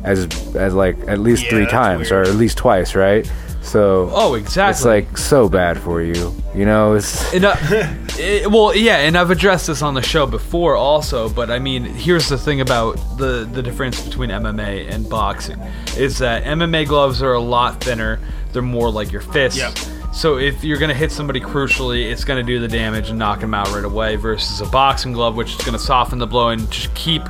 as 0.04 0.26
as 0.56 0.74
like 0.74 0.98
at 1.08 1.20
least 1.20 1.44
Yeah, 1.44 1.50
three 1.50 1.66
times 1.68 2.12
weird. 2.12 2.28
or 2.28 2.30
at 2.30 2.36
least 2.38 2.58
twice, 2.58 2.96
right? 2.96 3.30
So 3.62 4.10
Oh, 4.14 4.36
exactly. 4.36 4.72
it's 4.72 4.86
like 4.86 5.18
so 5.18 5.50
bad 5.50 5.80
for 5.80 6.00
you. 6.02 6.34
You 6.54 6.66
know, 6.66 6.94
it's 6.94 7.34
And, 7.34 7.46
uh, 7.46 7.56
it- 8.18 8.50
well, 8.50 8.76
yeah, 8.76 8.98
and 8.98 9.18
I've 9.18 9.32
addressed 9.32 9.66
this 9.68 9.82
on 9.82 9.96
the 9.96 10.04
show 10.04 10.28
before, 10.28 10.76
also. 10.76 11.30
But 11.30 11.50
I 11.50 11.58
mean, 11.60 11.84
here's 11.84 12.30
the 12.30 12.38
thing 12.38 12.62
about 12.62 12.94
the 13.18 13.50
the 13.52 13.62
difference 13.64 14.00
between 14.02 14.30
MMA 14.30 14.88
and 14.94 15.10
boxing 15.10 15.60
is 15.98 16.20
that 16.20 16.44
MMA 16.46 16.88
gloves 16.88 17.22
are 17.22 17.34
a 17.34 17.40
lot 17.42 17.84
thinner. 17.84 18.20
They're 18.56 18.64
more 18.64 18.90
like 18.90 19.12
your 19.12 19.22
fist. 19.22 19.58
Yep. 19.58 19.78
So 20.16 20.38
if 20.40 20.64
you're 20.64 20.78
gonna 20.80 20.94
hit 20.94 21.12
somebody 21.12 21.40
crucially, 21.40 22.10
it's 22.10 22.24
gonna 22.24 22.42
do 22.42 22.60
the 22.60 22.68
damage 22.68 23.10
and 23.10 23.20
knock 23.20 23.42
them 23.42 23.54
out 23.54 23.68
right 23.74 23.84
away. 23.84 24.16
Versus 24.16 24.62
a 24.62 24.66
boxing 24.66 25.12
glove, 25.14 25.36
which 25.36 25.54
is 25.56 25.62
gonna 25.64 25.78
soften 25.78 26.18
the 26.18 26.26
blow 26.26 26.50
and 26.50 26.72
just 26.72 26.92
keep 26.96 27.22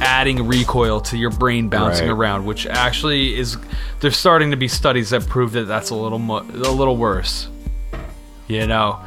adding 0.00 0.46
recoil 0.46 1.00
to 1.00 1.16
your 1.16 1.30
brain 1.30 1.68
bouncing 1.68 2.06
Right. 2.08 2.12
around. 2.16 2.44
Which 2.44 2.66
actually 2.66 3.36
is, 3.36 3.56
there's 4.00 4.16
starting 4.16 4.50
to 4.52 4.56
be 4.58 4.68
studies 4.68 5.10
that 5.10 5.26
prove 5.26 5.52
that 5.52 5.64
that's 5.66 5.90
a 5.90 5.94
little 5.94 6.18
mo- 6.18 6.40
a 6.52 6.70
little 6.70 6.96
worse. 6.96 7.48
You 8.46 8.66
know, 8.66 8.98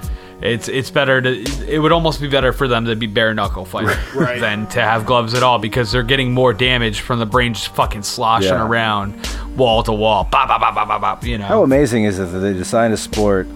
it's 0.41 0.67
it's 0.67 0.91
better 0.91 1.21
to. 1.21 1.43
It 1.67 1.79
would 1.79 1.91
almost 1.91 2.21
be 2.21 2.27
better 2.27 2.53
for 2.53 2.67
them 2.67 2.85
to 2.85 2.95
be 2.95 3.07
bare 3.07 3.33
knuckle 3.33 3.65
fighting 3.65 3.97
Right. 4.15 4.39
than 4.39 4.67
to 4.67 4.81
have 4.81 5.05
gloves 5.05 5.33
at 5.33 5.41
all 5.43 5.57
because 5.59 5.91
they're 5.91 6.03
getting 6.03 6.31
more 6.33 6.53
damage 6.53 6.99
from 7.01 7.19
the 7.19 7.25
brain 7.25 7.53
just 7.55 7.69
fucking 7.69 8.03
sloshing 8.03 8.49
Yeah. 8.49 8.65
around 8.65 9.15
wall 9.55 9.81
to 9.83 9.91
wall. 9.91 10.27
Bop, 10.31 10.47
bop, 10.47 10.59
bop, 10.61 10.75
bop, 10.75 10.87
bop, 10.87 11.01
bop, 11.01 11.23
you 11.25 11.37
know. 11.39 11.45
how 11.45 11.63
amazing 11.63 12.03
is 12.03 12.19
it 12.19 12.31
that 12.31 12.39
they 12.39 12.53
designed 12.53 12.93
a 12.93 12.97
sport 12.97 13.47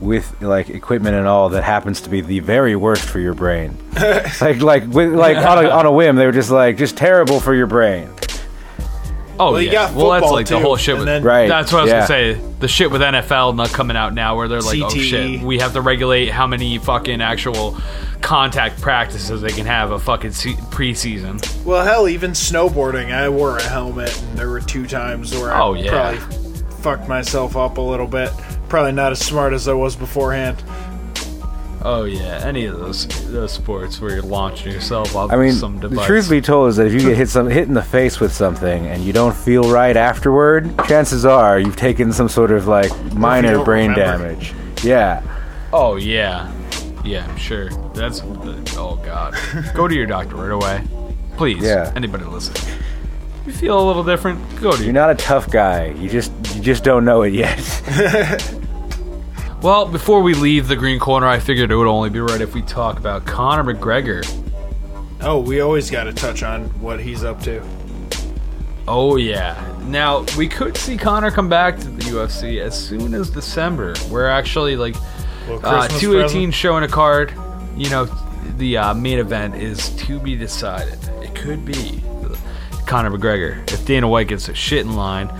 with 0.00 0.34
like 0.40 0.70
equipment 0.70 1.14
and 1.16 1.26
all 1.26 1.48
that 1.50 1.62
happens 1.62 2.00
to 2.02 2.08
be 2.08 2.20
the 2.22 2.38
very 2.40 2.74
worst 2.74 3.02
for 3.08 3.18
your 3.18 3.34
brain. 3.34 3.76
like 4.40 4.60
like 4.62 4.86
with, 4.86 5.12
like 5.12 5.36
on 5.36 5.64
a, 5.64 5.68
on 5.68 5.84
a 5.84 5.92
whim, 5.92 6.16
they 6.16 6.24
were 6.26 6.32
just 6.32 6.50
like 6.50 6.76
just 6.78 6.96
terrible 6.96 7.38
for 7.40 7.54
your 7.54 7.66
brain. 7.66 8.08
Oh 9.40 9.52
Well, 9.52 9.60
you 9.62 9.68
yeah. 9.68 9.72
got 9.88 9.94
well, 9.94 10.10
that's 10.10 10.20
football, 10.22 10.32
like 10.34 10.46
the 10.46 10.60
whole 10.60 10.76
shit 10.76 10.96
with. 10.96 11.06
then- 11.06 11.22
Right. 11.24 11.48
That's 11.48 11.72
what 11.72 11.80
I 11.80 11.82
was 11.82 11.90
yeah. 11.90 11.96
gonna 11.96 12.06
say. 12.06 12.40
The 12.60 12.68
shit 12.68 12.90
with 12.90 13.00
NFL 13.00 13.56
not 13.56 13.70
coming 13.70 13.96
out 13.96 14.14
now, 14.14 14.36
where 14.36 14.46
they're 14.48 14.60
like, 14.60 14.80
oh 14.82 14.90
shit, 14.90 15.40
we 15.42 15.58
have 15.60 15.72
to 15.72 15.80
regulate 15.80 16.28
how 16.28 16.46
many 16.46 16.78
fucking 16.78 17.20
actual 17.22 17.76
contact 18.20 18.80
practices 18.82 19.40
they 19.40 19.50
can 19.50 19.64
have 19.66 19.92
a 19.92 19.98
fucking 19.98 20.32
se- 20.32 20.52
preseason. 20.70 21.40
Well, 21.64 21.82
hell, 21.84 22.06
even 22.08 22.32
snowboarding, 22.32 23.12
I 23.12 23.28
wore 23.30 23.56
a 23.56 23.62
helmet, 23.62 24.16
and 24.22 24.38
there 24.38 24.50
were 24.50 24.60
two 24.60 24.86
times 24.86 25.34
where 25.34 25.54
Oh, 25.54 25.74
I 25.74 25.78
yeah. 25.78 25.90
probably 26.18 26.56
fucked 26.82 27.08
myself 27.08 27.56
up 27.56 27.78
a 27.78 27.80
little 27.80 28.06
bit. 28.06 28.30
Probably 28.68 28.92
not 28.92 29.12
as 29.12 29.18
smart 29.20 29.52
as 29.54 29.66
I 29.68 29.72
was 29.72 29.96
beforehand. 29.96 30.62
Oh 31.82 32.04
yeah, 32.04 32.40
any 32.44 32.66
of 32.66 32.78
those 32.78 33.06
those 33.30 33.52
sports 33.52 34.00
where 34.00 34.12
you're 34.12 34.22
launching 34.22 34.70
yourself 34.70 35.16
off 35.16 35.32
I 35.32 35.36
mean, 35.36 35.52
some 35.52 35.78
the 35.78 35.88
truth 36.04 36.28
be 36.28 36.42
told 36.42 36.68
is 36.68 36.76
that 36.76 36.88
if 36.88 36.92
you 36.92 37.00
get 37.00 37.16
hit 37.16 37.28
some 37.30 37.48
hit 37.48 37.68
in 37.68 37.74
the 37.74 37.82
face 37.82 38.20
with 38.20 38.32
something 38.32 38.86
and 38.86 39.02
you 39.02 39.14
don't 39.14 39.34
feel 39.34 39.70
right 39.70 39.96
afterward, 39.96 40.70
chances 40.86 41.24
are 41.24 41.58
you've 41.58 41.76
taken 41.76 42.12
some 42.12 42.28
sort 42.28 42.50
of 42.50 42.66
like 42.66 42.90
minor 43.14 43.64
brain 43.64 43.92
remember. 43.92 44.28
damage. 44.34 44.54
Yeah. 44.82 45.22
oh 45.72 45.96
yeah, 45.96 46.52
yeah, 47.02 47.26
I'm 47.26 47.36
sure. 47.38 47.70
That's 47.94 48.20
oh 48.76 49.00
god. 49.02 49.34
Go 49.74 49.88
to 49.88 49.94
your 49.94 50.06
doctor 50.06 50.36
right 50.36 50.50
away, 50.52 50.84
please. 51.38 51.62
Yeah. 51.62 51.92
Anybody 51.96 52.24
listening? 52.24 52.78
You 53.46 53.52
feel 53.54 53.82
a 53.82 53.86
little 53.86 54.04
different? 54.04 54.38
Go 54.60 54.72
to 54.72 54.76
You're 54.76 54.84
your. 54.86 54.92
not 54.92 55.10
a 55.10 55.14
tough 55.14 55.50
guy. 55.50 55.86
You 55.92 56.10
just 56.10 56.30
you 56.54 56.60
just 56.60 56.84
don't 56.84 57.06
know 57.06 57.22
it 57.22 57.32
yet. 57.32 58.52
Well, 59.62 59.86
before 59.86 60.22
we 60.22 60.32
leave 60.32 60.68
the 60.68 60.76
green 60.76 60.98
corner, 60.98 61.26
I 61.26 61.38
figured 61.38 61.70
it 61.70 61.76
would 61.76 61.86
only 61.86 62.08
be 62.08 62.20
right 62.20 62.40
if 62.40 62.54
we 62.54 62.62
talk 62.62 62.98
about 62.98 63.26
Conor 63.26 63.74
McGregor. 63.74 64.24
Oh, 65.20 65.38
we 65.38 65.60
always 65.60 65.90
got 65.90 66.04
to 66.04 66.14
touch 66.14 66.42
on 66.42 66.64
what 66.80 66.98
he's 66.98 67.24
up 67.24 67.42
to. 67.42 67.62
Oh 68.88 69.16
yeah. 69.16 69.62
Now 69.82 70.24
we 70.38 70.48
could 70.48 70.78
see 70.78 70.96
Conor 70.96 71.30
come 71.30 71.50
back 71.50 71.78
to 71.78 71.88
the 71.88 72.02
UFC 72.04 72.60
as 72.60 72.74
soon 72.74 73.12
as 73.12 73.28
December. 73.28 73.94
We're 74.10 74.28
actually 74.28 74.76
like 74.76 74.96
uh, 75.62 75.88
218 75.88 76.10
present. 76.10 76.54
showing 76.54 76.84
a 76.84 76.88
card. 76.88 77.34
You 77.76 77.90
know, 77.90 78.06
the 78.56 78.78
uh, 78.78 78.94
main 78.94 79.18
event 79.18 79.56
is 79.56 79.90
to 79.90 80.18
be 80.18 80.36
decided. 80.36 80.98
It 81.22 81.34
could 81.34 81.66
be 81.66 82.02
Conor 82.86 83.10
McGregor 83.10 83.70
if 83.70 83.84
Dana 83.84 84.08
White 84.08 84.28
gets 84.28 84.48
a 84.48 84.54
shit 84.54 84.86
in 84.86 84.96
line. 84.96 85.30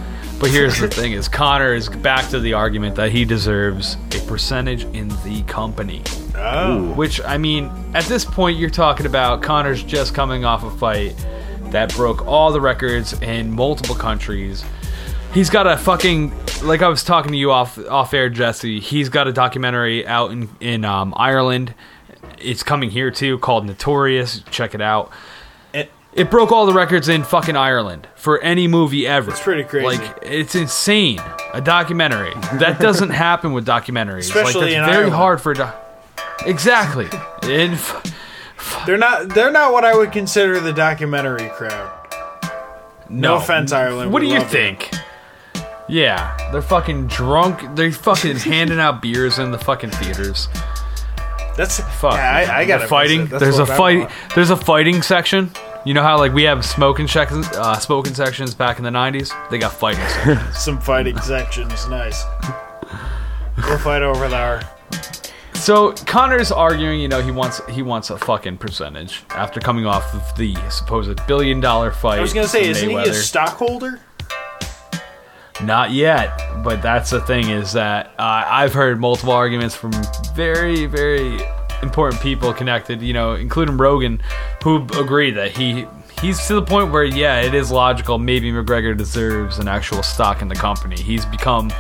But 0.41 0.51
here's 0.51 0.81
the 0.81 0.89
thing: 0.89 1.13
is 1.13 1.29
Conor 1.29 1.75
is 1.75 1.91
back 1.91 2.31
to 2.31 2.41
the 2.41 2.55
argument 2.55 2.97
that 2.97 3.13
he 3.13 3.27
deserves 3.27 3.99
a 4.17 4.27
percentage 4.27 4.85
in 4.85 5.09
the 5.23 5.45
company. 5.47 6.03
Oh, 6.35 6.95
Which 6.95 7.21
I 7.21 7.37
mean, 7.37 7.71
at 7.95 8.05
this 8.05 8.25
point, 8.25 8.59
you're 8.59 8.71
talking 8.71 9.05
about 9.05 9.43
Conor's 9.43 9.83
just 9.83 10.15
coming 10.15 10.47
off 10.47 10.65
a 10.65 10.71
fight 10.71 11.15
that 11.65 11.95
broke 11.95 12.27
all 12.27 12.53
the 12.53 12.61
records 12.61 13.13
in 13.21 13.51
multiple 13.51 13.95
countries. 13.95 14.65
He's 15.35 15.51
got 15.51 15.67
a 15.67 15.77
fucking 15.77 16.33
like 16.63 16.81
I 16.81 16.89
was 16.89 17.05
talking 17.05 17.33
to 17.33 17.39
you 17.39 17.53
off 17.53 17.79
off 17.89 18.15
air, 18.15 18.31
Jesse. 18.31 18.81
He's 18.81 19.11
got 19.11 19.29
a 19.29 19.33
documentary 19.35 20.07
out 20.07 20.31
in 20.31 20.49
in 20.59 20.87
um, 20.87 21.13
Ireland. 21.17 21.75
It's 22.39 22.63
coming 22.63 22.89
here 22.89 23.11
too, 23.11 23.39
called 23.39 23.67
Notorious. 23.67 24.43
Check 24.51 24.75
it 24.75 24.81
out. 24.81 25.13
It- 26.13 26.23
It 26.23 26.31
broke 26.31 26.51
all 26.53 26.67
the 26.67 26.73
records 26.73 27.09
in 27.09 27.23
fucking 27.23 27.57
Ireland 27.57 28.09
for 28.17 28.41
any 28.41 28.67
movie 28.67 29.07
ever. 29.07 29.31
It's 29.31 29.41
pretty 29.41 29.65
crazy. 29.65 29.87
Like 29.87 30.19
it's 30.23 30.55
insane. 30.55 31.21
A 31.55 31.61
documentary 31.61 32.33
that 32.55 32.79
doesn't 32.81 33.11
happen 33.11 33.53
with 33.53 33.67
documentaries. 33.67 34.21
Especially 34.21 34.63
like, 34.67 34.73
in 34.73 34.79
that's 34.81 34.87
very 34.93 34.97
Ireland. 35.05 35.15
hard 35.15 35.41
for. 35.41 35.53
a 35.53 35.55
doc 35.55 35.77
exactly. 36.47 37.07
In 37.45 37.73
f- 37.73 38.85
they're 38.87 38.99
not. 38.99 39.29
They're 39.31 39.51
not 39.53 39.73
what 39.73 39.85
I 39.85 39.97
would 39.97 40.13
consider 40.13 40.59
the 40.61 40.73
documentary 40.73 41.49
crowd. 41.51 41.97
No 43.09 43.37
offense, 43.37 43.73
Ireland. 43.73 44.13
What 44.13 44.21
do 44.21 44.27
you 44.27 44.41
think? 44.41 44.91
Yeah, 45.89 46.37
they're 46.53 46.63
fucking 46.63 47.09
drunk. 47.09 47.75
They're 47.75 47.91
fucking 47.91 48.37
handing 48.51 48.79
out 48.79 49.03
beers 49.03 49.39
in 49.41 49.51
the 49.51 49.59
fucking 49.59 49.91
theaters. 49.91 50.49
That's 51.57 51.81
Fuck. 51.81 52.15
Yeah, 52.15 52.47
I, 52.53 52.59
I 52.61 52.65
got 52.65 52.89
fighting. 52.89 53.27
There's 53.27 53.59
a 53.59 53.67
fight. 53.67 54.09
There's 54.35 54.51
a 54.51 54.57
fighting 54.57 55.03
section. 55.03 55.51
You 55.85 55.95
know 55.95 56.03
how 56.03 56.19
like 56.19 56.35
we 56.35 56.43
have 56.43 56.65
smoking 56.65 57.09
sections, 57.09 57.47
uh, 57.49 57.79
smoking 57.79 58.15
sections 58.15 58.55
back 58.55 58.77
in 58.79 58.85
the 58.85 58.91
'90s. 58.91 59.33
They 59.51 59.59
got 59.59 59.73
fighting. 59.73 60.07
sections. 60.07 60.59
Some 60.63 60.79
fighting 60.81 61.19
sections. 61.23 61.89
Nice. 61.89 62.25
We'll 63.57 63.79
fight 63.79 64.03
over 64.03 64.29
there. 64.29 64.69
so 65.55 65.93
Conor's 66.07 66.53
arguing. 66.53 67.01
You 67.01 67.09
know 67.09 67.23
he 67.23 67.31
wants 67.31 67.63
he 67.71 67.83
wants 67.83 68.11
a 68.11 68.19
fucking 68.19 68.59
percentage 68.59 69.23
after 69.31 69.59
coming 69.59 69.87
off 69.87 70.13
of 70.15 70.37
the 70.37 70.55
supposed 70.71 71.19
billion 71.27 71.61
dollar 71.61 71.91
fight. 71.93 72.19
I 72.19 72.23
was 72.23 72.35
gonna 72.35 72.47
say, 72.47 72.69
with 72.69 72.77
isn't 72.77 72.91
he 72.91 72.97
a 72.97 73.15
stockholder? 73.15 74.01
Not 75.63 75.91
yet, 75.93 76.41
but 76.65 76.81
that's 76.81 77.11
the 77.11 77.21
thing 77.21 77.51
is 77.51 77.73
that 77.75 78.15
uh, 78.19 78.45
I've 78.47 78.73
heard 78.73 78.99
multiple 78.99 79.33
arguments 79.33 79.75
from 79.75 79.93
very, 80.35 80.87
very 80.87 81.39
important 81.83 82.21
people 82.23 82.53
connected, 82.53 83.03
you 83.03 83.13
know, 83.13 83.35
including 83.35 83.77
Rogan, 83.77 84.21
who 84.63 84.85
agree 84.99 85.31
that 85.33 85.57
he 85.57 85.87
he's 86.21 86.47
to 86.47 86.55
the 86.55 86.63
point 86.63 86.93
where 86.93 87.05
yeah, 87.05 87.41
it 87.41 87.55
is 87.55 87.71
logical. 87.71 88.19
Maybe 88.19 88.51
McGregor 88.53 88.97
deserves 88.97 89.59
an 89.59 89.69
actual 89.69 90.03
stock 90.03 90.43
in 90.43 90.49
the 90.49 90.55
company. 90.55 90.97
He's 91.01 91.25
become 91.27 91.73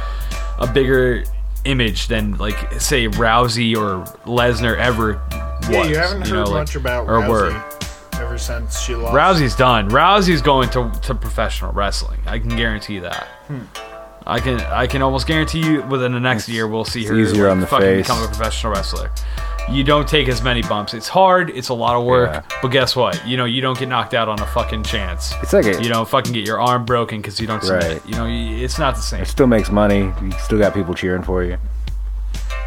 a 0.58 0.66
bigger 0.66 1.24
image 1.64 2.08
than 2.08 2.36
like 2.38 2.80
say 2.80 3.06
Rousey 3.08 3.76
or 3.76 4.04
Lesnar 4.24 4.76
ever 4.78 5.20
was. 5.62 5.68
Yeah, 5.68 5.84
you 5.84 5.96
haven't 5.96 6.22
heard 6.22 6.30
know, 6.30 6.44
like- 6.44 6.52
much 6.52 6.76
about 6.76 7.06
or 7.06 7.20
Rousey 7.20 7.28
were. 7.28 8.22
ever 8.22 8.38
since 8.38 8.80
she 8.80 8.94
lost. 8.94 9.14
Rousey's 9.14 9.56
done. 9.56 9.90
Rousey's 9.90 10.42
going 10.42 10.70
to, 10.70 10.90
to 11.02 11.14
professional 11.14 11.72
wrestling. 11.72 12.20
I 12.26 12.38
can 12.38 12.50
guarantee 12.56 12.98
that. 13.00 13.26
Hmm. 13.46 13.60
I 14.26 14.38
can 14.38 14.60
I 14.60 14.86
can 14.86 15.02
almost 15.02 15.26
guarantee 15.26 15.60
you 15.66 15.82
within 15.82 16.12
the 16.12 16.20
next 16.20 16.48
year 16.48 16.68
we'll 16.68 16.84
see 16.84 17.04
her 17.04 17.14
easier 17.14 17.44
like, 17.44 17.52
on 17.52 17.60
the 17.60 17.66
fucking 17.66 17.86
face. 17.86 18.06
become 18.06 18.22
a 18.22 18.26
professional 18.26 18.72
wrestler. 18.74 19.10
You 19.70 19.84
don't 19.84 20.08
take 20.08 20.28
as 20.28 20.42
many 20.42 20.62
bumps. 20.62 20.94
It's 20.94 21.06
hard. 21.08 21.50
It's 21.50 21.68
a 21.68 21.74
lot 21.74 21.94
of 21.96 22.04
work. 22.04 22.32
Yeah. 22.32 22.58
But 22.60 22.68
guess 22.68 22.96
what? 22.96 23.24
You 23.26 23.36
know 23.36 23.44
you 23.44 23.60
don't 23.60 23.78
get 23.78 23.88
knocked 23.88 24.14
out 24.14 24.28
on 24.28 24.40
a 24.40 24.46
fucking 24.46 24.82
chance. 24.82 25.32
It's 25.42 25.52
like 25.52 25.64
a- 25.64 25.80
you 25.82 25.88
don't 25.88 26.08
fucking 26.08 26.32
get 26.32 26.44
your 26.46 26.60
arm 26.60 26.84
broken 26.84 27.20
because 27.20 27.40
you 27.40 27.46
don't 27.46 27.62
submit. 27.62 27.84
Right. 27.84 28.06
You 28.06 28.14
know 28.16 28.26
it's 28.28 28.78
not 28.78 28.96
the 28.96 29.00
same. 29.02 29.22
It 29.22 29.26
still 29.28 29.46
makes 29.46 29.70
money. 29.70 30.12
You 30.22 30.32
still 30.42 30.58
got 30.58 30.74
people 30.74 30.94
cheering 30.94 31.22
for 31.22 31.44
you. 31.44 31.56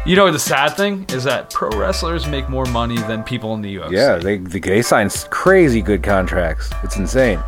You 0.06 0.16
know 0.16 0.30
the 0.30 0.38
sad 0.38 0.70
thing 0.76 1.04
is 1.10 1.24
that 1.24 1.50
pro 1.50 1.70
wrestlers 1.70 2.26
make 2.26 2.48
more 2.48 2.66
money 2.66 2.96
than 2.98 3.22
people 3.22 3.54
in 3.54 3.62
the 3.62 3.76
UFC. 3.76 3.90
Yeah, 3.92 4.16
they 4.16 4.38
they, 4.38 4.58
they 4.60 4.82
sign 4.82 5.08
crazy 5.30 5.82
good 5.82 6.02
contracts. 6.02 6.70
It's 6.82 6.96
insane. 6.96 7.42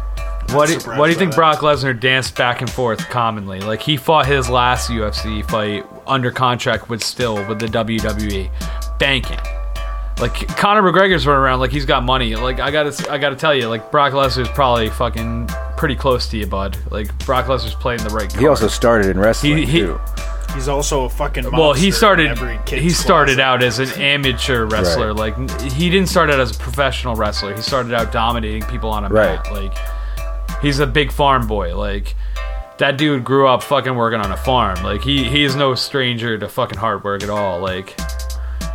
What 0.53 0.69
do, 0.69 0.79
what 0.91 1.07
do 1.07 1.13
you 1.13 1.19
think 1.19 1.33
that. 1.33 1.37
Brock 1.37 1.59
Lesnar 1.59 1.99
danced 1.99 2.37
back 2.37 2.61
and 2.61 2.71
forth 2.71 3.09
commonly? 3.11 3.61
Like 3.61 3.81
he 3.83 3.97
fought 3.97 4.27
his 4.27 4.49
last 4.49 4.91
UFC 4.91 5.49
fight 5.49 5.85
under 6.07 6.31
contract 6.31 6.89
with 6.89 7.03
still 7.03 7.35
with 7.49 7.59
the 7.59 7.67
WWE, 7.67 8.51
banking. 8.99 9.39
Like 10.19 10.49
Conor 10.57 10.81
McGregor's 10.83 11.27
running 11.27 11.43
around 11.43 11.61
like 11.61 11.71
he's 11.71 11.85
got 11.85 12.03
money. 12.03 12.37
Like 12.37 12.59
I 12.59 12.71
gotta 12.71 13.11
I 13.11 13.19
gotta 13.19 13.37
tell 13.37 13.55
you, 13.55 13.69
like 13.69 13.91
Brock 13.91 14.13
Lesnar's 14.15 14.49
probably 14.49 14.89
fucking 14.89 15.49
pretty 15.77 15.95
close 15.97 16.27
to 16.29 16.39
you, 16.39 16.47
bud. 16.47 16.79
Like 16.91 17.17
Brock 17.27 17.47
Lesnar's 17.47 17.75
playing 17.75 18.03
the 18.03 18.09
right. 18.11 18.29
Card. 18.29 18.41
He 18.41 18.47
also 18.47 18.69
started 18.69 19.11
in 19.11 19.19
wrestling 19.19 19.59
He- 19.59 19.67
he- 19.67 19.81
too. 19.81 20.01
He's 20.55 20.69
also 20.69 21.05
a 21.05 21.11
fucking 21.11 21.51
well, 21.51 21.75
he 21.75 21.91
started. 21.91 22.29
every 22.29 22.59
He 22.81 22.89
started 22.89 23.39
out 23.39 23.63
as 23.63 23.79
an 23.79 23.91
amateur 24.01 24.65
wrestler. 24.65 25.13
Like 25.13 25.37
he 25.61 25.91
didn't 25.91 26.09
start 26.09 26.31
out 26.31 26.41
as 26.41 26.57
a 26.57 26.59
professional 26.59 27.15
wrestler. 27.15 27.55
He 27.55 27.61
started 27.61 27.93
out 27.93 28.11
dominating 28.11 28.63
people 28.71 28.89
on 28.89 29.05
a 29.05 29.09
Right. 29.11 29.35
mat. 29.45 29.53
Like 29.53 29.77
he's 30.63 30.79
a 30.79 30.87
big 30.87 31.13
farm 31.13 31.47
boy. 31.47 31.77
Like 31.77 32.15
that 32.79 32.99
dude 32.99 33.25
grew 33.25 33.47
up 33.49 33.63
fucking 33.63 33.95
working 33.95 34.21
on 34.21 34.33
a 34.33 34.37
farm. 34.37 34.83
Like 34.83 35.03
he 35.03 35.25
he 35.25 35.45
is 35.45 35.57
no 35.57 35.75
stranger 35.75 36.39
to 36.39 36.49
fucking 36.49 36.79
hard 36.79 37.05
work 37.05 37.23
at 37.23 37.31
all. 37.31 37.61
Like 37.61 37.99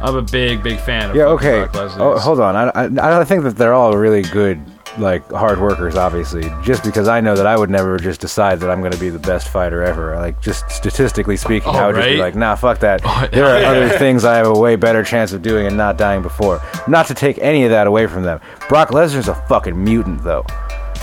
I'm 0.02 0.16
a 0.16 0.22
big 0.22 0.64
big 0.64 0.80
fan 0.80 1.12
of 1.12 1.16
Yeah, 1.16 1.26
okay. 1.26 1.66
Brock 1.72 1.92
Oh, 1.98 2.18
hold 2.18 2.40
on. 2.40 2.56
I, 2.56 2.70
I, 3.02 3.22
I 3.22 3.24
think 3.24 3.44
that 3.44 3.56
they're 3.56 3.74
all 3.76 3.96
really 3.96 4.24
good, 4.24 4.60
like 4.98 5.30
hard 5.32 5.62
workers. 5.62 5.96
Obviously, 5.96 6.42
just 6.64 6.84
because 6.84 7.08
I 7.08 7.22
know 7.22 7.36
that 7.36 7.46
I 7.46 7.56
would 7.56 7.70
never 7.70 7.98
just 8.00 8.20
decide 8.20 8.60
that 8.62 8.72
I'm 8.72 8.80
going 8.80 8.94
to 8.94 9.00
be 9.00 9.10
the 9.10 9.20
best 9.20 9.50
fighter 9.50 9.84
ever. 9.84 10.16
Like, 10.16 10.42
just 10.42 10.68
statistically 10.72 11.38
speaking, 11.38 11.70
Oh, 11.70 11.78
I 11.78 11.86
would 11.88 11.96
just 11.98 12.08
be 12.08 12.18
like, 12.18 12.34
nah, 12.34 12.56
fuck 12.56 12.80
that. 12.80 13.02
Oh, 13.06 13.28
there 13.32 13.46
are 13.46 13.62
yeah. 13.62 13.70
other 13.70 13.90
things 14.00 14.26
I 14.26 14.38
have 14.38 14.48
a 14.48 14.60
way 14.60 14.76
better 14.76 15.04
chance 15.04 15.34
of 15.34 15.44
doing 15.44 15.68
and 15.68 15.78
not 15.78 16.00
dying 16.00 16.24
before. 16.24 16.60
Not 16.88 17.06
to 17.08 17.14
take 17.14 17.38
any 17.38 17.64
of 17.66 17.70
that 17.70 17.86
away 17.86 18.08
from 18.08 18.24
them. 18.24 18.42
Brock 18.70 18.90
Lesnar's 18.90 19.28
a 19.28 19.36
fucking 19.36 19.82
mutant, 19.82 20.24
though. 20.24 20.44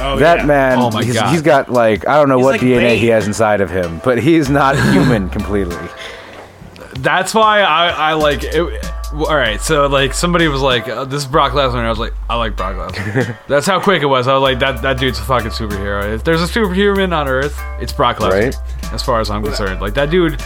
Oh, 0.00 0.16
that 0.18 0.38
yeah. 0.40 0.44
man, 0.46 0.78
Oh 0.78 0.90
my 0.90 1.02
he's, 1.04 1.14
God. 1.14 1.30
he's 1.32 1.42
got 1.42 1.70
like 1.70 2.06
I 2.06 2.16
don't 2.18 2.28
know 2.28 2.38
He's 2.38 2.44
what 2.44 2.52
like 2.52 2.60
DNA 2.60 2.78
Bane. 2.78 2.98
he 2.98 3.06
has 3.08 3.26
inside 3.26 3.60
of 3.60 3.70
him, 3.70 4.00
but 4.04 4.18
he's 4.18 4.48
not 4.48 4.76
human 4.92 5.28
completely. 5.30 5.76
That's 6.98 7.32
why 7.34 7.60
I, 7.60 7.88
I 7.88 8.12
like 8.14 8.42
it. 8.42 8.86
All 9.12 9.34
right, 9.34 9.60
so 9.60 9.86
like 9.86 10.12
somebody 10.12 10.48
was 10.48 10.60
like, 10.60 10.86
uh, 10.88 11.04
"This 11.04 11.22
is 11.22 11.28
Brock 11.28 11.52
Lesnar," 11.52 11.76
and 11.78 11.86
I 11.86 11.90
was 11.90 11.98
like, 11.98 12.12
"I 12.28 12.36
like 12.36 12.56
Brock 12.56 12.76
Lesnar." 12.76 13.36
That's 13.48 13.66
how 13.66 13.80
quick 13.80 14.02
it 14.02 14.06
was. 14.06 14.28
I 14.28 14.34
was 14.34 14.42
like, 14.42 14.58
"That 14.58 14.82
that 14.82 14.98
dude's 14.98 15.18
a 15.18 15.22
fucking 15.22 15.50
superhero. 15.52 16.12
If 16.14 16.24
there's 16.24 16.42
a 16.42 16.48
superhuman 16.48 17.12
on 17.12 17.26
Earth, 17.28 17.58
it's 17.80 17.92
Brock 17.92 18.18
Lesnar." 18.18 18.30
Right. 18.52 18.92
As 18.92 19.02
far 19.02 19.20
as 19.20 19.30
I'm 19.30 19.42
concerned, 19.42 19.80
like 19.80 19.94
that 19.94 20.10
dude. 20.10 20.42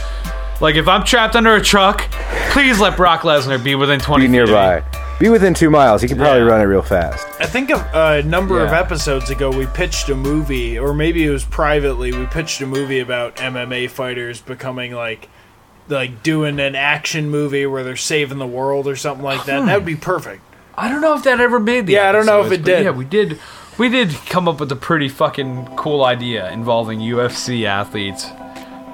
Like 0.62 0.76
if 0.76 0.86
I'm 0.86 1.04
trapped 1.04 1.34
under 1.34 1.56
a 1.56 1.60
truck, 1.60 2.08
please 2.50 2.78
let 2.80 2.96
Brock 2.96 3.22
Lesnar 3.22 3.62
be 3.62 3.74
within 3.74 3.98
20 3.98 4.26
Be 4.28 4.32
feet 4.32 4.38
of 4.42 4.48
me. 4.48 4.52
nearby. 4.54 4.82
Be 5.18 5.28
within 5.28 5.54
two 5.54 5.70
miles. 5.70 6.02
He 6.02 6.08
can 6.08 6.16
probably 6.18 6.42
Yeah. 6.42 6.46
run 6.48 6.60
it 6.60 6.64
real 6.64 6.82
fast. 6.82 7.26
I 7.40 7.46
think 7.46 7.70
a, 7.70 7.76
uh, 7.96 8.20
a 8.20 8.22
number 8.22 8.60
of 8.60 8.70
Yeah. 8.70 8.78
episodes 8.80 9.28
ago 9.28 9.50
we 9.50 9.66
pitched 9.66 10.08
a 10.08 10.14
movie, 10.14 10.78
or 10.78 10.94
maybe 10.94 11.24
it 11.26 11.30
was 11.30 11.44
privately. 11.44 12.12
We 12.12 12.26
pitched 12.26 12.60
a 12.60 12.66
movie 12.66 13.00
about 13.00 13.40
MMA 13.40 13.88
fighters 13.88 14.40
becoming 14.40 14.94
like, 14.94 15.28
like 15.88 16.22
doing 16.22 16.60
an 16.60 16.76
action 16.76 17.28
movie 17.28 17.66
where 17.66 17.82
they're 17.82 17.96
saving 17.96 18.38
the 18.38 18.46
world 18.46 18.86
or 18.86 18.94
something 18.94 19.24
like 19.24 19.44
that. 19.46 19.66
That 19.66 19.74
would 19.74 19.84
be 19.84 19.96
perfect. 19.96 20.42
I 20.78 20.88
don't 20.88 21.00
know 21.00 21.14
if 21.14 21.24
that 21.24 21.40
ever 21.40 21.58
made 21.58 21.86
the 21.88 21.94
Yeah, 21.94 22.08
I 22.08 22.12
don't 22.12 22.24
know 22.24 22.38
if 22.40 22.46
episodes, 22.46 22.60
it 22.60 22.64
but 22.64 22.76
did. 22.78 22.84
Yeah, 22.84 22.90
we 22.92 23.04
did. 23.04 23.38
We 23.78 23.88
did 23.88 24.14
come 24.28 24.46
up 24.46 24.60
with 24.60 24.70
a 24.70 24.76
pretty 24.76 25.08
fucking 25.08 25.70
cool 25.76 26.04
idea 26.04 26.50
involving 26.52 27.00
UFC 27.00 27.66
athletes 27.66 28.28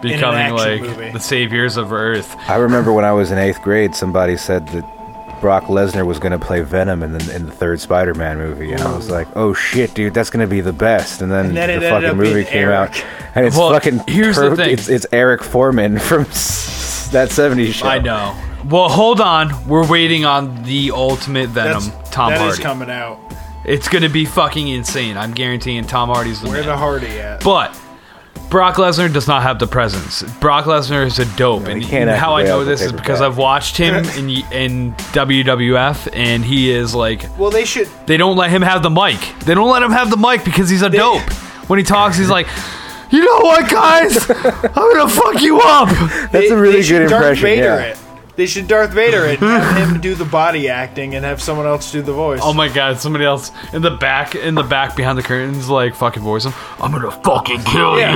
becoming 0.00 0.52
like 0.54 0.80
movie. 0.80 1.10
the 1.10 1.20
saviors 1.20 1.76
of 1.76 1.92
Earth. 1.92 2.34
I 2.48 2.56
remember 2.56 2.92
when 2.92 3.04
I 3.04 3.12
was 3.12 3.30
in 3.30 3.38
eighth 3.38 3.62
grade, 3.62 3.94
somebody 3.94 4.36
said 4.36 4.66
that 4.68 5.40
Brock 5.40 5.64
Lesnar 5.64 6.04
was 6.04 6.18
going 6.18 6.32
to 6.32 6.38
play 6.44 6.62
Venom 6.62 7.02
in 7.04 7.12
the 7.12 7.34
in 7.36 7.46
the 7.46 7.52
third 7.52 7.80
Spider-Man 7.80 8.38
movie, 8.38 8.72
and 8.72 8.80
I 8.82 8.96
was 8.96 9.08
like, 9.08 9.28
"Oh 9.36 9.54
shit, 9.54 9.94
dude, 9.94 10.12
that's 10.14 10.30
going 10.30 10.44
to 10.44 10.50
be 10.50 10.60
the 10.60 10.72
best." 10.72 11.22
And 11.22 11.30
then, 11.30 11.46
And 11.46 11.56
then 11.56 11.80
the 11.80 11.88
fucking 11.88 12.16
movie 12.16 12.44
came 12.44 12.68
Eric. 12.68 12.90
out, 12.90 13.04
and 13.36 13.46
it's 13.46 13.56
Well, 13.56 13.70
fucking 13.70 14.00
here's 14.08 14.36
the 14.36 14.56
thing. 14.56 14.70
It's, 14.72 14.88
it's 14.88 15.06
Eric 15.12 15.42
Forman 15.44 15.98
from 16.00 16.24
that 16.24 17.28
'70s 17.30 17.72
show. 17.74 17.86
I 17.86 17.98
know. 18.00 18.36
Well, 18.68 18.88
hold 18.88 19.20
on. 19.20 19.68
We're 19.68 19.86
waiting 19.88 20.24
on 20.24 20.64
the 20.64 20.90
ultimate 20.92 21.50
Venom, 21.50 21.84
That's 21.84 22.10
Tom 22.10 22.30
that 22.32 22.40
is 22.48 22.58
Hardy. 22.58 22.62
coming 22.64 22.90
out. 22.90 23.20
it's 23.64 23.88
gonna 23.88 24.08
be 24.08 24.24
fucking 24.24 24.66
insane. 24.66 25.16
I'm 25.16 25.32
guaranteeing 25.32 25.84
Tom 25.84 26.08
Hardy's 26.08 26.40
the 26.42 26.48
Where 26.48 26.58
man. 26.58 26.66
the 26.66 26.76
Hardy 26.76 27.20
at? 27.20 27.44
But 27.44 27.78
Brock 28.50 28.76
Lesnar 28.76 29.12
does 29.12 29.28
not 29.28 29.42
have 29.42 29.58
the 29.58 29.66
presence. 29.66 30.22
Brock 30.40 30.64
Lesnar 30.64 31.04
is 31.06 31.18
a 31.18 31.26
dope, 31.36 31.66
he 31.66 31.96
and 31.96 32.08
how 32.08 32.34
I 32.34 32.44
know 32.44 32.64
this 32.64 32.80
is 32.80 32.92
because 32.92 33.20
bag. 33.20 33.30
I've 33.30 33.36
watched 33.36 33.76
him 33.76 33.94
in 34.16 34.30
in 34.52 34.94
WWF, 35.12 36.08
and 36.14 36.44
he 36.44 36.70
is 36.70 36.94
like 36.94 37.26
Well, 37.38 37.50
they 37.50 37.64
should. 37.66 37.88
they 38.06 38.16
don't 38.16 38.36
let 38.36 38.50
him 38.50 38.62
have 38.62 38.82
the 38.82 38.90
mic. 38.90 39.18
They 39.40 39.54
don't 39.54 39.70
let 39.70 39.82
him 39.82 39.92
have 39.92 40.10
the 40.10 40.16
mic 40.16 40.44
because 40.44 40.70
he's 40.70 40.82
a 40.82 40.88
dope. 40.90 41.22
When 41.68 41.78
he 41.78 41.84
talks, 41.84 42.16
he's 42.16 42.30
like, 42.30 42.48
"You 43.10 43.22
know 43.22 43.40
what, 43.40 43.70
guys? 43.70 44.30
I'm 44.30 44.94
gonna 44.94 45.08
fuck 45.08 45.42
you 45.42 45.60
up." 45.60 45.90
That's 46.30 46.32
they, 46.32 46.48
a 46.48 46.56
really 46.56 46.76
they 46.76 46.82
should 46.82 47.02
good 47.02 47.10
Darth 47.10 47.22
impression. 47.38 47.42
Vader 47.44 47.62
yeah. 47.62 47.80
it. 47.80 47.98
They 48.38 48.46
should 48.46 48.68
Darth 48.68 48.92
Vader 48.92 49.24
it. 49.24 49.40
Have 49.40 49.90
him 49.90 50.00
do 50.00 50.14
the 50.14 50.24
body 50.24 50.68
acting 50.68 51.16
and 51.16 51.24
have 51.24 51.42
someone 51.42 51.66
else 51.66 51.90
do 51.90 52.02
the 52.02 52.12
voice. 52.12 52.38
Oh 52.40 52.52
my 52.54 52.68
god, 52.68 53.00
somebody 53.00 53.24
else 53.24 53.50
in 53.72 53.82
the 53.82 53.90
back, 53.90 54.36
in 54.36 54.54
the 54.54 54.62
back 54.62 54.94
behind 54.94 55.18
the 55.18 55.24
curtains, 55.24 55.68
like 55.68 55.96
fucking 55.96 56.22
voice 56.22 56.44
him. 56.44 56.52
I'm 56.80 56.92
gonna 56.92 57.10
fucking 57.10 57.64
kill 57.64 57.98
Yeah. 57.98 58.14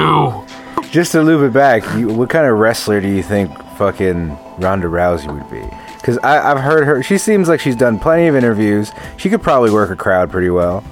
you. 0.78 0.82
Just 0.92 1.10
to 1.12 1.22
loop 1.22 1.42
it 1.42 1.52
back, 1.52 1.82
you, 1.98 2.06
what 2.06 2.30
kind 2.30 2.46
of 2.46 2.56
wrestler 2.56 3.00
do 3.00 3.08
you 3.08 3.20
think 3.24 3.50
fucking 3.78 4.28
Ronda 4.58 4.86
Rousey 4.86 5.26
would 5.26 5.50
be? 5.50 5.66
Because 5.96 6.18
I've 6.18 6.60
heard 6.60 6.84
her. 6.84 7.02
She 7.02 7.18
seems 7.18 7.48
like 7.48 7.58
she's 7.58 7.74
done 7.74 7.98
plenty 7.98 8.28
of 8.28 8.36
interviews. 8.36 8.92
She 9.16 9.28
could 9.28 9.42
probably 9.42 9.72
work 9.72 9.90
a 9.90 9.96
crowd 9.96 10.30
pretty 10.30 10.50
well. 10.50 10.84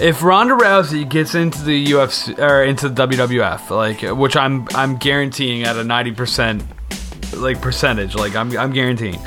If 0.00 0.22
Ronda 0.22 0.54
Rousey 0.54 1.08
gets 1.08 1.34
into 1.34 1.62
the 1.62 1.84
UFC 1.86 2.38
or 2.38 2.62
into 2.62 2.88
the 2.88 3.06
WWF, 3.08 3.70
like 3.70 4.02
which 4.16 4.36
I'm 4.36 4.68
I'm 4.76 4.98
guaranteeing 4.98 5.64
at 5.64 5.76
a 5.76 5.82
ninety 5.82 6.12
percent 6.12 6.62
like 7.36 7.60
percentage, 7.60 8.14
like 8.14 8.34
I'm 8.34 8.56
I'm 8.56 8.72
guaranteeing. 8.72 9.20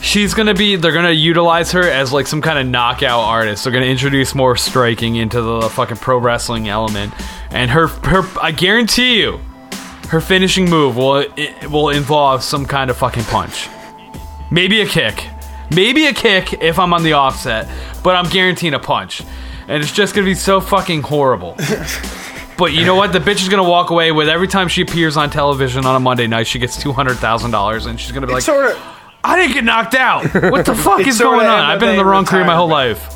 She's 0.00 0.32
gonna 0.32 0.54
be. 0.54 0.76
They're 0.76 0.92
gonna 0.92 1.10
utilize 1.10 1.72
her 1.72 1.82
as 1.82 2.12
like 2.12 2.26
some 2.26 2.40
kind 2.40 2.58
of 2.58 2.66
knockout 2.66 3.20
artist. 3.24 3.64
They're 3.64 3.72
gonna 3.72 3.86
introduce 3.86 4.34
more 4.34 4.56
striking 4.56 5.16
into 5.16 5.42
the 5.42 5.68
fucking 5.70 5.96
pro 5.96 6.18
wrestling 6.18 6.68
element, 6.68 7.12
and 7.50 7.70
her 7.70 7.88
her. 7.88 8.22
I 8.40 8.52
guarantee 8.52 9.20
you, 9.20 9.40
her 10.08 10.20
finishing 10.20 10.70
move 10.70 10.96
will 10.96 11.26
it 11.36 11.70
will 11.70 11.90
involve 11.90 12.44
some 12.44 12.64
kind 12.64 12.90
of 12.90 12.96
fucking 12.96 13.24
punch, 13.24 13.68
maybe 14.50 14.80
a 14.82 14.86
kick, 14.86 15.24
maybe 15.74 16.06
a 16.06 16.12
kick 16.12 16.52
if 16.62 16.78
I'm 16.78 16.94
on 16.94 17.02
the 17.02 17.14
offset, 17.14 17.68
but 18.04 18.14
I'm 18.14 18.30
guaranteeing 18.30 18.74
a 18.74 18.78
punch, 18.78 19.22
and 19.66 19.82
it's 19.82 19.92
just 19.92 20.14
gonna 20.14 20.24
be 20.24 20.34
so 20.34 20.60
fucking 20.60 21.02
horrible. 21.02 21.56
But 22.58 22.72
you 22.72 22.84
know 22.84 22.96
what? 22.96 23.12
The 23.12 23.20
bitch 23.20 23.40
is 23.40 23.48
gonna 23.48 23.62
walk 23.62 23.90
away 23.90 24.10
with 24.10 24.28
every 24.28 24.48
time 24.48 24.66
she 24.66 24.82
appears 24.82 25.16
on 25.16 25.30
television 25.30 25.86
on 25.86 25.94
a 25.94 26.00
Monday 26.00 26.26
night, 26.26 26.48
she 26.48 26.58
gets 26.58 26.76
two 26.76 26.92
hundred 26.92 27.14
thousand 27.18 27.52
dollars, 27.52 27.86
and 27.86 27.98
she's 28.00 28.10
gonna 28.10 28.26
be 28.26 28.32
like, 28.32 28.42
sort 28.42 28.72
of. 28.72 28.78
I 29.22 29.36
didn't 29.36 29.54
get 29.54 29.64
knocked 29.64 29.94
out. 29.94 30.24
What 30.50 30.66
the 30.66 30.74
fuck 30.74 31.06
is 31.06 31.18
going 31.20 31.46
on? 31.46 31.60
I've 31.64 31.80
been 31.80 31.90
in 31.90 31.96
the 31.96 32.04
wrong 32.04 32.24
career 32.24 32.44
my 32.44 32.56
whole 32.56 32.68
life. 32.68 33.14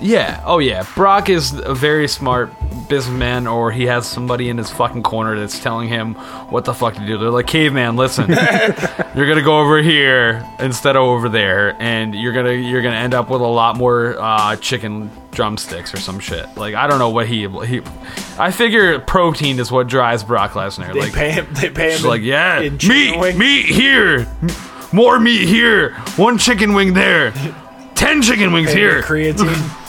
Yeah. 0.00 0.42
Oh 0.46 0.58
yeah. 0.58 0.86
Brock 0.94 1.28
is 1.28 1.52
a 1.52 1.74
very 1.74 2.08
smart 2.08 2.50
businessman, 2.88 3.46
or 3.46 3.70
he 3.70 3.86
has 3.86 4.06
somebody 4.06 4.48
in 4.48 4.56
his 4.56 4.70
fucking 4.70 5.02
corner 5.02 5.38
that's 5.38 5.60
telling 5.60 5.88
him 5.88 6.14
what 6.50 6.64
the 6.64 6.72
fuck 6.72 6.94
to 6.94 7.06
do. 7.06 7.18
They're 7.18 7.30
like, 7.30 7.46
caveman, 7.46 7.96
listen, 7.96 8.28
you're 9.14 9.28
gonna 9.28 9.42
go 9.42 9.60
over 9.60 9.82
here 9.82 10.46
instead 10.58 10.96
of 10.96 11.02
over 11.02 11.28
there, 11.28 11.76
and 11.80 12.14
you're 12.14 12.32
gonna 12.32 12.52
you're 12.52 12.82
gonna 12.82 12.96
end 12.96 13.12
up 13.12 13.28
with 13.28 13.42
a 13.42 13.46
lot 13.46 13.76
more 13.76 14.16
uh, 14.18 14.56
chicken 14.56 15.10
drumsticks 15.32 15.94
or 15.94 15.98
some 15.98 16.18
shit. 16.18 16.46
Like 16.56 16.74
I 16.74 16.86
don't 16.86 16.98
know 16.98 17.10
what 17.10 17.26
he 17.26 17.48
he. 17.66 17.82
I 18.38 18.50
figure 18.50 18.98
protein 19.00 19.58
is 19.58 19.70
what 19.70 19.86
drives 19.86 20.24
Brock 20.24 20.52
Lesnar. 20.52 20.92
They 20.92 21.00
like 21.00 21.12
pay 21.12 21.30
him. 21.32 21.46
They 21.52 21.70
pay 21.70 21.90
him. 21.90 21.96
She's 21.96 22.04
in- 22.04 22.10
like, 22.10 22.22
yeah, 22.22 22.60
in 22.60 22.76
meat, 22.86 23.18
wings. 23.18 23.38
meat 23.38 23.66
here, 23.66 24.26
more 24.92 25.18
meat 25.20 25.46
here, 25.48 25.94
one 26.16 26.38
chicken 26.38 26.74
wing 26.74 26.94
there, 26.94 27.32
ten 27.94 28.22
chicken 28.22 28.52
wings 28.52 28.72
here. 28.72 29.02
Creatine. 29.02 29.76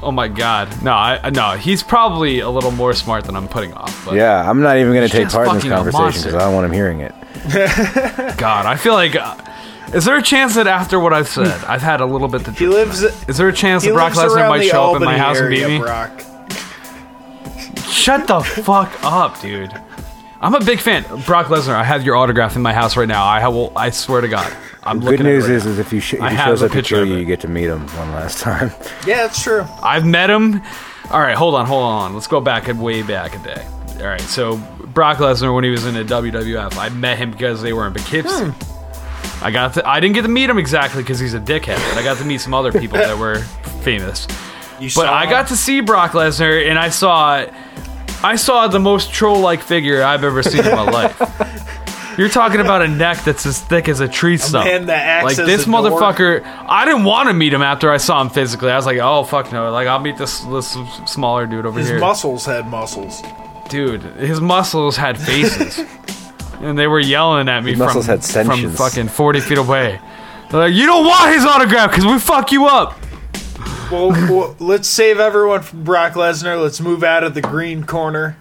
Oh 0.00 0.12
my 0.12 0.28
god, 0.28 0.80
no, 0.84 0.92
I 0.92 1.30
no, 1.30 1.56
he's 1.56 1.82
probably 1.82 2.38
a 2.38 2.48
little 2.48 2.70
more 2.70 2.94
smart 2.94 3.24
than 3.24 3.34
I'm 3.34 3.48
putting 3.48 3.72
off. 3.74 4.04
But 4.04 4.14
Yeah, 4.14 4.48
I'm 4.48 4.62
not 4.62 4.76
even 4.76 4.92
going 4.92 5.08
to 5.08 5.12
take 5.12 5.28
part 5.28 5.48
in 5.48 5.54
this 5.56 5.64
conversation 5.64 6.22
because 6.22 6.34
I 6.34 6.38
don't 6.38 6.54
want 6.54 6.66
him 6.66 6.72
hearing 6.72 7.00
it. 7.00 7.12
God, 8.38 8.64
I 8.64 8.76
feel 8.76 8.92
like. 8.94 9.16
Uh, 9.16 9.36
is 9.94 10.04
there 10.04 10.16
a 10.16 10.22
chance 10.22 10.54
that 10.56 10.66
after 10.66 10.98
what 11.00 11.12
I've 11.12 11.28
said, 11.28 11.64
I've 11.64 11.82
had 11.82 12.00
a 12.00 12.06
little 12.06 12.28
bit 12.28 12.40
to 12.40 12.52
drink? 12.52 12.58
He 12.58 12.66
lives. 12.68 13.02
Is 13.02 13.36
there 13.36 13.48
a 13.48 13.52
chance 13.52 13.84
that 13.84 13.92
Brock 13.92 14.12
Lesnar 14.12 14.48
might 14.48 14.58
the 14.58 14.68
show 14.68 14.90
up 14.90 14.96
in 14.96 15.04
my 15.04 15.18
Albany 15.18 15.18
house 15.18 15.40
and 15.40 15.50
beat 15.50 15.66
me? 15.66 15.78
Brock. 15.78 16.22
Shut 17.88 18.26
the 18.26 18.40
fuck 18.64 18.92
up, 19.02 19.40
dude. 19.40 19.72
I'm 20.40 20.54
a 20.54 20.60
big 20.64 20.78
fan. 20.78 21.02
Brock 21.26 21.46
Lesnar, 21.46 21.74
I 21.74 21.82
have 21.82 22.04
your 22.04 22.16
autograph 22.16 22.54
in 22.54 22.62
my 22.62 22.72
house 22.72 22.96
right 22.96 23.08
now. 23.08 23.24
I 23.24 23.46
will. 23.48 23.72
I 23.76 23.90
swear 23.90 24.20
to 24.20 24.28
God. 24.28 24.52
I'm 24.84 25.00
Good 25.00 25.10
looking 25.10 25.26
at 25.26 25.32
it 25.32 25.34
news 25.34 25.44
right 25.44 25.52
is, 25.54 25.64
now. 25.64 25.70
is 25.72 25.78
if, 25.80 25.92
you 25.92 26.00
sh- 26.00 26.14
if 26.14 26.30
he 26.30 26.36
shows 26.36 26.62
a 26.62 26.66
up 26.66 26.70
to 26.70 26.76
picture 26.76 26.94
kill 26.96 27.02
of 27.02 27.08
you, 27.08 27.16
you 27.16 27.24
get 27.24 27.40
to 27.40 27.48
meet 27.48 27.64
him 27.66 27.80
one 27.88 28.12
last 28.12 28.40
time. 28.40 28.70
Yeah, 29.06 29.26
that's 29.26 29.42
true. 29.42 29.66
I've 29.82 30.06
met 30.06 30.30
him. 30.30 30.62
All 31.10 31.20
right, 31.20 31.36
hold 31.36 31.54
on, 31.54 31.66
hold 31.66 31.82
on. 31.82 32.14
Let's 32.14 32.26
go 32.28 32.40
back 32.40 32.68
and 32.68 32.80
way 32.80 33.02
back 33.02 33.34
a 33.34 33.42
day. 33.42 33.66
All 33.98 34.06
right, 34.06 34.20
so 34.20 34.58
Brock 34.94 35.18
Lesnar 35.18 35.52
when 35.54 35.64
he 35.64 35.70
was 35.70 35.84
in 35.86 35.94
the 35.94 36.04
WWF, 36.04 36.76
I 36.76 36.88
met 36.90 37.18
him 37.18 37.32
because 37.32 37.60
they 37.60 37.72
were 37.72 37.86
in 37.86 37.92
Poughkeepsie. 37.94 38.44
Hmm. 38.44 38.77
I 39.40 39.50
got 39.50 39.74
to, 39.74 39.88
I 39.88 40.00
didn't 40.00 40.14
get 40.14 40.22
to 40.22 40.28
meet 40.28 40.50
him 40.50 40.58
exactly 40.58 41.02
because 41.02 41.18
he's 41.20 41.34
a 41.34 41.40
dickhead, 41.40 41.76
but 41.76 41.98
I 41.98 42.02
got 42.02 42.18
to 42.18 42.24
meet 42.24 42.40
some 42.40 42.54
other 42.54 42.72
people 42.72 42.98
that 42.98 43.16
were 43.16 43.38
famous. 43.82 44.26
You 44.80 44.90
But 44.94 45.08
I 45.08 45.28
got 45.30 45.48
to 45.48 45.56
see 45.56 45.80
Brock 45.80 46.12
Lesnar, 46.12 46.68
and 46.68 46.78
I 46.78 46.88
saw, 46.88 47.44
I 48.22 48.36
saw 48.36 48.66
the 48.68 48.80
most 48.80 49.12
troll-like 49.12 49.62
figure 49.62 50.02
I've 50.02 50.24
ever 50.24 50.42
seen 50.42 50.64
in 50.64 50.72
my 50.74 50.82
life. 50.90 52.18
You're 52.18 52.28
talking 52.28 52.60
about 52.60 52.82
a 52.82 52.88
neck 52.88 53.22
that's 53.24 53.46
as 53.46 53.60
thick 53.62 53.88
as 53.88 54.00
a 54.00 54.08
tree 54.08 54.38
stump. 54.38 54.64
man 54.66 54.86
that 54.86 55.06
acts 55.06 55.24
like 55.38 55.46
this 55.46 55.66
door. 55.66 55.82
motherfucker. 55.82 56.42
I 56.44 56.84
didn't 56.84 57.04
want 57.04 57.28
to 57.28 57.32
meet 57.32 57.52
him 57.52 57.62
after 57.62 57.92
I 57.92 57.98
saw 57.98 58.20
him 58.20 58.28
physically. 58.28 58.72
I 58.72 58.76
was 58.76 58.86
like, 58.86 58.98
oh 58.98 59.22
fuck 59.22 59.52
no! 59.52 59.70
Like 59.70 59.86
I'll 59.86 60.00
meet 60.00 60.16
this 60.18 60.40
this 60.40 60.76
smaller 61.06 61.46
dude 61.46 61.64
over 61.64 61.78
His 61.78 61.86
here. 61.86 61.94
His 61.96 62.00
muscles 62.00 62.44
had 62.44 62.66
muscles. 62.66 63.22
dude, 63.68 64.02
his 64.02 64.40
muscles 64.40 64.96
had 64.96 65.16
faces, 65.16 65.78
and 66.60 66.78
they 66.78 66.86
were 66.86 67.00
yelling 67.00 67.48
at 67.48 67.62
me 67.64 67.74
His 67.74 67.78
from 67.92 68.02
had 68.04 68.24
from 68.46 68.70
fucking 68.72 69.08
forty 69.08 69.40
feet 69.40 69.58
away. 69.58 70.00
They're 70.50 70.60
like, 70.60 70.74
you 70.74 70.86
don't 70.86 71.04
want 71.04 71.34
his 71.34 71.44
autograph 71.44 71.90
because 71.90 72.06
we 72.06 72.18
fuck 72.18 72.52
you 72.52 72.66
up. 72.66 72.98
Well, 73.90 74.10
well, 74.10 74.56
let's 74.58 74.88
save 74.88 75.18
everyone 75.18 75.62
from 75.62 75.84
Brock 75.84 76.12
Lesnar. 76.14 76.60
Let's 76.62 76.80
move 76.80 77.02
out 77.04 77.24
of 77.24 77.34
the 77.34 77.40
green 77.40 77.84
corner. 77.84 78.36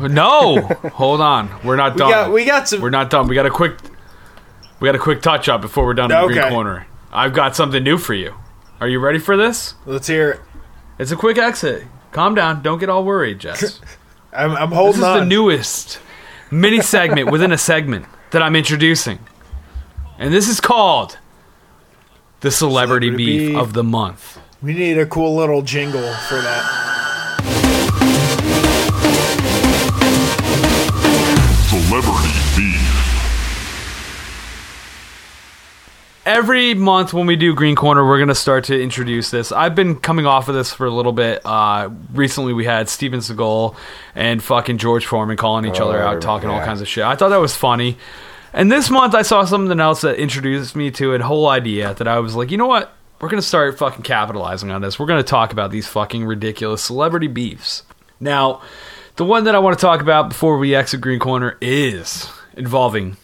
No, 0.00 0.60
hold 0.92 1.20
on. 1.20 1.50
We're 1.64 1.76
not 1.76 1.94
We 1.94 1.98
done. 1.98 2.10
got 2.10 2.32
we 2.32 2.44
got 2.44 2.68
some. 2.68 2.80
We're 2.80 2.90
not 2.90 3.10
done. 3.10 3.26
We 3.28 3.34
got 3.34 3.46
a 3.46 3.50
quick. 3.50 3.76
We 4.80 4.86
got 4.86 4.94
a 4.94 4.98
quick 5.00 5.22
touch 5.22 5.48
up 5.48 5.60
before 5.60 5.84
we're 5.86 5.94
done 5.94 6.12
in 6.12 6.20
the 6.20 6.26
green 6.34 6.48
corner. 6.50 6.86
I've 7.12 7.32
got 7.32 7.56
something 7.56 7.82
new 7.82 7.98
for 7.98 8.14
you. 8.14 8.34
Are 8.80 8.86
you 8.86 9.00
ready 9.00 9.18
for 9.18 9.36
this? 9.36 9.74
Let's 9.86 10.06
hear 10.06 10.30
it. 10.30 10.40
It's 11.00 11.10
a 11.10 11.16
quick 11.16 11.36
exit. 11.36 11.84
Calm 12.12 12.34
down. 12.36 12.62
Don't 12.62 12.78
get 12.78 12.88
all 12.88 13.04
worried, 13.04 13.40
Jess. 13.40 13.80
I'm, 14.32 14.52
I'm 14.52 14.70
This 14.70 14.76
holding 14.78 14.98
is 15.00 15.04
on. 15.04 15.18
the 15.20 15.24
newest 15.24 15.98
mini 16.50 16.80
segment 16.80 17.30
within 17.30 17.52
a 17.52 17.58
segment 17.58 18.06
that 18.30 18.42
I'm 18.42 18.56
introducing. 18.56 19.18
And 20.18 20.32
this 20.32 20.48
is 20.48 20.60
called 20.60 21.18
the 22.40 22.50
Celebrity, 22.50 23.08
Celebrity 23.08 23.16
Beef, 23.16 23.48
Beef. 23.50 23.56
of 23.56 23.72
the 23.72 23.84
Month. 23.84 24.38
we 24.62 24.74
need 24.74 24.98
a 24.98 25.06
cool 25.06 25.36
little 25.36 25.62
jingle 25.62 26.12
for 26.28 26.40
that. 26.40 26.84
Celebrity 31.68 32.34
Beef. 32.56 32.94
Every 36.28 36.74
month 36.74 37.14
when 37.14 37.26
we 37.26 37.36
do 37.36 37.54
Green 37.54 37.74
Corner, 37.74 38.06
we're 38.06 38.18
going 38.18 38.28
to 38.28 38.34
start 38.34 38.64
to 38.64 38.78
introduce 38.78 39.30
this. 39.30 39.50
I've 39.50 39.74
been 39.74 39.96
coming 39.96 40.26
off 40.26 40.50
of 40.50 40.54
this 40.54 40.70
for 40.70 40.84
a 40.84 40.90
little 40.90 41.12
bit. 41.12 41.40
Uh, 41.42 41.88
recently, 42.12 42.52
we 42.52 42.66
had 42.66 42.90
Steven 42.90 43.20
Seagal 43.20 43.74
and 44.14 44.42
fucking 44.42 44.76
George 44.76 45.06
Foreman 45.06 45.38
calling 45.38 45.64
each 45.64 45.80
other 45.80 46.02
out, 46.02 46.20
talking 46.20 46.50
all 46.50 46.60
kinds 46.60 46.82
of 46.82 46.86
shit. 46.86 47.02
I 47.02 47.16
thought 47.16 47.30
that 47.30 47.38
was 47.40 47.56
funny. 47.56 47.96
And 48.52 48.70
this 48.70 48.90
month, 48.90 49.14
I 49.14 49.22
saw 49.22 49.46
something 49.46 49.80
else 49.80 50.02
that 50.02 50.16
introduced 50.16 50.76
me 50.76 50.90
to 50.90 51.14
a 51.14 51.22
whole 51.22 51.48
idea 51.48 51.94
that 51.94 52.06
I 52.06 52.18
was 52.18 52.36
like, 52.36 52.50
you 52.50 52.58
know 52.58 52.66
what? 52.66 52.92
We're 53.22 53.30
going 53.30 53.40
to 53.40 53.48
start 53.48 53.78
fucking 53.78 54.02
capitalizing 54.02 54.70
on 54.70 54.82
this. 54.82 54.98
We're 54.98 55.06
going 55.06 55.24
to 55.24 55.30
talk 55.30 55.52
about 55.52 55.70
these 55.70 55.86
fucking 55.86 56.26
ridiculous 56.26 56.82
celebrity 56.82 57.28
beefs. 57.28 57.84
Now, 58.20 58.60
the 59.16 59.24
one 59.24 59.44
that 59.44 59.54
I 59.54 59.60
want 59.60 59.78
to 59.78 59.80
talk 59.80 60.02
about 60.02 60.28
before 60.28 60.58
we 60.58 60.74
exit 60.74 61.00
Green 61.00 61.20
Corner 61.20 61.56
is 61.62 62.30
involving 62.54 63.16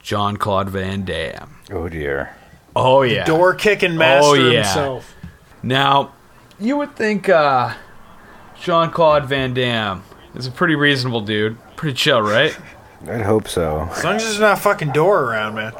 Jean-Claude 0.00 0.70
Van 0.70 1.04
Damme. 1.04 1.56
Oh 1.70 1.90
dear. 1.90 2.37
Oh, 2.80 3.02
yeah. 3.02 3.24
Door 3.24 3.54
kicking 3.54 3.96
master 3.96 4.28
Oh, 4.30 4.34
yeah. 4.34 4.62
himself. 4.64 5.14
Now, 5.62 6.12
you 6.60 6.76
would 6.76 6.94
think 6.96 7.28
uh, 7.28 7.74
Jean 8.60 8.90
Claude 8.90 9.26
Van 9.26 9.52
Damme 9.54 10.02
is 10.34 10.46
a 10.46 10.50
pretty 10.50 10.74
reasonable 10.74 11.20
dude. 11.20 11.56
Pretty 11.76 11.94
chill, 11.96 12.22
right? 12.22 12.56
I'd 13.08 13.22
hope 13.22 13.48
so. 13.48 13.88
As 13.92 14.04
long 14.04 14.16
as 14.16 14.24
there's 14.24 14.40
not 14.40 14.58
a 14.58 14.60
fucking 14.60 14.92
door 14.92 15.24
around, 15.24 15.54
man. 15.54 15.72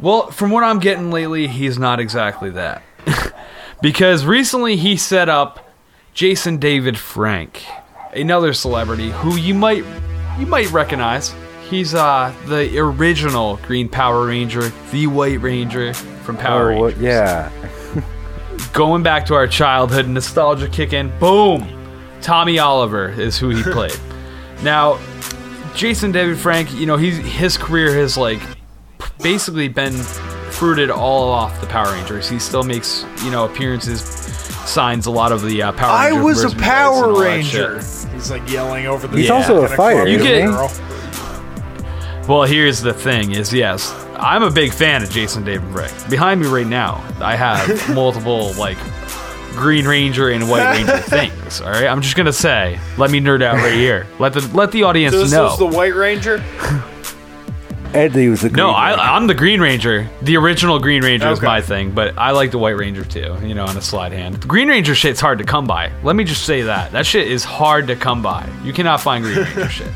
Well, 0.00 0.30
from 0.30 0.50
what 0.50 0.64
I'm 0.64 0.78
getting 0.80 1.10
lately, 1.10 1.46
he's 1.46 1.78
not 1.78 2.00
exactly 2.00 2.50
that. 2.50 2.82
because 3.82 4.24
recently 4.24 4.76
he 4.76 4.96
set 4.96 5.28
up 5.28 5.70
Jason 6.14 6.56
David 6.58 6.98
Frank, 6.98 7.64
another 8.14 8.52
celebrity 8.52 9.10
who 9.10 9.36
you 9.36 9.54
might 9.54 9.84
you 10.38 10.46
might 10.46 10.70
recognize. 10.72 11.34
He's 11.72 11.94
uh 11.94 12.34
the 12.48 12.78
original 12.78 13.56
Green 13.62 13.88
Power 13.88 14.26
Ranger, 14.26 14.70
the 14.90 15.06
White 15.06 15.40
Ranger 15.40 15.94
from 15.94 16.36
Power 16.36 16.70
Oh, 16.72 16.84
Rangers. 16.84 17.00
yeah. 17.02 17.50
going 18.74 19.02
back 19.02 19.24
to 19.26 19.34
our 19.34 19.46
childhood, 19.46 20.06
nostalgia 20.06 20.68
kick 20.68 20.92
in. 20.92 21.10
Boom! 21.18 21.66
Tommy 22.20 22.58
Oliver 22.58 23.08
is 23.08 23.38
who 23.38 23.48
he 23.48 23.62
played. 23.72 23.98
now, 24.62 24.98
Jason 25.74 26.12
David 26.12 26.36
Frank, 26.36 26.72
you 26.74 26.84
know, 26.84 26.98
he's 26.98 27.16
his 27.16 27.56
career 27.56 27.94
has 27.94 28.18
like 28.18 28.40
basically 29.22 29.68
been 29.68 29.94
fruited 29.94 30.90
all 30.90 31.30
off 31.30 31.58
the 31.62 31.66
Power 31.68 31.90
Rangers. 31.94 32.28
He 32.28 32.38
still 32.38 32.64
makes 32.64 33.06
you 33.24 33.30
know 33.30 33.46
appearances, 33.46 34.02
signs 34.02 35.06
a 35.06 35.10
lot 35.10 35.32
of 35.32 35.40
the 35.40 35.62
uh, 35.62 35.72
Power. 35.72 35.96
Rangers. 35.98 36.04
I 36.04 36.08
Ranger 36.10 36.22
was 36.24 36.44
a 36.52 36.56
Power 36.58 37.18
Ranger. 37.18 37.76
He's 38.12 38.30
like 38.30 38.50
yelling 38.50 38.86
over 38.86 39.06
the. 39.06 39.16
He's 39.16 39.28
Yeah. 39.28 39.36
also 39.36 39.62
a 39.64 39.70
in 39.70 39.74
fighter. 39.76 40.06
You 40.06 40.18
get- 40.18 40.48
girl. 40.50 40.70
Well, 42.28 42.44
here's 42.44 42.80
the 42.80 42.94
thing: 42.94 43.32
is 43.32 43.52
yes, 43.52 43.92
I'm 44.16 44.42
a 44.42 44.50
big 44.50 44.72
fan 44.72 45.02
of 45.02 45.10
Jason 45.10 45.44
David 45.44 45.68
Frank. 45.72 46.10
Behind 46.10 46.40
me 46.40 46.46
right 46.46 46.66
now, 46.66 47.04
I 47.20 47.34
have 47.34 47.88
multiple 47.94 48.52
like 48.54 48.78
Green 49.52 49.86
Ranger 49.86 50.30
and 50.30 50.48
White 50.48 50.70
Ranger 50.70 50.98
things. 51.02 51.60
All 51.60 51.70
right, 51.70 51.86
I'm 51.86 52.00
just 52.00 52.16
gonna 52.16 52.32
say, 52.32 52.78
let 52.96 53.10
me 53.10 53.20
nerd 53.20 53.42
out 53.42 53.56
right 53.56 53.72
here. 53.74 54.06
Let 54.18 54.34
the 54.34 54.40
let 54.54 54.70
the 54.72 54.84
audience 54.84 55.14
So 55.14 55.22
this 55.22 55.32
know. 55.32 55.44
was 55.44 55.58
the 55.58 55.66
White 55.66 55.94
Ranger. 55.94 56.42
Eddie 57.94 58.28
was 58.28 58.40
the 58.40 58.48
no, 58.48 58.68
Green 58.68 58.74
I, 58.76 58.88
Ranger. 58.90 59.02
I'm 59.02 59.26
the 59.26 59.34
Green 59.34 59.60
Ranger. 59.60 60.08
The 60.22 60.36
original 60.38 60.78
Green 60.78 61.02
Ranger 61.02 61.28
is 61.28 61.42
my 61.42 61.60
thing, 61.60 61.90
but 61.90 62.16
I 62.16 62.30
like 62.30 62.50
the 62.50 62.56
White 62.56 62.76
Ranger 62.78 63.04
too. 63.04 63.36
You 63.42 63.54
know, 63.54 63.66
on 63.66 63.76
a 63.76 63.82
slide 63.82 64.12
hand. 64.12 64.36
The 64.36 64.46
Green 64.46 64.68
Ranger 64.68 64.94
shit's 64.94 65.20
hard 65.20 65.38
to 65.38 65.44
come 65.44 65.66
by. 65.66 65.92
Let 66.02 66.16
me 66.16 66.24
just 66.24 66.46
say 66.46 66.62
that 66.62 66.92
that 66.92 67.04
shit 67.04 67.26
is 67.30 67.44
hard 67.44 67.88
to 67.88 67.96
come 67.96 68.22
by. 68.22 68.48
You 68.64 68.72
cannot 68.72 69.00
find 69.02 69.22
Green 69.24 69.38
Ranger 69.38 69.68
shit. 69.68 69.88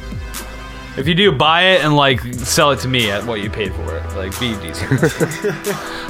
If 0.97 1.06
you 1.06 1.14
do, 1.14 1.31
buy 1.31 1.62
it 1.74 1.85
and 1.85 1.94
like 1.94 2.20
sell 2.23 2.70
it 2.70 2.81
to 2.81 2.89
me 2.89 3.10
at 3.10 3.24
what 3.24 3.43
you 3.43 3.51
paid 3.51 3.74
for 3.74 3.97
it. 3.97 4.16
Like, 4.16 4.39
be 4.40 4.55
decent. 4.60 5.02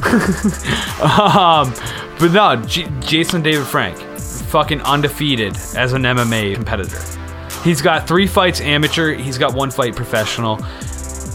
um, 1.02 1.74
but 2.18 2.30
no, 2.32 2.56
J- 2.66 2.88
Jason 3.00 3.42
David 3.42 3.66
Frank, 3.66 3.98
fucking 3.98 4.80
undefeated 4.82 5.56
as 5.76 5.92
an 5.92 6.02
MMA 6.02 6.54
competitor. 6.54 7.00
He's 7.62 7.82
got 7.82 8.06
three 8.06 8.28
fights 8.28 8.60
amateur. 8.60 9.14
He's 9.14 9.38
got 9.38 9.54
one 9.54 9.70
fight 9.70 9.96
professional. 9.96 10.62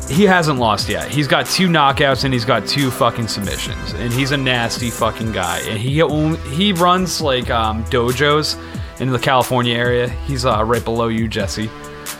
He 0.08 0.24
hasn't 0.24 0.60
lost 0.60 0.90
yet. 0.90 1.10
He's 1.10 1.28
got 1.28 1.46
two 1.46 1.68
knockouts 1.68 2.24
and 2.24 2.34
he's 2.34 2.46
got 2.46 2.66
two 2.68 2.90
fucking 2.90 3.28
submissions. 3.28 3.94
And 3.94 4.12
he's 4.14 4.32
a 4.32 4.38
nasty 4.38 4.90
fucking 4.90 5.34
guy. 5.34 5.60
And 5.60 5.78
he 5.78 6.02
own, 6.02 6.36
he 6.52 6.74
runs 6.74 7.22
like 7.22 7.50
um, 7.50 7.84
dojos 7.86 8.58
in 9.02 9.10
the 9.10 9.20
California 9.20 9.76
area. 9.76 10.08
He's 10.08 10.46
uh, 10.46 10.64
right 10.64 10.84
below 10.84 11.10
you, 11.10 11.28
Jesse. 11.28 11.68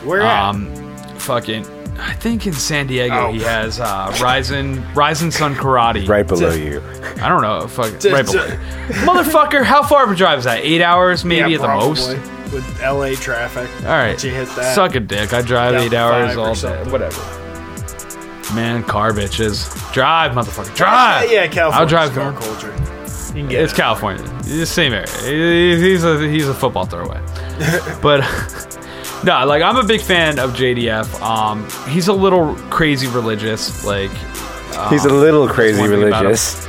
Where 0.04 0.22
at? 0.22 0.50
Um, 0.50 0.91
fucking, 1.22 1.64
I 1.98 2.12
think 2.14 2.46
in 2.46 2.52
San 2.52 2.86
Diego 2.86 3.28
Oh. 3.28 3.32
he 3.32 3.40
has 3.40 3.80
uh, 3.80 4.14
Rising 4.20 4.82
Rising 4.94 5.30
Sun 5.30 5.54
Karate. 5.54 6.08
right 6.08 6.26
below 6.26 6.52
you. 6.52 6.82
I 7.22 7.28
don't 7.28 7.42
know. 7.42 7.66
Fuck, 7.68 7.98
D- 8.00 8.10
right 8.12 8.26
d- 8.26 8.32
below. 8.32 8.46
Motherfucker, 9.06 9.62
how 9.64 9.82
far 9.82 10.04
of 10.04 10.10
a 10.10 10.14
drive 10.14 10.38
is 10.38 10.44
that? 10.44 10.60
Eight 10.64 10.82
hours, 10.82 11.24
maybe 11.24 11.50
Yeah, 11.50 11.56
at 11.56 11.62
the 11.62 11.68
most. 11.68 12.06
probably. 12.10 12.30
With 12.52 12.82
LA 12.82 13.14
traffic. 13.14 13.68
All 13.84 13.88
right, 13.92 14.10
Once 14.10 14.24
you 14.24 14.30
hit 14.30 14.46
that. 14.56 14.74
suck 14.74 14.94
a 14.94 15.00
dick. 15.00 15.32
I 15.32 15.40
drive 15.42 15.72
Down 15.72 15.82
eight 15.82 15.94
hours 15.94 16.28
five 16.28 16.36
or 16.36 16.40
all 16.40 16.54
day. 16.54 16.60
something. 16.60 16.92
Whatever. 16.92 17.20
Man, 18.54 18.82
car 18.84 19.12
bitches. 19.12 19.92
Drive, 19.94 20.32
motherfucker. 20.32 20.74
Drive. 20.76 21.30
Yeah, 21.32 21.46
California. 21.46 21.80
I'll 21.80 21.86
drive 21.86 22.12
car 22.12 22.32
them. 22.32 22.42
culture. 22.42 22.68
You 23.28 23.40
can 23.40 23.48
get 23.48 23.62
It's 23.62 23.72
it. 23.72 23.76
California. 23.76 24.22
It's 24.40 24.48
the 24.48 24.66
same 24.66 24.92
area. 24.92 25.76
He's 25.78 26.04
a 26.04 26.28
he's 26.28 26.46
a 26.48 26.52
football 26.52 26.84
throwaway. 26.84 27.18
but 28.02 28.20
no, 29.24 29.44
like 29.46 29.62
I'm 29.62 29.76
a 29.76 29.84
big 29.84 30.00
fan 30.00 30.38
of 30.38 30.52
JDF. 30.52 31.20
Um, 31.22 31.66
he's 31.88 32.08
a 32.08 32.12
little 32.12 32.54
crazy 32.70 33.06
religious. 33.06 33.84
Like 33.84 34.10
He's 34.90 35.04
a 35.04 35.12
little 35.12 35.46
crazy 35.48 35.80
one 35.80 35.90
thing 35.90 36.02
about 36.08 36.20
him. 36.24 36.30
religious. 36.32 36.66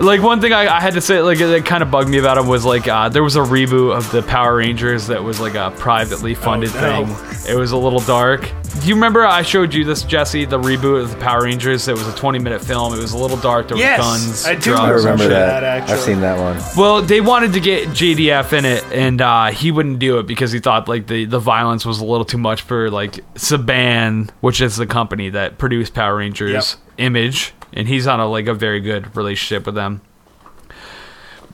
like 0.00 0.20
one 0.22 0.40
thing 0.40 0.52
I, 0.52 0.76
I 0.76 0.80
had 0.80 0.94
to 0.94 1.00
say 1.00 1.20
like 1.22 1.38
that 1.38 1.64
kind 1.66 1.82
of 1.82 1.90
bugged 1.90 2.08
me 2.08 2.18
about 2.18 2.36
him 2.38 2.46
was 2.48 2.64
like 2.64 2.88
uh, 2.88 3.08
there 3.08 3.22
was 3.22 3.36
a 3.36 3.40
reboot 3.40 3.96
of 3.96 4.10
the 4.10 4.22
Power 4.22 4.56
Rangers 4.56 5.06
that 5.06 5.22
was 5.22 5.38
like 5.40 5.54
a 5.54 5.70
privately 5.78 6.34
funded 6.34 6.70
Oh, 6.76 7.04
no. 7.04 7.14
thing. 7.14 7.54
It 7.54 7.58
was 7.58 7.72
a 7.72 7.76
little 7.76 8.00
dark. 8.00 8.50
Do 8.80 8.88
you 8.88 8.94
remember 8.94 9.24
I 9.24 9.42
showed 9.42 9.74
you 9.74 9.84
this 9.84 10.02
Jesse 10.02 10.44
the 10.46 10.58
reboot 10.58 11.02
of 11.02 11.10
the 11.10 11.16
Power 11.18 11.42
Rangers? 11.44 11.86
It 11.88 11.92
was 11.92 12.08
a 12.08 12.16
20 12.16 12.38
minute 12.38 12.64
film. 12.64 12.94
It 12.94 12.98
was 13.00 13.12
a 13.12 13.18
little 13.18 13.36
dark. 13.36 13.68
There 13.68 13.76
Yes, 13.76 13.98
was 13.98 14.06
guns. 14.06 14.46
I 14.46 14.54
do 14.54 14.60
drugs, 14.72 15.04
remember 15.04 15.24
Remember 15.24 15.28
that. 15.28 15.60
that, 15.60 15.64
actually. 15.64 15.94
I've 15.94 16.00
seen 16.00 16.20
that 16.22 16.38
one. 16.38 16.60
Well, 16.76 17.02
they 17.02 17.20
wanted 17.20 17.52
to 17.52 17.60
get 17.60 17.88
JDF 17.90 18.52
in 18.56 18.64
it, 18.64 18.82
and 18.90 19.20
uh, 19.20 19.50
he 19.50 19.70
wouldn't 19.70 19.98
do 19.98 20.18
it 20.18 20.26
because 20.26 20.52
he 20.52 20.58
thought 20.58 20.88
like 20.88 21.06
the, 21.06 21.26
the 21.26 21.38
violence 21.38 21.84
was 21.84 22.00
a 22.00 22.04
little 22.04 22.24
too 22.24 22.38
much 22.38 22.62
for 22.62 22.90
like 22.90 23.12
Saban, 23.34 24.30
which 24.40 24.60
is 24.62 24.76
the 24.76 24.86
company 24.86 25.28
that 25.28 25.58
produced 25.58 25.92
Power 25.94 26.16
Rangers 26.16 26.76
Image, 26.98 27.52
and 27.74 27.86
he's 27.86 28.06
on 28.06 28.20
a 28.20 28.26
like 28.26 28.46
a 28.46 28.54
very 28.54 28.80
good 28.80 29.14
relationship 29.16 29.66
with 29.66 29.74
them. 29.74 30.00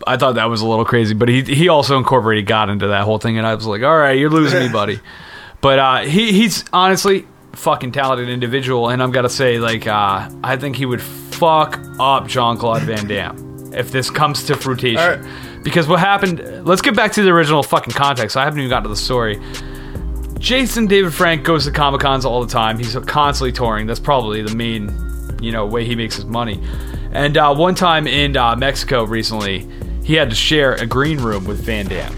I 0.07 0.17
thought 0.17 0.37
that 0.37 0.49
was 0.49 0.61
a 0.61 0.67
little 0.67 0.85
crazy, 0.85 1.15
but 1.15 1.29
he 1.29 1.43
he 1.43 1.69
also 1.69 1.99
incorporated 1.99 2.47
God 2.47 2.71
into 2.71 2.87
that 2.87 3.03
whole 3.03 3.19
thing, 3.19 3.37
and 3.39 3.47
I 3.47 3.55
was 3.57 3.67
like, 3.67 3.83
all 3.83 3.99
right, 3.99 4.17
you're 4.17 4.31
losing 4.31 4.61
me, 4.61 4.69
buddy. 4.73 5.01
But 5.61 5.79
uh, 5.79 5.99
he 6.03 6.33
he's 6.33 6.65
honestly 6.73 7.27
fucking 7.53 7.93
talented 7.93 8.29
individual, 8.29 8.89
and 8.89 9.03
I'm 9.03 9.11
gonna 9.11 9.29
say, 9.29 9.59
like, 9.59 9.87
uh, 9.87 10.31
I 10.45 10.57
think 10.57 10.77
he 10.77 10.87
would 10.87 11.03
fuck 11.03 11.81
up 11.99 12.27
Jean 12.29 12.57
Claude 12.57 12.83
Van 12.83 13.07
Damme 13.07 13.73
if 13.75 13.91
this 13.91 14.11
comes 14.11 14.45
to 14.45 14.57
fruition. 14.57 14.97
Right. 14.97 15.63
Because 15.65 15.89
what 15.89 16.01
happened? 16.01 16.67
Let's 16.67 16.83
get 16.83 16.95
back 16.95 17.13
to 17.13 17.23
the 17.23 17.31
original 17.31 17.63
fucking 17.63 17.95
context. 17.95 18.37
I 18.37 18.45
haven't 18.45 18.61
even 18.61 18.71
gotten 18.71 18.85
to 18.85 18.89
the 18.89 18.97
story. 18.97 19.41
Jason 20.39 20.87
David 20.87 21.13
Frank 21.13 21.45
goes 21.45 21.65
to 21.65 21.73
Comic 21.73 22.01
Cons 22.01 22.25
all 22.25 22.41
the 22.41 22.51
time. 22.53 22.79
He's 22.79 22.95
constantly 23.07 23.53
touring. 23.53 23.87
That's 23.87 24.01
probably 24.01 24.41
the 24.41 24.55
main, 24.55 24.89
you 25.43 25.51
know, 25.51 25.67
way 25.67 25.85
he 25.85 25.97
makes 25.97 26.15
his 26.15 26.25
money. 26.25 26.63
And 27.11 27.37
uh, 27.37 27.55
one 27.55 27.75
time 27.75 28.07
in 28.07 28.37
uh, 28.37 28.55
Mexico 28.55 29.03
recently, 29.05 29.69
he 30.05 30.15
had 30.15 30.31
to 30.31 30.37
share 30.37 30.75
a 30.75 30.87
green 30.87 31.19
room 31.19 31.45
with 31.45 31.61
Van 31.65 31.87
Damme. 31.87 32.15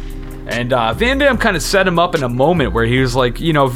And 0.50 0.72
uh, 0.72 0.92
Van 0.94 1.16
Damme 1.16 1.38
kind 1.38 1.56
of 1.56 1.62
set 1.62 1.86
him 1.86 1.98
up 1.98 2.16
in 2.16 2.24
a 2.24 2.28
moment 2.28 2.72
where 2.72 2.84
he 2.84 2.98
was 2.98 3.14
like, 3.14 3.38
you 3.38 3.52
know, 3.52 3.68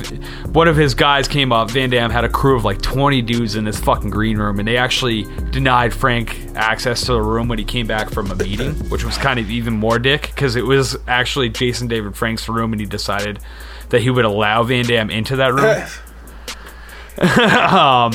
one 0.53 0.67
of 0.67 0.77
his 0.77 0.93
guys 0.93 1.29
came 1.29 1.53
up. 1.53 1.71
Van 1.71 1.89
Damme 1.89 2.11
had 2.11 2.25
a 2.25 2.29
crew 2.29 2.57
of 2.57 2.65
like 2.65 2.83
20 2.83 3.23
dudes 3.23 3.55
in 3.55 3.65
this 3.65 3.79
fucking 3.79 4.11
green 4.11 4.39
room, 4.39 4.59
and 4.59 4.67
they 4.67 4.77
actually 4.77 5.23
denied 5.51 5.95
Frank 5.95 6.37
access 6.57 7.03
to 7.07 7.13
the 7.13 7.23
room 7.23 7.47
when 7.47 7.61
he 7.61 7.65
came 7.65 7.87
back 7.87 8.11
from 8.11 8.29
a 8.31 8.35
meeting, 8.35 8.75
which 8.91 9.05
was 9.05 9.17
kind 9.17 9.39
of 9.39 9.51
even 9.53 9.73
more 9.73 10.01
dick 10.01 10.33
because 10.35 10.57
it 10.57 10.65
was 10.65 10.97
actually 11.07 11.49
Jason 11.49 11.87
David 11.87 12.17
Frank's 12.17 12.49
room, 12.49 12.73
and 12.73 12.81
he 12.81 12.87
decided 12.87 13.39
that 13.91 14.01
he 14.01 14.11
would 14.11 14.25
allow 14.25 14.65
Van 14.65 14.85
Damme 14.85 15.11
into 15.11 15.37
that 15.37 15.55
room. 15.55 15.87
um, 17.73 18.13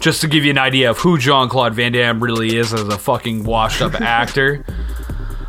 just 0.00 0.20
to 0.20 0.28
give 0.28 0.44
you 0.44 0.50
an 0.50 0.58
idea 0.58 0.90
of 0.90 0.98
who 0.98 1.16
Jean 1.16 1.48
Claude 1.48 1.74
Van 1.74 1.92
Damme 1.92 2.22
really 2.22 2.58
is 2.58 2.74
as 2.74 2.82
a 2.82 2.98
fucking 2.98 3.44
washed 3.44 3.80
up 3.80 3.98
actor. 4.00 4.66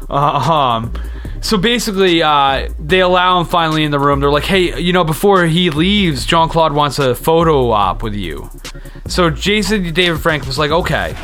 Uh, 0.10 0.80
um, 0.86 0.94
so 1.42 1.58
basically, 1.58 2.22
uh, 2.22 2.70
they 2.80 3.02
allow 3.02 3.40
him 3.40 3.46
finally 3.46 3.84
in 3.84 3.92
the 3.92 4.00
room. 4.00 4.20
They're 4.20 4.32
like, 4.32 4.46
hey, 4.46 4.80
you 4.80 4.94
know, 4.94 5.04
before 5.04 5.46
he 5.46 5.70
leaves, 5.70 6.26
Jean 6.26 6.50
Claude 6.50 6.74
wants 6.74 7.00
a 7.00 7.16
photo 7.16 7.72
op 7.72 8.04
with 8.04 8.14
you. 8.14 8.50
So 9.08 9.30
Jason 9.30 9.94
David 9.94 10.20
Frank 10.20 10.46
was 10.46 10.58
like, 10.58 10.72
okay. 10.72 11.16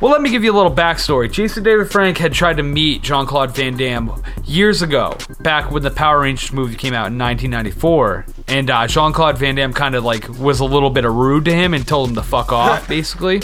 Well, 0.00 0.10
let 0.10 0.22
me 0.22 0.30
give 0.30 0.44
you 0.44 0.50
a 0.50 0.56
little 0.56 0.74
backstory. 0.74 1.30
Jason 1.30 1.62
David 1.62 1.90
Frank 1.90 2.16
had 2.16 2.32
tried 2.32 2.56
to 2.56 2.62
meet 2.62 3.02
Jean 3.02 3.26
Claude 3.26 3.54
Van 3.54 3.76
Damme 3.76 4.22
years 4.44 4.80
ago, 4.80 5.14
back 5.40 5.70
when 5.70 5.82
the 5.82 5.90
Power 5.90 6.20
Rangers 6.20 6.52
movie 6.54 6.74
came 6.74 6.94
out 6.94 7.08
in 7.08 7.18
1994. 7.18 8.24
And 8.48 8.70
uh, 8.70 8.86
Jean 8.86 9.12
Claude 9.12 9.36
Van 9.36 9.56
Damme 9.56 9.74
kind 9.74 9.94
of 9.94 10.02
like 10.02 10.26
was 10.38 10.60
a 10.60 10.64
little 10.64 10.88
bit 10.88 11.04
of 11.04 11.14
rude 11.14 11.44
to 11.44 11.52
him 11.54 11.74
and 11.74 11.86
told 11.86 12.08
him 12.08 12.14
to 12.14 12.22
fuck 12.22 12.50
off, 12.50 12.88
basically. 12.88 13.42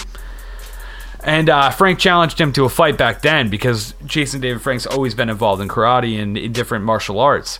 And 1.27 1.51
uh, 1.51 1.71
Frank 1.71 1.99
challenged 1.99 2.41
him 2.41 2.53
to 2.53 2.65
a 2.65 2.69
fight 2.69 2.97
back 2.97 3.21
then 3.21 3.51
because 3.51 3.95
Jason 4.07 4.41
David 4.41 4.63
Frank's 4.63 4.87
always 4.87 5.13
been 5.13 5.29
involved 5.29 5.61
in 5.61 5.69
karate 5.69 6.23
and 6.23 6.39
in 6.39 6.53
different 6.53 6.85
martial 6.85 7.19
arts. 7.19 7.59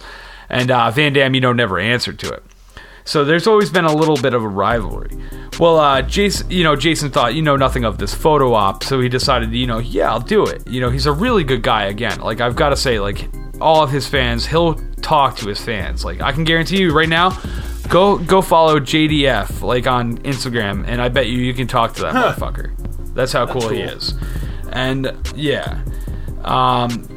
And 0.49 0.71
uh, 0.71 0.93
Van 0.93 1.13
Damme, 1.13 1.35
you 1.35 1.41
know, 1.41 1.53
never 1.53 1.77
answered 1.79 2.21
to 2.21 2.33
it. 2.33 2.45
So 3.05 3.25
there's 3.25 3.49
always 3.49 3.69
been 3.71 3.85
a 3.85 3.95
little 3.95 4.17
bit 4.17 4.35
of 4.35 4.45
a 4.45 4.49
rivalry. 4.49 5.11
Well, 5.59 5.79
uh, 5.79 6.03
Jason, 6.03 6.49
you 6.51 6.63
know, 6.63 6.77
Jason 6.77 7.11
thought, 7.11 7.35
you 7.35 7.43
know, 7.43 7.57
nothing 7.57 7.85
of 7.85 7.99
this 7.99 8.15
photo 8.15 8.53
op, 8.55 8.85
so 8.85 9.01
he 9.01 9.09
decided, 9.09 9.53
you 9.53 9.67
know, 9.67 9.79
yeah, 9.79 10.11
I'll 10.11 10.21
do 10.21 10.45
it. 10.47 10.67
You 10.69 10.81
know, 10.81 10.91
he's 10.91 11.07
a 11.07 11.13
really 11.13 11.43
good 11.43 11.63
guy. 11.63 11.85
Again, 11.85 12.21
like 12.21 12.41
I've 12.41 12.57
got 12.57 12.71
to 12.71 12.77
say, 12.77 13.01
like 13.01 13.29
all 13.61 13.83
of 13.83 13.91
his 13.91 14.09
fans, 14.09 14.47
he'll 14.47 14.75
talk 15.03 15.37
to 15.39 15.49
his 15.49 15.61
fans. 15.61 16.05
Like 16.05 16.21
I 16.21 16.31
can 16.33 16.45
guarantee 16.45 16.81
you 16.81 16.93
right 16.93 17.09
now, 17.09 17.41
go 17.89 18.19
go 18.19 18.43
follow 18.43 18.79
JDF 18.79 19.63
like 19.63 19.87
on 19.87 20.19
Instagram, 20.19 20.85
and 20.87 21.01
I 21.01 21.09
bet 21.09 21.27
you 21.27 21.39
you 21.39 21.55
can 21.55 21.67
talk 21.67 21.95
to 21.95 22.03
that 22.03 22.15
motherfucker. 22.15 22.73
That's 23.17 23.33
how 23.33 23.47
cool, 23.47 23.69
he 23.69 23.81
is. 23.81 24.15
And 24.71 25.17
yeah, 25.35 25.83
um, 26.45 27.09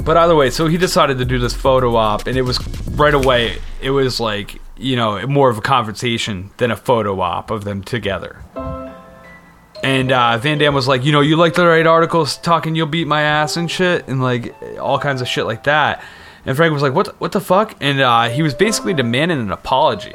but 0.00 0.16
either 0.16 0.34
way, 0.34 0.50
so 0.50 0.66
he 0.66 0.76
decided 0.76 1.18
to 1.18 1.24
do 1.24 1.38
this 1.38 1.54
photo 1.54 1.96
op, 1.96 2.26
and 2.26 2.36
it 2.36 2.42
was 2.42 2.58
right 2.92 3.14
away. 3.14 3.58
It 3.80 3.90
was 3.90 4.18
like 4.20 4.60
you 4.76 4.96
know 4.96 5.26
more 5.26 5.50
of 5.50 5.58
a 5.58 5.60
conversation 5.60 6.50
than 6.56 6.70
a 6.70 6.76
photo 6.76 7.20
op 7.20 7.50
of 7.50 7.64
them 7.64 7.82
together. 7.82 8.42
And 9.82 10.12
uh, 10.12 10.38
Van 10.38 10.56
Damme 10.56 10.72
was 10.72 10.88
like, 10.88 11.04
you 11.04 11.12
know, 11.12 11.20
you 11.20 11.36
like 11.36 11.52
to 11.54 11.66
write 11.66 11.86
articles 11.86 12.38
talking 12.38 12.74
you'll 12.74 12.86
beat 12.86 13.06
my 13.06 13.20
ass 13.20 13.58
and 13.58 13.70
shit, 13.70 14.08
and 14.08 14.22
like 14.22 14.54
all 14.80 14.98
kinds 14.98 15.20
of 15.20 15.28
shit 15.28 15.44
like 15.44 15.64
that. 15.64 16.02
And 16.46 16.56
Frank 16.56 16.72
was 16.72 16.82
like, 16.82 16.94
what, 16.94 17.18
what 17.20 17.32
the 17.32 17.40
fuck? 17.40 17.74
And 17.80 18.00
uh, 18.00 18.28
he 18.28 18.42
was 18.42 18.54
basically 18.54 18.94
demanding 18.94 19.40
an 19.40 19.50
apology. 19.50 20.14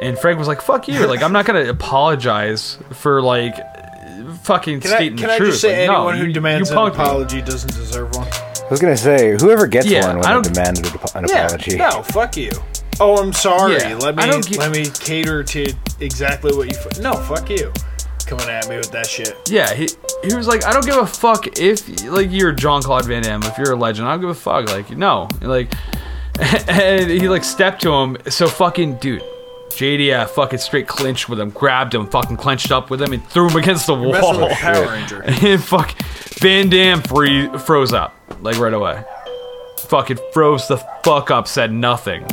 And 0.00 0.18
Frank 0.18 0.38
was 0.38 0.48
like, 0.48 0.62
fuck 0.62 0.88
you. 0.88 1.06
Like, 1.06 1.22
I'm 1.22 1.32
not 1.32 1.44
going 1.44 1.62
to 1.62 1.70
apologize 1.70 2.78
for 2.92 3.20
like 3.20 3.54
fucking 4.42 4.80
Can 4.80 4.92
I, 4.92 4.96
stating 4.96 5.18
can 5.18 5.28
the 5.28 5.34
I 5.34 5.38
truth. 5.38 5.50
just 5.50 5.62
say 5.62 5.86
Like, 5.88 5.94
no, 5.96 6.08
anyone 6.08 6.18
who 6.18 6.26
you- 6.26 6.32
demands 6.32 6.70
you 6.70 6.76
an 6.76 6.82
punked 6.90 6.96
me. 6.98 7.02
apology 7.04 7.42
doesn't 7.42 7.72
deserve 7.74 8.14
one? 8.16 8.26
I 8.28 8.66
was 8.70 8.80
gonna 8.80 8.96
say, 8.96 9.36
whoever 9.40 9.66
gets 9.66 9.86
Yeah, 9.86 10.06
one 10.14 10.24
I 10.24 10.34
will 10.36 10.42
don't- 10.42 10.54
demand 10.54 10.78
an, 10.78 10.86
ap- 10.86 11.28
Yeah. 11.30 11.44
apology. 11.46 11.76
No, 11.76 12.02
fuck 12.02 12.36
you. 12.36 12.50
Oh, 13.00 13.16
I'm 13.22 13.32
sorry. 13.32 13.78
Yeah, 13.78 13.96
let 13.96 14.14
me 14.16 14.26
don't 14.26 14.46
get- 14.46 14.58
let 14.58 14.70
me 14.70 14.84
cater 15.00 15.42
to 15.42 15.72
exactly 16.00 16.54
what 16.56 16.70
you. 16.70 16.78
F- 16.78 17.00
no, 17.00 17.14
fuck 17.14 17.48
you. 17.50 17.72
Coming 18.26 18.48
at 18.48 18.68
me 18.68 18.76
with 18.76 18.92
that 18.92 19.06
shit. 19.08 19.34
Yeah, 19.48 19.72
he 19.74 19.88
he 20.22 20.34
was 20.36 20.46
like, 20.46 20.64
I 20.64 20.72
don't 20.72 20.84
give 20.86 20.96
a 20.96 21.06
fuck 21.06 21.58
if 21.58 22.04
like 22.04 22.28
you're 22.30 22.52
John 22.52 22.80
Claude 22.82 23.06
Van 23.06 23.22
Damme, 23.22 23.42
if 23.42 23.58
you're 23.58 23.72
a 23.72 23.76
legend, 23.76 24.06
I 24.06 24.12
don't 24.12 24.20
give 24.20 24.30
a 24.30 24.34
fuck. 24.34 24.68
Like, 24.68 24.90
no, 24.96 25.26
like, 25.40 25.72
and 26.68 27.10
he 27.10 27.28
like 27.28 27.42
stepped 27.42 27.82
to 27.82 27.92
him. 27.92 28.16
So 28.28 28.46
fucking 28.46 28.96
dude, 28.96 29.22
JDF 29.70 30.22
uh, 30.22 30.26
fucking 30.26 30.58
straight 30.58 30.86
clinched 30.86 31.28
with 31.28 31.40
him, 31.40 31.50
grabbed 31.50 31.94
him, 31.94 32.06
fucking 32.06 32.36
clenched 32.36 32.70
up 32.70 32.90
with 32.90 33.00
him, 33.00 33.12
and 33.12 33.24
threw 33.28 33.48
him 33.48 33.56
against 33.56 33.86
the 33.86 33.96
Messing 33.96 34.22
wall. 34.22 34.40
with 34.40 34.52
a 34.52 34.54
Power 34.54 34.86
Ranger. 34.86 35.22
and 35.26 35.62
fuck, 35.62 35.92
Van 36.40 36.68
Damme 36.68 37.02
free, 37.02 37.48
froze 37.58 37.92
up 37.92 38.14
like 38.40 38.58
right 38.58 38.74
away. 38.74 39.02
Fucking 39.78 40.18
froze 40.32 40.68
the 40.68 40.78
fuck 41.04 41.30
up, 41.30 41.48
said 41.48 41.72
nothing. 41.72 42.26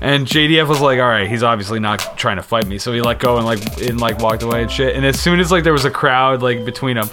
And 0.00 0.26
JDF 0.26 0.68
was 0.68 0.80
like, 0.80 1.00
"All 1.00 1.08
right, 1.08 1.28
he's 1.28 1.42
obviously 1.42 1.80
not 1.80 2.16
trying 2.16 2.36
to 2.36 2.42
fight 2.42 2.66
me." 2.66 2.78
So 2.78 2.92
he 2.92 3.00
let 3.00 3.18
go 3.18 3.36
and 3.36 3.46
like 3.46 3.80
and 3.80 4.00
like 4.00 4.18
walked 4.20 4.42
away 4.42 4.62
and 4.62 4.70
shit. 4.70 4.94
And 4.94 5.04
as 5.04 5.18
soon 5.18 5.40
as 5.40 5.50
like 5.50 5.64
there 5.64 5.72
was 5.72 5.84
a 5.84 5.90
crowd 5.90 6.40
like 6.40 6.64
between 6.64 6.96
them, 6.96 7.10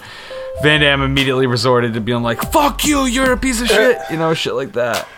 Van 0.62 0.80
Damme 0.80 1.02
immediately 1.02 1.46
resorted 1.46 1.94
to 1.94 2.00
being 2.00 2.22
like, 2.22 2.40
"Fuck 2.52 2.84
you, 2.84 3.06
you're 3.06 3.32
a 3.32 3.36
piece 3.36 3.60
of 3.60 3.66
shit," 3.66 3.98
you 4.10 4.16
know, 4.16 4.34
shit 4.34 4.54
like 4.54 4.72
that. 4.74 5.08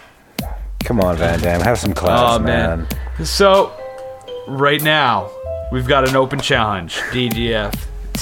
Come 0.85 1.01
on, 1.01 1.17
Van 1.19 1.41
Damme, 1.41 1.61
have 1.61 1.79
some 1.79 1.93
class, 1.93 2.37
Oh 2.37 2.39
man. 2.39 2.87
So 3.23 3.73
right 4.49 4.83
now 4.83 5.31
we've 5.73 5.87
got 5.87 6.09
an 6.09 6.17
open 6.17 6.41
challenge, 6.41 6.95
JDF 7.13 7.75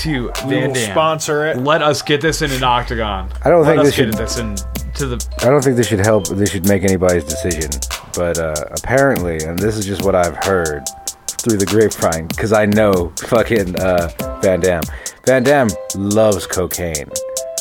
to 0.02 0.26
We 0.44 0.50
Van 0.50 0.68
will 0.68 0.74
Damme. 0.74 0.90
sponsor 0.92 1.46
it. 1.46 1.56
Let 1.58 1.80
us 1.82 2.02
get 2.02 2.20
this 2.20 2.42
in 2.42 2.50
an 2.50 2.62
octagon. 2.62 3.30
I 3.44 3.48
don't 3.50 3.62
Let 3.64 3.68
think 3.76 3.80
us 3.80 3.86
this 3.86 3.94
should- 3.94 4.10
get 4.12 4.18
this 4.18 4.38
in 4.38 4.56
to 4.96 5.06
the 5.06 5.28
I 5.42 5.50
don't 5.50 5.62
think 5.62 5.76
this 5.76 5.86
should 5.88 6.00
help. 6.00 6.26
This 6.28 6.50
should 6.50 6.66
make 6.68 6.82
anybody's 6.82 7.24
decision. 7.24 7.70
But 8.14 8.38
uh, 8.38 8.54
apparently, 8.70 9.38
and 9.44 9.58
this 9.58 9.76
is 9.76 9.84
just 9.86 10.02
what 10.04 10.14
I've 10.14 10.36
heard 10.44 10.82
through 11.28 11.58
the 11.58 11.66
grapevine, 11.66 12.26
because 12.28 12.52
I 12.52 12.64
know 12.66 13.12
fucking 13.26 13.78
uh, 13.78 14.08
Van 14.42 14.60
Damme. 14.60 14.82
Van 15.26 15.42
Damme 15.42 15.68
loves 15.94 16.46
cocaine. 16.46 17.10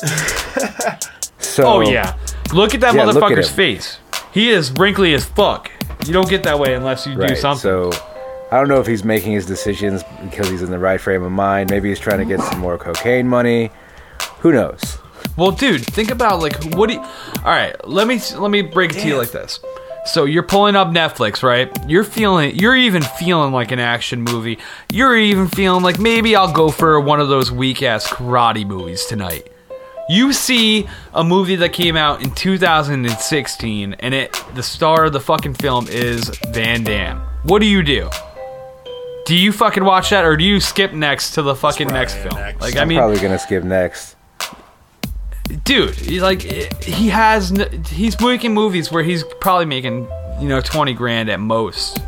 so 1.39 1.63
Oh 1.65 1.79
yeah. 1.81 2.15
Look 2.53 2.73
at 2.73 2.81
that 2.81 2.95
Yeah, 2.95 3.05
look 3.05 3.15
at 3.17 3.21
motherfucker's 3.31 3.49
face. 3.51 3.97
He 4.31 4.49
is 4.49 4.71
wrinkly 4.73 5.13
as 5.13 5.25
fuck. 5.25 5.71
You 6.05 6.13
don't 6.13 6.29
get 6.29 6.43
that 6.43 6.57
way 6.59 6.73
unless 6.75 7.05
you 7.07 7.15
do 7.15 7.35
something. 7.35 7.61
So 7.61 7.91
I 8.51 8.57
don't 8.57 8.67
know 8.67 8.79
if 8.79 8.87
he's 8.87 9.03
making 9.03 9.33
his 9.33 9.45
decisions 9.45 10.03
because 10.21 10.49
he's 10.49 10.61
in 10.61 10.69
the 10.69 10.79
right 10.79 11.01
frame 11.01 11.23
of 11.23 11.31
mind. 11.31 11.69
Maybe 11.71 11.89
he's 11.89 11.99
trying 11.99 12.19
to 12.19 12.25
get 12.25 12.41
some 12.41 12.59
more 12.59 12.77
cocaine 12.77 13.27
money. 13.27 13.71
Who 14.39 14.51
knows? 14.53 14.99
Well, 15.37 15.51
dude, 15.51 15.85
think 15.85 16.11
about 16.11 16.39
like 16.39 16.63
what 16.75 16.87
do 16.87 16.95
you 16.95 16.99
All 16.99 17.43
right, 17.45 17.75
let 17.87 18.07
me 18.07 18.19
let 18.37 18.51
me 18.51 18.61
break 18.61 18.91
it 18.91 18.99
to 19.01 19.07
you 19.07 19.17
like 19.17 19.31
this. 19.31 19.59
So 20.05 20.25
you're 20.25 20.43
pulling 20.43 20.75
up 20.75 20.89
Netflix, 20.89 21.41
right? 21.41 21.71
You're 21.89 22.03
feeling 22.03 22.55
you're 22.55 22.75
even 22.75 23.01
feeling 23.01 23.51
like 23.51 23.71
an 23.71 23.79
action 23.79 24.21
movie. 24.21 24.59
You're 24.91 25.17
even 25.17 25.47
feeling 25.47 25.83
like 25.83 25.99
maybe 25.99 26.35
I'll 26.35 26.53
go 26.53 26.69
for 26.69 26.99
one 26.99 27.19
of 27.19 27.27
those 27.27 27.51
weak 27.51 27.81
ass 27.81 28.07
karate 28.07 28.65
movies 28.65 29.05
tonight. 29.05 29.51
You 30.07 30.31
see 30.31 30.87
a 31.15 31.23
movie 31.23 31.55
that 31.55 31.73
came 31.73 31.97
out 31.97 32.23
in 32.23 32.29
2016 32.35 33.93
and 33.93 34.13
it 34.13 34.43
the 34.53 34.61
star 34.61 35.05
of 35.05 35.13
the 35.13 35.19
fucking 35.19 35.55
film 35.55 35.87
is 35.89 36.29
Van 36.49 36.83
Damme. 36.83 37.19
What 37.43 37.59
do 37.59 37.65
you 37.65 37.81
do? 37.81 38.09
Do 39.25 39.35
you 39.35 39.51
fucking 39.51 39.83
watch 39.83 40.11
that 40.11 40.23
or 40.25 40.37
do 40.37 40.43
you 40.43 40.59
skip 40.59 40.93
next 40.93 41.31
to 41.31 41.41
the 41.41 41.55
fucking 41.55 41.87
probably 41.87 41.99
next 41.99 42.13
film? 42.15 42.35
next. 42.35 42.61
Like 42.61 42.75
I 42.75 42.81
I'm 42.81 42.87
mean 42.87 42.97
probably 42.99 43.19
gonna 43.19 43.39
skip 43.39 43.63
next. 43.63 44.15
dude 45.63 45.93
he, 45.95 46.19
like 46.21 46.41
he 46.41 47.09
has 47.09 47.51
n- 47.51 47.83
he's 47.85 48.19
making 48.19 48.53
movies 48.53 48.91
where 48.91 49.03
he's 49.03 49.23
probably 49.41 49.65
making 49.65 50.07
you 50.39 50.47
know 50.47 50.59
20 50.61 50.93
grand 50.93 51.29
at 51.29 51.39
most 51.39 51.99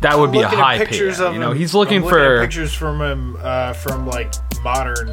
that 0.00 0.18
would 0.18 0.30
be 0.32 0.38
a 0.38 0.42
Looking 0.42 0.58
at 0.58 0.62
high 0.64 0.78
pay 0.78 0.84
pictures 0.86 1.20
of 1.20 1.32
you 1.34 1.40
know 1.40 1.50
him- 1.52 1.58
he's 1.58 1.74
looking 1.74 2.02
I'm 2.02 2.08
for 2.08 2.36
at 2.36 2.42
pictures 2.42 2.74
from 2.74 3.00
him 3.00 3.36
uh, 3.40 3.72
from 3.72 4.06
like 4.06 4.34
modern, 4.62 5.10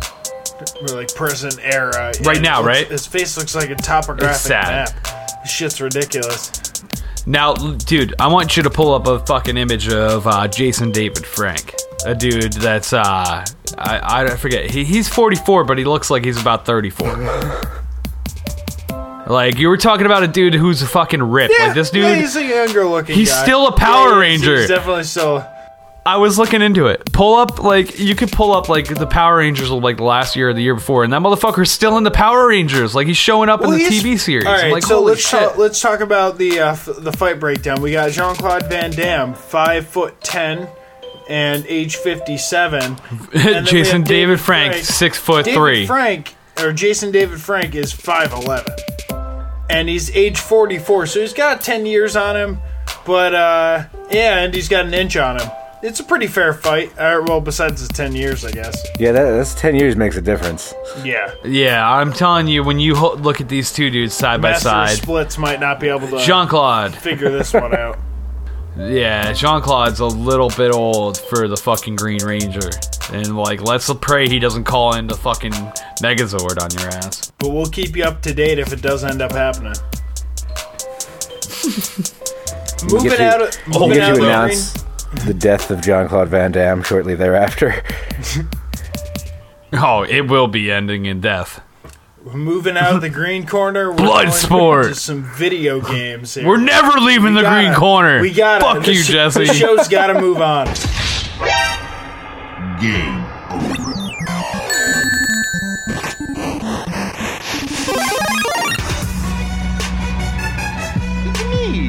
or, 0.82 0.88
like 0.96 1.14
present 1.16 1.58
era. 1.62 2.12
Right 2.24 2.42
now, 2.42 2.58
looks- 2.62 2.68
right? 2.68 2.88
His 2.88 3.08
face 3.08 3.38
looks 3.38 3.56
like 3.56 3.70
a 3.70 3.76
topographic 3.76 4.32
It's 4.32 4.42
sad. 4.42 4.94
map. 5.04 5.44
This 5.44 5.52
shit's 5.52 5.80
ridiculous. 5.80 6.50
Now 7.26 7.54
dude 7.54 8.14
i 8.20 8.28
want 8.28 8.58
you 8.58 8.64
to 8.64 8.70
pull 8.70 8.94
up 8.94 9.06
a 9.08 9.20
fucking 9.26 9.58
image 9.58 9.90
of 9.90 10.26
uh, 10.28 10.48
jason 10.48 10.92
david 10.92 11.26
frank 11.26 11.76
a 12.06 12.16
dude 12.16 12.54
that's 12.54 12.94
uh 12.94 13.46
i, 13.78 14.24
I 14.26 14.36
forget 14.36 14.70
he, 14.72 14.84
he's 14.84 15.08
44 15.08 15.64
but 15.66 15.78
he 15.78 15.84
looks 15.86 16.10
like 16.10 16.26
he's 16.26 16.42
about 16.42 16.66
34 16.66 17.62
like 19.28 19.58
you 19.58 19.70
were 19.70 19.78
talking 19.78 20.06
about 20.06 20.24
a 20.24 20.28
dude 20.28 20.54
who's 20.56 20.82
a 20.82 20.88
fucking 20.88 21.22
ripped 21.22 21.54
like 21.60 21.74
this 21.74 21.90
dude 21.92 22.04
yeah, 22.04 22.16
he's 22.16 22.36
a 22.36 22.44
younger 22.44 22.86
looking. 22.86 23.14
Guy. 23.16 23.20
He's 23.20 23.30
guy. 23.32 23.44
still 23.44 23.68
a 23.68 23.72
Power 23.72 24.10
Yeah, 24.10 24.30
he's- 24.30 24.40
Ranger. 24.42 24.58
He's 24.62 24.68
definitely 24.68 25.04
still. 25.04 25.48
I 26.04 26.18
was 26.18 26.40
looking 26.40 26.64
into 26.64 26.88
it. 26.88 27.12
Pull 27.14 27.36
up 27.36 27.62
like 27.62 28.00
you 28.00 28.16
could 28.16 28.32
pull 28.32 28.54
up 28.54 28.70
like 28.70 28.88
the 28.88 29.06
Power 29.06 29.38
Rangers 29.38 29.70
of 29.70 29.84
like 29.84 29.98
the 29.98 30.04
last 30.04 30.36
year 30.36 30.50
or 30.50 30.54
the 30.54 30.62
year 30.62 30.74
before, 30.74 31.04
and 31.04 31.14
that 31.14 31.22
motherfucker's 31.22 31.70
still 31.70 31.98
in 31.98 32.04
the 32.04 32.12
Power 32.12 32.48
Rangers. 32.48 32.96
Like 32.96 33.06
he's 33.06 33.18
showing 33.18 33.50
up 33.50 33.62
Well, 33.62 33.72
in 33.74 33.78
the 33.78 33.86
TV 33.86 34.18
series. 34.20 34.46
All 34.46 34.52
right, 34.54 34.66
I'm 34.66 34.72
like, 34.72 34.84
so 34.84 35.02
let's 35.02 35.30
talk, 35.30 35.58
let's 35.58 35.80
talk 35.80 36.00
about 36.00 36.40
the 36.40 36.60
uh, 36.60 36.72
f- 36.72 36.90
the 36.98 37.12
fight 37.12 37.40
breakdown. 37.40 37.82
We 37.82 37.92
got 37.92 38.12
Jean 38.12 38.36
Claude 38.36 38.68
Van 38.68 38.90
Damme, 38.90 39.36
five 39.36 39.86
foot 39.86 40.20
ten, 40.22 40.68
and 41.30 41.66
age 41.68 41.98
fifty 41.98 42.38
seven. 42.38 42.98
Jason 43.66 44.02
David 44.04 44.40
Frank, 44.40 44.84
six 44.84 45.20
foot 45.20 45.46
David 45.46 45.58
three. 45.60 45.86
Frank 45.86 46.34
or 46.60 46.74
Jason 46.74 47.12
David 47.12 47.40
Frank 47.40 47.76
is 47.76 47.92
five 47.92 48.34
eleven, 48.34 48.74
and 49.70 49.88
he's 49.88 50.10
age 50.16 50.40
44, 50.40 51.06
so 51.06 51.22
he's 51.22 51.34
got 51.34 51.62
10 51.62 51.86
years 51.86 52.16
on 52.16 52.36
him. 52.36 52.60
But 53.06 53.34
uh, 53.34 53.86
yeah, 54.10 54.40
and 54.40 54.54
he's 54.54 54.68
got 54.68 54.86
an 54.86 54.94
inch 54.94 55.16
on 55.16 55.40
him. 55.40 55.50
It's 55.84 56.00
a 56.00 56.04
pretty 56.04 56.28
fair 56.28 56.54
fight. 56.54 56.92
Uh, 56.98 57.24
well, 57.26 57.42
besides 57.42 57.88
the 57.88 57.92
10 57.94 58.16
years, 58.16 58.46
I 58.46 58.52
guess. 58.52 58.86
Yeah, 59.00 59.12
that, 59.14 59.32
that's 59.32 59.56
ten 59.56 59.76
years 59.76 59.96
makes 59.96 60.16
a 60.16 60.22
difference. 60.22 60.76
Yeah. 61.04 61.34
Yeah, 61.44 61.90
I'm 61.90 62.14
telling 62.14 62.48
you, 62.48 62.64
when 62.64 62.80
you 62.80 62.96
ho- 62.96 63.16
look 63.16 63.42
at 63.42 63.50
these 63.50 63.74
two 63.74 63.90
dudes 63.90 64.14
side 64.14 64.42
by 64.42 64.52
Master 64.52 64.70
of 64.70 64.90
side, 64.90 64.98
Splits 64.98 65.38
might 65.40 65.60
not 65.60 65.80
be 65.80 65.88
able 65.90 66.08
to 66.10 66.20
Jean 66.20 66.48
Claude. 66.48 66.96
figure 66.96 67.30
this 67.32 67.54
one 67.54 67.76
out. 67.76 67.98
Yeah, 68.78 69.34
Jean 69.34 69.62
Claude's 69.62 70.00
a 70.00 70.06
little 70.06 70.48
bit 70.48 70.74
old 70.74 71.18
for 71.18 71.50
the 71.50 71.58
fucking 71.58 71.98
Green 71.98 72.24
Ranger. 72.24 72.70
And, 73.12 73.36
like, 73.36 73.62
let's 73.62 73.92
pray 73.96 74.30
he 74.30 74.40
doesn't 74.40 74.64
call 74.64 74.96
in 74.96 75.08
the 75.08 75.14
fucking 75.18 75.52
Megazord 76.02 76.58
on 76.64 76.80
your 76.80 76.90
ass. 76.90 77.32
But 77.38 77.50
we'll 77.50 77.66
keep 77.66 77.98
you 77.98 78.06
up 78.06 78.22
to 78.22 78.34
date 78.34 78.60
if 78.60 78.72
it 78.72 78.82
does 78.82 79.04
end 79.04 79.22
up 79.22 79.34
happening. 79.34 79.74
Moving 82.90 83.10
get 83.10 83.20
out 83.20 83.42
of 83.42 83.56
we'll 83.68 83.82
moving 83.82 83.96
get 83.98 84.04
out 84.04 84.08
to 84.08 84.12
of 84.14 84.18
the 84.20 84.24
announce 84.28 84.74
the 85.26 85.34
death 85.34 85.70
of 85.72 85.82
John 85.82 86.08
Claude 86.08 86.30
Van 86.30 86.52
Damme 86.52 86.84
shortly 86.84 87.16
thereafter. 87.16 87.84
Oh, 89.74 90.04
it 90.04 90.28
will 90.30 90.50
be 90.50 90.70
ending 90.70 91.06
in 91.06 91.22
death. 91.22 91.62
green, 92.26 92.36
moving 92.36 92.76
out 92.76 92.94
of 92.94 93.00
the 93.00 93.10
green 93.10 93.48
corner. 93.48 93.90
We're 93.90 93.96
Blood 93.96 94.26
going 94.26 94.32
sport. 94.38 94.86
into 94.88 94.96
Some 95.00 95.24
video 95.24 95.80
games. 95.80 96.34
Here. 96.34 96.46
We're 96.46 96.58
never 96.58 97.00
leaving 97.00 97.36
the 97.36 97.42
gotta- 97.42 97.68
green 97.68 97.74
corner. 97.74 98.20
We 98.20 98.34
got 98.34 98.62
it. 98.62 98.66
Fuck 98.66 98.88
you, 98.88 99.02
Jesse. 99.02 99.46
The 99.46 99.54
show's 99.54 99.88
got 99.88 100.08
to 100.08 100.20
move 100.20 100.42
on. 100.42 100.66
Game 102.82 103.22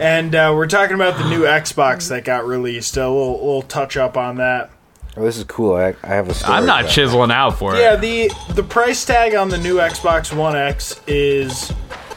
And 0.03 0.35
uh, 0.35 0.53
we're 0.57 0.67
talking 0.67 0.97
about 0.97 1.17
the 1.17 1.31
new 1.31 1.43
Xbox 1.43 2.09
that 2.09 2.25
got 2.25 2.45
released. 2.45 2.97
A 2.97 3.09
little, 3.09 3.35
little 3.35 3.63
touch 3.63 3.97
up 3.97 4.17
on 4.17 4.39
that. 4.39 4.73
oh, 5.17 5.23
this 5.23 5.37
is 5.37 5.45
cool. 5.45 5.77
I, 5.77 5.95
I 6.03 6.09
have 6.09 6.29
a 6.29 6.35
story. 6.35 6.55
I'm 6.55 6.67
not 6.67 6.89
chiseling 6.89 7.31
out 7.31 7.57
for 7.57 7.77
it. 7.77 7.79
Yeah, 7.79 7.95
it. 7.95 8.01
the 8.01 8.55
the 8.55 8.65
price 8.65 9.05
tag 9.05 9.37
on 9.37 9.49
the 9.49 9.59
new 9.59 9.77
Xbox 9.77 10.37
One 10.37 10.57
X 10.57 11.01
is 11.07 11.71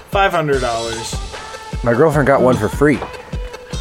five 0.09 0.31
hundred 0.31 0.61
dollars. 0.61 1.15
My 1.83 1.93
girlfriend 1.93 2.25
got 2.25 2.41
one 2.41 2.57
for 2.57 2.69
free. 2.69 2.97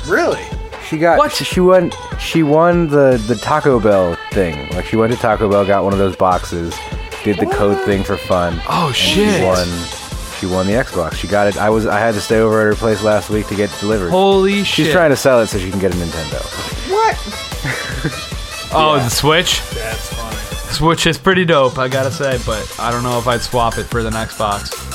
Really? 0.06 0.44
She 0.86 0.98
got 0.98 1.16
What? 1.16 1.32
She 1.32 1.60
won. 1.60 1.90
She 2.20 2.42
won 2.42 2.88
the 2.88 3.16
the 3.26 3.36
Taco 3.36 3.80
Bell 3.80 4.18
thing. 4.32 4.68
Like 4.72 4.84
she 4.84 4.96
went 4.96 5.14
to 5.14 5.18
Taco 5.18 5.48
Bell, 5.48 5.64
got 5.64 5.82
one 5.82 5.94
of 5.94 5.98
those 5.98 6.14
boxes, 6.14 6.76
did 7.24 7.38
the 7.38 7.46
code 7.46 7.82
thing 7.86 8.04
for 8.04 8.18
fun. 8.18 8.60
Oh, 8.68 8.88
and 8.88 8.94
shit. 8.94 9.40
She 9.40 9.44
won. 9.46 10.03
She 10.44 10.50
won 10.50 10.66
the 10.66 10.74
Xbox. 10.74 11.14
She 11.14 11.26
got 11.26 11.46
it. 11.46 11.56
I 11.56 11.70
was. 11.70 11.86
I 11.86 11.98
had 11.98 12.12
to 12.12 12.20
stay 12.20 12.38
over 12.38 12.60
at 12.60 12.66
her 12.66 12.74
place 12.74 13.02
last 13.02 13.30
week 13.30 13.46
to 13.46 13.54
get 13.54 13.72
it 13.74 13.80
delivered. 13.80 14.10
Holy 14.10 14.58
shit! 14.58 14.66
She's 14.66 14.92
trying 14.92 15.08
to 15.08 15.16
sell 15.16 15.40
it 15.40 15.46
so 15.46 15.58
she 15.58 15.70
can 15.70 15.80
get 15.80 15.94
a 15.94 15.96
Nintendo. 15.96 16.44
What? 16.90 17.16
oh, 18.74 18.96
the 19.02 19.08
Switch? 19.08 19.62
That's 19.70 20.12
funny. 20.12 20.36
Switch 20.70 21.06
is 21.06 21.16
pretty 21.16 21.46
dope, 21.46 21.78
I 21.78 21.88
gotta 21.88 22.10
say, 22.10 22.38
but 22.44 22.76
I 22.78 22.90
don't 22.90 23.02
know 23.02 23.18
if 23.18 23.26
I'd 23.26 23.40
swap 23.40 23.78
it 23.78 23.84
for 23.84 24.02
the 24.02 24.10
Xbox. 24.10 24.93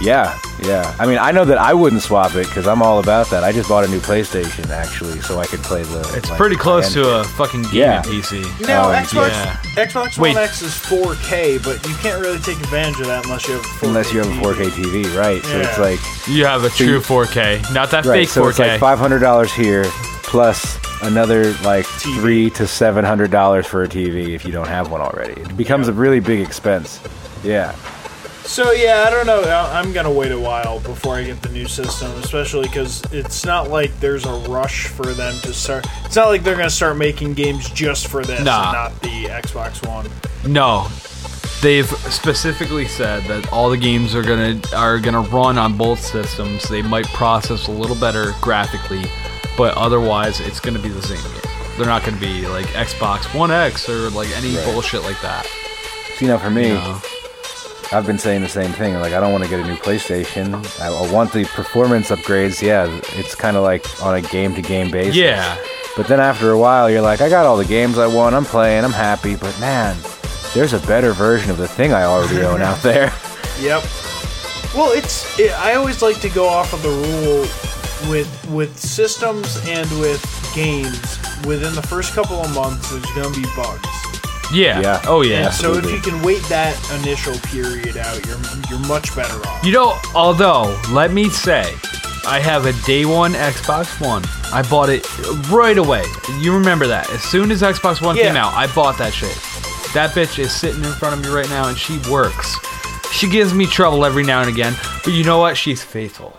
Yeah, 0.00 0.38
yeah. 0.62 0.94
I 0.98 1.06
mean, 1.06 1.16
I 1.18 1.30
know 1.32 1.44
that 1.46 1.56
I 1.58 1.72
wouldn't 1.72 2.02
swap 2.02 2.34
it 2.34 2.46
because 2.46 2.66
I'm 2.66 2.82
all 2.82 2.98
about 2.98 3.30
that. 3.30 3.42
I 3.44 3.50
just 3.52 3.68
bought 3.68 3.84
a 3.84 3.88
new 3.88 3.98
PlayStation 4.00 4.68
actually, 4.68 5.20
so 5.22 5.38
I 5.38 5.46
could 5.46 5.60
play 5.62 5.82
the. 5.84 6.00
It's 6.14 6.28
like, 6.28 6.38
pretty 6.38 6.56
close 6.56 6.92
to 6.92 7.20
a 7.20 7.24
fucking 7.24 7.62
gaming 7.62 7.78
Yeah. 7.78 8.02
PC. 8.02 8.42
Now 8.66 8.90
Oh, 8.90 8.92
Xbox 8.94 9.28
yeah. 9.30 9.56
Xbox 9.86 10.18
Wait. 10.18 10.34
One 10.34 10.42
X 10.44 10.60
is 10.62 10.72
4K, 10.72 11.64
but 11.64 11.86
you 11.88 11.94
can't 11.96 12.20
really 12.20 12.38
take 12.40 12.58
advantage 12.58 13.00
of 13.00 13.06
that 13.06 13.24
unless 13.24 13.48
you 13.48 13.54
have 13.54 13.62
a 13.64 13.68
4K 13.68 13.88
Unless 13.88 14.12
you 14.12 14.18
have 14.20 14.28
a 14.28 14.32
TV. 14.32 14.42
4K 14.54 14.70
TV, 15.04 15.18
right? 15.18 15.42
So 15.44 15.60
it's 15.60 15.78
like 15.78 16.00
You 16.28 16.44
have 16.44 16.64
a 16.64 16.68
true 16.70 17.00
4K, 17.00 17.72
not 17.72 17.90
that 17.92 18.04
right. 18.04 18.20
fake 18.20 18.28
So 18.28 18.42
4K. 18.42 18.48
it's 18.50 18.58
like 18.58 18.80
five 18.80 18.98
hundred 18.98 19.20
dollars 19.20 19.52
here 19.52 19.84
plus 20.24 20.78
another 21.02 21.52
like 21.62 21.86
TV. 21.86 22.20
three 22.20 22.50
to 22.50 22.66
seven 22.66 23.02
hundred 23.04 23.30
dollars 23.30 23.66
for 23.66 23.82
a 23.84 23.88
TV 23.88 24.34
if 24.34 24.44
you 24.44 24.52
don't 24.52 24.68
have 24.68 24.90
one 24.90 25.00
already. 25.00 25.40
It 25.40 25.56
becomes 25.56 25.88
a 25.88 25.92
really 25.92 26.20
big 26.20 26.40
expense. 26.40 27.00
Yeah. 27.42 27.74
So 28.46 28.70
yeah, 28.72 29.04
I 29.06 29.10
don't 29.10 29.26
know. 29.26 29.42
I- 29.42 29.78
I'm 29.78 29.92
gonna 29.92 30.10
wait 30.10 30.32
a 30.32 30.38
while 30.38 30.78
before 30.80 31.16
I 31.16 31.24
get 31.24 31.42
the 31.42 31.48
new 31.50 31.66
system, 31.66 32.10
especially 32.22 32.68
because 32.68 33.02
it's 33.12 33.44
not 33.44 33.70
like 33.70 33.98
there's 34.00 34.24
a 34.24 34.32
rush 34.48 34.86
for 34.86 35.06
them 35.12 35.34
to 35.42 35.52
start. 35.52 35.86
It's 36.04 36.16
not 36.16 36.28
like 36.28 36.42
they're 36.44 36.56
gonna 36.56 36.70
start 36.70 36.96
making 36.96 37.34
games 37.34 37.68
just 37.70 38.06
for 38.06 38.24
this, 38.24 38.42
Nah. 38.44 38.62
and 38.64 38.72
not 38.72 39.02
the 39.02 39.24
Xbox 39.26 39.86
One. 39.86 40.08
No, 40.46 40.86
they've 41.60 41.88
specifically 42.10 42.86
said 42.86 43.24
that 43.24 43.52
all 43.52 43.68
the 43.68 43.76
games 43.76 44.14
are 44.14 44.22
gonna 44.22 44.58
are 44.74 44.98
gonna 45.00 45.20
run 45.22 45.58
on 45.58 45.76
both 45.76 46.00
systems. 46.00 46.68
They 46.68 46.82
might 46.82 47.06
process 47.08 47.66
a 47.66 47.72
little 47.72 47.96
better 47.96 48.32
graphically, 48.40 49.04
but 49.58 49.76
otherwise 49.76 50.40
it's 50.40 50.60
gonna 50.60 50.78
be 50.78 50.88
the 50.88 51.02
same 51.02 51.18
game. 51.18 51.42
They're 51.76 51.86
not 51.86 52.04
gonna 52.04 52.16
be 52.18 52.46
like 52.46 52.66
Xbox 52.68 53.34
One 53.34 53.50
X 53.50 53.88
or 53.88 54.08
like 54.10 54.28
any 54.36 54.56
Right. 54.56 54.64
bullshit 54.66 55.02
like 55.02 55.20
that. 55.22 55.46
You 56.20 56.28
know, 56.28 56.38
for 56.38 56.48
me, 56.48 56.70
No. 56.70 57.02
I've 57.92 58.04
been 58.06 58.18
saying 58.18 58.42
the 58.42 58.48
same 58.48 58.72
thing. 58.72 58.94
Like, 58.94 59.12
I 59.12 59.20
don't 59.20 59.32
want 59.32 59.44
to 59.44 59.50
get 59.50 59.60
a 59.60 59.64
new 59.64 59.76
PlayStation. 59.76 60.54
I, 60.80 60.88
I 60.88 61.12
want 61.12 61.32
the 61.32 61.44
performance 61.44 62.10
upgrades. 62.10 62.60
Yeah, 62.60 62.86
it's 63.14 63.34
kind 63.34 63.56
of 63.56 63.62
like 63.62 63.84
on 64.02 64.14
a 64.16 64.20
game-to-game 64.22 64.90
basis. 64.90 65.14
Yeah, 65.16 65.56
But 65.96 66.08
then 66.08 66.18
after 66.18 66.50
a 66.50 66.58
while, 66.58 66.90
you're 66.90 67.00
like, 67.00 67.20
I 67.20 67.28
got 67.28 67.46
all 67.46 67.56
the 67.56 67.64
games 67.64 67.96
I 67.98 68.06
want. 68.08 68.34
I'm 68.34 68.44
playing. 68.44 68.84
I'm 68.84 68.92
happy. 68.92 69.36
But 69.36 69.58
man, 69.60 69.96
there's 70.52 70.72
a 70.72 70.80
better 70.80 71.12
version 71.12 71.50
of 71.50 71.58
the 71.58 71.68
thing 71.68 71.92
I 71.92 72.02
already 72.04 72.42
own 72.42 72.60
out 72.60 72.82
there. 72.82 73.12
Yep. 73.60 73.84
Well, 74.74 74.90
it's. 74.92 75.38
It, 75.38 75.52
I 75.52 75.74
always 75.76 76.02
like 76.02 76.20
to 76.20 76.28
go 76.28 76.48
off 76.48 76.72
of 76.72 76.82
the 76.82 76.90
rule 76.90 78.10
with 78.10 78.50
with 78.50 78.76
systems 78.78 79.58
and 79.66 79.88
with 80.00 80.20
games. 80.54 81.18
Within 81.46 81.74
the 81.74 81.82
first 81.82 82.12
couple 82.14 82.36
of 82.40 82.52
months, 82.54 82.90
there's 82.90 83.06
gonna 83.14 83.30
be 83.34 83.46
bugs. 83.54 83.86
Yeah, 84.52 84.80
Yeah. 84.80 85.02
oh 85.06 85.22
yeah. 85.22 85.46
And 85.46 85.54
so 85.54 85.74
if 85.74 85.90
you 85.90 86.00
can 86.00 86.22
wait 86.22 86.42
that 86.44 86.76
initial 87.00 87.34
period 87.50 87.96
out, 87.96 88.24
you're 88.26 88.36
you're 88.70 88.86
much 88.88 89.14
better 89.14 89.34
off. 89.46 89.64
You 89.64 89.72
know, 89.72 89.98
although, 90.14 90.78
let 90.90 91.12
me 91.12 91.28
say, 91.30 91.72
I 92.26 92.40
have 92.40 92.66
a 92.66 92.72
day 92.86 93.04
one 93.04 93.32
Xbox 93.32 94.00
One. 94.04 94.22
I 94.52 94.62
bought 94.68 94.88
it 94.90 95.04
right 95.50 95.76
away. 95.78 96.04
You 96.40 96.54
remember 96.54 96.86
that. 96.86 97.10
As 97.10 97.22
soon 97.22 97.50
as 97.50 97.62
Xbox 97.62 98.00
One 98.00 98.16
came 98.16 98.36
out, 98.36 98.54
I 98.54 98.72
bought 98.74 98.98
that 98.98 99.12
shit. 99.12 99.34
That 99.94 100.10
bitch 100.10 100.38
is 100.38 100.52
sitting 100.54 100.84
in 100.84 100.92
front 100.92 101.14
of 101.18 101.24
me 101.24 101.34
right 101.34 101.48
now 101.48 101.68
and 101.68 101.76
she 101.78 101.98
works. 102.10 102.56
She 103.12 103.28
gives 103.30 103.54
me 103.54 103.66
trouble 103.66 104.04
every 104.04 104.24
now 104.24 104.40
and 104.40 104.48
again, 104.50 104.74
but 105.04 105.12
you 105.14 105.24
know 105.24 105.38
what? 105.38 105.56
She's 105.56 105.82
faithful. 105.82 106.36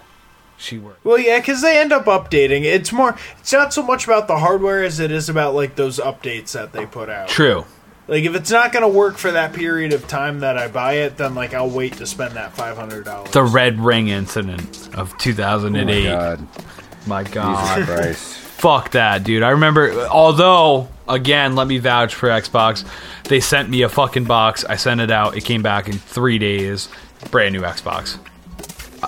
She 0.58 0.78
works. 0.78 1.04
Well, 1.04 1.18
yeah, 1.18 1.40
because 1.40 1.62
they 1.62 1.78
end 1.80 1.92
up 1.94 2.06
updating. 2.06 2.64
It's 2.64 2.92
more. 2.92 3.16
It's 3.40 3.54
not 3.54 3.74
so 3.74 3.84
much 3.84 4.06
about 4.06 4.28
the 4.28 4.38
hardware 4.38 4.84
as 4.84 5.00
it 5.00 5.12
is 5.12 5.30
about 5.30 5.54
like 5.56 5.76
those 5.76 6.00
updates 6.00 6.52
that 6.54 6.74
they 6.74 6.86
put 6.86 7.10
out. 7.10 7.28
True. 7.30 7.66
Like 8.08 8.24
if 8.24 8.36
it's 8.36 8.52
not 8.52 8.72
gonna 8.72 8.88
work 8.88 9.18
for 9.18 9.32
that 9.32 9.54
period 9.54 9.92
of 9.94 10.08
time 10.08 10.40
that 10.40 10.58
I 10.58 10.68
buy 10.70 10.94
it, 10.94 11.18
then 11.18 11.36
like 11.36 11.54
I'll 11.54 11.70
wait 11.70 11.94
to 11.98 12.06
spend 12.06 12.36
that 12.36 12.54
five 12.54 12.78
hundred 12.78 13.06
dollars. 13.06 13.32
The 13.32 13.44
Red 13.44 13.80
Ring 13.80 14.08
incident 14.08 14.90
of 14.96 15.14
Oh 15.14 15.18
2008. 15.20 16.04
my 16.06 16.10
god. 16.10 16.48
my 17.06 17.24
God. 17.24 17.78
Jesus 17.86 18.38
Fuck 18.38 18.92
that, 18.92 19.24
dude. 19.24 19.44
I 19.44 19.50
remember, 19.52 20.08
although, 20.08 20.88
again, 21.08 21.56
let 21.56 21.68
me 21.68 21.78
vouch 21.78 22.16
for 22.16 22.28
Xbox. 22.30 22.84
They 23.26 23.40
sent 23.40 23.70
me 23.70 23.84
a 23.84 23.90
fucking 23.90 24.24
box. 24.24 24.66
I 24.66 24.78
sent 24.78 25.00
it 25.00 25.12
out. 25.12 25.38
It 25.38 25.44
came 25.46 25.62
back 25.62 25.88
in 25.88 25.94
three 26.00 26.40
days. 26.40 26.90
Brand 27.30 27.54
new 27.54 27.62
Xbox. 27.62 28.18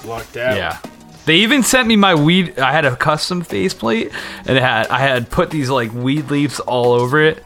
Lucked 0.06 0.38
out. 0.38 0.56
Yeah. 0.56 0.78
They 1.26 1.38
even 1.38 1.64
sent 1.64 1.88
me 1.88 1.96
my 1.96 2.14
weed. 2.14 2.60
I 2.60 2.72
had 2.72 2.86
a 2.86 2.96
custom 2.96 3.42
faceplate, 3.42 4.12
and 4.46 4.56
it 4.58 4.62
had 4.62 4.88
I 4.88 5.00
had 5.00 5.32
put 5.32 5.50
these 5.50 5.70
like 5.72 5.92
weed 5.94 6.30
leaves 6.30 6.60
all 6.60 6.94
over 6.94 7.20
it, 7.20 7.44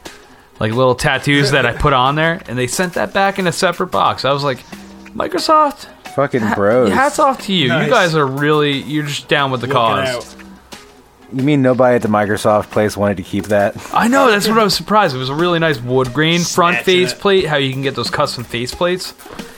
like 0.60 0.72
little 0.72 0.94
tattoos 0.94 1.50
that 1.52 1.66
I 1.66 1.72
put 1.72 1.92
on 1.92 2.14
there, 2.14 2.40
and 2.46 2.56
they 2.58 2.66
sent 2.66 2.94
that 2.94 3.12
back 3.12 3.38
in 3.38 3.46
a 3.46 3.52
separate 3.52 3.88
box. 3.88 4.24
I 4.24 4.32
was 4.32 4.44
like, 4.44 4.58
Microsoft, 5.14 5.86
Fucking 6.14 6.52
bros. 6.54 6.92
hats 6.92 7.18
off 7.18 7.42
to 7.46 7.52
you. 7.52 7.68
Nice. 7.68 7.86
You 7.86 7.92
guys 7.92 8.14
are 8.14 8.26
really 8.26 8.72
you're 8.82 9.04
just 9.06 9.28
down 9.28 9.50
with 9.50 9.60
the 9.60 9.66
Looking 9.66 9.80
cause. 9.80 10.34
out. 10.36 10.40
You 11.32 11.42
mean 11.42 11.62
nobody 11.62 11.96
at 11.96 12.02
the 12.02 12.08
Microsoft 12.08 12.70
place 12.70 12.96
wanted 12.96 13.16
to 13.16 13.24
keep 13.24 13.46
that? 13.46 13.74
I 13.92 14.06
know 14.06 14.30
that's 14.30 14.46
what 14.46 14.58
I 14.58 14.62
was 14.62 14.74
surprised. 14.74 15.16
It 15.16 15.18
was 15.18 15.30
a 15.30 15.34
really 15.34 15.58
nice 15.58 15.80
wood 15.80 16.12
grain 16.12 16.40
front 16.42 16.76
Snatching 16.76 16.84
face 16.84 17.12
it. 17.12 17.18
plate. 17.18 17.46
How 17.46 17.56
you 17.56 17.72
can 17.72 17.82
get 17.82 17.96
those 17.96 18.10
custom 18.10 18.44
face 18.44 18.72
plates. 18.72 19.14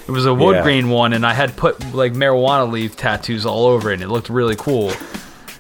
It 0.09 0.13
was 0.13 0.25
a 0.25 0.33
wood 0.33 0.57
Yeah. 0.57 0.63
grain 0.63 0.89
one, 0.89 1.13
and 1.13 1.27
I 1.27 1.35
had 1.35 1.57
put 1.57 1.93
like 1.95 2.15
marijuana 2.15 2.71
leaf 2.71 2.97
tattoos 2.97 3.45
all 3.45 3.67
over 3.67 3.91
it. 3.91 3.95
and 3.95 4.03
It 4.03 4.09
looked 4.09 4.31
really 4.31 4.57
cool. 4.57 4.93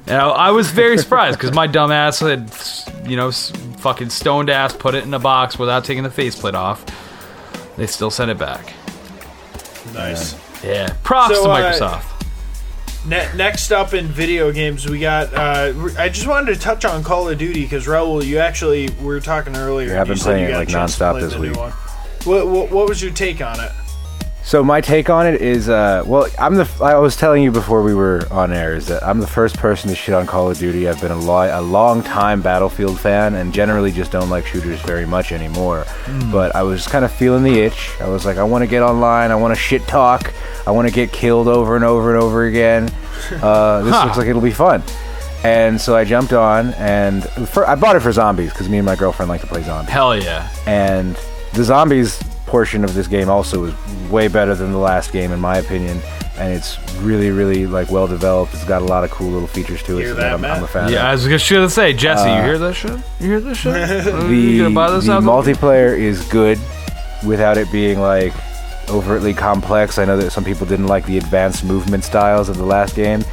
And 0.08 0.16
I, 0.16 0.28
I 0.28 0.50
was 0.50 0.70
very 0.70 0.98
surprised 0.98 1.38
because 1.38 1.52
my 1.54 1.66
dumb 1.66 1.90
ass 1.90 2.20
had, 2.20 2.52
you 3.08 3.16
know, 3.16 3.32
fucking 3.32 4.10
stoned 4.10 4.50
ass 4.50 4.72
put 4.72 4.94
it 4.94 5.04
in 5.04 5.12
a 5.14 5.18
box 5.18 5.58
without 5.58 5.84
taking 5.84 6.04
the 6.04 6.10
faceplate 6.10 6.54
off. 6.54 6.84
They 7.76 7.86
still 7.86 8.10
sent 8.10 8.30
it 8.30 8.38
back. 8.38 8.72
Nice. 9.92 10.36
Yeah, 10.64 10.94
props 11.02 11.34
So, 11.34 11.44
to 11.44 11.50
uh, 11.50 11.72
Microsoft. 11.72 12.12
Ne- 13.06 13.36
next 13.36 13.70
up 13.70 13.94
in 13.94 14.06
video 14.06 14.50
games, 14.52 14.88
we 14.88 14.98
got. 14.98 15.32
Uh, 15.32 15.72
I 15.98 16.08
just 16.08 16.26
wanted 16.26 16.54
to 16.54 16.60
touch 16.60 16.84
on 16.84 17.04
Call 17.04 17.28
of 17.28 17.38
Duty 17.38 17.62
because 17.62 17.86
Raul, 17.86 18.24
you 18.24 18.38
actually 18.38 18.88
we 19.00 19.06
were 19.06 19.20
talking 19.20 19.56
earlier. 19.56 19.90
Yeah, 19.90 20.00
I've 20.00 20.08
been 20.08 20.16
said 20.16 20.24
playing 20.24 20.50
it, 20.50 20.54
like, 20.54 20.68
chance 20.68 20.98
to 20.98 21.04
nonstop 21.04 21.20
this 21.20 21.36
week. 21.36 21.56
What, 21.56 22.46
what 22.46 22.70
What 22.70 22.88
was 22.88 23.02
your 23.02 23.12
take 23.12 23.40
on 23.40 23.60
it? 23.60 23.70
So 24.46 24.62
my 24.62 24.80
take 24.80 25.10
on 25.10 25.26
it 25.26 25.42
is, 25.42 25.68
uh, 25.68 26.04
well, 26.06 26.28
I'm 26.38 26.54
the. 26.54 26.70
I 26.80 26.94
was 27.00 27.16
telling 27.16 27.42
you 27.42 27.50
before 27.50 27.82
we 27.82 27.94
were 27.96 28.22
on 28.30 28.52
air 28.52 28.76
is 28.76 28.86
that 28.86 29.02
I'm 29.02 29.18
the 29.18 29.26
first 29.26 29.56
person 29.56 29.90
to 29.90 29.96
shit 29.96 30.14
on 30.14 30.24
Call 30.24 30.48
of 30.48 30.56
Duty. 30.56 30.88
I've 30.88 31.00
been 31.00 31.10
a, 31.10 31.18
lo- 31.18 31.50
a 31.52 31.60
long 31.60 32.00
time 32.00 32.42
Battlefield 32.42 33.00
fan, 33.00 33.34
and 33.34 33.52
generally 33.52 33.90
just 33.90 34.12
don't 34.12 34.30
like 34.30 34.46
shooters 34.46 34.80
very 34.82 35.04
much 35.04 35.32
anymore. 35.32 35.84
But 36.30 36.54
I 36.54 36.62
was 36.62 36.86
kind 36.86 37.04
of 37.04 37.10
feeling 37.10 37.42
the 37.42 37.58
itch. 37.58 37.90
I 38.00 38.08
was 38.08 38.24
like, 38.24 38.36
I 38.36 38.44
want 38.44 38.62
to 38.62 38.68
get 38.68 38.82
online. 38.82 39.32
I 39.32 39.34
want 39.34 39.52
to 39.52 39.60
shit 39.60 39.82
talk. 39.88 40.32
I 40.64 40.70
want 40.70 40.86
to 40.86 40.94
get 40.94 41.10
killed 41.12 41.48
over 41.48 41.74
and 41.74 41.84
over 41.84 42.14
and 42.14 42.22
over 42.22 42.44
again. 42.44 42.88
Uh, 43.42 43.82
this 43.82 43.92
Huh. 43.94 44.04
looks 44.04 44.18
like 44.18 44.28
it'll 44.28 44.40
be 44.42 44.52
fun. 44.52 44.82
And 45.42 45.80
so 45.80 45.96
I 45.96 46.04
jumped 46.04 46.32
on, 46.34 46.74
and 46.74 47.24
for, 47.48 47.66
I 47.66 47.74
bought 47.74 47.96
it 47.96 48.00
for 48.00 48.12
zombies 48.12 48.52
because 48.52 48.68
me 48.68 48.76
and 48.76 48.86
my 48.86 48.94
girlfriend 48.94 49.28
like 49.30 49.40
to 49.40 49.46
play 49.48 49.62
zombies 49.62 49.90
Hell 49.90 50.16
yeah. 50.16 50.48
and 50.66 51.16
the 51.54 51.64
zombies 51.64 52.22
portion 52.46 52.84
of 52.84 52.94
this 52.94 53.06
game 53.08 53.28
also 53.28 53.64
is 53.64 53.74
way 54.10 54.28
better 54.28 54.54
than 54.54 54.70
the 54.72 54.78
last 54.78 55.12
game 55.12 55.32
in 55.32 55.40
my 55.40 55.58
opinion 55.58 55.98
and 56.38 56.52
it's 56.52 56.78
really 56.98 57.30
really 57.30 57.66
like 57.66 57.90
well 57.90 58.06
developed 58.06 58.52
it's 58.54 58.64
got 58.64 58.82
a 58.82 58.84
lot 58.84 59.02
of 59.02 59.10
cool 59.10 59.28
little 59.30 59.48
features 59.48 59.82
to 59.82 59.96
it 59.98 60.02
Hear 60.02 60.08
so 60.10 60.14
that, 60.14 60.32
I'm, 60.34 60.44
I'm 60.44 60.58
a 60.58 60.60
Matt? 60.60 60.70
fan 60.70 60.92
Yeah, 60.92 61.08
I 61.08 61.12
of. 61.14 61.20
was 61.24 61.28
just 61.40 61.50
gonna 61.50 61.68
say, 61.70 61.92
Jesse, 61.92 62.28
you 62.30 62.42
hear 62.42 62.58
this 62.58 62.76
shit? 62.76 63.00
You 63.20 63.26
hear 63.26 63.40
this 63.40 63.58
shit? 63.58 63.72
Uh, 64.06 64.26
the, 64.28 64.34
you 64.36 64.62
gonna 64.62 64.74
buy 64.74 64.90
this 64.90 65.06
the 65.06 65.12
album? 65.12 65.28
multiplayer 65.28 65.98
is 65.98 66.22
good 66.28 66.58
without 67.26 67.56
it 67.58 67.70
being 67.72 67.98
like 68.00 68.32
overtly 68.90 69.34
complex 69.34 69.98
i 69.98 70.04
know 70.04 70.16
that 70.16 70.30
some 70.30 70.44
people 70.44 70.64
didn't 70.66 70.86
like 70.86 71.04
the 71.06 71.18
advanced 71.18 71.64
movement 71.64 72.04
styles 72.04 72.48
of 72.48 72.56
the 72.56 72.64
last 72.64 72.94
game 72.94 73.24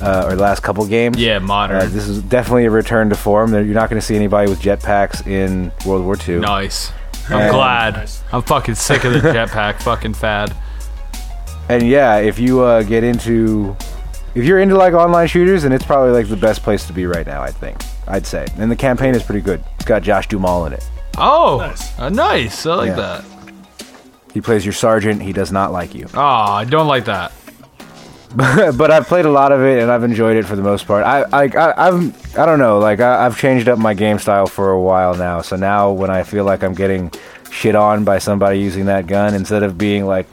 uh, 0.00 0.24
or 0.26 0.34
the 0.36 0.40
last 0.42 0.62
couple 0.62 0.86
games 0.86 1.18
Yeah, 1.18 1.38
modern. 1.38 1.76
uh, 1.76 1.84
this 1.84 2.08
is 2.08 2.22
definitely 2.22 2.64
a 2.64 2.70
return 2.70 3.10
to 3.10 3.14
form 3.16 3.52
you're 3.52 3.62
not 3.64 3.90
going 3.90 4.00
to 4.00 4.06
see 4.06 4.16
anybody 4.16 4.48
with 4.48 4.60
jetpacks 4.62 5.26
in 5.26 5.70
world 5.84 6.04
war 6.04 6.16
ii 6.26 6.38
Nice. 6.38 6.90
I'm 7.30 7.38
And- 7.42 7.50
glad. 7.52 7.94
Nice. 7.94 8.22
I'm 8.32 8.42
fucking 8.42 8.74
sick 8.74 9.04
of 9.04 9.12
the 9.12 9.20
jetpack 9.20 9.80
fucking 9.82 10.14
fad. 10.14 10.54
And 11.68 11.86
yeah, 11.86 12.16
if 12.18 12.38
you 12.38 12.60
uh, 12.62 12.82
get 12.82 13.04
into, 13.04 13.76
if 14.34 14.44
you're 14.44 14.58
into 14.60 14.76
like 14.76 14.94
online 14.94 15.28
shooters, 15.28 15.62
then 15.62 15.72
it's 15.72 15.84
probably 15.84 16.10
like 16.12 16.28
the 16.28 16.36
best 16.36 16.62
place 16.62 16.86
to 16.86 16.92
be 16.92 17.06
right 17.06 17.26
now. 17.26 17.42
I 17.42 17.50
think. 17.50 17.78
I'd 18.08 18.26
say, 18.26 18.46
and 18.58 18.70
the 18.70 18.76
campaign 18.76 19.14
is 19.14 19.22
pretty 19.22 19.40
good. 19.40 19.62
It's 19.76 19.84
got 19.84 20.02
Josh 20.02 20.26
Duhamel 20.28 20.66
in 20.66 20.72
it. 20.72 20.84
Oh, 21.18 21.58
Nice. 21.58 21.98
uh, 22.00 22.08
nice. 22.08 22.66
I 22.66 22.74
like 22.74 22.88
Yeah. 22.88 22.94
that. 22.96 23.24
He 24.34 24.40
plays 24.40 24.64
your 24.66 24.72
sergeant. 24.72 25.22
He 25.22 25.32
does 25.32 25.52
not 25.52 25.72
like 25.72 25.94
you. 25.94 26.08
Oh, 26.14 26.20
I 26.20 26.64
don't 26.64 26.88
like 26.88 27.04
that. 27.04 27.32
but 28.36 28.90
I've 28.90 29.06
played 29.06 29.26
a 29.26 29.30
lot 29.30 29.52
of 29.52 29.60
it 29.60 29.82
and 29.82 29.90
I've 29.90 30.04
enjoyed 30.04 30.36
it 30.36 30.46
for 30.46 30.56
the 30.56 30.62
most 30.62 30.86
part. 30.86 31.04
I, 31.04 31.22
I, 31.32 31.44
I 31.44 31.88
I've, 31.88 32.38
I 32.38 32.46
don't 32.46 32.58
know. 32.58 32.78
Like 32.78 33.00
I, 33.00 33.26
I've 33.26 33.38
changed 33.38 33.68
up 33.68 33.78
my 33.78 33.92
game 33.92 34.18
style 34.18 34.46
for 34.46 34.70
a 34.70 34.80
while 34.80 35.14
now. 35.14 35.42
So 35.42 35.56
now 35.56 35.90
when 35.92 36.10
I 36.10 36.22
feel 36.22 36.44
like 36.44 36.62
I'm 36.62 36.72
getting 36.72 37.12
shit 37.50 37.74
on 37.74 38.04
by 38.04 38.18
somebody 38.18 38.58
using 38.58 38.86
that 38.86 39.06
gun, 39.06 39.34
instead 39.34 39.62
of 39.62 39.76
being 39.76 40.06
like 40.06 40.26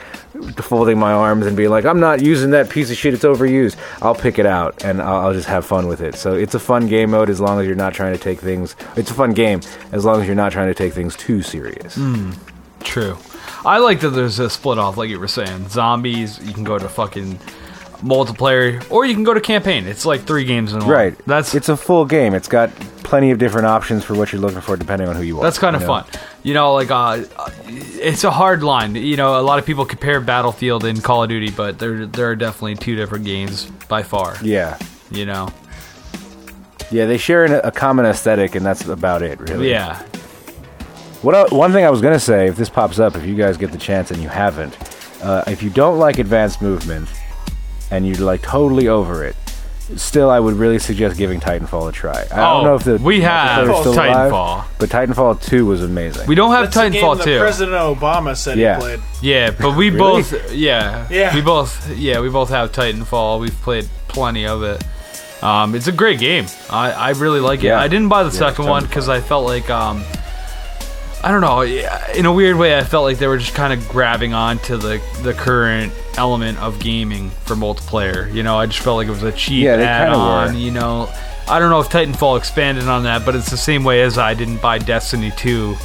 folding 0.61 0.97
my 0.97 1.11
arms 1.11 1.45
and 1.45 1.57
being 1.57 1.69
like, 1.69 1.83
I'm 1.83 1.99
not 1.99 2.21
using 2.21 2.51
that 2.51 2.69
piece 2.69 2.89
of 2.89 2.95
shit. 2.95 3.13
It's 3.13 3.25
overused. 3.25 3.75
I'll 4.01 4.15
pick 4.15 4.39
it 4.39 4.45
out 4.45 4.85
and 4.85 5.01
I'll, 5.01 5.27
I'll 5.27 5.33
just 5.33 5.47
have 5.49 5.65
fun 5.65 5.87
with 5.87 5.99
it. 5.99 6.15
So 6.15 6.35
it's 6.35 6.55
a 6.55 6.59
fun 6.59 6.87
game 6.87 7.11
mode 7.11 7.29
as 7.29 7.41
long 7.41 7.59
as 7.59 7.67
you're 7.67 7.75
not 7.75 7.93
trying 7.93 8.13
to 8.13 8.19
take 8.19 8.39
things. 8.39 8.77
It's 8.95 9.11
a 9.11 9.13
fun 9.13 9.33
game 9.33 9.59
as 9.91 10.05
long 10.05 10.21
as 10.21 10.27
you're 10.27 10.35
not 10.35 10.53
trying 10.53 10.67
to 10.67 10.73
take 10.73 10.93
things 10.93 11.17
too 11.17 11.41
serious. 11.41 11.95
Hmm, 11.95 12.31
true. 12.79 13.17
I 13.65 13.79
like 13.79 13.99
that 14.01 14.11
there's 14.11 14.39
a 14.39 14.49
split 14.49 14.77
off, 14.77 14.95
like 14.95 15.09
you 15.09 15.19
were 15.19 15.27
saying. 15.27 15.67
Zombies, 15.67 16.39
you 16.45 16.53
can 16.53 16.63
go 16.63 16.79
to 16.79 16.87
fucking 16.87 17.39
multiplayer, 18.01 18.85
or 18.91 19.05
you 19.05 19.13
can 19.13 19.23
go 19.23 19.33
to 19.33 19.41
campaign. 19.41 19.85
It's 19.87 20.05
like 20.05 20.21
three 20.21 20.45
games 20.45 20.73
in 20.73 20.79
one. 20.79 20.89
Right. 20.89 21.17
That's 21.25 21.53
it's 21.55 21.69
a 21.69 21.77
full 21.77 22.05
game. 22.05 22.33
It's 22.33 22.47
got 22.47 22.69
plenty 23.03 23.31
of 23.31 23.39
different 23.39 23.65
options 23.67 24.03
for 24.03 24.13
what 24.13 24.31
you're 24.31 24.41
looking 24.41 24.61
for 24.61 24.77
depending 24.77 25.07
on 25.07 25.15
who 25.15 25.23
you 25.23 25.37
are. 25.39 25.43
That's 25.43 25.57
kind 25.57 25.75
of 25.75 25.81
you 25.81 25.87
know? 25.87 26.01
fun. 26.03 26.21
You 26.43 26.53
know, 26.53 26.73
like 26.73 26.91
uh, 26.91 27.23
it's 27.67 28.23
a 28.23 28.31
hard 28.31 28.63
line. 28.63 28.95
You 28.95 29.17
know, 29.17 29.39
a 29.39 29.43
lot 29.43 29.59
of 29.59 29.65
people 29.65 29.85
compare 29.85 30.21
Battlefield 30.21 30.85
and 30.85 31.03
Call 31.03 31.23
of 31.23 31.29
Duty, 31.29 31.51
but 31.51 31.79
there 31.79 32.05
there 32.05 32.29
are 32.29 32.35
definitely 32.35 32.75
two 32.75 32.95
different 32.95 33.25
games 33.25 33.65
by 33.87 34.03
far. 34.03 34.35
Yeah. 34.41 34.77
You 35.11 35.25
know, 35.25 35.49
Yeah, 36.91 37.05
they 37.07 37.17
share 37.17 37.45
an, 37.45 37.53
a 37.63 37.71
common 37.71 38.05
aesthetic, 38.05 38.55
and 38.55 38.63
that's 38.65 38.85
about 38.87 39.23
it, 39.23 39.39
really. 39.39 39.69
yeah. 39.71 40.03
What 41.21 41.35
I, 41.35 41.43
one 41.53 41.73
thing 41.73 41.83
I 41.83 41.89
was 41.89 41.99
gonna 41.99 42.19
say, 42.19 42.47
if 42.47 42.55
this 42.55 42.69
pops 42.69 42.99
up, 42.99 43.15
if 43.17 43.25
you 43.25 43.35
guys 43.35 43.57
get 43.57 43.71
the 43.71 43.77
chance 43.77 44.11
and 44.11 44.21
you 44.21 44.29
haven't, 44.29 44.77
uh, 45.21 45.43
if 45.47 45.61
you 45.61 45.69
don't 45.69 45.97
like 45.99 46.17
advanced 46.19 46.61
movement 46.61 47.09
and 47.91 48.07
you're 48.07 48.17
like 48.25 48.41
totally 48.41 48.87
over 48.87 49.23
it, 49.23 49.35
still 49.95 50.29
I 50.29 50.39
would 50.39 50.53
really 50.55 50.77
suggest 50.79 51.17
giving 51.17 51.39
Titanfall 51.39 51.89
a 51.89 51.91
try. 51.91 52.25
I 52.31 52.39
Oh, 52.41 52.53
don't 52.55 52.63
know 52.65 52.75
if 52.75 52.83
the 52.83 52.97
we 53.03 53.21
have 53.21 53.67
multiplayer's 53.67 53.79
still 53.79 53.93
alive, 53.93 54.31
Titanfall. 54.31 54.63
but 54.77 54.89
Titanfall 54.89 55.41
Two 55.41 55.65
was 55.65 55.81
amazing. 55.83 56.27
We 56.27 56.35
don't 56.35 56.51
have 56.51 56.65
That's 56.71 56.75
the 56.75 56.89
game 56.89 57.03
Titanfall 57.03 57.17
that 57.17 57.23
two. 57.25 57.39
President 57.39 57.77
Obama 57.77 58.35
said 58.37 58.57
Yeah. 58.57 58.75
he 58.75 58.81
played. 58.81 58.99
Yeah, 59.21 59.51
but 59.51 59.75
we 59.75 59.89
Really? 59.89 59.97
both 59.97 60.51
yeah. 60.53 61.07
Yeah. 61.09 61.33
We 61.33 61.41
both 61.41 61.89
yeah, 61.97 62.19
we 62.19 62.29
both 62.29 62.49
have 62.49 62.71
Titanfall. 62.71 63.39
We've 63.39 63.61
played 63.61 63.87
plenty 64.07 64.45
of 64.45 64.63
it. 64.63 64.83
Um, 65.41 65.73
it's 65.73 65.87
a 65.87 65.93
great 65.93 66.19
game. 66.19 66.47
I, 66.69 66.91
I 66.91 67.09
really 67.11 67.39
like 67.39 67.63
it. 67.63 67.71
I 67.71 67.87
didn't 67.87 68.09
buy 68.09 68.23
the 68.23 68.29
Yeah, 68.29 68.39
second 68.39 68.65
tons 68.65 68.69
one 68.69 68.83
of 68.83 68.89
because 68.89 69.07
I 69.07 69.21
felt 69.21 69.45
like 69.45 69.69
um, 69.69 70.03
I 71.23 71.31
don't 71.31 71.41
know. 71.41 71.61
In 71.61 72.25
a 72.25 72.31
weird 72.33 72.57
way, 72.57 72.77
I 72.77 72.83
felt 72.83 73.03
like 73.05 73.17
they 73.19 73.27
were 73.27 73.37
just 73.37 73.53
kind 73.55 73.73
of 73.73 73.87
grabbing 73.89 74.33
onto 74.33 74.77
the 74.77 75.01
the 75.23 75.33
current 75.33 75.91
element 76.19 76.59
of 76.59 76.79
gaming 76.79 77.29
for 77.45 77.55
multiplayer. 77.55 78.31
You 78.33 78.43
know, 78.43 78.57
I 78.57 78.65
just 78.65 78.79
felt 78.79 78.97
like 78.97 79.07
it 79.07 79.11
was 79.11 79.23
a 79.23 79.31
cheap 79.31 79.63
Yeah, 79.63 79.75
add-on. 79.77 80.57
You 80.57 80.71
know, 80.71 81.09
I 81.47 81.57
don't 81.57 81.69
know 81.69 81.79
if 81.79 81.89
Titanfall 81.89 82.37
expanded 82.37 82.87
on 82.87 83.03
that, 83.03 83.25
but 83.25 83.35
it's 83.35 83.49
the 83.49 83.57
same 83.57 83.83
way 83.83 84.01
as 84.01 84.17
I 84.17 84.33
didn't 84.33 84.61
buy 84.61 84.77
Destiny 84.77 85.31
2 85.37 85.75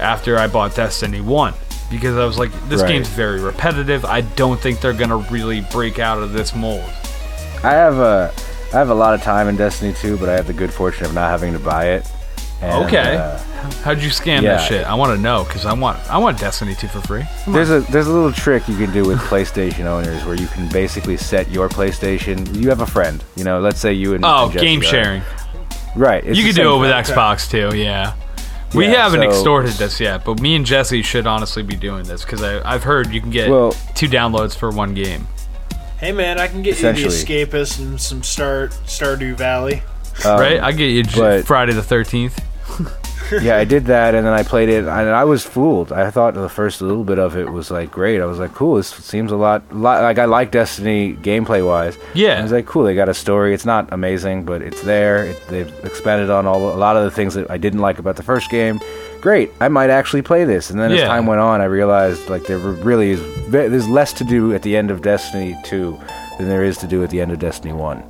after 0.00 0.38
I 0.38 0.46
bought 0.48 0.74
Destiny 0.74 1.20
1 1.20 1.54
because 1.90 2.16
I 2.16 2.24
was 2.24 2.38
like, 2.38 2.50
this 2.68 2.80
Right. 2.80 2.88
game's 2.88 3.08
very 3.08 3.40
repetitive. 3.40 4.04
I 4.04 4.22
don't 4.22 4.58
think 4.58 4.80
they're 4.80 4.92
gonna 4.92 5.18
really 5.18 5.60
break 5.60 5.98
out 5.98 6.18
of 6.18 6.32
this 6.32 6.54
mold. 6.54 6.82
I 7.62 7.72
have 7.72 7.98
a 7.98 8.32
I 8.74 8.78
have 8.78 8.90
a 8.90 8.94
lot 8.94 9.14
of 9.14 9.22
time 9.22 9.48
in 9.48 9.56
Destiny 9.56 9.92
2, 9.92 10.16
but 10.16 10.28
I 10.28 10.32
have 10.32 10.48
the 10.48 10.52
good 10.52 10.72
fortune 10.72 11.06
of 11.06 11.14
not 11.14 11.30
having 11.30 11.52
to 11.52 11.58
buy 11.60 11.90
it. 11.90 12.06
And, 12.62 12.84
Okay. 12.86 13.16
uh, 13.16 13.38
How'd 13.82 14.00
you 14.00 14.10
scan 14.10 14.42
yeah. 14.42 14.56
that 14.56 14.68
shit? 14.68 14.86
I 14.86 14.94
want 14.94 15.14
to 15.16 15.20
know 15.20 15.44
because 15.44 15.66
I 15.66 15.72
want 15.72 15.98
I 16.10 16.18
want 16.18 16.38
Destiny 16.38 16.74
2 16.74 16.88
for 16.88 17.00
free. 17.02 17.24
There's 17.48 17.70
a 17.70 17.80
there's 17.90 18.06
a 18.06 18.12
little 18.12 18.32
trick 18.32 18.66
you 18.68 18.76
can 18.76 18.92
do 18.92 19.04
with 19.04 19.18
PlayStation 19.30 19.84
owners 19.86 20.24
where 20.24 20.36
you 20.36 20.46
can 20.48 20.68
basically 20.68 21.16
set 21.16 21.50
your 21.50 21.68
PlayStation. 21.68 22.54
You 22.56 22.68
have 22.68 22.80
a 22.80 22.86
friend, 22.86 23.22
you 23.36 23.44
know. 23.44 23.60
Let's 23.60 23.80
say 23.80 23.92
you 23.92 24.14
and 24.14 24.24
Oh, 24.24 24.48
and 24.50 24.58
game 24.58 24.80
are- 24.80 24.84
sharing. 24.84 25.22
right? 25.96 26.24
it's 26.24 26.38
You 26.38 26.44
the 26.44 26.52
can 26.52 26.62
do 26.62 26.74
it 26.76 26.78
with 26.80 26.90
thing. 27.06 27.14
Xbox 27.16 27.50
too. 27.50 27.76
Yeah. 27.76 28.14
We 28.74 28.86
Yeah, 28.86 29.02
haven't 29.04 29.20
so- 29.22 29.28
extorted 29.28 29.72
this 29.72 30.00
yet, 30.00 30.24
but 30.24 30.40
me 30.40 30.54
and 30.56 30.64
Jesse 30.66 31.02
should 31.02 31.26
honestly 31.26 31.62
be 31.62 31.76
doing 31.76 32.04
this 32.04 32.24
because 32.24 32.42
I've 32.42 32.82
heard 32.84 33.12
you 33.12 33.20
can 33.20 33.30
get 33.30 33.48
Well- 33.50 33.74
two 33.94 34.08
downloads 34.08 34.56
for 34.56 34.70
one 34.70 34.94
game. 34.94 35.26
Hey 35.98 36.12
man, 36.12 36.38
I 36.38 36.46
can 36.46 36.62
get 36.62 36.76
you 36.80 36.92
the 36.92 37.08
Escapist 37.08 37.78
and 37.78 38.00
some 38.00 38.22
Star 38.22 38.68
Stardew 38.86 39.34
Valley. 39.34 39.82
Um, 40.24 40.40
right? 40.40 40.60
I 40.60 40.72
get 40.72 40.86
you 40.86 41.04
but- 41.16 41.46
Friday 41.46 41.72
the 41.72 41.82
13th. 41.82 42.42
yeah, 43.42 43.56
I 43.56 43.64
did 43.64 43.86
that, 43.86 44.14
and 44.14 44.26
then 44.26 44.32
I 44.32 44.42
played 44.42 44.68
it, 44.68 44.80
and 44.80 44.88
I 44.88 45.24
was 45.24 45.44
fooled. 45.44 45.92
I 45.92 46.10
thought 46.10 46.34
the 46.34 46.48
first 46.48 46.80
little 46.80 47.04
bit 47.04 47.18
of 47.18 47.36
it 47.36 47.50
was 47.50 47.70
like 47.70 47.90
great. 47.90 48.20
I 48.20 48.24
was 48.26 48.38
like, 48.38 48.54
cool. 48.54 48.76
This 48.76 48.88
seems 48.88 49.32
a 49.32 49.36
lot, 49.36 49.62
lot 49.74 50.02
like 50.02 50.18
I 50.18 50.26
like 50.26 50.52
Destiny 50.52 51.14
gameplay 51.14 51.66
wise. 51.66 51.98
Yeah. 52.14 52.38
I 52.38 52.42
was 52.42 52.52
like, 52.52 52.66
cool. 52.66 52.84
They 52.84 52.94
got 52.94 53.08
a 53.08 53.14
story. 53.14 53.52
It's 53.54 53.64
not 53.66 53.92
amazing, 53.92 54.44
but 54.44 54.62
it's 54.62 54.82
there. 54.82 55.24
It, 55.24 55.48
they've 55.48 55.72
expanded 55.84 56.30
on 56.30 56.46
all 56.46 56.72
a 56.72 56.76
lot 56.76 56.96
of 56.96 57.04
the 57.04 57.10
things 57.10 57.34
that 57.34 57.50
I 57.50 57.56
didn't 57.58 57.80
like 57.80 57.98
about 57.98 58.16
the 58.16 58.22
first 58.22 58.50
game. 58.50 58.80
Great. 59.20 59.50
I 59.60 59.68
might 59.68 59.90
actually 59.90 60.22
play 60.22 60.44
this. 60.44 60.70
And 60.70 60.78
then 60.78 60.92
as 60.92 61.00
time 61.00 61.26
went 61.26 61.40
on, 61.40 61.60
I 61.60 61.64
realized 61.64 62.28
like 62.28 62.44
there 62.44 62.58
really 62.58 63.10
is 63.10 63.50
there's 63.50 63.88
less 63.88 64.12
to 64.14 64.24
do 64.24 64.54
at 64.54 64.62
the 64.62 64.76
end 64.76 64.90
of 64.90 65.02
Destiny 65.02 65.56
two 65.64 65.98
than 66.38 66.48
there 66.48 66.62
is 66.62 66.78
to 66.78 66.86
do 66.86 67.02
at 67.02 67.10
the 67.10 67.20
end 67.20 67.32
of 67.32 67.38
Destiny 67.38 67.72
one. 67.72 68.04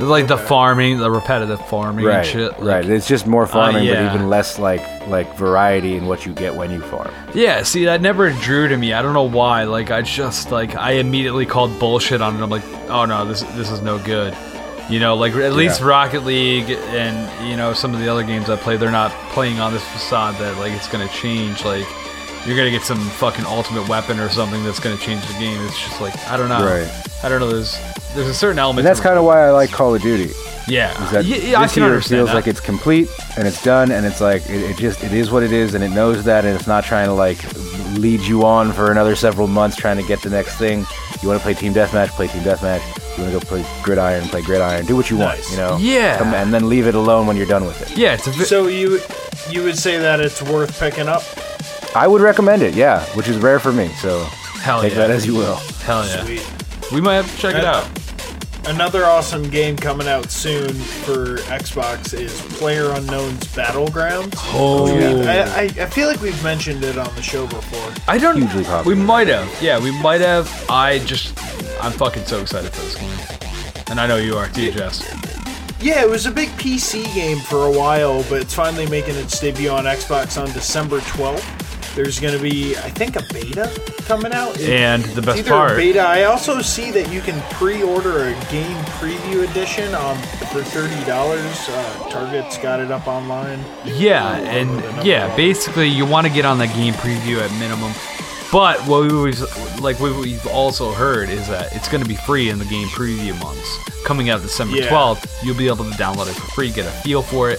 Like 0.00 0.28
the 0.28 0.38
farming, 0.38 0.98
the 0.98 1.10
repetitive 1.10 1.60
farming 1.66 2.04
Right, 2.04 2.18
and 2.18 2.26
shit. 2.26 2.52
like- 2.52 2.62
right. 2.62 2.84
It's 2.88 3.08
just 3.08 3.26
more 3.26 3.42
uh, 3.44 3.48
farming, 3.48 3.84
yeah. 3.84 4.06
but 4.06 4.14
even 4.14 4.28
less 4.28 4.58
like 4.58 4.82
like 5.08 5.34
variety 5.36 5.96
in 5.96 6.06
what 6.06 6.24
you 6.24 6.32
get 6.32 6.54
when 6.54 6.70
you 6.70 6.80
farm. 6.80 7.10
Yeah, 7.34 7.62
see, 7.64 7.84
that 7.86 8.00
never 8.00 8.30
drew 8.30 8.68
to 8.68 8.76
me. 8.76 8.92
I 8.92 9.02
don't 9.02 9.12
know 9.14 9.22
why. 9.28 9.64
Like, 9.64 9.90
I 9.90 10.02
just 10.02 10.52
like 10.52 10.76
I 10.76 10.92
immediately 10.92 11.46
called 11.46 11.76
bullshit 11.80 12.20
on 12.22 12.36
it. 12.36 12.42
I'm 12.42 12.50
like, 12.50 12.62
oh 12.88 13.06
no, 13.06 13.24
this 13.24 13.42
this 13.54 13.70
is 13.70 13.82
no 13.82 13.98
good. 13.98 14.36
You 14.88 15.00
know, 15.00 15.16
like 15.16 15.34
at 15.34 15.52
least 15.54 15.80
Yeah. 15.80 15.86
Rocket 15.88 16.24
League 16.24 16.70
and 16.70 17.48
you 17.50 17.56
know 17.56 17.72
some 17.72 17.92
of 17.92 17.98
the 18.00 18.08
other 18.08 18.22
games 18.22 18.48
I 18.48 18.56
play, 18.56 18.76
they're 18.76 18.90
not 18.92 19.10
playing 19.32 19.58
on 19.58 19.72
this 19.72 19.86
facade 19.88 20.36
that 20.36 20.56
like 20.58 20.72
it's 20.72 20.88
gonna 20.88 21.08
change. 21.08 21.64
Like, 21.64 21.86
you're 22.48 22.56
gonna 22.56 22.70
get 22.70 22.82
some 22.82 22.98
fucking 22.98 23.44
ultimate 23.44 23.88
weapon 23.88 24.18
or 24.18 24.28
something 24.30 24.64
that's 24.64 24.80
gonna 24.80 24.96
change 24.96 25.24
the 25.26 25.34
game. 25.34 25.60
It's 25.66 25.78
just 25.78 26.00
like 26.00 26.16
I 26.28 26.36
don't 26.36 26.48
know. 26.48 26.64
Right. 26.64 26.90
I 27.22 27.28
don't 27.28 27.40
know. 27.40 27.50
There's 27.50 27.78
there's 28.14 28.28
a 28.28 28.34
certain 28.34 28.58
element. 28.58 28.80
And 28.80 28.86
that's 28.88 29.00
kind 29.00 29.18
of 29.18 29.24
why 29.24 29.46
I 29.46 29.50
like 29.50 29.70
Call 29.70 29.94
of 29.94 30.00
Duty. 30.02 30.32
yeah. 30.66 30.92
Is 31.04 31.10
that 31.12 31.24
yeah, 31.24 31.36
yeah, 31.36 31.58
I 31.60 31.62
this 31.64 31.74
can 31.74 31.82
year 31.82 31.90
understand 31.92 32.18
feels 32.20 32.28
that. 32.30 32.34
like 32.34 32.46
it's 32.46 32.60
complete 32.60 33.08
and 33.36 33.46
it's 33.46 33.62
done, 33.62 33.90
and 33.92 34.04
it's 34.06 34.20
like 34.20 34.42
it, 34.48 34.62
it 34.70 34.76
just 34.76 35.04
it 35.04 35.12
is 35.12 35.30
what 35.30 35.42
it 35.42 35.52
is, 35.52 35.74
and 35.74 35.84
it 35.84 35.90
knows 35.90 36.24
that, 36.24 36.44
and 36.44 36.54
it's 36.56 36.66
not 36.66 36.84
trying 36.84 37.06
to 37.06 37.12
like 37.14 37.38
lead 37.98 38.20
you 38.20 38.44
on 38.44 38.72
for 38.72 38.90
another 38.90 39.14
several 39.16 39.46
months 39.46 39.76
trying 39.76 39.96
to 39.96 40.02
get 40.02 40.22
the 40.22 40.30
next 40.30 40.56
thing. 40.56 40.86
You 41.22 41.28
want 41.28 41.40
to 41.40 41.42
play 41.44 41.54
team 41.54 41.74
deathmatch, 41.74 42.08
play 42.10 42.28
team 42.28 42.42
deathmatch. 42.42 42.80
You 43.18 43.24
want 43.24 43.34
to 43.34 43.40
go 43.40 43.44
play 43.44 43.66
Gridiron, 43.82 44.28
play 44.28 44.42
Gridiron, 44.42 44.86
do 44.86 44.94
what 44.94 45.10
you 45.10 45.18
Nice. 45.18 45.38
want, 45.38 45.50
you 45.50 45.56
know? 45.56 45.76
Yeah. 45.78 46.18
Come- 46.18 46.32
and 46.34 46.54
then 46.54 46.68
leave 46.68 46.86
it 46.86 46.94
alone 46.94 47.26
when 47.26 47.36
you're 47.36 47.46
done 47.46 47.64
with 47.66 47.82
it. 47.82 47.98
Yeah, 47.98 48.14
it's 48.14 48.28
a 48.28 48.30
vi- 48.30 48.44
So 48.44 48.68
you 48.68 49.00
you 49.50 49.64
would 49.64 49.76
say 49.76 49.98
that 49.98 50.20
it's 50.20 50.40
worth 50.42 50.78
picking 50.78 51.08
up? 51.08 51.22
I 51.94 52.06
would 52.06 52.20
recommend 52.20 52.62
it, 52.62 52.74
yeah, 52.74 53.04
which 53.14 53.28
is 53.28 53.38
rare 53.38 53.58
for 53.58 53.72
me, 53.72 53.88
so 54.00 54.24
hell 54.60 54.82
take 54.82 54.92
yeah. 54.92 54.98
that 54.98 55.10
as 55.10 55.26
you 55.26 55.34
will. 55.34 55.56
hell 55.56 56.06
yeah. 56.06 56.24
Sweet. 56.24 56.92
We 56.92 57.00
might 57.00 57.14
have 57.14 57.30
to 57.30 57.38
check 57.38 57.54
it 57.54 57.64
out. 57.64 57.88
Another 58.66 59.06
awesome 59.06 59.48
game 59.48 59.76
coming 59.76 60.06
out 60.06 60.30
soon 60.30 60.68
for 60.74 61.36
Xbox 61.46 62.12
is 62.12 62.38
Player 62.58 62.90
Unknown's 62.90 63.44
Battlegrounds. 63.54 64.34
Oh, 64.52 64.90
oh 64.90 65.22
I, 65.22 65.38
I, 65.38 65.62
I 65.62 65.86
feel 65.86 66.06
like 66.06 66.20
we've 66.20 66.42
mentioned 66.44 66.84
it 66.84 66.98
on 66.98 67.14
the 67.14 67.22
show 67.22 67.46
before. 67.46 67.94
I 68.06 68.18
don't. 68.18 68.36
Hugely 68.36 68.64
popular. 68.64 68.94
We 68.94 69.02
might 69.02 69.28
have. 69.28 69.62
Yeah, 69.62 69.82
we 69.82 69.90
might 70.02 70.20
have. 70.20 70.52
I 70.68 70.98
just, 70.98 71.38
I'm 71.82 71.92
fucking 71.92 72.26
so 72.26 72.42
excited 72.42 72.70
for 72.72 72.82
this 72.82 72.96
game, 72.96 73.80
and 73.90 73.98
I 73.98 74.06
know 74.06 74.16
you 74.16 74.36
are 74.36 74.48
too, 74.48 74.70
Jess. 74.70 75.02
Yeah, 75.80 76.02
it 76.02 76.10
was 76.10 76.26
a 76.26 76.30
big 76.30 76.50
PC 76.50 77.04
game 77.14 77.38
for 77.38 77.66
a 77.66 77.70
while, 77.70 78.22
but 78.24 78.42
it's 78.42 78.52
finally 78.52 78.86
making 78.90 79.14
its 79.14 79.40
debut 79.40 79.70
on 79.70 79.84
Xbox 79.84 80.38
on 80.38 80.52
December 80.52 80.98
12th. 81.00 81.67
There's 81.98 82.20
going 82.20 82.36
to 82.36 82.40
be, 82.40 82.76
I 82.76 82.90
think, 82.90 83.16
a 83.16 83.22
beta 83.34 83.68
coming 84.06 84.32
out. 84.32 84.56
And 84.60 85.02
the 85.02 85.20
best 85.20 85.40
either 85.40 85.50
part, 85.50 85.72
a 85.72 85.76
beta. 85.76 85.98
I 86.00 86.24
also 86.24 86.62
see 86.62 86.92
that 86.92 87.12
you 87.12 87.20
can 87.20 87.40
pre-order 87.54 88.28
a 88.28 88.32
game 88.52 88.76
preview 89.00 89.50
edition 89.50 89.92
um, 89.96 90.16
for 90.52 90.62
thirty 90.62 91.04
dollars. 91.06 91.42
Uh, 91.68 92.08
Target's 92.08 92.56
got 92.58 92.78
it 92.78 92.92
up 92.92 93.08
online. 93.08 93.58
yeah, 93.84 94.36
and 94.36 94.70
yeah, 95.04 95.34
basically 95.34 95.88
you 95.88 96.06
want 96.06 96.24
to 96.24 96.32
get 96.32 96.44
on 96.44 96.58
the 96.58 96.68
game 96.68 96.94
preview 96.94 97.38
at 97.44 97.50
minimum. 97.58 97.92
But 98.52 98.78
what 98.86 99.02
we 99.02 99.10
always 99.10 99.40
like, 99.80 99.98
what 99.98 100.14
we've 100.20 100.46
also 100.46 100.92
heard 100.92 101.28
is 101.30 101.48
that 101.48 101.74
it's 101.74 101.88
going 101.88 102.02
to 102.04 102.08
be 102.08 102.14
free 102.16 102.48
in 102.48 102.60
the 102.60 102.64
game 102.66 102.86
preview 102.90 103.36
months. 103.42 103.76
Coming 104.04 104.30
out 104.30 104.40
December 104.40 104.76
Yeah. 104.76 104.88
12th, 104.88 105.44
you'll 105.44 105.56
be 105.58 105.66
able 105.66 105.84
to 105.84 105.90
download 105.98 106.28
it 106.30 106.34
for 106.36 106.46
free, 106.52 106.70
get 106.70 106.86
a 106.86 106.90
feel 107.02 107.22
for 107.22 107.50
it. 107.50 107.58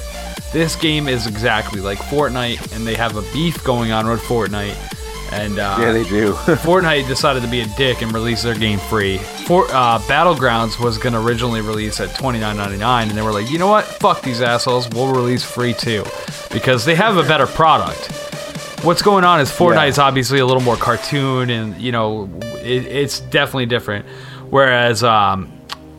This 0.52 0.76
game 0.76 1.08
is 1.08 1.28
exactly 1.28 1.80
like 1.80 2.00
Fortnite, 2.00 2.76
and 2.76 2.86
they 2.86 2.96
have 2.96 3.18
a 3.18 3.22
beef 3.34 3.64
going 3.64 3.92
on 3.92 4.08
with 4.08 4.20
Fortnite. 4.22 4.76
And 5.32 5.60
uh, 5.60 5.78
Yeah, 5.80 5.92
they 5.92 6.04
do. 6.06 6.34
Fortnite 6.64 7.08
decided 7.08 7.44
to 7.44 7.48
be 7.50 7.62
a 7.62 7.68
dick 7.78 8.02
and 8.02 8.12
release 8.12 8.42
their 8.42 8.56
game 8.56 8.80
free. 8.80 9.20
For 9.20 9.66
uh, 9.66 10.00
Battlegrounds 10.00 10.84
was 10.84 10.98
going 10.98 11.14
to 11.14 11.20
originally 11.22 11.62
release 11.62 12.00
at 12.00 12.16
twenty 12.16 12.40
nine 12.40 12.58
ninety 12.58 12.78
nine, 12.78 13.10
and 13.10 13.18
they 13.18 13.22
were 13.22 13.32
like, 13.32 13.50
you 13.52 13.60
know 13.60 13.68
what? 13.68 13.86
Fuck 13.86 14.24
these 14.24 14.42
assholes. 14.42 14.90
We'll 14.90 15.14
release 15.14 15.44
free 15.44 15.74
too, 15.74 16.04
because 16.52 16.84
they 16.84 16.96
have 16.96 17.18
a 17.18 17.24
better 17.24 17.46
product. 17.46 18.12
What's 18.84 19.02
going 19.04 19.24
on 19.26 19.40
is 19.42 19.52
Fortnite 19.52 19.76
Yeah. 19.76 19.86
is 19.86 20.00
obviously 20.00 20.40
a 20.40 20.46
little 20.48 20.64
more 20.64 20.78
cartoon, 20.78 21.52
and 21.52 21.80
you 21.80 21.92
know, 21.92 22.28
it, 22.64 22.86
it's 22.88 23.20
definitely 23.20 23.68
different. 23.68 24.08
Whereas, 24.50 25.04
um, 25.04 25.52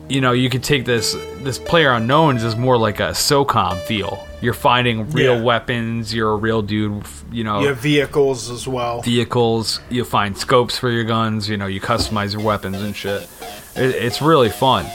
you 0.09 0.19
know, 0.19 0.33
you 0.33 0.49
could 0.49 0.63
take 0.63 0.83
this 0.83 1.15
this 1.41 1.57
player 1.57 1.93
unknowns 1.93 2.43
is 2.43 2.57
more 2.57 2.77
like 2.77 2.99
a 2.99 3.11
SOCOM 3.11 3.77
feel. 3.83 4.27
You're 4.41 4.53
finding 4.53 5.09
real 5.11 5.35
Yeah. 5.37 5.41
weapons. 5.43 6.13
You're 6.13 6.31
a 6.31 6.35
real 6.35 6.61
dude. 6.61 7.03
You 7.31 7.43
know, 7.43 7.61
You 7.61 7.67
have 7.67 7.77
vehicles 7.77 8.49
as 8.49 8.67
well. 8.67 9.01
vehicles. 9.01 9.79
You 9.89 10.03
find 10.03 10.37
scopes 10.37 10.77
for 10.77 10.89
your 10.89 11.03
guns. 11.03 11.47
You 11.47 11.57
know, 11.57 11.67
you 11.67 11.79
customize 11.79 12.33
your 12.33 12.41
weapons 12.41 12.81
and 12.81 12.95
shit. 12.95 13.21
It, 13.75 13.95
it's 13.95 14.21
really 14.21 14.49
fun. 14.49 14.85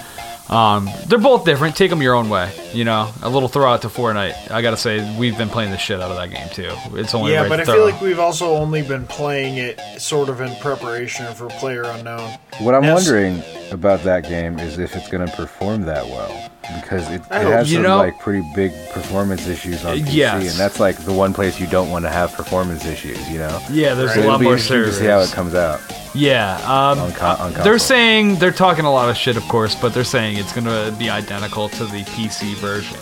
Um, 0.49 0.89
they're 1.09 1.19
both 1.19 1.45
different. 1.45 1.75
Take 1.75 1.91
them 1.91 2.01
your 2.03 2.15
own 2.15 2.29
way. 2.29 2.53
You 2.73 2.85
know, 2.85 3.09
a 3.23 3.29
little 3.29 3.49
throw 3.49 3.73
out 3.73 3.83
to 3.83 3.89
Fortnite. 3.89 4.51
I 4.53 4.63
gotta 4.63 4.77
say, 4.77 5.17
we've 5.19 5.37
been 5.37 5.49
playing 5.49 5.73
the 5.73 5.77
shit 5.79 6.01
out 6.01 6.13
of 6.13 6.17
that 6.19 6.31
game 6.31 6.49
too. 6.53 6.73
It's 6.97 7.17
only 7.17 7.33
Yeah, 7.33 7.41
right 7.43 7.49
but 7.49 7.61
I 7.61 7.65
throw. 7.65 7.75
feel 7.75 7.85
like 7.87 8.01
we've 8.01 8.21
also 8.21 8.55
only 8.55 8.83
been 8.83 9.07
playing 9.07 9.57
it 9.57 9.81
sort 9.99 10.29
of 10.29 10.41
in 10.41 10.55
preparation 10.57 11.27
for 11.35 11.49
Player 11.49 11.83
Unknown. 11.83 12.31
What 12.61 12.77
I'm 12.77 12.85
Yes. 12.85 12.95
wondering 13.09 13.43
about 13.73 14.05
that 14.05 14.29
game 14.29 14.61
is 14.61 14.79
if 14.79 14.95
it's 14.95 15.09
going 15.09 15.27
to 15.29 15.37
perform 15.37 15.83
that 15.87 16.07
well 16.07 16.31
because 16.81 17.09
it, 17.11 17.23
it 17.23 17.31
has 17.31 17.71
You 17.71 17.77
some 17.77 17.83
know- 17.85 17.97
like 17.99 18.19
pretty 18.19 18.45
big 18.55 18.73
performance 18.91 19.47
issues 19.47 19.85
on 19.85 19.97
PC, 19.99 20.13
Yes. 20.13 20.51
and 20.51 20.59
that's 20.61 20.81
like 20.81 20.97
the 20.97 21.13
one 21.13 21.33
place 21.33 21.59
you 21.61 21.67
don't 21.67 21.91
want 21.91 22.05
to 22.05 22.11
have 22.11 22.33
performance 22.35 22.85
issues. 22.85 23.19
You 23.31 23.39
know, 23.39 23.61
yeah, 23.71 23.95
there's 23.95 24.17
Right. 24.17 24.25
a 24.25 24.29
lot 24.29 24.41
more 24.43 24.53
interesting 24.55 24.83
to 24.85 24.93
see 24.93 25.07
how 25.07 25.21
it 25.21 25.31
comes 25.33 25.55
out 25.55 25.81
Yeah, 26.15 26.57
um, 26.65 26.99
on, 26.99 27.13
con- 27.13 27.41
on 27.41 27.53
they're 27.65 27.79
saying 27.79 28.37
they're 28.37 28.51
talking 28.53 28.85
a 28.85 28.93
lot 28.93 29.09
of 29.09 29.17
shit, 29.17 29.37
of 29.37 29.47
course, 29.49 29.75
but 29.75 29.93
they're 29.95 30.05
saying 30.05 30.39
it's 30.39 30.53
gonna 30.53 30.95
be 30.99 31.09
identical 31.11 31.69
to 31.71 31.85
the 31.87 32.03
PC 32.05 32.55
version. 32.55 32.99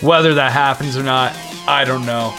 Whether 0.00 0.34
that 0.34 0.52
happens 0.52 0.96
or 0.96 1.02
not, 1.02 1.32
I 1.66 1.84
don't 1.84 2.06
know. 2.06 2.32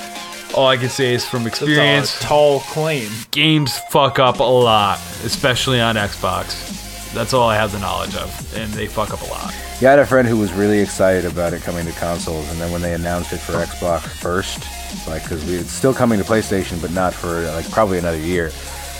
All 0.55 0.67
I 0.67 0.77
can 0.77 0.89
say 0.89 1.13
is 1.13 1.23
from 1.25 1.45
experience, 1.45 2.19
a 2.21 2.23
tall 2.23 2.61
claim. 2.61 3.09
games 3.31 3.77
fuck 3.91 4.17
up 4.17 4.39
a 4.39 4.43
lot, 4.43 4.97
especially 5.23 5.79
on 5.79 5.95
Xbox. 5.95 7.13
That's 7.13 7.33
all 7.33 7.47
I 7.49 7.55
have 7.55 7.71
the 7.71 7.79
knowledge 7.79 8.15
of, 8.15 8.57
and 8.57 8.71
they 8.73 8.87
fuck 8.87 9.11
up 9.13 9.21
a 9.21 9.25
lot. 9.25 9.53
Yeah, 9.81 9.87
I 9.89 9.91
had 9.91 9.99
a 9.99 10.05
friend 10.05 10.27
who 10.27 10.37
was 10.37 10.51
really 10.51 10.79
excited 10.79 11.25
about 11.25 11.53
it 11.53 11.61
coming 11.61 11.85
to 11.85 11.91
consoles, 11.93 12.49
and 12.51 12.59
then 12.59 12.71
when 12.71 12.81
they 12.81 12.93
announced 12.93 13.31
it 13.31 13.37
for 13.37 13.53
Xbox 13.53 14.01
first, 14.01 14.59
like 15.07 15.23
because 15.23 15.43
we 15.45 15.55
it's 15.55 15.71
still 15.71 15.93
coming 15.93 16.19
to 16.19 16.25
PlayStation, 16.25 16.81
but 16.81 16.91
not 16.91 17.13
for 17.13 17.41
like 17.51 17.69
probably 17.71 17.97
another 17.97 18.17
year. 18.19 18.49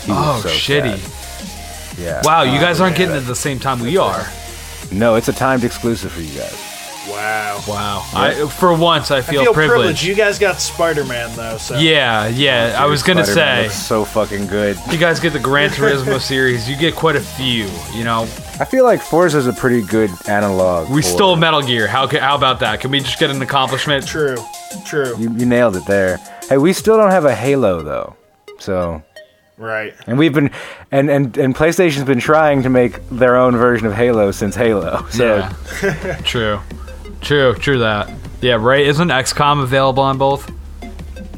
He 0.04 0.10
was 0.12 0.44
Oh, 0.44 0.48
so 0.48 0.48
shitty. 0.48 0.96
sad. 0.98 1.98
Yeah. 1.98 2.22
Wow, 2.24 2.42
you 2.44 2.56
oh, 2.56 2.60
guys 2.60 2.80
aren't 2.80 2.92
yeah. 2.94 2.98
getting 3.06 3.14
it 3.16 3.18
at 3.20 3.26
the 3.26 3.34
same 3.34 3.58
time 3.58 3.80
we 3.80 3.98
are. 3.98 4.26
No, 4.90 5.16
it's 5.16 5.28
a 5.28 5.32
timed 5.34 5.64
exclusive 5.64 6.12
for 6.12 6.20
you 6.22 6.38
guys. 6.38 6.66
Wow. 7.08 7.62
Wow. 7.68 8.06
I, 8.14 8.46
for 8.48 8.74
once, 8.74 9.10
I 9.10 9.18
I 9.18 9.20
feel, 9.22 9.42
feel 9.44 9.52
privileged. 9.52 9.78
privileged. 9.80 10.02
You 10.04 10.14
guys 10.14 10.38
got 10.38 10.60
Spider 10.60 11.04
Man 11.04 11.34
though, 11.36 11.58
so 11.58 11.76
Yeah, 11.78 12.28
yeah. 12.28 12.76
I 12.78 12.86
was 12.86 13.02
gonna 13.02 13.24
Spider-Man 13.24 13.56
say, 13.56 13.62
looks 13.64 13.74
so 13.86 14.04
fucking 14.04 14.46
good. 14.46 14.78
you 14.90 14.96
guys 14.98 15.20
get 15.20 15.32
the 15.34 15.38
Gran 15.38 15.70
Turismo 15.78 16.18
series. 16.20 16.68
You 16.68 16.76
get 16.76 16.94
quite 16.94 17.16
a 17.16 17.20
few. 17.20 17.68
You 17.92 18.04
know, 18.04 18.26
I 18.60 18.64
feel 18.66 18.84
like 18.84 19.00
Forza's 19.00 19.46
a 19.46 19.52
pretty 19.54 19.82
good 19.82 20.10
analog. 20.28 20.90
we 20.90 21.00
for- 21.02 21.08
stole 21.08 21.36
Metal 21.36 21.62
Gear. 21.62 21.86
How 21.88 22.06
ca- 22.06 22.20
how 22.20 22.36
about 22.36 22.60
that? 22.60 22.80
Can 22.80 22.90
we 22.90 23.00
just 23.00 23.18
get 23.18 23.30
an 23.30 23.40
accomplishment? 23.40 24.06
true, 24.06 24.36
true. 24.86 25.14
You, 25.18 25.32
you 25.34 25.46
nailed 25.46 25.76
it 25.76 25.86
there. 25.86 26.18
Hey, 26.48 26.58
we 26.58 26.72
still 26.74 26.96
don't 26.98 27.10
have 27.10 27.24
a 27.24 27.34
Halo 27.34 27.82
though. 27.82 28.16
So, 28.58 29.02
Right. 29.56 29.94
and 30.06 30.18
we've 30.18 30.34
been, 30.34 30.50
and 30.92 31.08
and 31.10 31.36
and 31.38 31.54
PlayStation's 31.56 32.04
been 32.04 32.20
trying 32.20 32.62
to 32.64 32.68
make 32.68 33.00
their 33.08 33.36
own 33.36 33.56
version 33.56 33.86
of 33.86 33.94
Halo 33.94 34.30
since 34.30 34.54
Halo. 34.56 35.06
So 35.10 35.36
Yeah. 35.82 36.20
true. 36.24 36.60
True. 37.22 37.54
True 37.54 37.78
that. 37.78 38.10
Yeah. 38.42 38.56
Right. 38.60 38.86
Isn't 38.86 39.08
XCOM 39.08 39.62
available 39.62 40.02
on 40.02 40.18
both? 40.18 40.50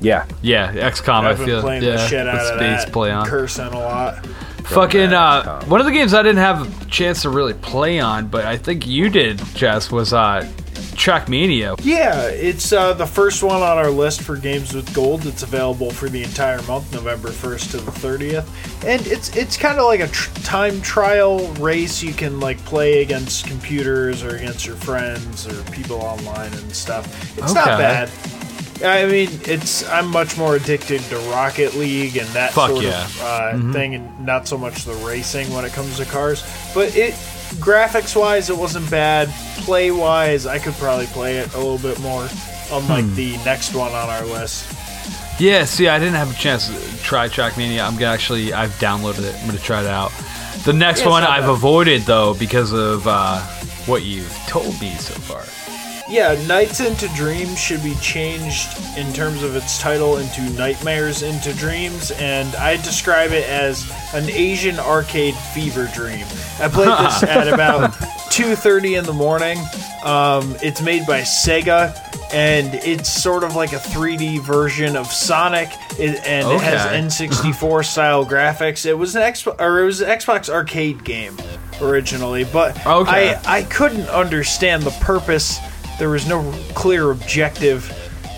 yeah, 0.01 0.24
Yeah, 0.43 0.73
XCOM. 0.73 1.23
I 1.23 1.31
I've 1.31 1.36
been 1.39 1.47
feel 1.47 1.61
playing 1.61 1.85
yeah, 1.85 1.90
the 1.93 2.07
shit 2.09 2.27
out 2.27 2.35
with 2.35 2.43
of 2.43 2.59
space 2.59 2.85
that. 2.85 2.93
play 2.93 3.11
on. 3.12 3.27
Cursing 3.27 3.66
a 3.66 3.78
lot. 3.78 4.27
Fucking 4.64 5.12
uh, 5.12 5.64
one 5.64 5.80
of 5.80 5.86
the 5.86 5.93
games 5.93 6.14
I 6.14 6.22
didn't 6.22 6.39
have 6.39 6.82
a 6.82 6.86
chance 6.86 7.22
to 7.22 7.30
really 7.30 7.55
play 7.55 8.01
on, 8.01 8.28
but 8.28 8.44
I 8.44 8.56
think 8.56 8.86
you 8.86 9.10
did, 9.10 9.39
Jess, 9.55 9.90
was 9.90 10.12
uh, 10.12 10.48
Trackmania. 10.94 11.78
Yeah, 11.82 12.28
it's 12.28 12.72
uh, 12.72 12.93
the 12.93 13.06
first 13.06 13.43
one 13.43 13.56
on 13.56 13.78
our 13.78 13.90
list 13.90 14.22
for 14.22 14.36
games 14.36 14.74
with 14.74 14.93
gold. 14.94 15.26
It's 15.26 15.43
available 15.43 15.90
for 15.90 16.09
the 16.09 16.22
entire 16.22 16.62
month, 16.62 16.93
November 16.93 17.30
first 17.30 17.70
to 17.72 17.78
the 17.78 17.90
thirtieth, 17.90 18.84
and 18.84 19.05
it's 19.06 19.34
it's 19.36 19.56
kind 19.56 19.78
of 19.78 19.86
like 19.86 20.01
a 20.01 20.09
tr- 20.09 20.32
time 20.43 20.80
trial 20.80 21.48
race. 21.55 22.02
You 22.02 22.12
can 22.12 22.40
like 22.40 22.59
play 22.64 23.02
against 23.02 23.47
computers 23.47 24.22
or 24.22 24.36
against 24.36 24.66
your 24.66 24.76
friends 24.76 25.47
or 25.47 25.62
people 25.72 25.97
online 25.97 26.52
and 26.52 26.72
stuff. 26.74 27.39
It's 27.39 27.55
not 27.55 27.66
bad. 27.78 28.10
I 28.84 29.06
mean, 29.06 29.28
it's 29.44 29.88
I'm 29.88 30.09
much 30.09 30.36
more 30.36 30.56
addicted 30.56 31.00
to 31.02 31.16
Rocket 31.30 31.74
League 31.74 32.16
and 32.16 32.28
that 32.30 32.52
Fuck 32.52 32.70
sort 32.70 32.84
yeah. 32.84 33.04
of 33.04 33.22
uh, 33.22 33.72
thing, 33.72 33.94
and 33.94 34.26
not 34.26 34.48
so 34.48 34.56
much 34.59 34.84
the 34.84 34.94
racing 34.94 35.52
when 35.52 35.64
it 35.64 35.72
comes 35.72 35.96
to 35.98 36.04
cars. 36.04 36.42
But 36.74 36.96
it, 36.96 37.14
graphics 37.60 38.14
wise, 38.16 38.50
it 38.50 38.56
wasn't 38.56 38.90
bad. 38.90 39.28
Play 39.64 39.90
wise, 39.90 40.46
I 40.46 40.59
could 40.59 40.74
probably 40.74 41.06
play 41.06 41.38
it 41.38 41.52
a 41.54 41.59
little 41.59 41.78
bit 41.78 42.00
more. 42.00 42.28
Unlike 42.72 43.04
Hmm. 43.04 43.14
the 43.14 43.36
next 43.44 43.74
one 43.74 43.92
on 43.92 44.09
our 44.09 44.24
list. 44.24 44.64
Yeah, 45.38 45.64
see, 45.64 45.88
I 45.88 45.98
didn't 45.98 46.14
have 46.14 46.30
a 46.30 46.34
chance 46.38 46.68
to 46.68 47.02
try 47.02 47.28
Trackmania. 47.28 47.84
I'm 47.86 47.94
gonna 47.94 48.06
actually, 48.12 48.52
I've 48.52 48.72
downloaded 48.78 49.24
it. 49.24 49.34
I'm 49.40 49.46
gonna 49.46 49.59
try 49.59 49.80
it 49.82 49.86
out. 49.86 50.12
The 50.64 50.72
next 50.72 51.00
Yeah, 51.02 51.09
one 51.10 51.22
I've 51.24 51.42
bad. 51.44 51.50
avoided 51.50 52.02
though 52.02 52.34
because 52.34 52.72
of 52.72 53.06
uh, 53.06 53.40
what 53.86 54.02
you've 54.02 54.32
told 54.46 54.80
me 54.80 54.94
so 54.96 55.14
far. 55.14 55.42
Yeah, 56.09 56.35
Nights 56.47 56.81
into 56.81 57.09
Dreams 57.15 57.59
should 57.59 57.83
be 57.83 57.95
changed 57.97 58.69
in 58.99 59.12
terms 59.12 59.43
of 59.43 59.57
its 59.57 59.79
title 59.81 60.19
into 60.19 60.43
Nightmares 60.51 61.23
into 61.23 61.55
Dreams, 61.55 62.11
and 62.12 62.55
I 62.57 62.77
describe 62.77 63.31
it 63.31 63.49
as 63.49 63.91
an 64.12 64.29
Asian 64.29 64.79
arcade 64.79 65.35
fever 65.35 65.89
dream. 65.95 66.27
I 66.61 66.69
played 66.69 66.89
this 66.89 67.23
at 67.23 67.49
about 67.49 67.93
2:30 68.31 68.99
in 68.99 69.05
the 69.05 69.12
morning. 69.12 69.59
Um, 70.05 70.57
it's 70.61 70.83
made 70.83 71.07
by 71.07 71.20
Sega, 71.20 71.97
and 72.35 72.74
it's 72.74 73.09
sort 73.09 73.45
of 73.45 73.55
like 73.55 73.73
a 73.73 73.77
3D 73.77 74.41
version 74.41 74.97
of 74.97 75.07
Sonic, 75.07 75.69
it, 75.99 76.20
and 76.27 76.47
it 76.51 76.61
has 76.61 77.15
N64 77.15 77.85
style 77.91 78.27
graphics. 78.27 78.85
It 78.85 78.95
was 78.95 79.15
an 79.16 79.23
Xbox, 79.23 79.59
or 79.61 79.81
it 79.81 79.85
was 79.87 80.01
an 80.01 80.09
Xbox 80.11 80.49
arcade 80.51 81.05
game 81.05 81.39
originally, 81.81 82.45
but 82.45 82.77
Okay. 82.87 83.35
I 83.47 83.59
I 83.61 83.62
couldn't 83.62 84.09
understand 84.09 84.83
the 84.83 84.91
purpose. 85.01 85.59
There 85.98 86.10
was 86.10 86.27
no 86.28 86.43
clear 86.74 87.10
objective 87.10 87.90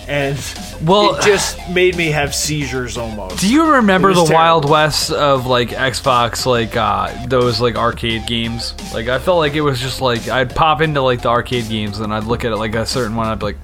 and 0.07 0.37
Well- 0.83 1.15
it 1.15 1.23
just 1.23 1.57
made 1.69 1.95
me 1.95 2.11
have 2.11 2.35
seizures 2.35 2.95
almost. 2.97 3.39
Do 3.39 3.51
you 3.51 3.71
remember 3.73 4.13
the 4.13 4.21
was 4.21 4.29
Wild. 4.31 4.69
West 4.69 5.11
of 5.11 5.47
like 5.47 5.69
Xbox, 5.69 6.45
like 6.45 6.75
uh, 6.77 7.11
those 7.27 7.59
like 7.59 7.75
arcade 7.75 8.27
games? 8.27 8.75
Like 8.93 9.07
I 9.07 9.17
felt 9.19 9.39
like 9.39 9.53
it 9.55 9.61
was 9.61 9.79
just 9.81 10.01
like 10.01 10.27
I'd 10.29 10.53
pop 10.55 10.81
into 10.81 11.01
like 11.01 11.21
the 11.23 11.29
arcade 11.29 11.67
games 11.69 11.99
and 11.99 12.13
I'd 12.13 12.25
look 12.25 12.45
at 12.45 12.51
it 12.51 12.57
like 12.57 12.75
a 12.75 12.85
certain 12.85 13.15
one. 13.15 13.27
I'd 13.27 13.39
be 13.39 13.45
like, 13.47 13.57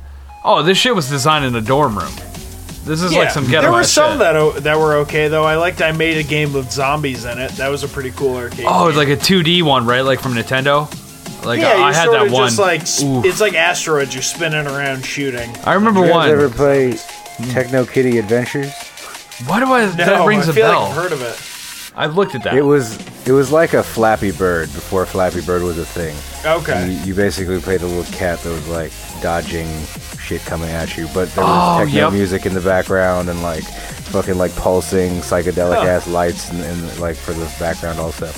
"Oh, 0.44 0.64
this 0.64 0.78
shit 0.80 0.96
was 0.96 1.10
designed 1.10 1.46
in 1.46 1.54
a 1.56 1.62
dorm 1.62 1.98
room. 1.98 2.12
This 2.86 3.04
is 3.04 3.14
like 3.14 3.30
some 3.30 3.46
ghetto." 3.46 3.62
there 3.68 3.72
were 3.72 3.84
some 3.84 4.14
shit." 4.14 4.20
that 4.20 4.36
o- 4.36 4.52
that 4.62 4.80
were 4.80 4.96
okay 5.02 5.28
though. 5.28 5.44
I 5.44 5.58
liked 5.58 5.82
I 5.84 5.92
made 5.92 6.18
a 6.18 6.24
game 6.24 6.54
with 6.54 6.72
zombies 6.72 7.26
in 7.26 7.38
it. 7.38 7.52
That 7.52 7.70
was 7.70 7.84
a 7.84 7.88
pretty 7.88 8.12
cool 8.12 8.38
arcade. 8.38 8.66
Oh, 8.68 8.88
it's 8.88 8.98
like 8.98 9.10
a 9.10 9.18
2D 9.18 9.62
one, 9.62 9.86
right? 9.86 10.02
Like 10.02 10.20
from 10.22 10.34
Nintendo. 10.34 10.90
Like 11.44 11.60
yeah, 11.60 11.78
you 11.78 11.84
I 11.84 11.94
had 11.94 12.06
sort 12.06 12.18
that 12.20 12.28
of 12.28 12.32
one. 12.34 12.48
just 12.48 12.60
like 12.60 12.82
Oof. 12.82 13.26
it's 13.26 13.42
like 13.42 13.54
asteroids. 13.56 14.14
You're 14.14 14.22
spinning 14.24 14.68
around 14.68 15.04
shooting. 15.06 15.50
I 15.66 15.74
remember 15.74 16.02
You 16.02 16.08
guys 16.08 16.14
one. 16.16 16.30
ever 16.30 16.50
play 16.50 16.92
mm. 16.94 17.54
Techno 17.54 17.86
Kitty 17.86 18.18
Adventures? 18.20 18.72
Why 19.48 19.60
do 19.60 19.66
I? 19.72 19.86
No, 19.86 19.92
that 20.06 20.26
rings 20.28 20.48
I 20.48 20.52
a 20.52 20.54
feel 20.54 20.68
bell. 20.68 20.82
like 20.82 20.90
I've 20.92 20.96
heard 21.04 21.12
of 21.14 21.22
it. 21.22 21.48
I've 21.98 22.16
looked 22.16 22.36
at 22.36 22.44
that. 22.44 22.54
It 22.54 22.62
was 22.62 22.96
it 23.28 23.32
was 23.32 23.52
like 23.52 23.74
a 23.74 23.82
Flappy 23.84 24.32
Bird 24.32 24.72
before 24.74 25.06
Flappy 25.06 25.42
Bird 25.42 25.64
was 25.64 25.78
a 25.78 25.86
thing. 25.86 26.16
Okay. 26.46 26.90
You, 26.92 27.00
you 27.06 27.14
basically 27.16 27.60
played 27.60 27.82
a 27.82 27.86
little 27.88 28.10
cat 28.14 28.40
that 28.40 28.50
was 28.50 28.68
like 28.70 28.92
dodging 29.22 29.68
shit 30.20 30.42
coming 30.42 30.70
at 30.70 30.96
you, 30.96 31.08
but 31.14 31.28
there 31.34 31.44
Oh, 31.44 31.80
was 31.80 31.88
techno 31.88 32.02
yep. 32.06 32.14
music 32.14 32.46
in 32.46 32.54
the 32.54 32.62
background 32.62 33.30
and 33.30 33.42
like 33.44 33.64
fucking 33.64 34.38
like 34.38 34.56
pulsing 34.56 35.14
psychedelic 35.22 35.78
Huh. 35.82 35.88
ass 35.88 36.08
lights 36.08 36.50
and, 36.52 36.62
and 36.62 37.00
like 37.00 37.16
for 37.16 37.34
the 37.34 37.46
background 37.60 38.00
also. 38.00 38.32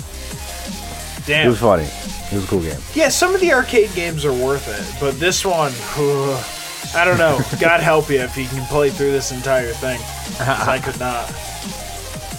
Damn. 1.26 1.46
It 1.48 1.50
was 1.50 1.60
funny. 1.60 1.88
It 2.34 2.38
was 2.38 2.46
a 2.46 2.48
cool 2.48 2.62
game. 2.62 2.80
Yeah, 2.94 3.10
some 3.10 3.34
of 3.36 3.42
the 3.42 3.54
arcade 3.54 3.94
games 3.94 4.26
are 4.26 4.34
worth 4.34 4.68
it, 4.68 5.00
but 5.00 5.20
this 5.20 5.46
one, 5.46 5.72
ugh, 5.98 6.46
I 6.96 7.06
don't 7.06 7.18
know. 7.18 7.40
God 7.60 7.80
help 7.80 8.10
you 8.10 8.20
if 8.20 8.36
you 8.38 8.46
can 8.48 8.66
play 8.68 8.90
through 8.90 9.12
this 9.12 9.32
entire 9.32 9.74
thing. 9.74 10.00
'Cause 10.38 10.68
I 10.68 10.80
could 10.80 11.00
not. 11.00 11.30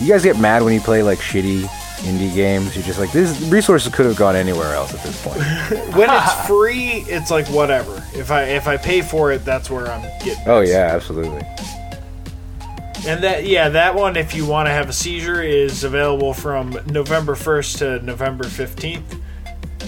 You 0.01 0.09
guys 0.13 0.23
get 0.25 0.39
mad 0.39 0.63
when 0.63 0.75
you 0.75 0.81
play 0.81 1.03
like 1.03 1.19
shitty 1.21 1.63
indie 2.03 2.35
games. 2.35 2.75
You're 2.77 2.85
just 2.85 2.99
like 2.99 3.13
this 3.13 3.41
resources 3.43 3.95
could 3.95 4.07
have 4.07 4.17
gone 4.17 4.35
anywhere 4.37 4.75
else 4.75 4.93
at 4.93 5.03
this 5.03 5.23
point. 5.25 5.39
When 5.97 6.11
it's 6.11 6.47
free, 6.49 7.05
it's 7.09 7.31
like 7.31 7.47
whatever. 7.49 8.03
If 8.15 8.31
I 8.33 8.43
if 8.45 8.67
I 8.67 8.77
pay 8.77 9.01
for 9.03 9.31
it, 9.33 9.45
that's 9.45 9.71
where 9.71 9.87
I'm 9.91 10.03
getting. 10.25 10.43
oh 10.47 10.61
yeah, 10.61 10.91
absolutely. 10.93 11.43
And 13.07 13.23
that 13.23 13.45
yeah, 13.47 13.69
that 13.71 13.95
one 13.95 14.17
if 14.17 14.35
you 14.35 14.47
want 14.47 14.67
to 14.67 14.73
have 14.73 14.89
a 14.89 14.93
seizure 14.93 15.43
is 15.43 15.85
available 15.85 16.33
from 16.35 16.79
November 16.87 17.35
1st 17.35 17.79
to 17.79 18.05
November 18.05 18.45
15th. 18.45 19.21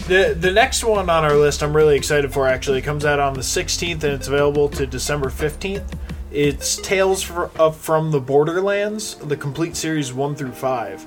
The 0.05 0.37
the 0.39 0.53
next 0.53 0.85
one 0.85 1.11
on 1.11 1.25
our 1.25 1.35
list 1.35 1.63
I'm 1.63 1.75
really 1.77 1.97
excited 1.97 2.33
for 2.33 2.47
actually 2.47 2.79
it 2.79 2.83
comes 2.83 3.05
out 3.05 3.19
on 3.19 3.35
the 3.35 3.41
16th 3.41 4.05
and 4.05 4.13
it's 4.13 4.29
available 4.29 4.69
to 4.71 4.87
December 4.87 5.31
15th. 5.31 5.85
It's 6.31 6.77
Tales 6.77 7.23
fr- 7.23 7.47
up 7.59 7.75
from 7.75 8.11
the 8.11 8.21
Borderlands, 8.21 9.15
the 9.17 9.37
complete 9.37 9.75
series 9.75 10.13
1 10.13 10.35
through 10.37 10.53
5. 10.53 11.07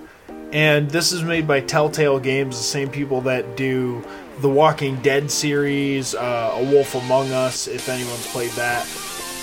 And 0.51 0.89
this 0.89 1.11
is 1.11 1.23
made 1.23 1.47
by 1.47 1.61
Telltale 1.61 2.19
Games, 2.19 2.57
the 2.57 2.63
same 2.63 2.89
people 2.89 3.21
that 3.21 3.55
do 3.55 4.03
the 4.41 4.49
Walking 4.49 4.95
Dead 5.01 5.29
series, 5.29 6.15
uh, 6.15 6.55
A 6.55 6.63
Wolf 6.63 6.95
Among 6.95 7.31
Us, 7.31 7.67
if 7.67 7.87
anyone's 7.89 8.25
played 8.27 8.51
that. 8.51 8.83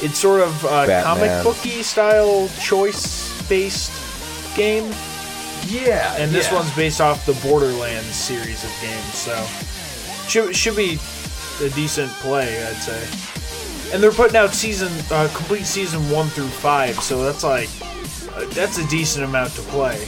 It's 0.03 0.19
sort 0.19 0.41
of 0.41 0.65
a 0.65 0.87
Batman. 0.87 1.05
comic 1.05 1.45
booky 1.45 1.83
style 1.83 2.49
choice 2.61 3.49
based 3.49 3.93
game. 4.57 4.93
Yeah, 5.69 6.15
And 6.19 6.31
this 6.31 6.51
one's 6.53 6.75
based 6.75 7.01
off 7.01 7.25
the 7.27 7.35
Borderlands 7.47 8.15
series 8.15 8.63
of 8.65 8.71
games, 8.81 9.15
so 9.15 9.35
should 10.29 10.55
should 10.55 10.77
be 10.77 10.99
a 11.63 11.69
decent 11.71 12.11
play, 12.21 12.63
I'd 12.65 12.75
say. 12.77 13.93
And 13.95 14.03
they're 14.03 14.11
putting 14.13 14.37
out 14.37 14.53
season 14.53 14.91
uh, 15.11 15.29
complete 15.35 15.65
season 15.65 16.09
one 16.11 16.27
through 16.29 16.49
five, 16.49 16.97
so 17.01 17.23
that's 17.25 17.45
like 17.45 17.69
uh, 18.35 18.45
that's 18.51 18.79
a 18.79 18.87
decent 18.89 19.25
amount 19.25 19.53
to 19.55 19.63
play. 19.63 19.99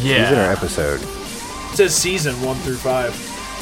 yeah. 0.00 0.28
Season 0.28 0.38
or 0.38 0.50
episode? 0.52 1.00
It 1.72 1.76
says 1.76 1.94
season 1.94 2.34
one 2.42 2.56
through 2.58 2.76
five. 2.76 3.12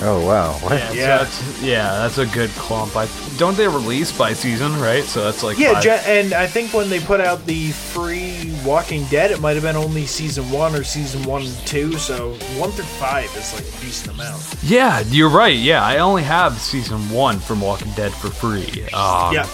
Oh 0.03 0.25
wow. 0.27 0.53
What? 0.55 0.73
Yeah, 0.79 0.89
so 0.89 0.95
Yeah. 0.95 1.19
that's, 1.19 1.63
yeah, 1.63 1.89
that's 1.99 2.19
a 2.19 2.27
good 2.27 2.51
clump. 2.51 2.97
I, 2.97 3.09
don't 3.39 3.57
they 3.57 3.69
release 3.69 4.17
by 4.17 4.33
season, 4.33 4.79
right? 4.81 5.05
So 5.05 5.23
that's 5.25 5.43
like 5.43 5.59
Yeah, 5.59 5.75
five- 5.75 5.83
Je- 5.85 6.03
and 6.21 6.33
I 6.35 6.47
think 6.47 6.73
when 6.75 6.91
they 6.91 7.01
put 7.01 7.21
out 7.21 7.45
the 7.47 7.71
free 7.71 8.53
Walking 8.65 9.05
Dead, 9.07 9.31
it 9.31 9.41
might 9.41 9.55
have 9.55 9.63
been 9.63 9.77
only 9.77 10.07
season 10.07 10.51
one 10.51 10.75
or 10.75 10.85
season 10.85 11.23
one 11.25 11.43
and 11.43 11.57
two. 11.67 11.93
So 11.99 12.35
one 12.59 12.71
through 12.73 12.85
five 12.85 13.35
is 13.37 13.53
like 13.55 13.63
a 13.63 13.81
decent 13.85 14.15
amount. 14.15 14.43
yeah, 14.63 15.01
you're 15.09 15.31
right. 15.31 15.57
Yeah, 15.57 15.83
I 15.85 15.99
only 15.99 16.23
have 16.25 16.59
season 16.61 16.99
one 17.11 17.39
from 17.39 17.61
Walking 17.61 17.93
Dead 17.93 18.13
for 18.13 18.29
free. 18.31 18.83
Um, 18.93 19.33
yeah, 19.35 19.49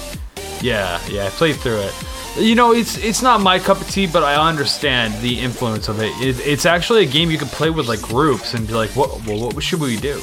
yeah, 0.63 1.01
yeah. 1.09 1.27
I 1.27 1.31
played 1.31 1.57
through 1.57 1.81
it. 1.81 1.95
You 2.39 2.55
know, 2.55 2.73
it's 2.73 2.97
it's 2.99 3.23
not 3.23 3.41
my 3.41 3.59
cup 3.59 3.81
of 3.81 3.91
tea, 3.91 4.07
but 4.07 4.23
I 4.23 4.35
understand 4.49 5.15
the 5.21 5.41
influence 5.41 5.89
of 5.89 6.01
it. 6.01 6.11
it 6.21 6.39
it's 6.47 6.65
actually 6.65 7.03
a 7.05 7.07
game 7.07 7.31
you 7.31 7.39
can 7.39 7.49
play 7.49 7.71
with 7.71 7.89
like 7.89 8.01
groups 8.01 8.55
and 8.55 8.67
be 8.67 8.73
like, 8.73 8.91
what, 8.91 9.11
well, 9.27 9.51
what 9.51 9.63
should 9.63 9.81
we 9.81 9.97
do? 9.97 10.23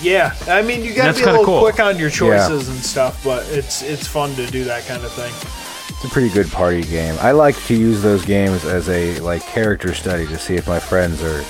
yeah. 0.00 0.34
I 0.46 0.62
mean, 0.62 0.84
you 0.84 0.94
got 0.94 1.08
to 1.14 1.18
be 1.18 1.22
a 1.22 1.26
little 1.26 1.44
cool. 1.44 1.60
quick 1.60 1.80
on 1.80 1.98
your 1.98 2.08
choices 2.10 2.68
and 2.68 2.78
stuff, 2.78 3.22
but 3.24 3.46
it's 3.48 3.82
it's 3.82 4.06
fun 4.06 4.34
to 4.36 4.46
do 4.46 4.64
that 4.64 4.84
kind 4.86 5.04
of 5.04 5.12
thing. 5.12 5.32
It's 5.90 6.04
a 6.04 6.08
pretty 6.08 6.28
good 6.28 6.48
party 6.52 6.82
game. 6.82 7.16
I 7.20 7.32
like 7.32 7.56
to 7.66 7.74
use 7.74 8.00
those 8.02 8.24
games 8.24 8.64
as 8.64 8.88
a 8.88 9.18
like 9.20 9.42
character 9.42 9.94
study 9.94 10.26
to 10.28 10.38
see 10.38 10.54
if 10.54 10.68
my 10.68 10.78
friends 10.78 11.20
are 11.24 11.44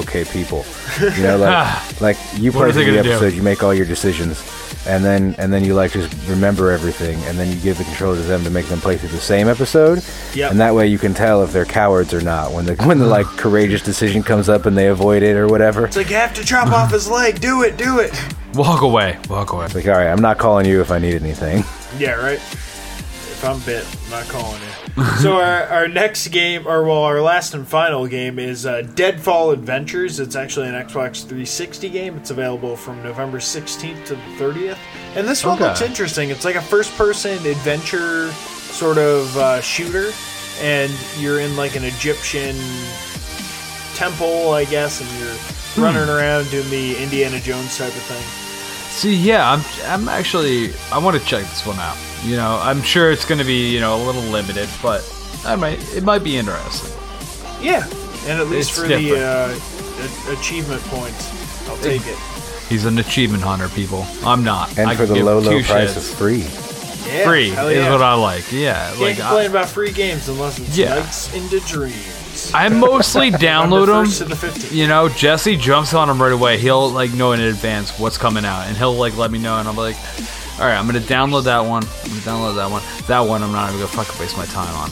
okay 0.00 0.24
people. 0.24 0.64
You 1.00 1.22
know, 1.22 1.36
like 1.38 2.00
like 2.00 2.16
you 2.34 2.50
What 2.50 2.62
play 2.62 2.68
are 2.70 2.72
they 2.72 2.84
through 2.84 2.92
the 2.92 2.96
gonna 2.98 3.02
do? 3.04 3.10
episode, 3.12 3.34
you 3.34 3.42
make 3.42 3.62
all 3.62 3.72
your 3.72 3.86
decisions, 3.86 4.42
and 4.86 5.04
then 5.04 5.34
and 5.38 5.52
then 5.52 5.64
you 5.64 5.74
like 5.74 5.92
just 5.92 6.12
remember 6.28 6.70
everything, 6.70 7.18
and 7.24 7.38
then 7.38 7.48
you 7.48 7.60
give 7.60 7.78
the 7.78 7.84
control 7.84 8.14
to 8.14 8.22
them 8.22 8.44
to 8.44 8.50
make 8.50 8.66
them 8.66 8.80
play 8.80 8.96
through 8.96 9.10
the 9.10 9.18
same 9.18 9.48
episode. 9.48 10.02
Yep. 10.34 10.50
And 10.50 10.60
that 10.60 10.74
way 10.74 10.86
you 10.86 10.98
can 10.98 11.14
tell 11.14 11.42
if 11.42 11.52
they're 11.52 11.64
cowards 11.64 12.12
or 12.12 12.20
not 12.20 12.52
when 12.52 12.66
the 12.66 12.74
when 12.84 12.98
the 12.98 13.06
like 13.06 13.26
courageous 13.26 13.82
decision 13.82 14.22
comes 14.22 14.48
up 14.48 14.66
and 14.66 14.76
they 14.76 14.88
avoid 14.88 15.22
it 15.22 15.36
or 15.36 15.46
whatever. 15.46 15.86
It's 15.86 15.96
like 15.96 16.10
you 16.10 16.16
have 16.16 16.34
to 16.34 16.44
chop 16.44 16.68
off 16.68 16.90
his 16.90 17.08
leg. 17.08 17.40
Do 17.40 17.62
it. 17.62 17.76
Do 17.76 18.00
it. 18.00 18.12
Walk 18.54 18.82
away, 18.82 19.18
walk 19.30 19.52
away. 19.52 19.66
Like, 19.68 19.86
all 19.86 19.92
right, 19.92 20.08
I'm 20.08 20.20
not 20.20 20.36
calling 20.38 20.66
you 20.66 20.82
if 20.82 20.90
I 20.90 20.98
need 20.98 21.14
anything. 21.14 21.64
Yeah, 21.98 22.12
right. 22.12 22.38
If 22.38 23.44
I'm 23.44 23.60
bit, 23.60 23.86
I'm 24.04 24.10
not 24.10 24.28
calling 24.28 24.60
you. 24.60 24.81
So 25.20 25.36
our, 25.40 25.62
our 25.68 25.88
next 25.88 26.28
game, 26.28 26.66
or 26.66 26.84
well, 26.84 27.02
our 27.04 27.20
last 27.20 27.54
and 27.54 27.66
final 27.66 28.06
game 28.06 28.38
is 28.38 28.66
uh, 28.66 28.82
Deadfall 28.94 29.52
Adventures. 29.52 30.20
It's 30.20 30.36
actually 30.36 30.68
an 30.68 30.74
Xbox 30.74 31.20
360 31.22 31.88
game. 31.88 32.16
It's 32.16 32.30
available 32.30 32.76
from 32.76 33.02
November 33.02 33.38
16th 33.38 34.04
to 34.06 34.14
the 34.14 34.20
30th. 34.38 34.78
And 35.16 35.26
this 35.26 35.44
one 35.44 35.56
Okay. 35.56 35.64
looks 35.68 35.80
interesting. 35.80 36.30
It's 36.30 36.44
like 36.44 36.56
a 36.56 36.60
first-person 36.62 37.32
adventure 37.46 38.30
sort 38.32 38.98
of 38.98 39.34
uh, 39.36 39.60
shooter, 39.62 40.10
and 40.60 40.92
you're 41.18 41.40
in 41.40 41.56
like 41.56 41.74
an 41.76 41.84
Egyptian 41.84 42.56
temple, 43.94 44.50
I 44.52 44.64
guess, 44.64 45.00
and 45.00 45.10
you're 45.20 45.84
running 45.84 46.08
around 46.08 46.50
doing 46.50 46.68
the 46.70 46.96
Indiana 47.02 47.40
Jones 47.40 47.76
type 47.78 47.88
of 47.88 48.02
thing. 48.02 48.41
See, 48.92 49.14
yeah, 49.16 49.50
I'm 49.50 49.62
I'm 49.86 50.08
actually 50.08 50.72
I 50.92 50.98
want 50.98 51.18
to 51.20 51.24
check 51.26 51.42
this 51.42 51.66
one 51.66 51.78
out. 51.78 51.96
You 52.24 52.36
know, 52.36 52.60
I'm 52.62 52.82
sure 52.82 53.10
it's 53.10 53.24
going 53.24 53.38
to 53.40 53.44
be 53.44 53.72
you 53.74 53.80
know 53.80 53.96
a 53.96 54.02
little 54.04 54.22
limited, 54.22 54.68
but 54.82 55.02
I 55.44 55.56
might 55.56 55.78
it 55.94 56.04
might 56.04 56.22
be 56.22 56.36
interesting. 56.36 56.90
Yeah, 57.60 57.84
and 58.26 58.40
at 58.40 58.46
least 58.48 58.70
It's 58.70 58.78
for 58.80 58.86
different. 58.88 59.08
the 59.10 60.32
uh, 60.32 60.38
achievement 60.38 60.82
points, 60.84 61.68
I'll 61.68 61.76
take 61.78 62.02
it. 62.06 62.18
He's 62.68 62.84
an 62.84 62.98
achievement 62.98 63.42
hunter, 63.42 63.68
people. 63.68 64.06
I'm 64.24 64.44
not. 64.44 64.76
And 64.78 64.88
I 64.88 64.94
for 64.96 65.06
the 65.06 65.22
low, 65.22 65.38
low 65.40 65.58
two 65.58 65.64
price 65.64 65.94
shits. 65.94 65.96
of 65.96 66.04
free. 66.18 66.44
Yeah, 67.12 67.24
free 67.24 67.50
hell 67.50 67.68
is 67.68 67.88
what 67.88 68.02
I 68.02 68.14
like. 68.14 68.44
Yeah, 68.52 68.86
Can't 68.90 69.00
like 69.00 69.16
complain 69.16 69.46
I, 69.46 69.50
about 69.50 69.68
free 69.68 69.90
games 69.92 70.28
unless 70.28 70.58
it's 70.60 70.76
Yeah. 70.78 70.94
Nights 71.00 71.34
into 71.34 71.58
Dreams. 71.66 72.18
I 72.54 72.68
mostly 72.68 73.30
download 73.30 73.86
November 73.88 74.36
them. 74.36 74.58
the 74.60 74.74
You 74.74 74.86
know, 74.86 75.08
Jesse 75.08 75.56
jumps 75.56 75.94
on 75.94 76.08
them 76.08 76.20
right 76.20 76.32
away. 76.32 76.58
He'll 76.58 76.90
like 76.90 77.12
know 77.14 77.32
in 77.32 77.40
advance 77.40 77.98
what's 77.98 78.18
coming 78.18 78.44
out, 78.44 78.66
and 78.66 78.76
he'll 78.76 78.94
like 78.94 79.16
let 79.16 79.30
me 79.30 79.38
know, 79.38 79.58
and 79.58 79.68
I'm 79.68 79.76
like, 79.76 79.96
all 80.58 80.66
right, 80.66 80.76
I'm 80.76 80.86
gonna 80.86 81.00
download 81.00 81.44
that 81.44 81.60
one. 81.60 81.82
I'm 81.82 82.08
gonna 82.10 82.20
download 82.22 82.56
that 82.56 82.70
one. 82.70 82.82
That 83.06 83.20
one, 83.20 83.42
I'm 83.42 83.52
not 83.52 83.68
even 83.70 83.80
gonna 83.80 83.92
fucking 83.92 84.20
waste 84.20 84.36
my 84.36 84.46
time 84.46 84.74
on. 84.76 84.90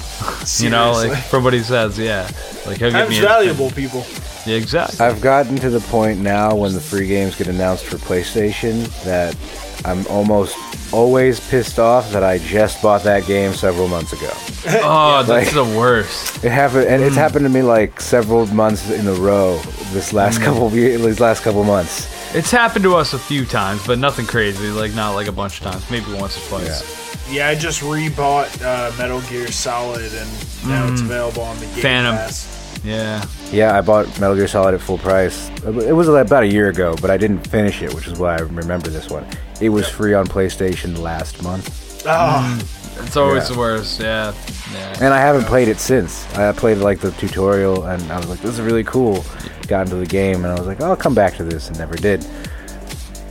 you 0.59 0.71
know, 0.71 0.93
like 0.93 1.19
from 1.25 1.45
what 1.45 1.53
he 1.53 1.61
says, 1.61 1.99
yeah. 1.99 2.31
Like 2.67 2.79
he'll 2.79 2.91
get 2.91 2.93
Time's 2.93 3.11
me 3.11 3.17
in- 3.19 3.23
valuable, 3.23 3.71
people. 3.71 4.05
Yeah, 4.47 4.57
exactly. 4.57 5.05
I've 5.05 5.21
gotten 5.21 5.57
to 5.57 5.69
the 5.71 5.81
point 5.81 6.19
now 6.21 6.55
when 6.57 6.73
the 6.73 6.81
free 6.81 7.07
games 7.07 7.37
get 7.37 7.47
announced 7.47 7.85
for 7.85 7.97
PlayStation 7.99 8.87
that 9.05 9.37
I'm 9.85 10.07
almost 10.07 10.57
always 10.93 11.41
pissed 11.49 11.79
off 11.79 12.11
that 12.13 12.23
I 12.25 12.39
just 12.39 12.83
bought 12.83 13.03
that 13.05 13.27
game 13.27 13.55
several 13.55 13.89
months 13.89 14.13
ago. 14.13 14.31
Oh, 14.83 15.23
that's 15.23 15.55
Like- 15.55 15.55
the 15.55 15.65
worst. 15.79 16.45
It 16.45 16.51
happened, 16.51 16.87
and 16.89 17.01
Hmm. 17.03 17.07
it's 17.09 17.17
happened 17.17 17.45
to 17.45 17.49
me 17.49 17.63
like 17.63 18.01
several 18.01 18.47
months 18.49 18.91
in 18.91 19.07
a 19.07 19.13
row 19.15 19.59
this 19.93 20.13
last 20.13 20.39
Hmm. 20.39 20.45
couple 20.45 20.67
of 20.67 20.75
years, 20.75 21.01
these 21.03 21.21
last 21.21 21.43
couple 21.43 21.65
months. 21.65 22.07
It's 22.35 22.51
happened 22.51 22.85
to 22.85 22.95
us 22.97 23.13
a 23.15 23.19
few 23.19 23.45
times, 23.45 23.81
but 23.87 23.99
nothing 23.99 24.27
crazy. 24.27 24.69
Like 24.69 24.95
not 24.95 25.15
like 25.15 25.27
a 25.29 25.33
bunch 25.33 25.61
of 25.61 25.71
times, 25.73 25.83
maybe 25.91 26.13
once 26.13 26.37
or 26.37 26.41
twice. 26.49 26.83
Yeah, 27.31 27.49
I 27.49 27.55
just 27.55 27.81
rebought 27.81 28.51
uh, 28.63 28.91
Metal 28.99 29.21
Gear 29.23 29.51
Solid, 29.51 30.13
and 30.13 30.29
now 30.69 30.89
it's 30.93 31.01
available 31.01 31.43
on 31.43 31.59
the 31.59 31.67
Game 31.67 31.75
Mm. 31.77 31.83
Phantom. 31.83 32.17
Pass. 32.17 32.47
Yeah. 32.85 33.25
Yeah, 33.53 33.77
I 33.77 33.81
bought 33.83 34.07
Metal 34.21 34.35
Gear 34.37 34.49
Solid 34.49 34.75
at 34.75 34.81
full 34.81 34.99
price. 34.99 35.51
It 35.67 35.93
was 35.95 36.09
about 36.09 36.43
a 36.45 36.47
year 36.47 36.69
ago, 36.71 36.97
but 37.01 37.11
I 37.11 37.17
didn't 37.17 37.47
finish 37.47 37.83
it, 37.83 37.93
which 37.95 38.07
is 38.07 38.19
why 38.19 38.37
I 38.37 38.41
remember 38.41 38.89
this 38.89 39.09
one. 39.11 39.27
It 39.61 39.69
was 39.69 39.89
free 39.89 40.15
on 40.15 40.27
PlayStation 40.27 40.99
last 40.99 41.43
month. 41.43 42.05
Oh, 42.07 42.59
It's 43.03 43.17
always 43.17 43.49
Yeah. 43.49 43.55
the 43.55 43.59
worst. 43.59 44.01
Yeah. 44.01 44.33
Yeah. 44.75 44.97
And 45.01 45.15
I 45.15 45.19
haven't 45.21 45.45
played 45.45 45.69
it 45.69 45.79
since. 45.81 46.27
I 46.37 46.53
played 46.53 46.79
like 46.79 47.01
the 47.01 47.11
tutorial, 47.13 47.85
and 47.85 48.11
I 48.13 48.17
was 48.19 48.29
like, 48.29 48.41
"This 48.43 48.53
is 48.55 48.61
really 48.61 48.85
cool." 48.85 49.25
Got 49.69 49.83
into 49.87 49.97
the 49.97 50.07
game, 50.07 50.45
and 50.45 50.53
I 50.53 50.55
was 50.55 50.67
like, 50.67 50.81
"I'll 50.83 50.97
come 50.97 51.15
back 51.15 51.37
to 51.39 51.45
this," 51.45 51.69
and 51.69 51.79
never 51.79 51.97
did. 51.97 52.25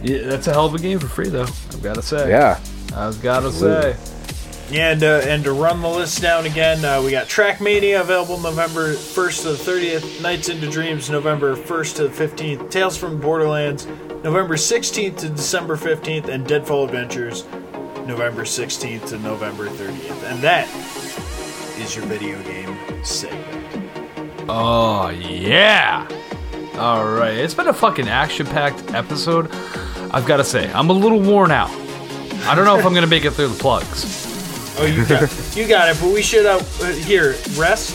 yeah. 0.03 0.23
That's 0.27 0.47
a 0.47 0.53
hell 0.53 0.65
of 0.65 0.73
a 0.75 0.79
game 0.79 0.97
for 0.99 1.07
free, 1.07 1.29
though. 1.29 1.43
I've 1.43 1.83
got 1.83 1.95
to 1.95 2.01
say. 2.01 2.29
Yeah, 2.29 2.57
I've 2.95 3.21
got 3.21 3.41
to 3.41 3.47
Absolutely. 3.47 3.93
say. 3.93 3.99
And 4.71 5.03
uh, 5.03 5.21
and 5.23 5.43
to 5.45 5.53
run 5.53 5.81
the 5.81 5.89
list 5.89 6.21
down 6.21 6.45
again, 6.45 6.85
uh, 6.85 7.01
we 7.01 7.09
got 7.09 7.27
Trackmania 7.27 8.01
available 8.01 8.37
November 8.39 8.93
1st 8.93 9.41
to 9.41 9.51
the 9.53 9.71
30th, 9.71 10.21
Nights 10.21 10.49
into 10.49 10.69
Dreams 10.69 11.09
November 11.09 11.55
1st 11.55 11.95
to 11.95 12.07
the 12.07 12.27
15th, 12.27 12.69
Tales 12.69 12.95
from 12.95 13.19
Borderlands 13.19 13.87
November 14.23 14.55
16th 14.55 15.17
to 15.17 15.29
December 15.29 15.75
15th, 15.75 16.27
and 16.27 16.45
Deadfall 16.45 16.85
Adventures 16.85 17.45
November 18.05 18.43
16th 18.43 19.07
to 19.07 19.17
November 19.19 19.67
30th. 19.67 20.23
And 20.31 20.39
that 20.41 20.67
is 21.79 21.95
your 21.95 22.05
video 22.05 22.41
game 22.43 22.77
segment. 23.03 24.45
Oh 24.47 25.09
yeah. 25.09 26.07
All 26.75 27.05
right. 27.07 27.33
It's 27.33 27.55
been 27.55 27.67
a 27.67 27.73
fucking 27.73 28.07
action-packed 28.07 28.93
episode. 28.93 29.51
I've 30.11 30.27
got 30.27 30.37
to 30.37 30.43
say, 30.43 30.71
I'm 30.73 30.91
a 30.91 30.93
little 30.93 31.19
worn 31.19 31.51
out. 31.51 31.71
I 32.45 32.55
don't 32.55 32.65
know 32.65 32.77
if 32.79 32.85
I'm 32.85 32.93
gonna 32.93 33.05
make 33.05 33.25
it 33.25 33.31
through 33.31 33.49
the 33.49 33.59
plugs. 33.59 34.18
Oh, 34.79 34.85
you 34.85 35.05
got 35.05 35.29
you 35.57 35.67
got 35.67 35.89
it, 35.89 35.97
but 36.01 36.13
we 36.13 36.21
should 36.21 36.45
uh, 36.45 36.57
uh, 36.81 36.85
here 36.93 37.31
rest. 37.57 37.93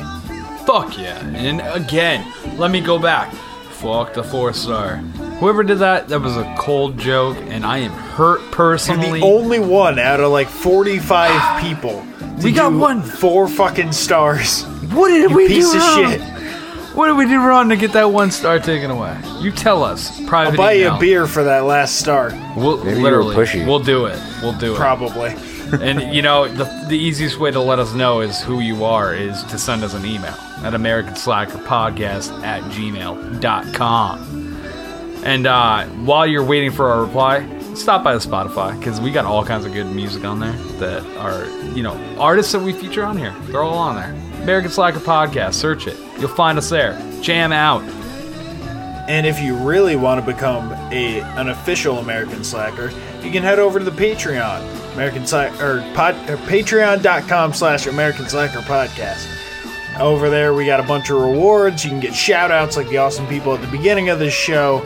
Fuck 0.65 0.97
yeah. 0.97 1.19
And 1.27 1.61
again, 1.61 2.31
let 2.57 2.72
me 2.72 2.81
go 2.81 2.99
back. 2.99 3.34
Fuck 3.72 4.14
the 4.14 4.23
four 4.23 4.53
star. 4.53 4.97
Whoever 5.39 5.64
did 5.64 5.80
that, 5.80 6.07
that 6.09 6.19
was 6.19 6.35
a 6.35 6.55
cold 6.57 6.97
joke, 6.97 7.38
and 7.47 7.64
I 7.65 7.77
am 7.77 7.91
hurt 7.91 8.41
personally. 8.51 9.07
You're 9.07 9.18
the 9.19 9.26
only 9.26 9.59
one 9.59 9.97
out 9.99 10.19
of 10.19 10.31
like 10.31 10.47
45 10.49 11.61
people. 11.61 12.03
to 12.19 12.39
We 12.43 12.51
got 12.51 12.73
one. 12.73 13.01
Four 13.01 13.47
fucking 13.47 13.91
stars. 13.93 14.64
what 14.93 15.09
did 15.09 15.30
You 15.30 15.35
we 15.38 15.47
piece 15.47 15.72
do 15.72 15.77
of 15.77 15.84
wrong? 15.84 16.11
shit. 16.11 16.22
What 16.98 17.10
did 17.10 17.18
we 17.18 17.28
do 17.28 17.40
wrong 17.40 17.69
to 17.69 17.76
get 17.76 17.94
that 17.94 18.11
one 18.11 18.32
star 18.32 18.57
taken 18.57 18.90
away? 18.90 19.22
You 19.40 19.52
tell 19.52 19.84
us. 19.84 20.19
Private 20.26 20.53
I'll 20.53 20.57
buy 20.57 20.72
you 20.72 20.90
a 20.90 20.98
beer 20.98 21.28
for 21.28 21.44
that 21.44 21.65
last 21.65 21.99
star. 21.99 22.32
We'll, 22.56 22.84
Maybe 22.84 22.98
you 22.98 23.03
were 23.03 23.03
literally, 23.03 23.36
pushy. 23.36 23.64
we'll 23.68 23.78
do 23.78 24.07
it. 24.07 24.19
We'll 24.41 24.57
do 24.57 24.74
it. 24.74 24.78
Probably. 24.78 25.30
and 25.80 26.02
you 26.11 26.24
know, 26.24 26.48
the 26.48 26.64
the 26.90 26.98
easiest 26.98 27.40
way 27.40 27.52
to 27.52 27.60
let 27.60 27.78
us 27.78 27.94
know 27.94 28.22
is 28.22 28.41
who 28.41 28.61
you 28.61 28.84
are 28.84 29.14
is 29.14 29.44
to 29.44 29.60
send 29.60 29.84
us 29.84 29.94
an 29.94 30.07
email 30.07 30.34
at 30.64 30.74
AmericanSlackerPodcast 30.74 32.41
at 32.41 32.64
gmail.com. 32.64 34.19
And 35.24 35.45
uh, 35.45 35.86
while 36.03 36.26
you're 36.26 36.44
waiting 36.44 36.72
for 36.72 36.88
our 36.88 37.03
reply, 37.03 37.48
stop 37.76 38.03
by 38.03 38.15
the 38.15 38.19
Spotify 38.19 38.76
because 38.80 38.99
we 38.99 39.11
got 39.11 39.26
all 39.26 39.45
kinds 39.45 39.65
of 39.65 39.74
good 39.74 39.86
music 39.86 40.24
on 40.24 40.40
there 40.40 40.53
that 40.80 41.06
are, 41.18 41.45
you 41.76 41.84
know, 41.84 41.94
artists 42.18 42.53
that 42.53 42.64
we 42.64 42.74
feature 42.74 43.06
on 43.06 43.19
here. 43.19 43.36
They're 43.52 43.61
all 43.61 43.78
on 43.78 43.98
there. 43.98 44.26
American 44.48 44.72
Slacker 44.72 44.99
Podcast. 44.99 45.56
Search 45.56 45.88
it. 45.88 45.98
You'll 46.19 46.30
find 46.30 46.57
us 46.57 46.69
there. 46.69 46.98
Jam 47.22 47.52
out. 47.52 47.82
And 49.10 49.28
if 49.28 49.41
you 49.41 49.57
really 49.57 49.98
want 49.98 50.26
to 50.26 50.32
become 50.34 50.72
a 50.90 51.19
an 51.38 51.49
official 51.49 51.98
American 51.98 52.45
Slacker, 52.45 52.91
you 53.22 53.30
can 53.30 53.44
head 53.44 53.60
over 53.60 53.78
to 53.78 53.84
the 53.84 53.91
Patreon, 53.91 54.94
American 54.94 55.28
Slack 55.28 55.52
or 55.61 55.82
pod, 55.94 56.15
or 56.30 56.38
Patreon.com 56.38 57.52
slash 57.52 57.88
American 57.88 58.26
Slacker 58.30 58.60
Podcast. 58.60 59.28
Over 59.99 60.30
there, 60.30 60.53
we 60.53 60.65
got 60.65 60.80
a 60.80 60.84
bunch 60.84 61.10
of 61.10 61.18
rewards. 61.19 61.84
You 61.84 61.90
can 61.90 61.99
get 61.99 62.15
shout 62.15 62.49
outs 62.49 62.78
like 62.78 62.88
the 62.88 62.99
awesome 62.99 63.28
people 63.28 63.53
at 63.53 63.60
the 63.60 63.68
beginning 63.68 64.07
of 64.07 64.18
this 64.19 64.34
show. 64.34 64.80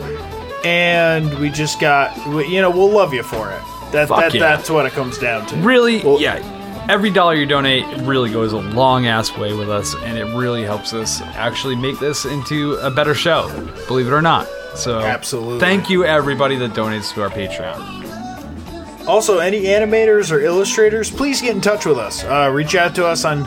And 0.64 1.38
we 1.38 1.50
just 1.50 1.78
got, 1.80 2.16
you 2.48 2.60
know, 2.60 2.70
we'll 2.70 2.90
love 2.90 3.14
you 3.14 3.22
for 3.22 3.52
it. 3.52 3.60
That, 3.92 4.08
Fuck 4.08 4.18
that 4.22 4.34
yeah. 4.34 4.40
That's 4.40 4.70
what 4.70 4.86
it 4.86 4.92
comes 4.92 5.18
down 5.18 5.46
to. 5.46 5.56
Really, 5.58 6.02
Well- 6.02 6.20
yeah. 6.20 6.40
Every 6.88 7.10
dollar 7.10 7.34
you 7.34 7.46
donate 7.46 7.84
really 8.02 8.30
goes 8.30 8.52
a 8.52 8.58
long 8.58 9.06
ass 9.06 9.36
way 9.38 9.52
with 9.54 9.70
us, 9.70 9.94
and 9.94 10.18
it 10.18 10.24
really 10.36 10.62
helps 10.64 10.92
us 10.92 11.20
actually 11.22 11.76
make 11.76 11.98
this 11.98 12.24
into 12.24 12.74
a 12.74 12.90
better 12.90 13.14
show. 13.14 13.48
Believe 13.86 14.08
it 14.08 14.12
or 14.12 14.20
not. 14.22 14.46
So, 14.74 14.98
Absolutely. 15.00 15.60
Thank 15.60 15.88
you, 15.88 16.04
everybody 16.04 16.56
that 16.56 16.72
donates 16.72 17.12
to 17.14 17.22
our 17.22 17.30
Patreon. 17.30 19.06
Also, 19.06 19.38
any 19.38 19.62
animators 19.64 20.30
or 20.32 20.40
illustrators, 20.40 21.10
please 21.10 21.40
get 21.40 21.54
in 21.54 21.60
touch 21.60 21.86
with 21.86 21.98
us. 21.98 22.24
Uh, 22.24 22.50
reach 22.52 22.74
out 22.74 22.94
to 22.96 23.06
us 23.06 23.24
on 23.24 23.46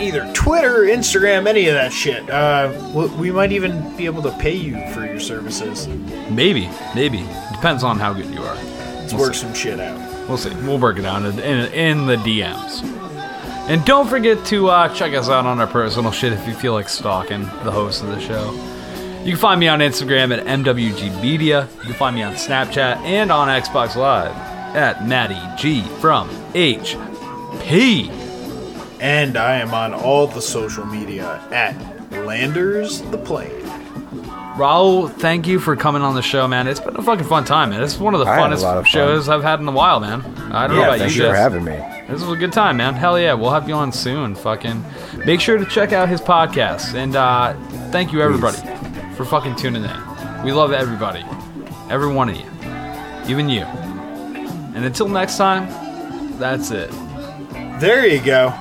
either 0.00 0.30
Twitter, 0.32 0.80
Instagram, 0.84 1.46
any 1.46 1.68
of 1.68 1.74
that 1.74 1.92
shit. 1.92 2.28
Uh, 2.30 2.70
we- 2.94 3.06
we 3.08 3.30
might 3.30 3.52
even 3.52 3.94
be 3.96 4.06
able 4.06 4.22
to 4.22 4.30
pay 4.32 4.54
you 4.54 4.76
for 4.94 5.04
your 5.04 5.20
services. 5.20 5.86
Maybe, 6.30 6.68
maybe 6.94 7.24
depends 7.52 7.84
on 7.84 7.98
how 7.98 8.12
good 8.14 8.26
you 8.32 8.42
are. 8.42 8.56
Let's 9.00 9.12
We'll 9.12 9.22
work 9.22 9.34
see. 9.34 9.40
some 9.42 9.54
shit 9.54 9.78
out. 9.80 9.98
We'll 10.30 10.38
see. 10.38 10.54
We'll 10.64 10.78
work 10.78 10.96
it 10.96 11.04
out 11.04 11.24
in, 11.24 11.40
in, 11.40 11.72
in 11.72 12.06
the 12.06 12.14
DMs. 12.14 12.84
And 13.68 13.84
don't 13.84 14.06
forget 14.06 14.46
to 14.46 14.68
uh, 14.68 14.94
check 14.94 15.12
us 15.12 15.28
out 15.28 15.44
on 15.44 15.58
our 15.58 15.66
personal 15.66 16.12
shit 16.12 16.32
if 16.32 16.46
you 16.46 16.54
feel 16.54 16.72
like 16.72 16.88
stalking 16.88 17.42
the 17.64 17.72
host 17.72 18.04
of 18.04 18.10
the 18.10 18.20
show. 18.20 18.52
You 19.24 19.32
can 19.32 19.40
find 19.40 19.58
me 19.58 19.66
on 19.66 19.80
Instagram 19.80 20.32
at 20.32 20.46
MWG 20.46 21.20
Media. 21.20 21.68
You 21.78 21.82
can 21.82 21.94
find 21.94 22.14
me 22.14 22.22
on 22.22 22.34
Snapchat 22.34 22.98
and 22.98 23.32
on 23.32 23.48
Xbox 23.48 23.96
Live 23.96 24.30
at 24.76 25.04
Matty 25.04 25.40
G 25.60 25.82
from 25.98 26.28
HP. 26.54 28.08
And 29.00 29.36
I 29.36 29.56
am 29.56 29.74
on 29.74 29.92
all 29.92 30.28
the 30.28 30.40
social 30.40 30.86
media 30.86 31.42
at 31.50 31.74
Landers 32.24 33.02
the 33.02 33.18
Plane. 33.18 33.79
Raul, 34.60 35.10
thank 35.10 35.46
you 35.46 35.58
for 35.58 35.74
coming 35.74 36.02
on 36.02 36.14
the 36.14 36.20
show, 36.20 36.46
man. 36.46 36.68
It's 36.68 36.80
been 36.80 36.94
a 36.94 37.02
fucking 37.02 37.24
fun 37.26 37.46
time, 37.46 37.70
man. 37.70 37.82
It's 37.82 37.96
one 37.98 38.12
of 38.12 38.20
the 38.20 38.26
I 38.26 38.34
had 38.36 38.52
a 38.52 38.56
funnest 38.56 38.62
lot 38.62 38.76
of 38.76 38.84
fun. 38.84 38.90
shows 38.90 39.28
I've 39.30 39.42
had 39.42 39.58
in 39.58 39.66
a 39.66 39.72
while, 39.72 40.00
man. 40.00 40.20
I 40.52 40.66
don't 40.66 40.76
know 40.76 40.82
Yeah, 40.82 40.88
about 40.88 40.98
thanks 40.98 41.16
you 41.16 41.22
for 41.22 41.28
guys. 41.28 41.38
having 41.38 41.64
me. 41.64 41.76
This 42.10 42.20
was 42.22 42.30
a 42.30 42.36
good 42.36 42.52
time, 42.52 42.76
man. 42.76 42.92
Hell 42.92 43.18
yeah, 43.18 43.32
we'll 43.32 43.52
have 43.52 43.66
you 43.70 43.74
on 43.74 43.90
soon. 43.90 44.34
Fucking 44.34 44.84
make 45.24 45.40
sure 45.40 45.56
to 45.56 45.64
check 45.64 45.92
out 45.94 46.10
his 46.10 46.20
podcast. 46.20 46.92
And 46.92 47.16
uh, 47.16 47.54
thank 47.90 48.12
you 48.12 48.20
everybody 48.20 48.58
for 49.16 49.24
fucking 49.24 49.56
tuning 49.56 49.82
in. 49.84 50.42
We 50.44 50.52
love 50.52 50.72
everybody, 50.72 51.24
every 51.88 52.12
one 52.12 52.28
of 52.28 52.36
you, 52.36 52.44
even 53.32 53.48
you. 53.48 53.62
And 54.74 54.84
until 54.84 55.08
next 55.08 55.38
time, 55.38 55.68
that's 56.38 56.70
it. 56.70 56.90
There 57.80 58.06
you 58.06 58.20
go. 58.22 58.52